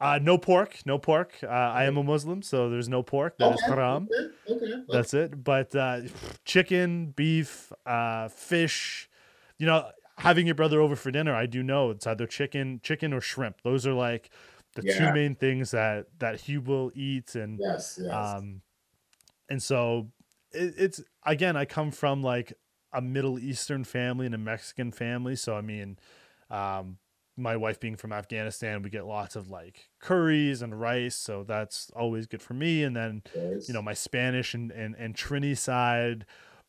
uh, 0.00 0.18
no 0.22 0.36
pork 0.38 0.78
no 0.86 0.98
pork 0.98 1.34
uh, 1.42 1.46
i 1.46 1.84
am 1.84 1.96
a 1.96 2.02
muslim 2.02 2.42
so 2.42 2.68
there's 2.70 2.88
no 2.88 3.02
pork 3.02 3.36
that 3.38 3.52
is 3.52 3.60
Okay, 3.62 3.70
haram 3.74 4.08
Okay. 4.48 4.54
okay. 4.64 4.82
that's 4.88 5.14
it 5.14 5.42
but 5.44 5.74
uh, 5.74 6.00
chicken 6.44 7.06
beef 7.16 7.72
uh, 7.86 8.28
fish 8.28 9.08
you 9.58 9.66
know 9.66 9.88
having 10.18 10.46
your 10.46 10.54
brother 10.54 10.80
over 10.80 10.94
for 10.96 11.10
dinner 11.10 11.34
i 11.34 11.46
do 11.46 11.62
know 11.62 11.90
it's 11.90 12.06
either 12.06 12.26
chicken 12.26 12.80
chicken 12.82 13.12
or 13.12 13.20
shrimp 13.20 13.60
those 13.62 13.86
are 13.86 13.94
like 13.94 14.30
the 14.74 14.82
two 14.82 15.12
main 15.12 15.34
things 15.34 15.70
that 15.72 16.06
that 16.18 16.40
he 16.42 16.58
will 16.58 16.90
eat 16.94 17.34
and 17.34 17.58
yes. 17.60 17.98
Yes. 18.02 18.14
um 18.14 18.60
and 19.52 19.62
so 19.62 20.08
it, 20.52 20.74
it's 20.78 21.00
again 21.24 21.56
i 21.56 21.64
come 21.64 21.90
from 21.90 22.22
like 22.22 22.52
a 22.92 23.00
middle 23.00 23.38
eastern 23.38 23.84
family 23.84 24.26
and 24.26 24.34
a 24.34 24.38
mexican 24.38 24.90
family. 24.90 25.36
So 25.36 25.54
i 25.56 25.60
mean 25.60 25.98
um 26.50 26.98
my 27.36 27.56
wife 27.56 27.80
being 27.80 27.96
from 27.96 28.12
afghanistan 28.12 28.82
we 28.82 28.90
get 28.90 29.06
lots 29.06 29.36
of 29.36 29.48
like 29.50 29.88
curries 30.00 30.60
and 30.62 30.78
rice. 30.80 31.16
So 31.16 31.44
that's 31.44 31.90
always 31.96 32.26
good 32.26 32.42
for 32.42 32.54
me. 32.54 32.82
And 32.82 32.94
then 32.96 33.22
Yes. 33.34 33.68
you 33.68 33.74
know 33.74 33.82
my 33.82 33.94
spanish 33.94 34.54
and 34.54 34.70
and, 34.72 34.94
and 34.98 35.14
trini 35.14 35.56
side 35.56 36.24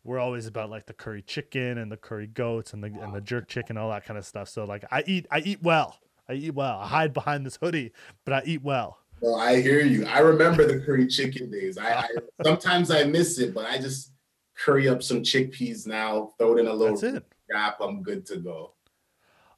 we're 0.05 0.19
always 0.19 0.45
about 0.47 0.69
like 0.69 0.85
the 0.85 0.93
curry 0.93 1.21
chicken 1.21 1.77
and 1.77 1.89
the 1.91 1.97
curry 1.97 2.27
goats 2.27 2.73
and 2.73 2.83
the 2.83 2.87
and 3.03 3.13
the 3.13 3.21
jerk 3.21 3.47
chicken 3.47 3.77
all 3.77 3.89
that 3.89 4.05
kind 4.05 4.17
of 4.17 4.25
stuff. 4.25 4.47
So 4.49 4.65
like 4.65 4.83
i 4.91 5.03
eat 5.07 5.25
i 5.31 5.39
eat 5.39 5.61
well. 5.63 5.99
I 6.29 6.33
eat 6.35 6.53
well. 6.55 6.79
I 6.79 6.87
hide 6.87 7.13
behind 7.13 7.45
this 7.45 7.57
hoodie 7.61 7.91
but 8.25 8.33
i 8.33 8.41
eat 8.45 8.63
well 8.63 8.99
Well, 9.23 9.35
I 9.35 9.61
hear 9.61 9.79
you. 9.79 10.05
I 10.05 10.19
remember 10.19 10.67
the 10.67 10.85
curry 10.85 11.07
chicken 11.07 11.49
days. 11.49 11.77
I, 11.77 11.93
I 11.93 12.07
sometimes 12.43 12.91
I 12.91 13.05
miss 13.05 13.39
it, 13.39 13.53
but 13.53 13.65
I 13.65 13.77
just 13.77 14.11
curry 14.53 14.89
up 14.89 15.01
some 15.01 15.21
chickpeas 15.21 15.87
now, 15.87 16.33
throw 16.37 16.57
it 16.57 16.59
in 16.59 16.67
a 16.67 16.73
little 16.73 16.97
that's 16.97 17.15
it 17.15 17.23
wrap. 17.49 17.77
I'm 17.79 18.03
good 18.03 18.25
to 18.25 18.37
go. 18.37 18.73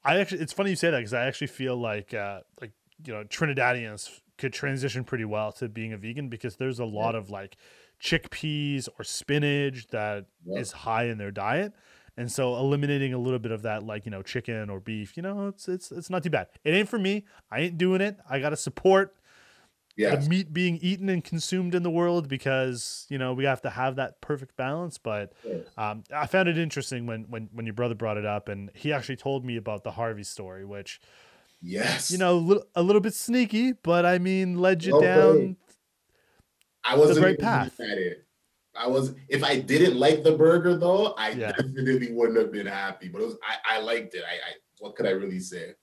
I 0.03 0.20
actually, 0.20 0.41
it's 0.41 0.53
funny 0.53 0.70
you 0.70 0.76
say 0.76 0.91
that 0.91 0.99
because 0.99 1.16
I 1.16 1.26
actually 1.26 1.47
feel 1.47 1.76
like, 1.78 2.13
uh, 2.13 2.41
like 2.61 2.74
you 3.03 3.13
know, 3.13 3.24
Trinidadians 3.24 4.22
could 4.38 4.53
transition 4.53 5.03
pretty 5.03 5.26
well 5.26 5.51
to 5.53 5.68
being 5.68 5.93
a 5.93 5.97
vegan 5.97 6.30
because 6.30 6.57
there's 6.57 6.78
a 6.78 6.86
lot 6.86 7.16
of 7.16 7.32
like 7.32 7.57
chickpeas 7.99 8.88
or 8.99 9.03
spinach 9.03 9.88
that 9.88 10.28
is 10.45 10.74
Yeah. 10.74 10.78
high 10.78 11.03
in 11.05 11.18
their 11.18 11.32
diet, 11.32 11.74
and 12.18 12.32
so 12.32 12.55
eliminating 12.55 13.16
a 13.16 13.18
little 13.18 13.39
bit 13.39 13.51
of 13.51 13.63
that, 13.63 13.82
like 13.82 14.05
you 14.05 14.11
know, 14.11 14.22
chicken 14.22 14.70
or 14.70 14.80
beef, 14.80 15.18
you 15.18 15.24
know, 15.24 15.47
it's 15.47 15.68
it's 15.68 15.91
it's 15.91 16.11
not 16.11 16.22
too 16.22 16.30
bad. 16.30 16.49
It 16.63 16.76
ain't 16.76 16.88
for 16.88 16.99
me. 16.99 17.26
I 17.49 17.61
ain't 17.61 17.80
doing 17.80 18.01
it. 18.01 18.20
I 18.30 18.39
gotta 18.39 18.57
support 18.57 19.16
Yes. 19.98 20.24
the 20.24 20.30
meat 20.30 20.52
being 20.52 20.78
eaten 20.82 21.08
and 21.08 21.24
consumed 21.24 21.74
in 21.74 21.84
the 21.84 21.89
world 21.89 22.28
because 22.28 23.06
you 23.10 23.18
know 23.18 23.34
we 23.34 23.46
have 23.46 23.62
to 23.62 23.70
have 23.70 23.96
that 23.96 24.20
perfect 24.22 24.58
balance. 24.58 24.98
But 24.98 25.34
yes. 25.43 25.66
um, 25.78 26.04
I 26.14 26.28
found 26.28 26.50
it 26.50 26.58
interesting 26.58 27.06
when 27.06 27.24
when 27.30 27.50
when 27.54 27.66
your 27.66 27.74
brother 27.74 27.96
brought 27.96 28.18
it 28.18 28.26
up, 28.26 28.50
and 28.50 28.70
he 28.74 28.91
actually 28.91 29.16
told 29.16 29.46
me 29.46 29.56
about 29.58 29.84
the 29.84 29.91
Harvey 29.91 30.24
story, 30.24 30.66
which 30.66 31.00
Yes. 31.62 32.12
you 32.12 32.18
know, 32.18 32.36
a 32.36 32.38
little, 32.38 32.64
a 32.76 32.84
little 32.84 33.02
bit 33.02 33.14
sneaky, 33.16 33.72
but 33.72 34.06
I 34.06 34.20
mean, 34.20 34.60
led 34.60 34.84
you 34.84 34.91
Well 34.93 35.02
down. 35.02 35.58
I 36.84 36.96
wasn't 36.98 37.26
right 37.26 37.39
path. 37.39 37.80
at 37.80 37.98
it. 37.98 38.26
I 38.78 38.88
was 38.88 39.16
if 39.30 39.43
I 39.43 39.60
didn't 39.60 39.98
like 39.98 40.24
the 40.24 40.34
burger 40.34 40.76
though, 40.76 41.14
I 41.18 41.30
Yeah. 41.32 41.54
definitely 41.54 42.12
wouldn't 42.12 42.38
have 42.38 42.52
been 42.52 42.68
happy. 42.68 43.08
But 43.08 43.22
it 43.22 43.26
was 43.26 43.38
I, 43.41 43.78
I 43.78 43.80
liked 43.80 44.14
it. 44.14 44.24
I, 44.30 44.34
I 44.34 44.54
what 44.80 44.96
could 44.96 45.06
I 45.08 45.12
really 45.12 45.39
say? 45.39 45.74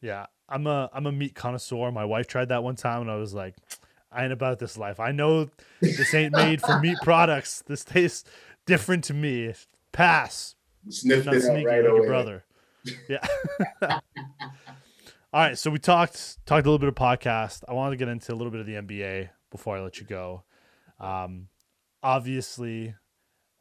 Yeah, 0.00 0.26
I'm 0.48 0.66
a 0.66 0.88
I'm 0.92 1.06
a 1.06 1.12
meat 1.12 1.34
connoisseur. 1.34 1.90
My 1.92 2.04
wife 2.04 2.26
tried 2.26 2.48
that 2.48 2.62
one 2.62 2.76
time, 2.76 3.02
and 3.02 3.10
I 3.10 3.16
was 3.16 3.34
like, 3.34 3.54
I 4.10 4.24
ain't 4.24 4.32
about 4.32 4.58
this 4.58 4.78
life. 4.78 4.98
I 5.00 5.12
know 5.12 5.48
this 5.80 6.14
ain't 6.14 6.32
made 6.32 6.62
for 6.62 6.80
meat 6.80 6.96
products. 7.02 7.62
This 7.66 7.84
tastes 7.84 8.24
different 8.66 9.04
to 9.04 9.14
me. 9.14 9.52
Pass. 9.92 10.54
Sniffed 10.88 11.26
Not 11.26 11.34
it 11.34 11.42
sneaky 11.42 11.66
right 11.66 11.82
like 11.82 11.90
away. 11.90 11.98
your 11.98 12.06
brother. 12.06 12.44
Yeah. 13.08 13.26
All 15.30 15.42
right, 15.42 15.58
so 15.58 15.70
we 15.70 15.78
talked 15.78 16.38
talked 16.46 16.66
a 16.66 16.70
little 16.70 16.78
bit 16.78 16.88
of 16.88 16.94
podcast. 16.94 17.62
I 17.68 17.74
wanted 17.74 17.90
to 17.90 17.96
get 17.96 18.08
into 18.08 18.32
a 18.32 18.36
little 18.36 18.50
bit 18.50 18.60
of 18.60 18.66
the 18.66 18.74
NBA 18.74 19.28
before 19.50 19.76
I 19.76 19.82
let 19.82 20.00
you 20.00 20.06
go. 20.06 20.44
Um, 20.98 21.48
obviously, 22.02 22.94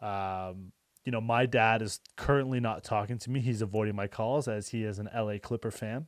um, 0.02 0.72
you 1.04 1.12
know 1.12 1.20
my 1.20 1.46
dad 1.46 1.82
is 1.82 2.00
currently 2.16 2.62
not 2.62 2.86
talking 2.86 3.18
to 3.18 3.30
me. 3.30 3.42
He's 3.42 3.62
avoiding 3.62 3.96
my 3.96 4.08
calls 4.08 4.48
as 4.48 4.70
he 4.70 4.84
is 4.86 4.98
an 4.98 5.10
LA 5.14 5.40
Clipper 5.42 5.72
fan. 5.72 6.08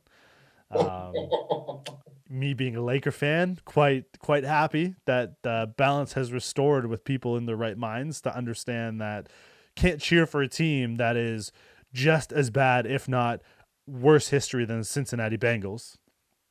Um, 0.70 1.14
me 2.30 2.54
being 2.54 2.76
a 2.76 2.80
Laker 2.80 3.10
fan, 3.10 3.58
quite 3.64 4.04
quite 4.20 4.44
happy 4.44 4.94
that 5.06 5.34
uh, 5.44 5.66
balance 5.66 6.12
has 6.14 6.32
restored 6.32 6.86
with 6.86 7.04
people 7.04 7.36
in 7.36 7.46
their 7.46 7.56
right 7.56 7.76
minds 7.76 8.20
to 8.22 8.34
understand 8.34 9.00
that 9.00 9.28
can't 9.76 10.00
cheer 10.00 10.26
for 10.26 10.42
a 10.42 10.48
team 10.48 10.96
that 10.96 11.16
is 11.16 11.52
just 11.92 12.32
as 12.32 12.50
bad, 12.50 12.86
if 12.86 13.08
not 13.08 13.40
worse, 13.86 14.28
history 14.28 14.64
than 14.64 14.78
the 14.78 14.84
Cincinnati 14.84 15.36
Bengals. 15.36 15.96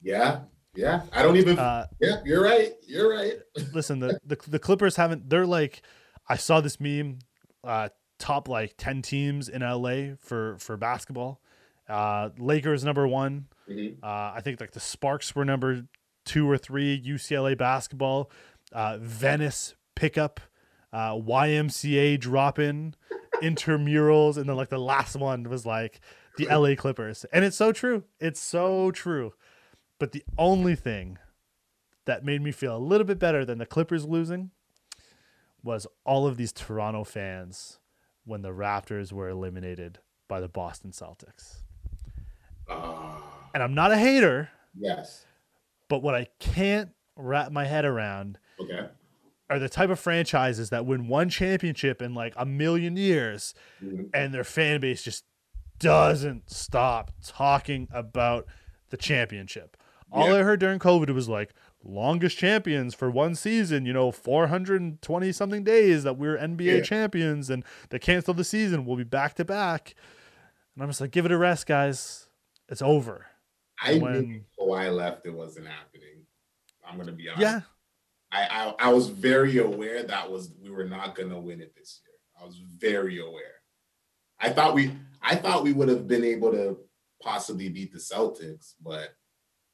yeah, 0.01 0.41
yeah. 0.75 1.03
I 1.13 1.23
don't 1.23 1.37
even. 1.37 1.57
Uh, 1.57 1.87
yeah, 1.99 2.17
you're 2.25 2.43
right. 2.43 2.73
You're 2.85 3.09
right. 3.09 3.35
listen, 3.73 3.99
the, 3.99 4.19
the 4.25 4.37
the 4.47 4.59
Clippers 4.59 4.95
haven't. 4.95 5.29
They're 5.29 5.45
like, 5.45 5.81
I 6.27 6.35
saw 6.35 6.61
this 6.61 6.79
meme, 6.79 7.19
uh, 7.63 7.89
top 8.17 8.47
like 8.47 8.75
ten 8.77 9.01
teams 9.01 9.47
in 9.47 9.61
LA 9.61 10.15
for 10.19 10.57
for 10.59 10.75
basketball. 10.77 11.41
Uh, 11.87 12.29
Lakers 12.37 12.83
number 12.83 13.07
one. 13.07 13.47
Mhm. 13.69 13.97
Uh, 14.03 14.33
I 14.35 14.41
think 14.41 14.59
like 14.59 14.71
the 14.71 14.79
Sparks 14.79 15.35
were 15.35 15.45
number 15.45 15.83
two 16.25 16.49
or 16.49 16.57
three. 16.57 16.99
UCLA 17.01 17.55
basketball, 17.57 18.31
uh, 18.71 18.97
Venice 18.99 19.75
pickup, 19.95 20.39
uh, 20.91 21.13
YMCA 21.15 22.17
drop 22.19 22.57
in, 22.59 22.95
intramurals, 23.41 24.37
and 24.37 24.49
then 24.49 24.55
like 24.55 24.69
the 24.69 24.79
last 24.79 25.15
one 25.15 25.43
was 25.43 25.65
like 25.65 25.99
the 26.37 26.47
LA 26.47 26.75
Clippers, 26.77 27.25
and 27.31 27.45
it's 27.45 27.57
so 27.57 27.71
true. 27.71 28.03
It's 28.19 28.39
so 28.39 28.91
true. 28.91 29.33
But 29.99 30.13
the 30.13 30.23
only 30.37 30.75
thing 30.75 31.17
that 32.05 32.23
made 32.23 32.41
me 32.41 32.51
feel 32.51 32.75
a 32.75 32.79
little 32.79 33.05
bit 33.05 33.19
better 33.19 33.43
than 33.45 33.57
the 33.57 33.65
Clippers 33.65 34.05
losing 34.05 34.51
was 35.61 35.85
all 36.05 36.25
of 36.25 36.37
these 36.37 36.53
Toronto 36.53 37.03
fans 37.03 37.79
when 38.23 38.41
the 38.41 38.49
Raptors 38.53 39.11
were 39.11 39.27
eliminated 39.27 39.99
by 40.27 40.39
the 40.39 40.47
Boston 40.47 40.91
Celtics. 40.91 41.57
Ah, 42.69 43.18
And 43.53 43.63
I'm 43.63 43.73
not 43.73 43.91
a 43.91 43.97
hater, 43.97 44.49
yes. 44.77 45.25
but 45.87 46.01
what 46.03 46.15
I 46.15 46.27
can't 46.39 46.91
wrap 47.15 47.51
my 47.51 47.65
head 47.65 47.83
around 47.85 48.37
Okay. 48.59 48.87
are 49.49 49.59
the 49.59 49.69
type 49.69 49.89
of 49.89 49.99
franchises 49.99 50.69
that 50.69 50.85
win 50.85 51.07
one 51.07 51.29
championship 51.29 52.01
in 52.01 52.13
like 52.13 52.33
a 52.37 52.45
million 52.45 52.95
years 52.95 53.53
Mhm. 53.83 54.09
and 54.13 54.33
their 54.33 54.43
fan 54.43 54.79
base 54.81 55.01
just 55.03 55.25
doesn't 55.79 56.49
stop 56.49 57.11
talking 57.25 57.87
about 57.91 58.45
the 58.89 58.97
championship. 58.97 59.77
All 60.11 60.27
Yeah. 60.29 60.37
I 60.39 60.43
heard 60.43 60.59
during 60.59 60.79
COVID 60.79 61.09
was 61.11 61.29
like 61.29 61.53
longest 61.83 62.37
champions 62.37 62.93
for 62.93 63.09
one 63.09 63.35
season, 63.35 63.85
you 63.85 63.93
know, 63.93 64.11
420 64.11 65.31
something 65.31 65.63
days 65.63 66.03
that 66.03 66.17
we're 66.17 66.37
NBA 66.37 66.77
Yeah. 66.77 66.81
champions 66.83 67.49
and 67.49 67.63
they 67.89 67.99
canceled 67.99 68.37
the 68.37 68.43
season. 68.43 68.85
We'll 68.85 68.97
be 68.97 69.03
back 69.03 69.35
to 69.35 69.45
back. 69.45 69.95
And 70.75 70.83
I'm 70.83 70.89
just 70.89 70.99
like, 71.01 71.11
give 71.11 71.25
it 71.25 71.31
a 71.31 71.37
rest, 71.37 71.65
guys. 71.67 72.27
It's 72.67 72.81
over. 72.81 73.27
I 73.81 73.93
knew 73.95 74.01
when 74.01 74.45
before 74.57 74.79
I 74.79 74.89
left, 74.89 75.25
it 75.25 75.33
wasn't 75.33 75.67
happening. 75.67 76.25
I'm 76.87 76.97
gonna 76.97 77.11
be 77.11 77.29
honest. 77.29 77.41
yeah, 77.41 77.61
I, 78.31 78.73
I 78.79 78.87
I 78.87 78.93
was 78.93 79.07
very 79.09 79.57
aware 79.59 80.03
that 80.03 80.31
was 80.31 80.51
we 80.61 80.69
were 80.69 80.85
not 80.85 81.15
gonna 81.15 81.39
win 81.39 81.61
it 81.61 81.75
this 81.75 82.01
year. 82.03 82.15
I 82.41 82.45
was 82.45 82.57
very 82.57 83.19
aware. 83.19 83.61
I 84.39 84.49
thought 84.49 84.73
we 84.73 84.93
I 85.21 85.35
thought 85.35 85.63
we 85.63 85.73
would 85.73 85.89
have 85.89 86.07
been 86.07 86.23
able 86.23 86.51
to 86.51 86.77
possibly 87.21 87.69
beat 87.69 87.91
the 87.91 87.99
Celtics, 87.99 88.73
but 88.81 89.09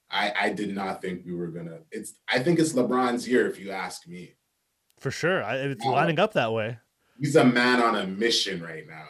I 0.10 0.34
I 0.40 0.50
did 0.50 0.74
not 0.76 1.02
think 1.02 1.26
we 1.26 1.34
were 1.34 1.48
gonna. 1.48 1.80
It's 1.92 2.14
I 2.28 2.40
think 2.40 2.60
it's 2.60 2.74
LeBron's 2.74 3.28
year 3.28 3.48
if 3.50 3.60
you 3.60 3.72
ask 3.72 4.08
me. 4.08 4.36
For 5.00 5.12
sure, 5.12 5.44
I, 5.44 5.58
it's 5.58 5.86
lining 5.86 6.20
up 6.20 6.34
that 6.34 6.52
way. 6.52 6.80
He's 7.20 7.36
a 7.36 7.44
man 7.46 7.82
on 7.82 7.96
a 7.96 8.08
mission 8.08 8.62
right 8.62 8.88
now. 8.88 9.08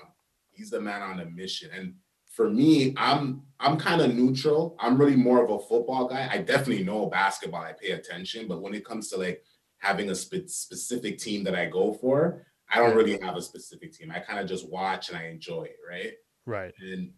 He's 0.52 0.70
the 0.70 0.82
man 0.82 1.02
on 1.02 1.20
a 1.20 1.26
mission, 1.26 1.70
and 1.74 1.96
for 2.36 2.50
me, 2.50 2.94
I'm 2.98 3.44
I'm 3.60 3.78
kind 3.78 4.02
of 4.02 4.14
neutral. 4.14 4.76
I'm 4.80 4.98
really 4.98 5.16
more 5.16 5.44
of 5.44 5.50
a 5.50 5.60
football 5.60 6.08
guy. 6.08 6.28
I 6.30 6.40
definitely 6.40 6.84
know 6.84 7.06
basketball. 7.06 7.62
I 7.62 7.72
pay 7.72 7.92
attention, 7.92 8.48
but 8.48 8.62
when 8.62 8.74
it 8.74 8.86
comes 8.86 9.10
to 9.10 9.18
like 9.18 9.42
having 9.78 10.10
a 10.10 10.16
spe- 10.16 10.48
specific 10.48 11.18
team 11.18 11.46
that 11.46 11.56
I 11.56 11.66
go 11.66 11.94
for, 11.94 12.46
I 12.70 12.80
don't 12.80 12.96
really 12.96 13.18
have 13.22 13.38
a 13.38 13.42
specific 13.42 13.94
team. 13.94 14.12
I 14.12 14.20
kind 14.20 14.40
of 14.40 14.48
just 14.48 14.68
watch 14.68 15.08
and 15.08 15.18
I 15.18 15.28
enjoy 15.28 15.64
it, 15.64 15.78
right? 15.90 16.14
Right. 16.46 16.74
And 16.82 17.12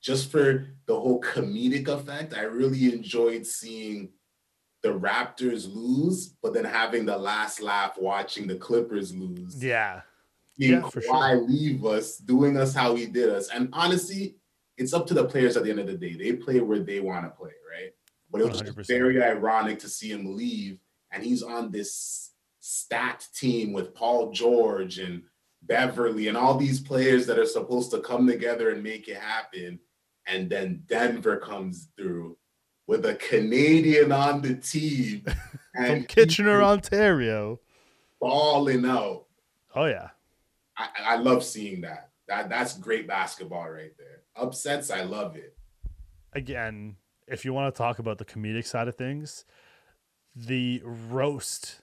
just 0.00 0.30
for 0.30 0.68
the 0.86 0.98
whole 0.98 1.20
comedic 1.20 1.88
effect, 1.88 2.32
I 2.32 2.42
really 2.42 2.94
enjoyed 2.94 3.44
seeing 3.46 4.08
the 4.80 4.88
Raptors 4.88 5.68
lose, 5.72 6.28
but 6.42 6.54
then 6.54 6.64
having 6.64 7.04
the 7.04 7.18
last 7.18 7.60
laugh 7.60 7.98
watching 7.98 8.46
the 8.46 8.56
Clippers 8.56 9.14
lose. 9.14 9.62
Yeah. 9.62 10.00
Yeah, 10.56 10.88
for 10.88 11.02
Kawhi 11.02 11.32
sure. 11.32 11.42
leave 11.42 11.84
us, 11.84 12.16
doing 12.16 12.56
us 12.56 12.74
how 12.74 12.94
he 12.94 13.04
did 13.04 13.28
us. 13.28 13.50
And 13.50 13.68
honestly, 13.74 14.36
it's 14.76 14.92
up 14.92 15.06
to 15.06 15.14
the 15.14 15.24
players 15.24 15.56
at 15.56 15.64
the 15.64 15.70
end 15.70 15.80
of 15.80 15.86
the 15.86 15.96
day. 15.96 16.14
They 16.14 16.32
play 16.36 16.60
where 16.60 16.80
they 16.80 17.00
want 17.00 17.24
to 17.24 17.30
play, 17.30 17.52
right? 17.70 17.92
But 18.30 18.42
it 18.42 18.76
was 18.76 18.86
very 18.86 19.22
ironic 19.22 19.78
to 19.80 19.88
see 19.88 20.10
him 20.10 20.36
leave, 20.36 20.78
and 21.12 21.22
he's 21.22 21.42
on 21.42 21.70
this 21.70 22.32
stat 22.60 23.26
team 23.34 23.72
with 23.72 23.94
Paul 23.94 24.32
George 24.32 24.98
and 24.98 25.22
Beverley 25.62 26.28
and 26.28 26.36
all 26.36 26.56
these 26.56 26.80
players 26.80 27.26
that 27.26 27.38
are 27.38 27.46
supposed 27.46 27.90
to 27.92 28.00
come 28.00 28.26
together 28.26 28.70
and 28.70 28.82
make 28.82 29.08
it 29.08 29.18
happen. 29.18 29.78
And 30.26 30.50
then 30.50 30.82
Denver 30.86 31.36
comes 31.36 31.88
through 31.96 32.36
with 32.86 33.06
a 33.06 33.14
Canadian 33.14 34.12
on 34.12 34.42
the 34.42 34.56
team 34.56 35.24
from 35.74 36.04
Kitchener, 36.04 36.62
Ontario, 36.62 37.60
balling 38.20 38.84
out. 38.84 39.26
Oh 39.74 39.84
yeah, 39.84 40.08
I, 40.76 40.88
I 41.04 41.16
love 41.16 41.44
seeing 41.44 41.82
that. 41.82 42.10
That 42.28 42.48
that's 42.48 42.76
great 42.78 43.06
basketball 43.06 43.68
right 43.70 43.92
there. 43.98 44.15
Upsets, 44.36 44.90
I 44.90 45.02
love 45.02 45.36
it. 45.36 45.56
Again, 46.32 46.96
if 47.26 47.44
you 47.44 47.52
want 47.52 47.74
to 47.74 47.78
talk 47.78 47.98
about 47.98 48.18
the 48.18 48.24
comedic 48.24 48.66
side 48.66 48.88
of 48.88 48.96
things, 48.96 49.44
the 50.34 50.82
roast 50.84 51.80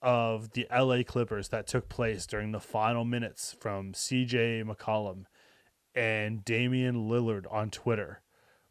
of 0.00 0.52
the 0.52 0.66
LA 0.70 1.02
Clippers 1.02 1.48
that 1.48 1.66
took 1.66 1.88
place 1.88 2.26
during 2.26 2.52
the 2.52 2.60
final 2.60 3.04
minutes 3.04 3.56
from 3.58 3.92
CJ 3.92 4.64
McCollum 4.64 5.24
and 5.94 6.44
Damian 6.44 7.08
Lillard 7.08 7.50
on 7.50 7.70
Twitter 7.70 8.22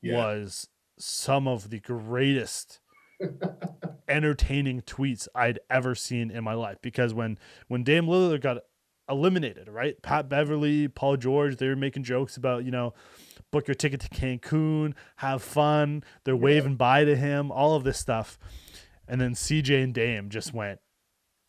yeah. 0.01 0.15
was 0.15 0.69
some 0.97 1.47
of 1.47 1.69
the 1.71 1.79
greatest 1.79 2.79
entertaining 4.07 4.81
tweets 4.81 5.27
I'd 5.35 5.59
ever 5.69 5.95
seen 5.95 6.31
in 6.31 6.43
my 6.43 6.53
life 6.53 6.77
because 6.81 7.13
when 7.13 7.37
when 7.67 7.83
Dame 7.83 8.05
Lillard 8.05 8.41
got 8.41 8.59
eliminated, 9.09 9.67
right? 9.67 10.01
Pat 10.01 10.29
Beverley, 10.29 10.87
Paul 10.87 11.17
George, 11.17 11.57
they 11.57 11.67
were 11.67 11.75
making 11.75 12.03
jokes 12.03 12.37
about, 12.37 12.65
you 12.65 12.71
know, 12.71 12.93
book 13.51 13.67
your 13.67 13.75
ticket 13.75 14.01
to 14.01 14.09
Cancun, 14.09 14.93
have 15.17 15.41
fun. 15.41 16.03
They're 16.23 16.35
yeah. 16.35 16.41
waving 16.41 16.75
bye 16.75 17.05
to 17.05 17.15
him, 17.15 17.51
all 17.51 17.75
of 17.75 17.83
this 17.83 17.99
stuff. 17.99 18.37
And 19.07 19.21
then 19.21 19.33
CJ 19.33 19.83
and 19.83 19.93
Dame 19.93 20.29
just 20.29 20.53
went 20.53 20.79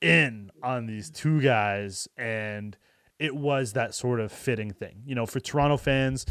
in 0.00 0.50
on 0.62 0.86
these 0.86 1.10
two 1.10 1.40
guys 1.40 2.06
and 2.16 2.76
it 3.18 3.34
was 3.34 3.72
that 3.72 3.94
sort 3.94 4.20
of 4.20 4.30
fitting 4.30 4.70
thing. 4.70 5.02
You 5.06 5.14
know, 5.14 5.26
for 5.26 5.40
Toronto 5.40 5.76
fans, 5.76 6.26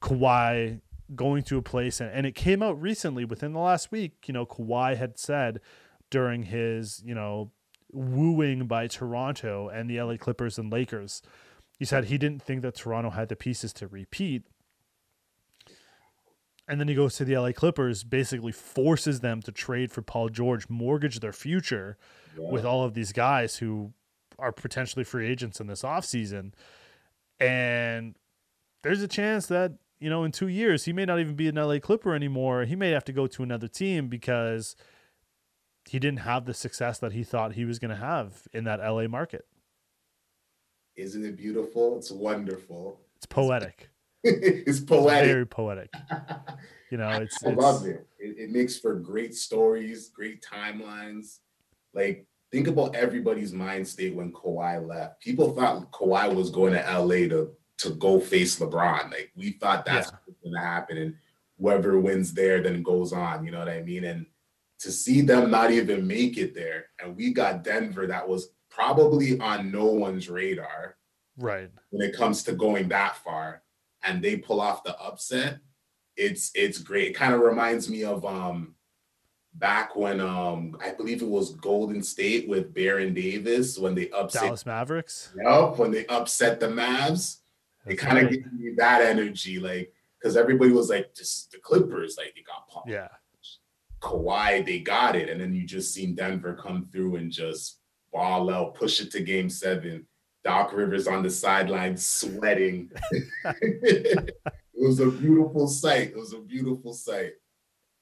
Kawhi 0.00 0.80
going 1.14 1.42
to 1.42 1.58
a 1.58 1.62
place 1.62 2.00
and, 2.00 2.10
and 2.12 2.26
it 2.26 2.34
came 2.34 2.62
out 2.62 2.80
recently 2.80 3.24
within 3.24 3.52
the 3.52 3.58
last 3.58 3.90
week, 3.90 4.12
you 4.26 4.34
know, 4.34 4.46
Kawhi 4.46 4.96
had 4.96 5.18
said 5.18 5.60
during 6.10 6.44
his, 6.44 7.02
you 7.04 7.14
know, 7.14 7.50
wooing 7.90 8.66
by 8.66 8.86
Toronto 8.86 9.68
and 9.68 9.88
the 9.88 10.00
LA 10.00 10.16
Clippers 10.16 10.58
and 10.58 10.70
Lakers. 10.72 11.22
He 11.78 11.84
said 11.84 12.06
he 12.06 12.18
didn't 12.18 12.42
think 12.42 12.62
that 12.62 12.74
Toronto 12.74 13.10
had 13.10 13.28
the 13.28 13.36
pieces 13.36 13.72
to 13.74 13.86
repeat. 13.86 14.42
And 16.68 16.78
then 16.78 16.88
he 16.88 16.94
goes 16.94 17.14
to 17.16 17.24
the 17.24 17.36
LA 17.36 17.52
Clippers, 17.52 18.04
basically 18.04 18.52
forces 18.52 19.20
them 19.20 19.40
to 19.42 19.52
trade 19.52 19.90
for 19.90 20.02
Paul 20.02 20.28
George, 20.28 20.68
mortgage 20.68 21.20
their 21.20 21.32
future 21.32 21.96
yeah. 22.38 22.50
with 22.50 22.64
all 22.64 22.84
of 22.84 22.94
these 22.94 23.12
guys 23.12 23.56
who 23.56 23.94
are 24.38 24.52
potentially 24.52 25.04
free 25.04 25.26
agents 25.26 25.60
in 25.60 25.66
this 25.66 25.82
offseason. 25.82 26.52
And 27.40 28.16
there's 28.82 29.00
a 29.00 29.08
chance 29.08 29.46
that, 29.46 29.72
you 29.98 30.10
know, 30.10 30.24
in 30.24 30.30
two 30.32 30.48
years, 30.48 30.84
he 30.84 30.92
may 30.92 31.06
not 31.06 31.20
even 31.20 31.34
be 31.34 31.48
an 31.48 31.54
LA 31.54 31.78
Clipper 31.78 32.14
anymore. 32.14 32.64
He 32.64 32.76
may 32.76 32.90
have 32.90 33.04
to 33.04 33.12
go 33.12 33.26
to 33.26 33.42
another 33.42 33.68
team 33.68 34.08
because– 34.08 34.76
he 35.88 35.98
didn't 35.98 36.20
have 36.20 36.44
the 36.44 36.54
success 36.54 36.98
that 36.98 37.12
he 37.12 37.24
thought 37.24 37.54
he 37.54 37.64
was 37.64 37.78
going 37.78 37.90
to 37.90 37.96
have 37.96 38.46
in 38.52 38.64
that 38.64 38.80
LA 38.80 39.08
market. 39.08 39.46
Isn't 40.96 41.24
it 41.24 41.36
beautiful? 41.36 41.96
It's 41.96 42.10
wonderful. 42.10 43.00
It's 43.16 43.26
poetic. 43.26 43.88
it's 44.66 44.80
poetic. 44.80 45.24
It's 45.24 45.32
very 45.32 45.46
poetic. 45.46 45.90
You 46.90 46.98
know, 46.98 47.08
it's. 47.22 47.42
I, 47.44 47.50
love 47.50 47.86
it. 47.86 48.06
it. 48.18 48.36
It 48.38 48.50
makes 48.50 48.78
for 48.78 48.94
great 48.94 49.34
stories, 49.34 50.08
great 50.08 50.42
timelines. 50.42 51.38
Like, 51.94 52.26
think 52.50 52.66
about 52.66 52.94
everybody's 52.94 53.52
mind 53.52 53.86
state 53.86 54.14
when 54.14 54.32
Kawhi 54.32 54.86
left. 54.86 55.20
People 55.20 55.54
thought 55.54 55.90
Kawhi 55.92 56.34
was 56.34 56.50
going 56.50 56.74
to 56.74 56.80
LA 56.80 57.28
to 57.28 57.50
to 57.78 57.90
go 57.90 58.20
face 58.20 58.58
LeBron. 58.58 59.10
Like, 59.10 59.30
we 59.36 59.52
thought 59.52 59.84
that's 59.84 60.10
yeah. 60.10 60.34
going 60.42 60.54
to 60.54 60.60
happen, 60.60 60.98
and 60.98 61.14
whoever 61.58 61.98
wins 61.98 62.32
there 62.34 62.62
then 62.62 62.82
goes 62.82 63.12
on. 63.12 63.44
You 63.44 63.52
know 63.52 63.60
what 63.60 63.68
I 63.68 63.82
mean? 63.82 64.04
And 64.04 64.26
to 64.80 64.92
see 64.92 65.22
them 65.22 65.50
not 65.50 65.70
even 65.70 66.06
make 66.06 66.36
it 66.36 66.54
there, 66.54 66.86
and 67.02 67.16
we 67.16 67.32
got 67.32 67.64
Denver 67.64 68.06
that 68.06 68.28
was 68.28 68.50
probably 68.70 69.38
on 69.40 69.72
no 69.72 69.86
one's 69.86 70.28
radar, 70.28 70.96
right? 71.36 71.70
When 71.90 72.06
it 72.06 72.16
comes 72.16 72.42
to 72.44 72.52
going 72.52 72.88
that 72.88 73.16
far, 73.16 73.62
and 74.02 74.22
they 74.22 74.36
pull 74.36 74.60
off 74.60 74.84
the 74.84 74.98
upset, 74.98 75.58
it's 76.16 76.50
it's 76.54 76.78
great. 76.78 77.08
It 77.08 77.14
kind 77.14 77.34
of 77.34 77.40
reminds 77.40 77.88
me 77.88 78.04
of 78.04 78.24
um 78.24 78.74
back 79.54 79.96
when 79.96 80.20
um 80.20 80.76
I 80.80 80.92
believe 80.92 81.22
it 81.22 81.28
was 81.28 81.54
Golden 81.54 82.02
State 82.02 82.48
with 82.48 82.74
Baron 82.74 83.14
Davis 83.14 83.78
when 83.78 83.94
they 83.94 84.10
upset 84.10 84.42
Dallas 84.42 84.66
Mavericks. 84.66 85.34
Yep, 85.42 85.78
when 85.78 85.90
they 85.90 86.06
upset 86.06 86.60
the 86.60 86.66
Mavs, 86.66 87.38
That's 87.84 87.94
it 87.94 87.96
kind 87.96 88.18
of 88.18 88.30
gave 88.30 88.52
me 88.52 88.72
that 88.76 89.02
energy, 89.02 89.58
like 89.58 89.92
because 90.20 90.36
everybody 90.36 90.72
was 90.72 90.90
like, 90.90 91.14
"Just 91.14 91.52
the 91.52 91.58
Clippers, 91.58 92.16
like 92.18 92.34
they 92.34 92.42
got 92.42 92.68
pumped." 92.68 92.88
Yeah, 92.88 93.08
Kawhi, 94.00 94.64
they 94.64 94.80
got 94.80 95.16
it. 95.16 95.28
And 95.28 95.40
then 95.40 95.54
you 95.54 95.64
just 95.64 95.92
seen 95.92 96.14
Denver 96.14 96.54
come 96.54 96.88
through 96.90 97.16
and 97.16 97.30
just 97.30 97.80
ball 98.12 98.50
out, 98.50 98.74
push 98.74 99.00
it 99.00 99.10
to 99.12 99.20
game 99.20 99.50
seven. 99.50 100.06
Doc 100.44 100.72
Rivers 100.72 101.06
on 101.06 101.22
the 101.22 101.30
sideline 101.30 101.96
sweating. 101.96 102.90
it 103.44 104.34
was 104.74 105.00
a 105.00 105.10
beautiful 105.10 105.66
sight. 105.68 106.10
It 106.10 106.16
was 106.16 106.32
a 106.32 106.38
beautiful 106.38 106.92
sight. 106.92 107.32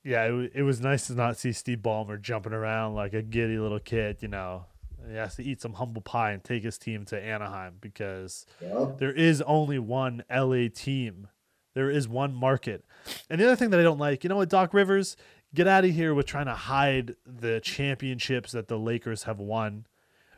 Yeah, 0.05 0.25
it, 0.25 0.53
it 0.55 0.63
was 0.63 0.81
nice 0.81 1.09
to 1.09 1.15
not 1.15 1.37
see 1.37 1.53
Steve 1.53 1.79
Ballmer 1.79 2.21
jumping 2.21 2.53
around 2.53 2.95
like 2.95 3.13
a 3.13 3.23
giddy 3.23 3.59
little 3.59 3.81
kid, 3.81 4.19
you 4.21 4.29
know. 4.29 4.67
He 5.09 5.17
has 5.17 5.37
to 5.37 5.43
eat 5.43 5.61
some 5.61 5.75
humble 5.75 6.03
pie 6.03 6.33
and 6.33 6.43
take 6.43 6.65
his 6.65 6.79
team 6.79 7.05
to 7.07 7.21
Anaheim 7.21 7.77
because 7.81 8.47
yeah. 8.61 8.93
there 8.99 9.13
is 9.13 9.43
only 9.43 9.79
one 9.79 10.25
LA 10.31 10.69
team. 10.73 11.29
There 11.75 11.91
is 11.91 12.09
one 12.09 12.35
market. 12.35 12.85
And 13.29 13.41
the 13.41 13.47
other 13.47 13.57
thing 13.57 13.71
that 13.71 13.81
I 13.81 13.83
don't 13.83 13.99
like, 13.99 14.25
you 14.25 14.29
know 14.29 14.37
what, 14.37 14.49
Doc 14.49 14.73
Rivers, 14.73 15.17
get 15.55 15.67
out 15.67 15.85
of 15.85 15.91
here 15.91 16.15
with 16.15 16.27
trying 16.27 16.47
to 16.47 16.55
hide 16.55 17.15
the 17.27 17.61
championships 17.61 18.53
that 18.53 18.69
the 18.69 18.79
Lakers 18.79 19.25
have 19.25 19.39
won. 19.39 19.87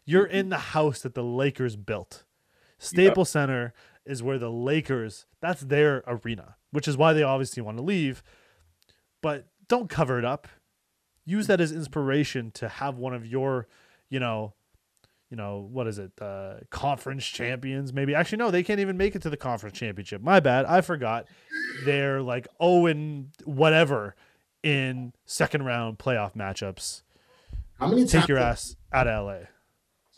You're 0.08 0.24
in 0.24 0.48
the 0.48 0.56
house 0.56 1.02
that 1.02 1.12
the 1.12 1.22
Lakers 1.22 1.76
built. 1.76 2.24
Staples 2.78 3.28
Center 3.28 3.74
is 4.06 4.22
where 4.22 4.38
the 4.38 4.50
Lakers, 4.50 5.26
that's 5.42 5.60
their 5.60 6.02
arena, 6.06 6.56
which 6.70 6.88
is 6.88 6.96
why 6.96 7.12
they 7.12 7.22
obviously 7.22 7.62
want 7.62 7.76
to 7.76 7.84
leave. 7.84 8.22
But 9.20 9.48
don't 9.68 9.90
cover 9.90 10.18
it 10.18 10.24
up. 10.24 10.48
Use 11.26 11.46
that 11.48 11.60
as 11.60 11.72
inspiration 11.72 12.50
to 12.52 12.70
have 12.70 12.96
one 12.96 13.12
of 13.12 13.26
your, 13.26 13.68
you 14.08 14.18
know, 14.18 14.54
you 15.28 15.36
know, 15.36 15.68
what 15.70 15.86
is 15.86 15.98
it? 15.98 16.12
Uh, 16.18 16.54
conference 16.70 17.26
champions, 17.26 17.92
maybe. 17.92 18.14
Actually, 18.14 18.38
no, 18.38 18.50
they 18.50 18.62
can't 18.62 18.80
even 18.80 18.96
make 18.96 19.14
it 19.14 19.20
to 19.20 19.28
the 19.28 19.36
conference 19.36 19.78
championship. 19.78 20.22
My 20.22 20.40
bad. 20.40 20.64
I 20.64 20.80
forgot. 20.80 21.26
They're 21.84 22.22
like 22.22 22.48
oh 22.58 22.86
and 22.86 23.28
whatever 23.44 24.16
in 24.62 25.12
second 25.26 25.66
round 25.66 25.98
playoff 25.98 26.34
matchups. 26.34 27.02
How 27.78 27.88
many 27.88 28.06
take 28.06 28.26
your 28.26 28.38
ass 28.38 28.74
out 28.90 29.06
of 29.06 29.26
LA? 29.26 29.48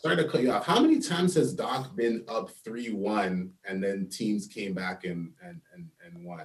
Sorry 0.01 0.15
to 0.15 0.23
cut 0.23 0.41
you 0.41 0.51
off. 0.51 0.65
How 0.65 0.79
many 0.79 0.99
times 0.99 1.35
has 1.35 1.53
Doc 1.53 1.95
been 1.95 2.23
up 2.27 2.49
three 2.63 2.91
one 2.91 3.51
and 3.65 3.83
then 3.83 4.09
teams 4.09 4.47
came 4.47 4.73
back 4.73 5.03
and 5.03 5.31
and 5.43 5.61
and, 5.73 5.89
and 6.03 6.25
won? 6.25 6.41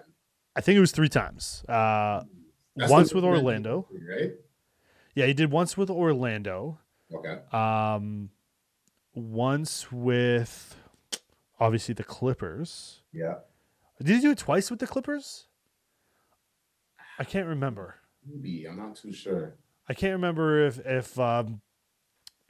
I 0.54 0.60
think 0.60 0.76
it 0.76 0.80
was 0.80 0.92
three 0.92 1.08
times. 1.08 1.64
Uh, 1.66 2.22
once 2.76 3.14
with 3.14 3.24
Orlando, 3.24 3.88
right? 4.08 4.32
Yeah, 5.14 5.24
he 5.24 5.32
did 5.32 5.50
once 5.50 5.74
with 5.76 5.88
Orlando. 5.88 6.78
Okay. 7.14 7.38
Um, 7.50 8.28
once 9.14 9.90
with 9.90 10.76
obviously 11.58 11.94
the 11.94 12.04
Clippers. 12.04 13.00
Yeah. 13.10 13.36
Did 13.98 14.16
he 14.16 14.20
do 14.20 14.32
it 14.32 14.38
twice 14.38 14.70
with 14.70 14.80
the 14.80 14.86
Clippers? 14.86 15.46
I 17.18 17.24
can't 17.24 17.46
remember. 17.46 17.94
Maybe 18.26 18.66
I'm 18.68 18.76
not 18.76 18.96
too 18.96 19.12
sure. 19.12 19.54
I 19.88 19.94
can't 19.94 20.12
remember 20.12 20.66
if 20.66 20.78
if 20.84 21.18
um, 21.18 21.62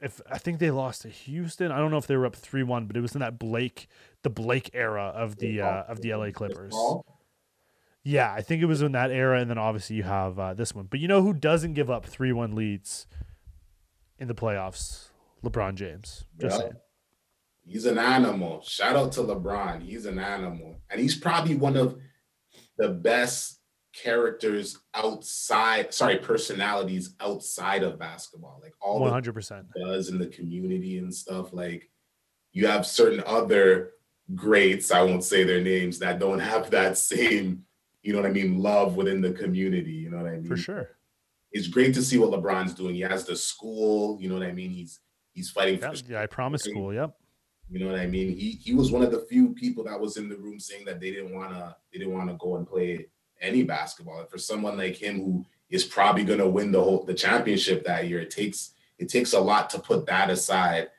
if 0.01 0.21
I 0.31 0.37
think 0.37 0.59
they 0.59 0.71
lost 0.71 1.01
to 1.03 1.09
Houston. 1.09 1.71
I 1.71 1.77
don't 1.79 1.91
know 1.91 1.97
if 1.97 2.07
they 2.07 2.15
were 2.15 2.25
up 2.25 2.35
three 2.35 2.63
one, 2.63 2.85
but 2.85 2.95
it 2.95 3.01
was 3.01 3.13
in 3.15 3.19
that 3.19 3.39
Blake 3.39 3.87
the 4.23 4.29
Blake 4.29 4.69
era 4.73 5.11
of 5.15 5.37
the 5.37 5.61
uh, 5.61 5.83
of 5.87 6.01
the 6.01 6.13
LA 6.13 6.31
Clippers. 6.31 6.75
Yeah, 8.03 8.31
I 8.31 8.41
think 8.41 8.61
it 8.61 8.65
was 8.67 8.81
in 8.81 8.93
that 8.93 9.11
era, 9.11 9.39
and 9.41 9.49
then 9.49 9.57
obviously 9.57 9.97
you 9.97 10.03
have 10.03 10.39
uh, 10.39 10.53
this 10.53 10.73
one. 10.73 10.85
But 10.89 10.99
you 10.99 11.07
know 11.07 11.21
who 11.21 11.33
doesn't 11.33 11.73
give 11.73 11.89
up 11.89 12.05
three 12.05 12.31
one 12.31 12.55
leads 12.55 13.05
in 14.17 14.27
the 14.27 14.35
playoffs? 14.35 15.09
LeBron 15.43 15.75
James. 15.75 16.25
Just 16.39 16.55
Yeah. 16.55 16.61
saying. 16.61 16.73
He's 17.65 17.85
an 17.85 17.97
animal. 17.97 18.61
Shout 18.63 18.95
out 18.95 19.11
to 19.13 19.21
LeBron. 19.21 19.81
He's 19.83 20.05
an 20.05 20.19
animal. 20.19 20.79
And 20.89 21.01
he's 21.01 21.17
probably 21.17 21.55
one 21.55 21.75
of 21.75 21.99
the 22.77 22.87
best 22.89 23.56
characters 24.01 24.77
outside, 24.93 25.93
sorry, 25.93 26.17
personalities 26.17 27.15
outside 27.19 27.83
of 27.83 27.99
basketball. 27.99 28.59
Like 28.61 28.73
all 28.81 29.03
the 29.03 29.09
hundred 29.11 29.33
percent. 29.33 29.67
does 29.75 30.09
in 30.09 30.17
the 30.17 30.27
community 30.27 30.97
and 30.97 31.13
stuff. 31.13 31.53
Like 31.53 31.89
you 32.53 32.67
have 32.67 32.85
certain 32.85 33.23
other 33.25 33.91
greats, 34.35 34.91
I 34.91 35.01
won't 35.03 35.23
say 35.23 35.43
their 35.43 35.61
names, 35.61 35.99
that 35.99 36.19
don't 36.19 36.39
have 36.39 36.69
that 36.71 36.97
same, 36.97 37.63
you 38.01 38.13
know 38.13 38.19
what 38.21 38.29
I 38.29 38.33
mean, 38.33 38.59
love 38.59 38.95
within 38.95 39.21
the 39.21 39.31
community. 39.31 39.93
You 39.93 40.09
know 40.09 40.17
what 40.17 40.27
I 40.27 40.31
mean? 40.37 40.45
For 40.45 40.57
sure. 40.57 40.89
It's 41.51 41.67
great 41.67 41.93
to 41.93 42.01
see 42.03 42.17
what 42.17 42.31
LeBron's 42.31 42.73
doing. 42.73 42.95
He 42.95 43.01
has 43.01 43.25
the 43.25 43.35
school, 43.35 44.17
you 44.21 44.29
know 44.29 44.35
what 44.35 44.45
I 44.45 44.51
mean? 44.51 44.71
He's 44.71 44.99
he's 45.33 45.49
fighting 45.49 45.79
Yeah, 45.79 45.91
for 45.91 46.11
yeah, 46.11 46.21
I 46.21 46.25
promise 46.27 46.63
school. 46.63 46.93
Yep. 46.93 47.15
you 47.69 47.79
know 47.79 47.91
what 47.91 47.99
I 47.99 48.05
mean? 48.05 48.35
He 48.37 48.51
he 48.51 48.73
was 48.73 48.91
one 48.91 49.01
of 49.01 49.11
the 49.11 49.25
few 49.29 49.53
people 49.53 49.83
that 49.85 49.99
was 49.99 50.17
in 50.17 50.29
the 50.29 50.37
room 50.37 50.59
saying 50.59 50.85
that 50.85 50.99
they 50.99 51.11
didn't 51.11 51.33
wanna 51.33 51.75
they 51.91 51.99
didn't 51.99 52.13
want 52.13 52.29
to 52.29 52.35
go 52.35 52.57
and 52.57 52.67
play 52.67 53.07
any 53.41 53.63
basketball. 53.63 54.19
And 54.19 54.29
for 54.29 54.37
someone 54.37 54.77
like 54.77 54.95
him 54.95 55.19
who 55.19 55.45
is 55.69 55.83
probably 55.83 56.23
gonna 56.23 56.47
win 56.47 56.71
the 56.71 56.83
whole 56.83 57.03
the 57.03 57.13
championship 57.13 57.85
that 57.85 58.07
year, 58.07 58.19
it 58.19 58.29
takes 58.29 58.71
it 58.97 59.09
takes 59.09 59.33
a 59.33 59.39
lot 59.39 59.69
to 59.71 59.79
put 59.79 60.05
that 60.07 60.29
aside 60.29 60.89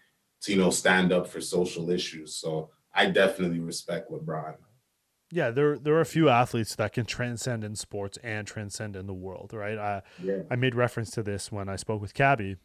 to 0.43 0.53
you 0.53 0.59
know 0.59 0.71
stand 0.71 1.13
up 1.13 1.27
for 1.27 1.41
social 1.41 1.91
issues. 1.91 2.35
So 2.35 2.71
I 2.95 3.07
definitely 3.07 3.61
respect 3.61 4.11
LeBron. 4.11 4.57
Yeah, 5.31 5.51
there 5.51 5.79
there 5.79 5.95
are 5.95 6.01
a 6.01 6.07
few 6.07 6.29
athletes 6.29 6.75
that 6.77 6.93
can 6.93 7.05
transcend 7.05 7.63
in 7.63 7.77
sports 7.77 8.19
and 8.23 8.47
transcend 8.47 8.97
in 8.97 9.07
the 9.07 9.15
world, 9.15 9.53
right? 9.53 9.79
I 9.79 10.03
Yeah. 10.23 10.43
I 10.51 10.57
made 10.57 10.75
reference 10.75 11.11
to 11.13 11.23
this 11.23 11.53
when 11.53 11.69
I 11.69 11.77
spoke 11.77 12.01
with 12.01 12.15
Cabbie. 12.15 12.57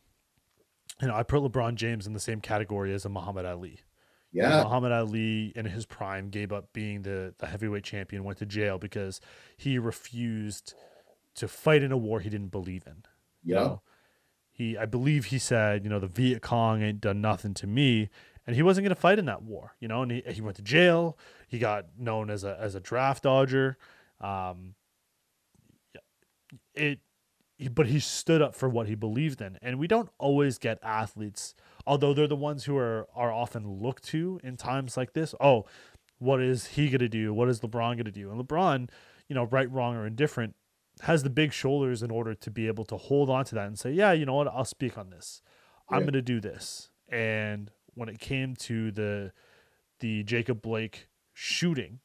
You 1.01 1.07
know, 1.07 1.15
I 1.15 1.23
put 1.23 1.41
LeBron 1.41 1.75
James 1.75 2.07
in 2.07 2.13
the 2.13 2.19
same 2.19 2.39
category 2.39 2.93
as 2.93 3.03
a 3.03 3.09
Muhammad 3.09 3.45
Ali. 3.45 3.81
You 4.33 4.41
Yeah. 4.41 4.63
Muhammad 4.63 4.91
Ali 4.91 5.53
in 5.55 5.65
his 5.65 5.85
prime 5.85 6.29
gave 6.29 6.51
up 6.51 6.73
being 6.73 7.03
the, 7.03 7.33
the 7.37 7.45
heavyweight 7.47 7.83
champion, 7.83 8.23
went 8.23 8.39
to 8.39 8.45
jail 8.45 8.77
because 8.79 9.21
he 9.55 9.77
refused 9.77 10.73
to 11.35 11.47
fight 11.47 11.83
in 11.83 11.91
a 11.91 11.97
war 11.97 12.19
he 12.19 12.29
didn't 12.29 12.51
believe 12.51 12.83
in. 12.87 13.03
you 13.43 13.53
Yeah. 13.55 13.59
know? 13.61 13.81
He 14.51 14.77
I 14.77 14.85
believe 14.85 15.25
he 15.25 15.39
said, 15.39 15.83
you 15.83 15.89
know, 15.89 15.99
the 15.99 16.07
Viet 16.07 16.41
Cong 16.41 16.81
ain't 16.81 17.01
done 17.01 17.21
nothing 17.21 17.53
to 17.55 17.67
me. 17.67 18.09
And 18.45 18.55
he 18.55 18.61
wasn't 18.63 18.85
gonna 18.85 18.95
fight 18.95 19.19
in 19.19 19.25
that 19.25 19.41
war, 19.43 19.75
you 19.79 19.87
know, 19.87 20.01
and 20.01 20.11
he, 20.11 20.21
he 20.27 20.41
went 20.41 20.57
to 20.57 20.61
jail. 20.61 21.17
He 21.47 21.59
got 21.59 21.85
known 21.97 22.29
as 22.29 22.43
a 22.43 22.57
as 22.59 22.75
a 22.75 22.79
draft 22.79 23.23
dodger. 23.23 23.77
Um 24.19 24.75
yeah, 25.95 26.01
it 26.75 26.99
he- 27.57 27.67
but 27.69 27.87
he 27.87 27.99
stood 27.99 28.41
up 28.41 28.53
for 28.55 28.67
what 28.67 28.87
he 28.87 28.95
believed 28.95 29.41
in. 29.41 29.57
And 29.61 29.79
we 29.79 29.87
don't 29.87 30.09
always 30.17 30.57
get 30.57 30.77
athletes, 30.83 31.55
although 31.85 32.13
they're 32.13 32.27
the 32.27 32.35
ones 32.35 32.65
who 32.65 32.77
are 32.77 33.07
are 33.15 33.31
often 33.31 33.67
looked 33.81 34.03
to 34.05 34.39
in 34.43 34.57
times 34.57 34.97
like 34.97 35.13
this. 35.13 35.33
Oh, 35.39 35.65
what 36.19 36.41
is 36.41 36.67
he 36.67 36.89
gonna 36.89 37.09
do? 37.09 37.33
What 37.33 37.49
is 37.49 37.59
LeBron 37.61 37.97
gonna 37.97 38.11
do? 38.11 38.31
And 38.31 38.39
LeBron, 38.41 38.89
you 39.27 39.35
know, 39.35 39.43
right, 39.45 39.69
wrong, 39.71 39.95
or 39.95 40.05
indifferent, 40.07 40.55
has 41.01 41.23
the 41.23 41.29
big 41.29 41.51
shoulders 41.53 42.03
in 42.03 42.11
order 42.11 42.33
to 42.35 42.51
be 42.51 42.67
able 42.67 42.85
to 42.85 42.97
hold 42.97 43.29
on 43.29 43.45
to 43.45 43.55
that 43.55 43.67
and 43.67 43.77
say, 43.79 43.91
yeah, 43.91 44.11
you 44.11 44.25
know 44.25 44.35
what, 44.35 44.47
I'll 44.47 44.65
speak 44.65 44.97
on 44.97 45.09
this. 45.09 45.41
I'm 45.89 45.99
Yeah. 45.99 46.05
going 46.05 46.13
to 46.13 46.21
do 46.21 46.39
this. 46.39 46.89
And 47.09 47.71
when 47.95 48.09
it 48.09 48.19
came 48.19 48.55
to 48.57 48.91
the 48.91 49.31
the 49.99 50.23
Jacob 50.23 50.61
Blake 50.61 51.07
shooting, 51.33 51.99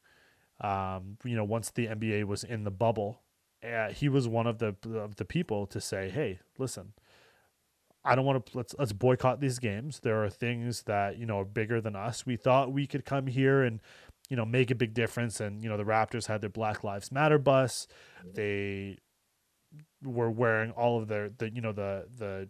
um, 0.61 1.17
you 1.23 1.35
know, 1.35 1.43
once 1.43 1.69
the 1.71 1.87
NBA 1.87 2.25
was 2.25 2.43
in 2.43 2.63
the 2.63 2.71
bubble, 2.71 3.21
uh, 3.63 3.89
he 3.89 4.09
was 4.09 4.27
one 4.27 4.47
of 4.47 4.57
the 4.59 4.75
of 4.93 5.15
the 5.15 5.25
people 5.25 5.65
to 5.67 5.79
say, 5.79 6.09
hey, 6.09 6.39
listen. 6.57 6.93
I 8.05 8.15
don't 8.15 8.25
want 8.25 8.45
to 8.45 8.57
let's 8.57 8.73
let's 8.79 8.93
boycott 8.93 9.39
these 9.41 9.59
games. 9.59 9.99
There 9.99 10.23
are 10.23 10.29
things 10.29 10.83
that, 10.83 11.17
you 11.17 11.25
know, 11.25 11.39
are 11.39 11.45
bigger 11.45 11.81
than 11.81 11.95
us. 11.95 12.25
We 12.25 12.37
thought 12.37 12.71
we 12.71 12.87
could 12.87 13.05
come 13.05 13.27
here 13.27 13.63
and 13.63 13.81
you 14.29 14.35
know, 14.35 14.45
make 14.45 14.69
a 14.69 14.75
big 14.75 14.93
difference. 14.93 15.39
And, 15.41 15.63
you 15.63 15.69
know, 15.69 15.75
the 15.75 15.83
Raptors 15.83 16.27
had 16.27 16.39
their 16.41 16.51
Black 16.51 16.83
Lives 16.83 17.11
Matter 17.11 17.39
bus. 17.39 17.87
Mm-hmm. 18.19 18.33
They 18.35 18.97
were 20.03 20.29
wearing 20.29 20.69
all 20.71 20.99
of 20.99 21.07
their, 21.07 21.29
the, 21.29 21.49
you 21.49 21.61
know, 21.61 21.71
the, 21.71 22.05
the, 22.15 22.49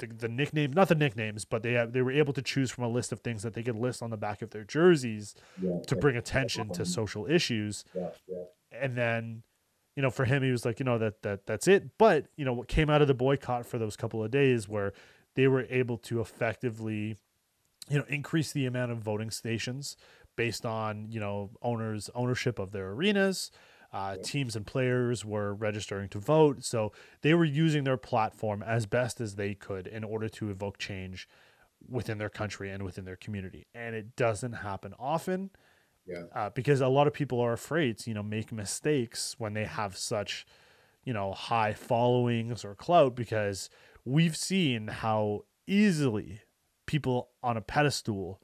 the, 0.00 0.06
the 0.08 0.28
nicknames, 0.28 0.74
not 0.74 0.88
the 0.88 0.96
nicknames, 0.96 1.44
but 1.44 1.62
they 1.62 1.74
have, 1.74 1.92
they 1.92 2.02
were 2.02 2.10
able 2.10 2.32
to 2.32 2.42
choose 2.42 2.72
from 2.72 2.82
a 2.82 2.88
list 2.88 3.12
of 3.12 3.20
things 3.20 3.44
that 3.44 3.54
they 3.54 3.62
could 3.62 3.76
list 3.76 4.02
on 4.02 4.10
the 4.10 4.16
back 4.16 4.42
of 4.42 4.50
their 4.50 4.64
jerseys 4.64 5.34
Yeah. 5.62 5.78
to 5.86 5.94
bring 5.94 6.16
attention 6.16 6.70
to 6.70 6.84
social 6.98 7.26
issues. 7.26 7.84
Yeah. 7.94 8.08
Yeah. 8.26 8.42
And 8.72 8.96
then, 8.96 9.42
you 9.96 10.02
know, 10.02 10.10
for 10.10 10.24
him, 10.26 10.42
he 10.42 10.52
was 10.52 10.64
like, 10.64 10.78
you 10.78 10.84
know, 10.84 10.98
that, 10.98 11.22
that, 11.22 11.46
that's 11.46 11.66
it. 11.66 11.98
But, 11.98 12.26
you 12.36 12.44
know, 12.44 12.52
what 12.52 12.68
came 12.68 12.90
out 12.90 13.02
of 13.02 13.08
the 13.08 13.14
boycott 13.14 13.66
for 13.66 13.78
those 13.78 13.96
couple 13.96 14.22
of 14.22 14.30
days 14.30 14.68
where 14.68 14.92
they 15.34 15.48
were 15.48 15.66
able 15.70 15.96
to 15.98 16.20
effectively, 16.20 17.16
you 17.88 17.98
know, 17.98 18.04
increase 18.08 18.52
the 18.52 18.66
amount 18.66 18.92
of 18.92 18.98
voting 18.98 19.30
stations 19.30 19.96
based 20.36 20.66
on 20.66 21.10
you 21.10 21.18
know 21.18 21.50
owners 21.62 22.10
ownership 22.14 22.58
of 22.58 22.72
their 22.72 22.90
arenas. 22.90 23.50
Uh, 23.92 24.16
teams 24.22 24.56
and 24.56 24.66
players 24.66 25.24
were 25.24 25.54
registering 25.54 26.08
to 26.08 26.18
vote. 26.18 26.62
So 26.64 26.92
they 27.22 27.32
were 27.32 27.44
using 27.46 27.84
their 27.84 27.96
platform 27.96 28.62
as 28.62 28.84
best 28.84 29.20
as 29.20 29.36
they 29.36 29.54
could 29.54 29.86
in 29.86 30.04
order 30.04 30.28
to 30.28 30.50
evoke 30.50 30.76
change 30.76 31.26
within 31.88 32.18
their 32.18 32.28
country 32.28 32.70
and 32.70 32.82
within 32.82 33.04
their 33.06 33.16
community. 33.16 33.68
And 33.74 33.94
it 33.94 34.14
doesn't 34.16 34.52
happen 34.52 34.92
often 34.98 35.50
Yeah. 36.06 36.22
uh, 36.34 36.50
because 36.50 36.80
a 36.80 36.88
lot 36.88 37.06
of 37.08 37.12
people 37.12 37.40
are 37.40 37.52
afraid 37.52 37.98
to 37.98 38.10
you 38.10 38.14
know 38.14 38.22
make 38.22 38.52
mistakes 38.52 39.34
when 39.38 39.54
they 39.54 39.64
have 39.64 39.96
such 39.96 40.46
you 41.04 41.12
know 41.12 41.32
high 41.32 41.74
followings 41.74 42.64
or 42.64 42.74
clout 42.74 43.14
because 43.16 43.68
we've 44.04 44.36
seen 44.36 44.86
how 44.88 45.44
easily 45.66 46.42
people 46.86 47.30
on 47.42 47.56
a 47.56 47.60
pedestal 47.60 48.40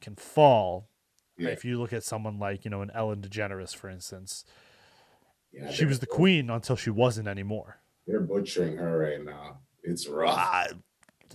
can 0.00 0.16
fall 0.16 0.88
Yeah. 1.36 1.50
if 1.50 1.64
you 1.64 1.78
look 1.78 1.92
at 1.92 2.04
someone 2.04 2.38
like 2.38 2.64
you 2.64 2.70
know 2.70 2.80
an 2.80 2.90
ellen 2.94 3.20
degeneres 3.20 3.74
for 3.76 3.90
instance 3.90 4.44
Yeah, 5.52 5.70
she 5.70 5.84
was 5.84 5.98
the 6.00 6.06
queen 6.06 6.48
until 6.48 6.76
she 6.76 6.90
wasn't 6.90 7.28
anymore 7.28 7.80
They're 8.06 8.20
butchering 8.20 8.76
her 8.78 8.98
right 8.98 9.22
now. 9.24 9.58
It's 9.82 10.08
rough. 10.08 10.72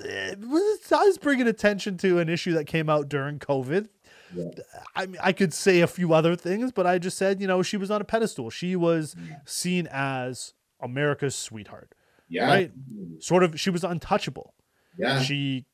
It 0.02 0.40
was- 0.40 0.91
I 0.91 1.04
was 1.06 1.18
bringing 1.20 1.48
attention 1.48 1.98
to 1.98 2.18
an 2.20 2.30
issue 2.30 2.54
that 2.54 2.66
came 2.66 2.90
out 2.90 3.08
during 3.10 3.38
covid 3.38 3.90
Yeah. 4.35 4.49
I 4.95 5.06
mean, 5.06 5.19
I 5.22 5.31
could 5.31 5.53
say 5.53 5.81
a 5.81 5.88
few 5.88 6.14
other 6.14 6.35
things, 6.35 6.72
but 6.72 6.85
I 6.85 6.97
just 6.99 7.18
said, 7.18 7.41
you 7.41 7.47
know, 7.47 7.64
she 7.64 7.77
was 7.77 7.89
on 7.89 8.01
a 8.01 8.03
pedestal. 8.06 8.49
She 8.49 8.76
was 8.76 9.15
mm. 9.15 9.38
seen 9.49 9.88
as 9.91 10.53
America's 10.81 11.35
sweetheart, 11.35 11.93
Yeah. 12.27 12.47
right? 12.47 12.72
Mm. 12.72 13.22
sort 13.23 13.43
of. 13.43 13.60
She 13.60 13.69
was 13.69 13.84
untouchable. 13.84 14.53
Yeah. 14.97 15.22
She, 15.22 15.65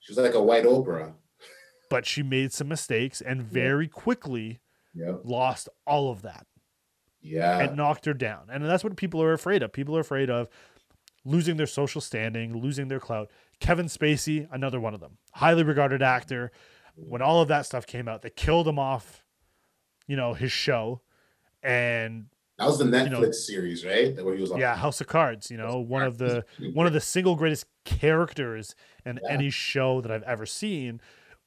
she 0.00 0.12
was 0.12 0.18
like 0.18 0.34
a 0.34 0.42
white 0.42 0.64
Oprah. 0.64 1.14
but 1.90 2.06
she 2.06 2.22
made 2.22 2.52
some 2.52 2.68
mistakes 2.68 3.20
and 3.20 3.42
very 3.42 3.88
quickly 3.88 4.60
Yeah. 4.94 5.14
lost 5.24 5.68
all 5.86 6.10
of 6.10 6.22
that. 6.22 6.46
Yeah. 7.20 7.60
It 7.64 7.74
knocked 7.74 8.04
her 8.04 8.14
down, 8.14 8.48
and 8.50 8.64
that's 8.64 8.84
what 8.84 8.96
people 8.96 9.22
are 9.22 9.32
afraid 9.32 9.62
of. 9.62 9.72
People 9.72 9.96
are 9.96 10.00
afraid 10.00 10.28
of 10.28 10.48
losing 11.24 11.56
their 11.56 11.66
social 11.66 12.00
standing, 12.02 12.60
losing 12.60 12.88
their 12.88 13.00
clout. 13.00 13.30
Kevin 13.60 13.86
Spacey, 13.86 14.46
another 14.52 14.78
one 14.78 14.92
of 14.92 15.00
them, 15.00 15.16
highly 15.32 15.62
regarded 15.62 16.02
actor. 16.02 16.52
When 16.96 17.22
all 17.22 17.42
of 17.42 17.48
that 17.48 17.66
stuff 17.66 17.86
came 17.86 18.06
out, 18.08 18.22
they 18.22 18.30
killed 18.30 18.68
him 18.68 18.78
off, 18.78 19.22
you 20.06 20.16
know, 20.16 20.34
his 20.34 20.52
show, 20.52 21.00
and 21.62 22.26
that 22.58 22.66
was 22.66 22.78
the 22.78 22.84
Netflix 22.84 23.10
know- 23.10 23.30
series, 23.32 23.84
right? 23.84 24.14
Where 24.24 24.34
he 24.34 24.40
was 24.40 24.52
on. 24.52 24.60
yeah, 24.60 24.76
House 24.76 25.00
of 25.00 25.06
Cards. 25.08 25.50
You 25.50 25.56
know, 25.56 25.78
one 25.78 26.02
of 26.02 26.18
the 26.18 26.44
one 26.72 26.86
of 26.86 26.92
the 26.92 27.00
single 27.00 27.34
greatest 27.36 27.66
characters 27.84 28.74
in 29.04 29.18
Yeah. 29.22 29.32
any 29.32 29.50
show 29.50 30.00
that 30.00 30.10
I've 30.10 30.22
ever 30.22 30.46
seen. 30.46 31.00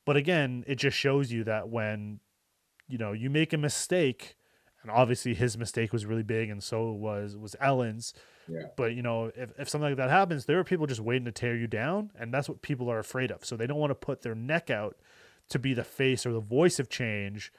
But 0.05 0.17
again, 0.17 0.63
it 0.67 0.75
just 0.75 0.97
shows 0.97 1.31
you 1.31 1.43
that 1.45 1.69
when 1.69 2.19
you 2.87 2.97
know 2.97 3.11
you 3.13 3.29
make 3.29 3.53
a 3.53 3.57
mistake, 3.57 4.35
and 4.81 4.91
obviously 4.91 5.33
his 5.33 5.57
mistake 5.57 5.93
was 5.93 6.05
really 6.05 6.23
big, 6.23 6.49
and 6.49 6.61
so 6.63 6.91
was 6.91 7.37
was 7.37 7.55
Ellen's. 7.61 8.13
Yeah. 8.49 8.67
But 8.77 8.93
you 8.95 9.01
know, 9.01 9.31
if, 9.35 9.51
if 9.59 9.69
something 9.69 9.89
like 9.91 9.97
that 9.97 10.09
happens, 10.09 10.45
there 10.45 10.57
are 10.59 10.63
people 10.63 10.87
just 10.87 11.01
waiting 11.01 11.25
to 11.25 11.31
tear 11.31 11.55
you 11.55 11.67
down, 11.67 12.11
and 12.17 12.33
that's 12.33 12.47
what 12.49 12.61
people 12.61 12.89
are 12.89 12.99
afraid 12.99 13.31
of. 13.31 13.45
So 13.45 13.55
they 13.57 13.67
don't 13.67 13.77
want 13.79 13.91
to 13.91 13.95
put 13.95 14.21
their 14.21 14.35
neck 14.35 14.69
out 14.69 14.95
to 15.49 15.59
be 15.59 15.73
the 15.73 15.83
face 15.83 16.25
or 16.25 16.33
the 16.33 16.39
voice 16.39 16.79
of 16.79 16.89
change 16.89 17.51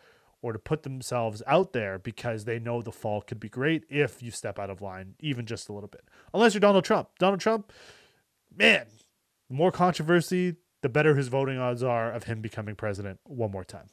or 0.42 0.52
to 0.52 0.58
put 0.58 0.82
themselves 0.82 1.42
out 1.46 1.72
there 1.72 1.98
because 1.98 2.44
they 2.44 2.58
know 2.58 2.80
the 2.80 2.92
fall 2.92 3.20
could 3.20 3.40
be 3.40 3.48
great 3.48 3.84
if 3.88 4.22
you 4.22 4.30
step 4.30 4.58
out 4.58 4.70
of 4.70 4.80
line 4.80 5.14
even 5.18 5.46
just 5.46 5.68
a 5.68 5.72
little 5.72 5.88
bit. 5.88 6.04
Unless 6.32 6.54
you're 6.54 6.60
Donald 6.60 6.84
Trump. 6.84 7.08
Donald 7.18 7.40
Trump, 7.40 7.72
man, 8.56 8.86
more 9.48 9.72
controversy, 9.72 10.56
the 10.82 10.88
better 10.88 11.16
his 11.16 11.28
voting 11.28 11.58
odds 11.58 11.82
are 11.82 12.12
of 12.12 12.24
him 12.24 12.40
becoming 12.40 12.76
president 12.76 13.18
one 13.24 13.50
more 13.50 13.64
time. 13.64 13.88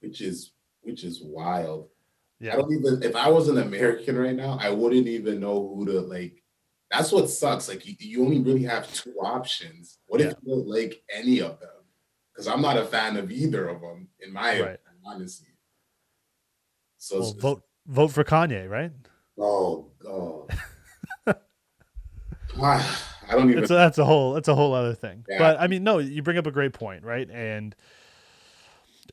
Which 0.00 0.20
is 0.20 0.52
which 0.82 1.04
is 1.04 1.22
wild. 1.22 1.88
Yeah. 2.40 2.52
I 2.54 2.56
don't 2.56 2.72
even 2.72 3.02
if 3.02 3.16
I 3.16 3.28
was 3.28 3.48
an 3.48 3.58
American 3.58 4.16
right 4.16 4.36
now, 4.36 4.58
I 4.60 4.70
wouldn't 4.70 5.06
even 5.08 5.40
know 5.40 5.74
who 5.74 5.86
to 5.86 6.00
like. 6.00 6.42
That's 6.90 7.12
what 7.12 7.28
sucks. 7.28 7.68
Like 7.68 7.86
you, 7.86 7.94
you 7.98 8.24
only 8.24 8.40
really 8.40 8.62
have 8.64 8.92
two 8.92 9.12
options. 9.20 9.98
What 10.06 10.20
Yeah. 10.20 10.28
if 10.28 10.34
you 10.42 10.54
don't 10.54 10.68
like 10.68 11.02
any 11.12 11.40
of 11.40 11.58
them? 11.60 11.70
Because 12.38 12.46
I'm 12.46 12.62
not 12.62 12.76
a 12.76 12.84
fan 12.84 13.16
of 13.16 13.32
either 13.32 13.66
of 13.68 13.80
them, 13.80 14.10
in 14.20 14.32
my 14.32 14.50
Right. 14.50 14.60
opinion, 14.60 14.78
honestly. 15.04 15.48
So 16.96 17.18
Well, 17.18 17.28
it's- 17.30 17.42
vote 17.42 17.62
vote 17.84 18.08
for 18.12 18.22
Kanye, 18.22 18.70
right? 18.70 18.92
Oh 19.36 19.90
god. 19.98 20.56
I 22.60 23.32
don't 23.32 23.50
even. 23.50 23.56
That's 23.60 23.70
a, 23.72 23.74
that's 23.74 23.98
a 23.98 24.04
whole 24.04 24.34
that's 24.34 24.46
a 24.46 24.54
whole 24.54 24.72
other 24.72 24.94
thing. 24.94 25.24
Yeah. 25.28 25.38
But 25.38 25.60
I 25.60 25.66
mean, 25.66 25.82
no, 25.82 25.98
you 25.98 26.22
bring 26.22 26.38
up 26.38 26.46
a 26.46 26.52
great 26.52 26.72
point, 26.74 27.02
right? 27.02 27.28
And 27.28 27.74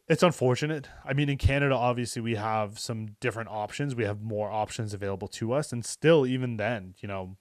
it's 0.08 0.22
unfortunate. 0.22 0.88
I 1.04 1.14
mean, 1.14 1.28
in 1.28 1.40
Canada, 1.40 1.74
obviously, 1.74 2.22
we 2.22 2.36
have 2.36 2.78
some 2.78 3.16
different 3.20 3.50
options. 3.50 3.96
We 3.96 4.04
have 4.04 4.22
more 4.22 4.52
options 4.52 4.94
available 4.94 5.28
to 5.30 5.52
us, 5.54 5.74
and 5.74 5.84
still, 5.84 6.28
even 6.28 6.58
then, 6.58 6.94
you 7.00 7.08
know, 7.08 7.38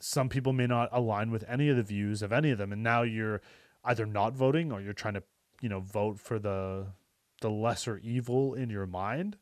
some 0.00 0.28
people 0.28 0.52
may 0.52 0.66
not 0.66 0.88
align 0.90 1.30
with 1.30 1.44
any 1.48 1.68
of 1.68 1.76
the 1.76 1.84
views 1.84 2.20
of 2.20 2.32
any 2.32 2.50
of 2.50 2.58
them, 2.58 2.72
and 2.72 2.82
now 2.82 3.02
you're 3.02 3.40
either 3.88 4.06
not 4.06 4.34
voting 4.34 4.72
or 4.72 4.80
you're 4.82 4.94
trying 4.94 5.14
to, 5.14 5.24
you 5.62 5.68
know, 5.70 5.80
vote 5.80 6.20
for 6.20 6.38
the 6.40 6.94
the 7.42 7.50
lesser 7.50 7.98
evil 7.98 8.54
in 8.54 8.70
your 8.70 8.86
mind 8.86 9.38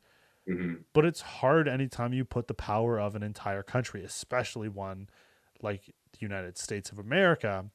Mhm. 0.46 0.84
but 0.92 1.04
it's 1.04 1.20
hard 1.20 1.68
anytime 1.68 2.12
you 2.12 2.24
put 2.24 2.46
the 2.48 2.54
power 2.54 2.98
of 2.98 3.14
an 3.14 3.22
entire 3.22 3.62
country, 3.62 4.02
especially 4.04 4.68
one 4.68 5.08
like 5.62 5.86
the 6.12 6.18
United 6.20 6.56
States 6.58 6.90
of 6.90 6.98
America, 6.98 7.70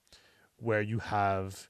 where 0.57 0.81
you 0.81 0.99
have 0.99 1.69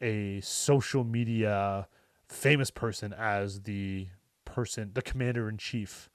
a 0.00 0.40
social 0.42 1.04
media 1.04 1.88
famous 2.28 2.70
person 2.70 3.12
as 3.12 3.62
the 3.62 4.08
person, 4.44 4.92
the 4.94 5.02
commander 5.02 5.48
in 5.48 5.58
chief 5.58 6.10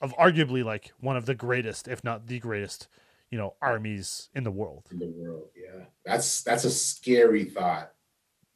of 0.00 0.14
arguably 0.14 0.64
like 0.64 0.92
one 1.00 1.16
of 1.16 1.26
the 1.26 1.34
greatest, 1.34 1.88
if 1.88 2.04
not 2.04 2.26
the 2.26 2.38
greatest, 2.40 2.88
you 3.34 3.40
know, 3.40 3.54
armies 3.60 4.28
in 4.36 4.44
the 4.44 4.50
world. 4.52 4.84
in 4.92 5.00
the 5.00 5.08
world. 5.08 5.48
Yeah, 5.56 5.86
that's 6.06 6.42
that's 6.44 6.62
a 6.64 6.70
scary 6.70 7.42
thought. 7.44 7.90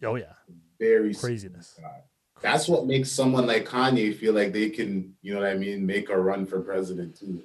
Oh 0.05 0.14
yeah, 0.14 0.34
Very 0.78 1.12
scary 1.12 1.32
craziness. 1.32 1.74
thought. 1.82 2.05
That's 2.40 2.68
what 2.68 2.86
makes 2.86 3.10
someone 3.10 3.44
like 3.48 3.66
Kanye 3.66 4.14
feel 4.16 4.34
like 4.34 4.52
they 4.52 4.70
can, 4.70 5.16
you 5.20 5.34
know 5.34 5.40
what 5.40 5.48
I 5.50 5.55
mean, 5.55 5.84
make 5.84 6.10
a 6.10 6.16
run 6.16 6.46
for 6.46 6.60
president 6.60 7.18
too. 7.18 7.42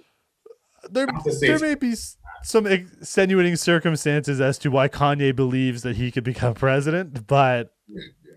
There, 0.92 1.08
to 1.08 1.32
there 1.42 1.58
may 1.58 1.74
be 1.74 1.96
some 2.44 2.68
extenuating 2.68 3.56
circumstances 3.56 4.40
as 4.40 4.60
to 4.60 4.70
why 4.70 4.90
Kanye 4.90 5.36
believes 5.36 5.82
that 5.82 5.96
he 5.96 6.12
could 6.12 6.24
become 6.24 6.54
president, 6.54 7.26
but 7.26 7.74
Yeah, 7.88 8.02
yeah. 8.24 8.36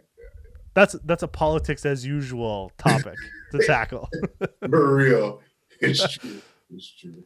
that's 0.72 0.96
that's 1.04 1.22
a 1.22 1.28
politics 1.28 1.84
as 1.84 2.06
usual 2.06 2.72
topic 2.78 3.16
to 3.52 3.58
tackle. 3.66 4.08
For 4.70 4.94
real, 4.96 5.42
it's 5.80 6.00
true. 6.18 6.40
It's 6.70 6.90
true. 6.98 7.22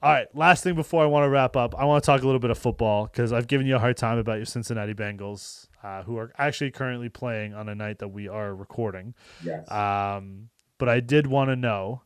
All 0.00 0.12
right, 0.12 0.26
last 0.34 0.62
thing 0.62 0.76
before 0.76 1.02
I 1.02 1.06
want 1.06 1.24
to 1.24 1.28
wrap 1.28 1.56
up, 1.56 1.74
I 1.76 1.84
want 1.84 2.04
to 2.04 2.06
talk 2.06 2.22
a 2.22 2.24
little 2.24 2.38
bit 2.38 2.50
of 2.50 2.58
football 2.58 3.06
because 3.06 3.32
I've 3.32 3.48
given 3.48 3.66
you 3.66 3.74
a 3.74 3.78
hard 3.80 3.96
time 3.96 4.18
about 4.18 4.34
your 4.36 4.44
Cincinnati 4.44 4.94
Bengals, 4.94 5.66
uh, 5.82 6.04
who 6.04 6.16
are 6.18 6.32
actually 6.38 6.70
currently 6.70 7.08
playing 7.08 7.52
on 7.52 7.68
a 7.68 7.74
night 7.74 7.98
that 7.98 8.08
we 8.08 8.28
are 8.28 8.54
recording. 8.54 9.14
Yes. 9.42 9.68
Um, 9.70 10.50
but 10.78 10.88
I 10.88 11.00
did 11.00 11.26
want 11.26 11.50
to 11.50 11.56
know, 11.56 12.02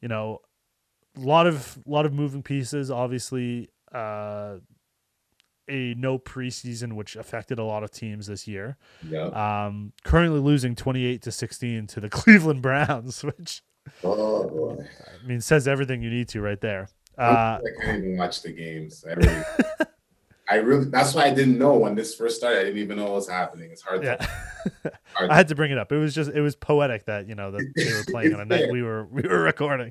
you 0.00 0.06
know, 0.06 0.42
a 1.16 1.20
lot 1.20 1.48
of 1.48 1.78
lot 1.84 2.06
of 2.06 2.12
moving 2.12 2.44
pieces. 2.44 2.88
Obviously, 2.88 3.70
uh, 3.92 4.58
a 5.68 5.94
no 5.94 6.20
preseason, 6.20 6.92
which 6.92 7.16
affected 7.16 7.58
a 7.58 7.64
lot 7.64 7.82
of 7.82 7.90
teams 7.90 8.28
this 8.28 8.46
year. 8.46 8.76
yeah. 9.02 9.64
Um, 9.66 9.92
currently 10.04 10.38
losing 10.38 10.76
twenty 10.76 11.04
eight 11.04 11.22
to 11.22 11.32
sixteen 11.32 11.88
to 11.88 12.00
the 12.00 12.08
Cleveland 12.08 12.62
Browns, 12.62 13.24
which 13.24 13.62
Oh 14.04 14.48
boy. 14.48 14.84
I 15.22 15.26
mean 15.26 15.40
says 15.40 15.66
everything 15.66 16.02
you 16.02 16.10
need 16.10 16.28
to 16.28 16.40
right 16.40 16.60
there. 16.60 16.88
Uh, 17.18 17.58
I 17.58 17.84
can't 17.84 17.98
even 18.04 18.16
watch 18.16 18.42
the 18.42 18.52
games. 18.52 19.04
I 19.08 19.12
really, 19.14 19.42
I 20.50 20.54
really. 20.56 20.84
That's 20.86 21.14
why 21.14 21.24
I 21.24 21.30
didn't 21.34 21.58
know 21.58 21.76
when 21.76 21.94
this 21.94 22.14
first 22.14 22.36
started. 22.36 22.60
I 22.60 22.64
didn't 22.64 22.78
even 22.78 22.96
know 22.96 23.04
what 23.04 23.14
was 23.14 23.28
happening. 23.28 23.70
It's 23.70 23.82
hard. 23.82 24.02
yeah, 24.04 24.16
To, 24.84 24.92
hard 25.14 25.30
I 25.30 25.36
had 25.36 25.48
to 25.48 25.54
bring 25.54 25.70
it 25.72 25.78
up. 25.78 25.90
It 25.92 25.96
was 25.98 26.14
just 26.14 26.30
it 26.30 26.40
was 26.40 26.54
poetic 26.56 27.06
that 27.06 27.28
you 27.28 27.34
know 27.34 27.50
that 27.50 27.72
they 27.76 27.92
were 27.92 28.04
playing 28.08 28.34
on 28.34 28.40
a 28.40 28.44
night 28.44 28.70
we 28.70 28.82
were 28.82 29.04
we 29.06 29.22
were 29.22 29.40
recording. 29.42 29.90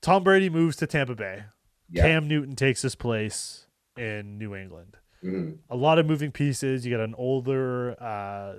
Tom 0.00 0.22
Brady 0.24 0.50
moves 0.50 0.76
to 0.76 0.86
Tampa 0.86 1.14
Bay. 1.14 1.44
yeah. 1.90 2.02
Cam 2.02 2.28
Newton 2.28 2.54
takes 2.56 2.82
his 2.82 2.94
place 2.94 3.66
in 3.96 4.38
New 4.38 4.54
England. 4.54 4.96
Mhm. 5.24 5.58
A 5.68 5.76
lot 5.76 5.98
of 5.98 6.06
moving 6.06 6.30
pieces. 6.30 6.86
You 6.86 6.96
got 6.96 7.02
an 7.02 7.14
older 7.18 8.00
uh, 8.00 8.54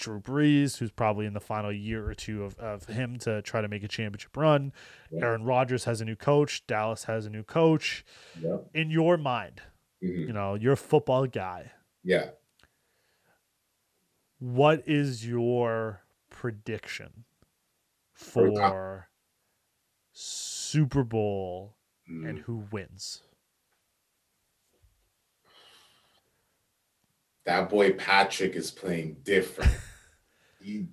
Drew 0.00 0.20
Brees, 0.20 0.78
who's 0.78 0.90
probably 0.90 1.26
in 1.26 1.32
the 1.34 1.40
final 1.40 1.70
year 1.72 2.08
or 2.08 2.14
two 2.14 2.42
of, 2.44 2.58
of 2.58 2.86
him 2.86 3.16
to 3.20 3.42
try 3.42 3.60
to 3.60 3.68
make 3.68 3.84
a 3.84 3.88
championship 3.88 4.36
run. 4.36 4.72
Yeah. 5.10 5.24
Aaron 5.26 5.44
Rodgers 5.44 5.84
has 5.84 6.00
a 6.00 6.04
new 6.04 6.16
coach. 6.16 6.66
Dallas 6.66 7.04
has 7.04 7.26
a 7.26 7.30
new 7.30 7.42
coach. 7.42 8.04
Yeah. 8.40 8.58
In 8.74 8.90
your 8.90 9.16
mind, 9.16 9.62
Mhm. 10.02 10.26
you 10.26 10.32
know, 10.32 10.54
you're 10.54 10.72
a 10.72 10.76
football 10.76 11.26
guy. 11.26 11.72
Yeah. 12.02 12.30
What 14.38 14.82
is 14.88 15.26
your 15.26 16.02
prediction 16.30 17.24
For 18.14 19.08
Super 20.12 21.04
Bowl 21.04 21.76
Mhm. 22.10 22.28
and 22.28 22.38
who 22.40 22.64
wins? 22.72 23.22
That 27.50 27.68
boy 27.68 27.92
Patrick 27.94 28.54
is 28.54 28.70
playing 28.70 29.16
different. 29.24 29.72
he, 30.62 30.86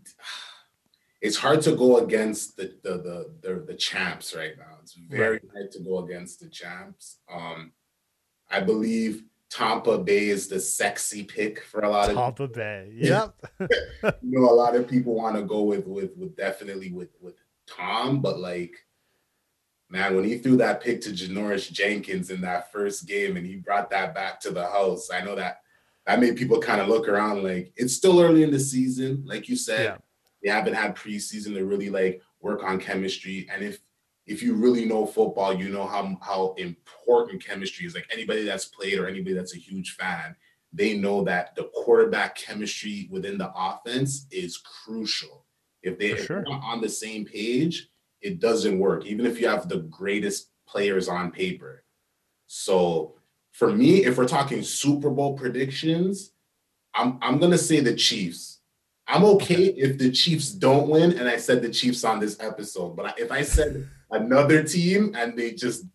it's 1.22 1.38
hard 1.38 1.62
to 1.62 1.76
go 1.76 1.98
against 1.98 2.58
the 2.58 2.74
the, 2.84 2.94
the 2.98 3.32
the 3.44 3.66
the 3.68 3.74
champs 3.76 4.36
right 4.36 4.58
now. 4.58 4.78
It's 4.82 4.94
very 4.94 5.40
hard 5.54 5.72
to 5.74 5.80
go 5.80 6.00
against 6.00 6.40
the 6.40 6.50
champs. 6.50 7.20
Um, 7.32 7.74
I 8.50 8.62
believe 8.62 9.24
Tampa 9.52 10.00
Bay 10.00 10.30
is 10.30 10.48
the 10.48 10.60
sexy 10.60 11.24
pick 11.24 11.64
for 11.64 11.82
a 11.82 11.90
lot 11.90 12.10
of 12.10 12.16
Tampa 12.16 12.48
Bay. 12.48 12.90
Yep. 12.96 13.36
you 13.60 14.40
know 14.40 14.50
a 14.50 14.60
lot 14.64 14.76
of 14.76 14.88
people 14.88 15.14
want 15.14 15.36
to 15.36 15.44
go 15.44 15.62
with 15.62 15.86
with 15.86 16.18
with 16.18 16.36
definitely 16.36 16.92
with 16.92 17.10
with 17.22 17.36
Tom, 17.68 18.20
but 18.20 18.40
like 18.40 18.74
man, 19.90 20.16
when 20.16 20.26
he 20.26 20.40
threw 20.40 20.58
that 20.58 20.82
pick 20.82 21.02
to 21.02 21.12
Janoris 21.12 21.72
Jenkins 21.72 22.32
in 22.32 22.42
that 22.42 22.72
first 22.72 23.08
game 23.08 23.38
and 23.38 23.46
he 23.46 23.58
brought 23.58 23.92
that 23.92 24.16
back 24.16 24.40
to 24.42 24.50
the 24.50 24.66
house, 24.66 25.10
I 25.12 25.22
know 25.22 25.36
that 25.36 25.62
that 26.08 26.22
made 26.22 26.38
people 26.38 26.60
kind 26.60 26.80
of 26.80 26.88
look 26.88 27.10
around 27.10 27.44
like 27.44 27.74
it's 27.76 27.94
still 27.94 28.22
early 28.22 28.42
in 28.42 28.50
the 28.50 28.60
season, 28.60 29.24
like 29.26 29.50
you 29.50 29.58
said. 29.58 29.84
Yeah. 29.84 29.98
They 30.42 30.50
haven't 30.50 30.74
had 30.74 30.96
preseason 30.96 31.54
to 31.56 31.66
really 31.66 31.90
like 31.90 32.22
work 32.40 32.64
on 32.64 32.80
chemistry, 32.80 33.48
and 33.54 33.62
if 33.62 33.80
if 34.26 34.42
you 34.42 34.56
really 34.56 34.86
know 34.86 35.06
football, 35.06 35.54
you 35.54 35.70
know 35.70 35.86
how 35.86 36.18
how 36.22 36.56
important 36.58 37.46
chemistry 37.46 37.86
is. 37.86 37.94
Like 37.94 38.08
anybody 38.12 38.46
that's 38.46 38.66
played 38.66 38.98
or 38.98 39.08
anybody 39.08 39.34
that's 39.34 39.56
a 39.56 39.60
huge 39.60 39.96
fan, 39.96 40.36
they 40.72 40.98
know 40.98 41.24
that 41.26 41.56
the 41.56 41.70
quarterback 41.76 42.36
chemistry 42.36 43.10
within 43.12 43.38
the 43.38 43.52
offense 43.54 44.28
is 44.32 44.58
crucial. 44.58 45.46
If 45.84 46.00
they 46.00 46.16
sure. 46.16 46.44
they're 46.44 46.44
not 46.44 46.64
on 46.64 46.82
the 46.82 46.90
same 46.90 47.26
page, 47.26 47.90
it 48.22 48.40
doesn't 48.40 48.80
work, 48.80 49.06
even 49.06 49.26
if 49.26 49.42
you 49.42 49.48
have 49.50 49.68
the 49.68 49.80
greatest 49.80 50.52
players 50.68 51.10
on 51.10 51.32
paper. 51.32 51.84
So 52.48 53.17
for 53.58 53.72
me, 53.72 54.06
if 54.06 54.20
we're 54.20 54.28
talking 54.28 54.62
Super 54.62 55.10
Bowl 55.10 55.36
predictions, 55.36 56.32
I'm 56.94 57.18
I'm 57.24 57.40
gonna 57.40 57.58
say 57.58 57.80
the 57.80 57.96
Chiefs. 57.96 58.60
I'm 59.08 59.24
okay 59.24 59.66
if 59.66 59.98
the 59.98 60.12
Chiefs 60.12 60.52
don't 60.52 60.90
win, 60.90 61.18
and 61.18 61.28
I 61.28 61.38
said 61.38 61.64
the 61.64 61.70
Chiefs 61.70 62.04
on 62.04 62.20
this 62.20 62.38
episode. 62.40 62.96
But 62.96 63.20
if 63.20 63.32
I 63.32 63.42
said 63.42 63.90
another 64.12 64.64
team 64.64 65.16
and 65.18 65.36
they 65.36 65.54
just 65.54 65.86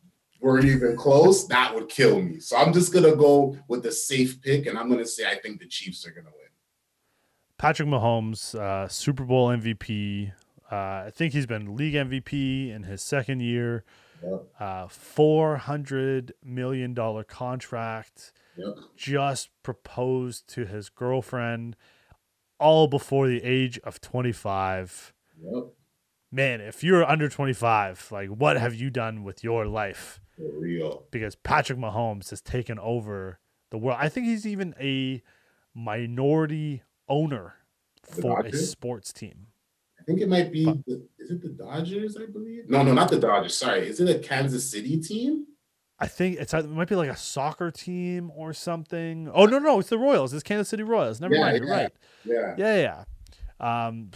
weren't 0.40 0.64
even 0.64 0.97
close, 0.97 1.47
that 1.48 1.72
would 1.72 1.89
kill 1.89 2.20
me. 2.20 2.40
So 2.40 2.56
I'm 2.56 2.72
just 2.72 2.93
gonna 2.93 3.14
go 3.14 3.56
with 3.68 3.84
the 3.84 3.93
safe 3.93 4.43
pick, 4.43 4.66
and 4.66 4.76
I'm 4.76 4.90
gonna 4.90 5.06
say 5.06 5.30
I 5.30 5.36
think 5.36 5.60
the 5.60 5.68
Chiefs 5.68 6.05
are 6.05 6.10
gonna 6.10 6.30
win. 6.30 6.48
Patrick 7.59 7.89
Mahomes, 7.89 8.59
uh, 8.59 8.89
Super 8.89 9.22
Bowl 9.22 9.51
MVP. 9.51 10.32
Uh, 10.68 10.74
I 11.06 11.12
think 11.14 11.32
he's 11.32 11.47
been 11.47 11.76
league 11.76 11.94
MVP 11.94 12.70
in 12.70 12.82
his 12.82 13.02
second 13.02 13.39
year. 13.39 13.84
Yep. 14.24 14.46
Uh, 14.60 14.88
Four 14.88 15.56
hundred 15.56 16.34
million 16.44 16.94
dollar 16.94 17.24
contract. 17.24 18.32
Yep. 18.56 18.74
Just 18.96 19.50
proposed 19.62 20.46
to 20.54 20.66
his 20.66 20.88
girlfriend, 20.88 21.76
all 22.60 22.86
before 22.86 23.28
the 23.28 23.42
age 23.42 23.78
of 23.80 24.00
twenty 24.00 24.32
five. 24.32 25.12
Yep. 25.42 25.64
Man, 26.30 26.60
if 26.60 26.82
you're 26.84 27.04
under 27.04 27.28
twenty 27.28 27.52
five, 27.52 28.06
like 28.10 28.28
what 28.28 28.56
have 28.56 28.74
you 28.74 28.90
done 28.90 29.24
with 29.24 29.42
your 29.42 29.66
life? 29.66 30.20
For 30.36 30.58
real. 30.58 31.04
Because 31.10 31.34
Patrick 31.34 31.78
Mahomes 31.78 32.30
has 32.30 32.40
taken 32.40 32.78
over 32.78 33.38
the 33.70 33.78
world. 33.78 33.98
I 34.00 34.08
think 34.08 34.26
he's 34.26 34.46
even 34.46 34.74
a 34.80 35.22
minority 35.74 36.82
owner 37.08 37.54
for 38.02 38.40
a 38.40 38.52
sports 38.52 39.12
team. 39.12 39.48
I 40.02 40.04
think 40.04 40.20
it 40.20 40.28
might 40.28 40.50
be. 40.50 40.64
The, 40.64 41.06
is 41.20 41.30
it 41.30 41.40
the 41.42 41.50
Dodgers? 41.50 42.16
I 42.16 42.26
believe. 42.26 42.68
No, 42.68 42.82
no, 42.82 42.92
not 42.92 43.08
the 43.08 43.20
Dodgers. 43.20 43.56
Sorry, 43.56 43.86
is 43.86 44.00
it 44.00 44.14
a 44.14 44.18
Kansas 44.18 44.68
City 44.68 45.00
team? 45.00 45.46
I 46.00 46.08
think 46.08 46.38
it's 46.40 46.52
it 46.52 46.68
might 46.68 46.88
be 46.88 46.96
like 46.96 47.08
a 47.10 47.16
soccer 47.16 47.70
team 47.70 48.32
or 48.34 48.52
something. 48.52 49.30
Oh 49.32 49.46
no, 49.46 49.60
no, 49.60 49.78
it's 49.78 49.90
the 49.90 49.98
Royals. 49.98 50.34
It's 50.34 50.42
Kansas 50.42 50.68
City 50.68 50.82
Royals. 50.82 51.20
Never 51.20 51.34
Yeah, 51.34 51.40
mind. 51.40 51.56
You're 51.58 51.68
yeah. 51.68 51.74
right. 51.74 51.92
Yeah. 52.24 52.54
Yeah, 52.58 53.04
yeah. 53.60 53.86
Um, 53.86 54.10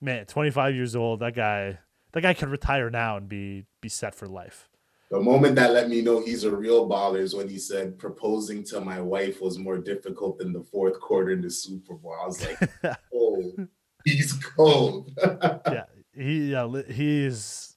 man, 0.00 0.24
25 0.24 0.74
years 0.74 0.96
old. 0.96 1.20
That 1.20 1.34
guy. 1.34 1.78
That 2.12 2.22
guy 2.22 2.34
could 2.34 2.48
retire 2.48 2.90
now 2.90 3.18
and 3.18 3.28
be 3.28 3.66
be 3.82 3.88
set 3.88 4.14
for 4.16 4.26
life. 4.26 4.68
The 5.10 5.20
moment 5.20 5.54
that 5.56 5.72
let 5.72 5.88
me 5.88 6.00
know 6.02 6.20
he's 6.24 6.44
a 6.44 6.54
real 6.54 6.88
baller 6.88 7.20
is 7.20 7.34
when 7.34 7.48
he 7.48 7.58
said 7.58 7.98
proposing 7.98 8.64
to 8.64 8.80
my 8.80 9.00
wife 9.00 9.40
was 9.40 9.58
more 9.58 9.76
difficult 9.78 10.38
than 10.38 10.52
the 10.52 10.62
fourth 10.62 10.98
quarter 11.00 11.30
in 11.30 11.40
the 11.40 11.50
Super 11.50 11.94
Bowl. 11.94 12.16
I 12.20 12.26
was 12.26 12.44
like, 12.44 12.70
oh, 13.14 13.52
he's 14.04 14.32
cold. 14.32 15.10
yeah, 15.22 15.84
he 16.12 16.52
yeah, 16.52 16.82
he 16.88 17.24
is 17.24 17.76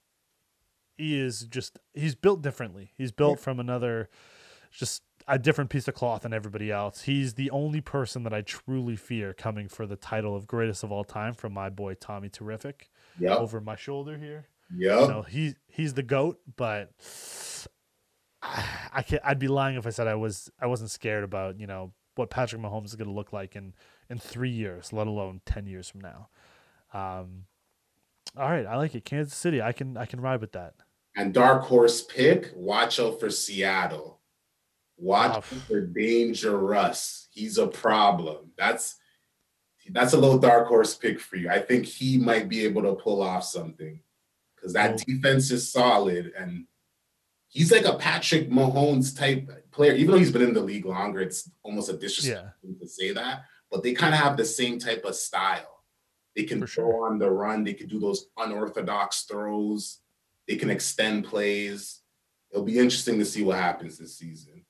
he 0.98 1.20
is 1.20 1.42
just 1.42 1.80
he's 1.94 2.16
built 2.16 2.42
differently. 2.42 2.92
He's 2.96 3.12
built 3.12 3.40
from 3.40 3.60
another 3.60 4.10
just 4.72 5.04
a 5.28 5.40
different 5.40 5.70
piece 5.70 5.88
of 5.88 5.94
cloth 5.94 6.24
than 6.24 6.34
everybody 6.34 6.72
else. 6.72 7.04
He's 7.04 7.36
the 7.36 7.50
only 7.52 7.82
person 7.82 8.24
that 8.24 8.34
I 8.34 8.42
truly 8.42 8.96
fear 8.96 9.34
coming 9.34 9.68
for 9.68 9.86
the 9.86 9.96
title 9.96 10.36
of 10.36 10.48
greatest 10.48 10.84
of 10.84 10.92
all 10.92 11.04
time 11.04 11.34
from 11.34 11.54
my 11.54 11.70
boy 11.70 11.94
Tommy 11.94 12.30
Terrific 12.30 12.90
yep. 13.20 13.38
over 13.40 13.62
my 13.62 13.76
shoulder 13.76 14.18
here. 14.18 14.48
Yeah, 14.76 15.02
You 15.02 15.08
know, 15.08 15.22
he 15.22 15.56
he's 15.68 15.94
the 15.94 16.04
goat, 16.04 16.40
but 16.56 16.92
I 18.42 19.04
can't 19.04 19.22
I'd 19.24 19.40
be 19.40 19.48
lying 19.48 19.78
if 19.78 19.88
I 19.88 19.92
said 19.92 20.08
I 20.08 20.16
was 20.16 20.50
I 20.60 20.68
wasn't 20.68 20.92
scared 20.92 21.24
about, 21.24 21.60
you 21.60 21.68
know, 21.68 21.94
what 22.16 22.30
Patrick 22.30 22.62
Mahomes 22.62 22.86
is 22.86 22.96
going 22.96 23.08
to 23.08 23.14
look 23.14 23.34
like 23.34 23.56
in 23.56 23.74
in 24.10 24.18
3 24.20 24.50
years, 24.50 24.92
let 24.94 25.08
alone 25.08 25.42
10 25.46 25.66
years 25.68 25.90
from 25.90 26.02
now. 26.02 26.30
Um 26.94 27.46
all 28.36 28.50
right, 28.50 28.66
I 28.66 28.78
like 28.78 28.96
it. 28.96 29.06
Kansas 29.06 29.38
City. 29.38 29.62
I 29.62 29.74
can 29.74 29.96
I 29.98 30.06
can 30.06 30.20
ride 30.22 30.42
with 30.42 30.54
that. 30.54 30.74
And 31.16 31.34
dark 31.34 31.64
horse 31.64 32.02
pick, 32.04 32.52
watch 32.56 33.00
out 33.00 33.20
for 33.20 33.30
Seattle. 33.30 34.20
Watch 34.98 35.38
Oh. 35.38 35.42
for 35.42 35.82
Dangerous. 35.82 37.28
He's 37.32 37.58
a 37.58 37.68
problem. 37.68 38.52
That's 38.58 38.96
that's 39.92 40.14
a 40.14 40.18
little 40.18 40.40
dark 40.40 40.68
horse 40.68 40.96
pick 40.96 41.20
for 41.20 41.36
you. 41.36 41.50
I 41.50 41.60
think 41.60 41.86
he 41.86 42.18
might 42.18 42.48
be 42.48 42.64
able 42.64 42.84
to 42.84 42.96
pull 42.96 43.22
off 43.22 43.44
something 43.44 44.00
because 44.56 44.74
that 44.74 44.94
Oh. 44.94 44.98
defense 45.06 45.52
is 45.52 45.72
solid 45.72 46.32
and 46.38 46.66
he's 47.50 47.72
like 47.72 47.86
a 47.86 47.98
Patrick 47.98 48.50
Mahomes 48.50 49.16
type 49.18 49.70
player. 49.72 49.94
Even 49.94 50.12
though 50.12 50.18
he's 50.20 50.32
been 50.32 50.42
in 50.42 50.54
the 50.54 50.62
league 50.62 50.86
longer, 50.86 51.20
it's 51.22 51.50
almost 51.64 51.90
a 51.90 51.98
disrespect 51.98 52.48
to 52.80 52.88
say 52.88 53.12
that. 53.12 53.44
But 53.74 53.82
they 53.82 53.94
kind 53.94 54.14
of 54.14 54.20
have 54.20 54.38
the 54.38 54.46
same 54.46 54.78
type 54.78 55.04
of 55.04 55.16
style. 55.16 55.82
They 56.36 56.44
can 56.44 56.66
throw 56.68 57.06
on 57.06 57.18
the 57.18 57.32
run. 57.32 57.64
They 57.64 57.74
can 57.74 57.88
do 57.88 58.00
those 58.00 58.28
unorthodox 58.38 59.24
throws. 59.24 60.02
They 60.48 60.58
can 60.58 60.70
extend 60.70 61.26
plays. 61.26 62.02
It'll 62.52 62.64
be 62.64 62.78
interesting 62.78 63.18
to 63.18 63.26
see 63.26 63.42
what 63.44 63.58
happens 63.58 63.98
this 63.98 64.16
season. 64.16 64.64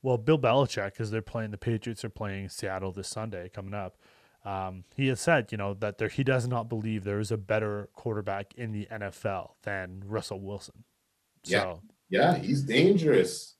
Well, 0.00 0.16
Bill 0.16 0.38
Belichick, 0.38 0.92
because 0.92 1.10
they're 1.10 1.20
playing 1.20 1.50
the 1.50 1.58
Patriots 1.58 2.06
are 2.06 2.08
playing 2.08 2.48
Seattle 2.48 2.90
this 2.90 3.08
Sunday 3.08 3.50
coming 3.50 3.74
up. 3.74 3.98
Um, 4.46 4.84
he 4.96 5.08
has 5.08 5.20
said, 5.20 5.52
you 5.52 5.58
know, 5.58 5.74
that 5.74 5.98
there 5.98 6.08
he 6.08 6.24
does 6.24 6.48
not 6.48 6.70
believe 6.70 7.04
there 7.04 7.20
is 7.20 7.30
a 7.30 7.36
better 7.36 7.90
quarterback 7.92 8.54
in 8.54 8.72
the 8.72 8.88
NFL 8.90 9.50
than 9.62 10.02
Russell 10.06 10.40
Wilson. 10.40 10.84
Yeah. 11.44 11.74
Yeah, 12.08 12.38
he's 12.38 12.62
dangerous. 12.62 13.56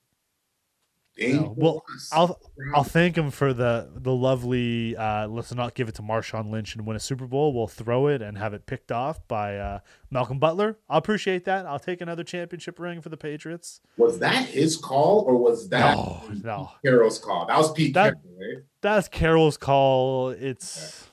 Dangerous. 1.19 1.53
well, 1.57 1.85
I'll 2.13 2.41
I'll 2.75 2.85
thank 2.85 3.19
him 3.19 3.31
for 3.31 3.53
the 3.53 3.91
the 3.95 4.13
lovely. 4.13 4.97
Uh, 4.97 5.27
let's 5.27 5.53
not 5.55 5.75
give 5.75 5.89
it 5.89 5.95
to 5.97 6.03
Marshawn 6.03 6.51
Lynch 6.51 6.75
and 6.77 6.87
win 6.87 6.97
a 6.97 7.01
Super 7.01 7.27
Bowl. 7.27 7.53
We'll 7.53 7.67
throw 7.67 8.07
it 8.07 8.23
and 8.23 8.39
have 8.39 8.55
it 8.55 8.67
picked 8.67 8.93
off 8.93 9.27
by 9.29 9.57
uh, 9.57 9.81
Malcolm 10.11 10.39
Butler. 10.39 10.79
I'll 10.89 10.99
appreciate 10.99 11.45
that. 11.47 11.67
I'll 11.67 11.79
take 11.81 12.01
another 12.01 12.25
championship 12.25 12.79
ring 12.79 13.01
for 13.01 13.09
the 13.09 13.17
Patriots. 13.17 13.81
was 13.97 14.19
that 14.21 14.47
his 14.47 14.77
call 14.77 15.25
or 15.27 15.37
was 15.37 15.69
that 15.71 15.97
No, 15.97 16.23
no. 16.45 16.71
Carroll's 16.85 17.19
call? 17.19 17.47
That 17.47 17.59
was 17.59 17.73
Pete 17.73 17.95
That- 17.95 18.15
Carroll, 18.23 18.39
right? 18.57 18.65
That's 18.81 19.09
Carroll's 19.09 19.57
call. 19.57 20.29
It's, 20.31 21.09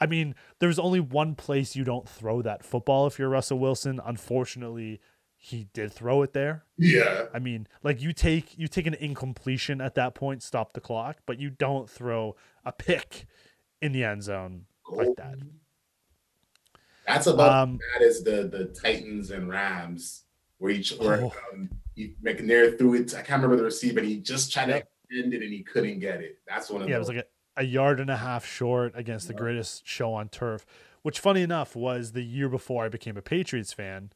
I 0.00 0.06
mean, 0.06 0.34
there's 0.58 0.80
only 0.80 0.98
one 0.98 1.36
place 1.36 1.76
you 1.76 1.84
don't 1.84 2.08
throw 2.08 2.42
that 2.42 2.64
football 2.64 3.06
if 3.06 3.20
you're 3.20 3.28
Russell 3.28 3.60
Wilson. 3.60 4.00
Unfortunately, 4.04 5.00
he 5.44 5.68
did 5.74 5.92
throw 5.92 6.22
it 6.22 6.32
there. 6.32 6.64
Yeah. 6.78 7.26
I 7.34 7.38
mean, 7.38 7.66
like 7.82 8.00
you 8.00 8.12
take 8.14 8.56
you 8.58 8.66
take 8.66 8.86
an 8.86 8.94
incompletion 8.94 9.80
at 9.82 9.94
that 9.96 10.14
point, 10.14 10.42
stop 10.42 10.72
the 10.72 10.80
clock, 10.80 11.18
but 11.26 11.38
you 11.38 11.50
don't 11.50 11.88
throw 11.88 12.34
a 12.64 12.72
pick 12.72 13.26
in 13.82 13.92
the 13.92 14.04
end 14.04 14.22
zone 14.22 14.64
like 14.90 15.14
that. 15.16 15.36
That's 17.06 17.26
about 17.26 17.52
Um, 17.52 17.78
that 17.98 18.02
is 18.04 18.24
the 18.24 18.48
the 18.48 18.66
Titans 18.80 19.30
and 19.30 19.48
Rams 19.48 20.24
where 20.58 20.70
each 20.70 20.92
where 20.92 21.24
Oh. 21.24 21.34
um, 21.52 21.68
McNair 21.96 22.76
threw 22.78 22.94
it. 22.94 23.12
I 23.14 23.18
can't 23.18 23.42
remember 23.42 23.56
the 23.56 23.64
receiver. 23.64 24.00
And 24.00 24.08
he 24.08 24.20
just 24.20 24.50
tried 24.52 24.68
Yep. 24.68 24.82
to 24.82 24.88
extend 25.16 25.34
it 25.34 25.42
and 25.42 25.52
he 25.52 25.62
couldn't 25.62 25.98
get 26.00 26.22
it. 26.22 26.38
That's 26.48 26.70
one 26.70 26.82
of 26.82 26.88
Yeah, 26.88 26.96
it 26.96 27.00
was 27.00 27.08
like 27.08 27.18
a, 27.18 27.24
a 27.58 27.64
yard 27.64 28.00
and 28.00 28.08
a 28.10 28.16
half 28.16 28.46
short 28.46 28.92
against 28.96 29.28
the 29.28 29.34
greatest 29.34 29.86
show 29.86 30.14
on 30.14 30.28
turf, 30.30 30.64
which, 31.02 31.20
funny 31.20 31.42
enough, 31.42 31.76
was 31.76 32.12
the 32.12 32.22
year 32.24 32.48
before 32.48 32.84
I 32.84 32.88
became 32.88 33.16
a 33.18 33.22
Patriots 33.22 33.72
fan, 33.74 34.10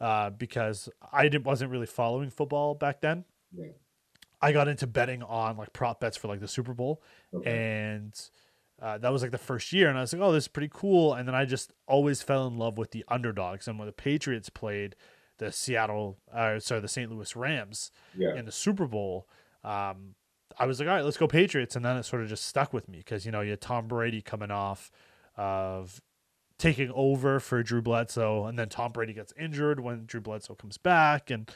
uh, 0.00 0.30
because 0.30 0.88
I 1.12 1.24
didn't 1.24 1.44
wasn't 1.44 1.70
really 1.70 1.86
following 1.86 2.30
football 2.30 2.74
back 2.74 3.00
then. 3.00 3.24
Yeah. 3.52 3.68
I 4.42 4.52
got 4.52 4.68
into 4.68 4.86
betting 4.86 5.22
on 5.22 5.56
like 5.56 5.72
prop 5.72 6.00
bets 6.00 6.16
for 6.16 6.28
like 6.28 6.40
the 6.40 6.48
Super 6.48 6.74
Bowl, 6.74 7.02
Okay. 7.32 7.50
and 7.50 8.12
uh, 8.82 8.98
that 8.98 9.10
was 9.12 9.22
like 9.22 9.30
the 9.30 9.38
first 9.38 9.72
year, 9.72 9.88
and 9.88 9.96
I 9.96 10.02
was 10.02 10.12
like, 10.12 10.20
"Oh, 10.20 10.32
this 10.32 10.44
is 10.44 10.48
pretty 10.48 10.70
cool." 10.72 11.14
And 11.14 11.26
then 11.26 11.34
I 11.34 11.44
just 11.46 11.72
always 11.86 12.20
fell 12.22 12.46
in 12.46 12.58
love 12.58 12.76
with 12.76 12.90
the 12.90 13.04
underdogs, 13.08 13.66
and 13.68 13.78
when 13.78 13.86
the 13.86 13.92
Patriots 13.92 14.50
played 14.50 14.96
the 15.38 15.50
Seattle, 15.50 16.18
uh, 16.32 16.58
sorry, 16.60 16.80
the 16.80 16.88
St. 16.88 17.10
Louis 17.10 17.34
Rams, 17.34 17.90
yeah. 18.16 18.34
in 18.36 18.44
the 18.44 18.52
Super 18.52 18.86
Bowl, 18.86 19.26
um, 19.64 20.14
I 20.58 20.66
was 20.66 20.78
like, 20.78 20.88
all 20.88 20.94
right, 20.94 21.04
let's 21.04 21.16
go 21.16 21.26
Patriots. 21.26 21.74
And 21.74 21.84
then 21.84 21.96
it 21.96 22.04
sort 22.04 22.22
of 22.22 22.28
just 22.28 22.44
stuck 22.46 22.72
with 22.72 22.88
me 22.88 22.98
because, 22.98 23.26
you 23.26 23.32
know, 23.32 23.40
you 23.40 23.50
had 23.50 23.60
Tom 23.60 23.88
Brady 23.88 24.20
coming 24.20 24.52
off 24.52 24.92
of 25.36 26.00
taking 26.58 26.90
over 26.94 27.40
for 27.40 27.62
Drew 27.62 27.82
Bledsoe. 27.82 28.46
And 28.46 28.58
then 28.58 28.68
Tom 28.68 28.92
Brady 28.92 29.12
gets 29.12 29.32
injured 29.38 29.80
when 29.80 30.06
Drew 30.06 30.20
Bledsoe 30.20 30.54
comes 30.54 30.78
back. 30.78 31.30
And, 31.30 31.50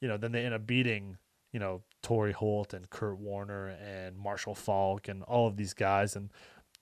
you 0.00 0.08
know, 0.08 0.16
then 0.16 0.32
they 0.32 0.44
end 0.44 0.54
up 0.54 0.66
beating, 0.66 1.18
you 1.52 1.60
know, 1.60 1.82
Torry 2.02 2.32
Holt 2.32 2.74
and 2.74 2.88
Kurt 2.90 3.18
Warner 3.18 3.68
and 3.68 4.18
Marshall 4.18 4.54
Faulk 4.54 5.08
and 5.08 5.22
all 5.24 5.46
of 5.46 5.56
these 5.56 5.74
guys. 5.74 6.16
And 6.16 6.30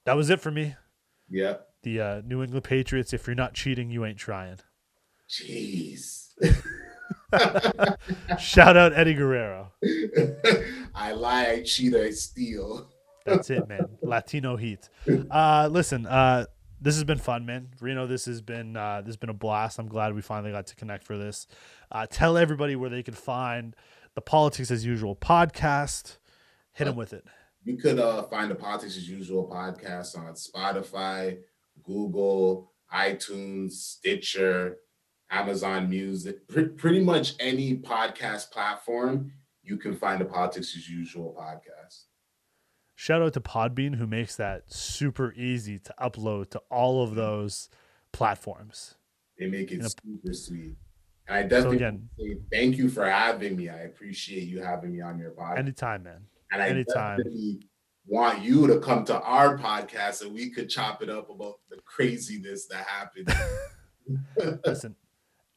that 0.04 0.16
was 0.16 0.30
it 0.30 0.40
for 0.40 0.50
me. 0.50 0.76
Yeah. 1.28 1.56
The 1.82 2.00
uh, 2.00 2.22
New 2.24 2.42
England 2.42 2.64
Patriots, 2.64 3.12
if 3.12 3.26
you're 3.26 3.36
not 3.36 3.54
cheating, 3.54 3.90
you 3.90 4.04
ain't 4.04 4.18
trying. 4.18 4.58
Jeez. 5.28 6.28
Shout 8.38 8.76
out 8.76 8.92
Eddie 8.94 9.14
Guerrero. 9.14 9.72
I 10.94 11.12
lie, 11.12 11.46
I 11.46 11.62
cheat, 11.62 11.94
I 11.94 12.10
steal. 12.10 12.88
That's 13.26 13.50
it, 13.50 13.68
man. 13.68 13.86
Latino 14.02 14.56
heat. 14.56 14.88
Uh, 15.30 15.68
listen, 15.70 16.06
uh, 16.06 16.46
this 16.80 16.94
has 16.94 17.04
been 17.04 17.18
fun, 17.18 17.46
man. 17.46 17.68
Rino, 17.80 18.06
this 18.06 18.26
has 18.26 18.40
been 18.40 18.76
uh, 18.76 19.00
this 19.00 19.08
has 19.08 19.16
been 19.16 19.30
a 19.30 19.34
blast. 19.34 19.78
I'm 19.78 19.88
glad 19.88 20.14
we 20.14 20.22
finally 20.22 20.52
got 20.52 20.66
to 20.68 20.76
connect 20.76 21.04
for 21.04 21.16
this. 21.16 21.46
Uh, 21.90 22.06
tell 22.06 22.36
everybody 22.36 22.76
where 22.76 22.90
they 22.90 23.02
can 23.02 23.14
find 23.14 23.74
the 24.14 24.20
Politics 24.20 24.70
as 24.70 24.84
Usual 24.84 25.16
podcast. 25.16 26.18
Hit 26.72 26.84
them 26.84 26.96
with 26.96 27.12
it. 27.12 27.24
You 27.64 27.76
could 27.76 27.98
uh, 27.98 28.22
find 28.24 28.50
the 28.50 28.54
Politics 28.54 28.96
as 28.96 29.08
Usual 29.08 29.48
podcast 29.48 30.16
on 30.16 30.34
Spotify, 30.34 31.38
Google, 31.82 32.72
iTunes, 32.94 33.72
Stitcher, 33.72 34.76
Amazon 35.30 35.88
Music, 35.90 36.48
Pre- 36.48 36.68
pretty 36.68 37.00
much 37.00 37.34
any 37.40 37.76
podcast 37.76 38.50
platform. 38.50 39.32
You 39.62 39.76
can 39.76 39.94
find 39.94 40.20
the 40.20 40.24
Politics 40.24 40.74
as 40.76 40.88
Usual 40.88 41.36
podcast. 41.38 42.04
Shout 43.00 43.22
out 43.22 43.32
to 43.34 43.40
Podbean 43.40 43.94
who 43.94 44.08
makes 44.08 44.34
that 44.34 44.72
super 44.72 45.32
easy 45.34 45.78
to 45.78 45.94
upload 46.00 46.50
to 46.50 46.58
all 46.68 47.04
of 47.04 47.14
those 47.14 47.68
platforms. 48.12 48.96
They 49.38 49.46
make 49.46 49.70
it 49.70 49.84
super 49.84 50.32
sweet. 50.32 50.74
And 51.28 51.36
I 51.38 51.42
definitely 51.44 51.76
again- 51.76 52.08
say 52.18 52.38
thank 52.50 52.76
you 52.76 52.88
for 52.88 53.08
having 53.08 53.54
me. 53.56 53.68
I 53.68 53.82
appreciate 53.82 54.48
you 54.48 54.60
having 54.60 54.90
me 54.90 55.00
on 55.00 55.16
your 55.16 55.30
podcast. 55.30 55.58
Anytime, 55.58 56.02
man. 56.02 56.22
and 56.50 56.60
I 56.60 56.70
anytime. 56.70 57.18
definitely 57.18 57.60
want 58.04 58.42
you 58.42 58.66
to 58.66 58.80
come 58.80 59.04
to 59.04 59.20
our 59.20 59.56
podcast 59.56 60.14
so 60.14 60.28
we 60.28 60.50
could 60.50 60.68
chop 60.68 61.00
it 61.00 61.08
up 61.08 61.30
about 61.30 61.60
the 61.70 61.76
craziness 61.84 62.66
that 62.66 62.84
happened. 62.84 63.32
Listen, 64.66 64.96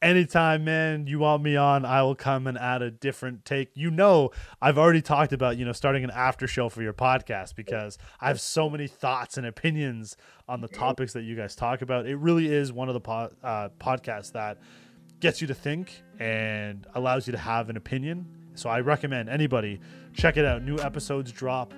anytime, 0.02 0.64
man, 0.64 1.06
you 1.06 1.20
want 1.20 1.42
me 1.42 1.56
on, 1.56 1.84
I 1.84 2.02
will 2.02 2.16
come 2.16 2.46
and 2.46 2.58
add 2.58 2.82
a 2.82 2.90
different 2.90 3.44
take. 3.44 3.70
You 3.74 3.90
know, 3.90 4.30
I've 4.60 4.76
already 4.76 5.00
talked 5.00 5.32
about, 5.32 5.56
you 5.56 5.64
know, 5.64 5.72
starting 5.72 6.04
an 6.04 6.10
after 6.10 6.46
show 6.46 6.68
for 6.68 6.82
your 6.82 6.92
podcast 6.92 7.54
because 7.54 7.96
I 8.20 8.28
have 8.28 8.40
so 8.40 8.68
many 8.68 8.88
thoughts 8.88 9.38
and 9.38 9.46
opinions 9.46 10.16
on 10.48 10.60
the 10.60 10.68
topics 10.68 11.12
that 11.14 11.22
you 11.22 11.36
guys 11.36 11.54
talk 11.54 11.80
about. 11.80 12.06
It 12.06 12.16
really 12.16 12.52
is 12.52 12.72
one 12.72 12.88
of 12.88 12.94
the 12.94 13.00
po- 13.00 13.30
uh, 13.42 13.68
podcasts 13.78 14.32
that 14.32 14.58
gets 15.20 15.40
you 15.40 15.46
to 15.46 15.54
think 15.54 16.02
and 16.18 16.86
allows 16.94 17.26
you 17.26 17.32
to 17.32 17.38
have 17.38 17.70
an 17.70 17.76
opinion. 17.76 18.26
So 18.54 18.68
I 18.68 18.80
recommend 18.80 19.28
anybody 19.28 19.80
check 20.12 20.36
it 20.36 20.44
out. 20.44 20.62
New 20.62 20.78
episodes 20.78 21.32
drop 21.32 21.72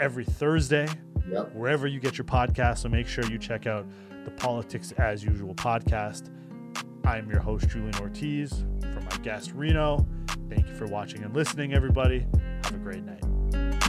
every 0.00 0.24
Thursday 0.24 0.88
yep. 1.30 1.54
wherever 1.54 1.86
you 1.86 2.00
get 2.00 2.18
your 2.18 2.24
podcast. 2.24 2.78
So 2.78 2.88
make 2.88 3.06
sure 3.06 3.24
you 3.26 3.38
check 3.38 3.66
out 3.66 3.86
the 4.24 4.30
Politics 4.32 4.92
as 4.98 5.22
Usual 5.22 5.54
podcast. 5.54 6.30
I'm 7.06 7.30
your 7.30 7.40
host, 7.40 7.68
Julian 7.68 7.94
Ortiz, 8.00 8.64
for 8.92 9.00
my 9.00 9.16
guest, 9.22 9.52
Rino. 9.52 10.04
Thank 10.50 10.66
you 10.66 10.74
for 10.74 10.86
watching 10.86 11.22
and 11.22 11.32
listening, 11.32 11.72
everybody. 11.72 12.26
Have 12.64 12.74
a 12.74 12.78
great 12.78 13.04
night. 13.04 13.85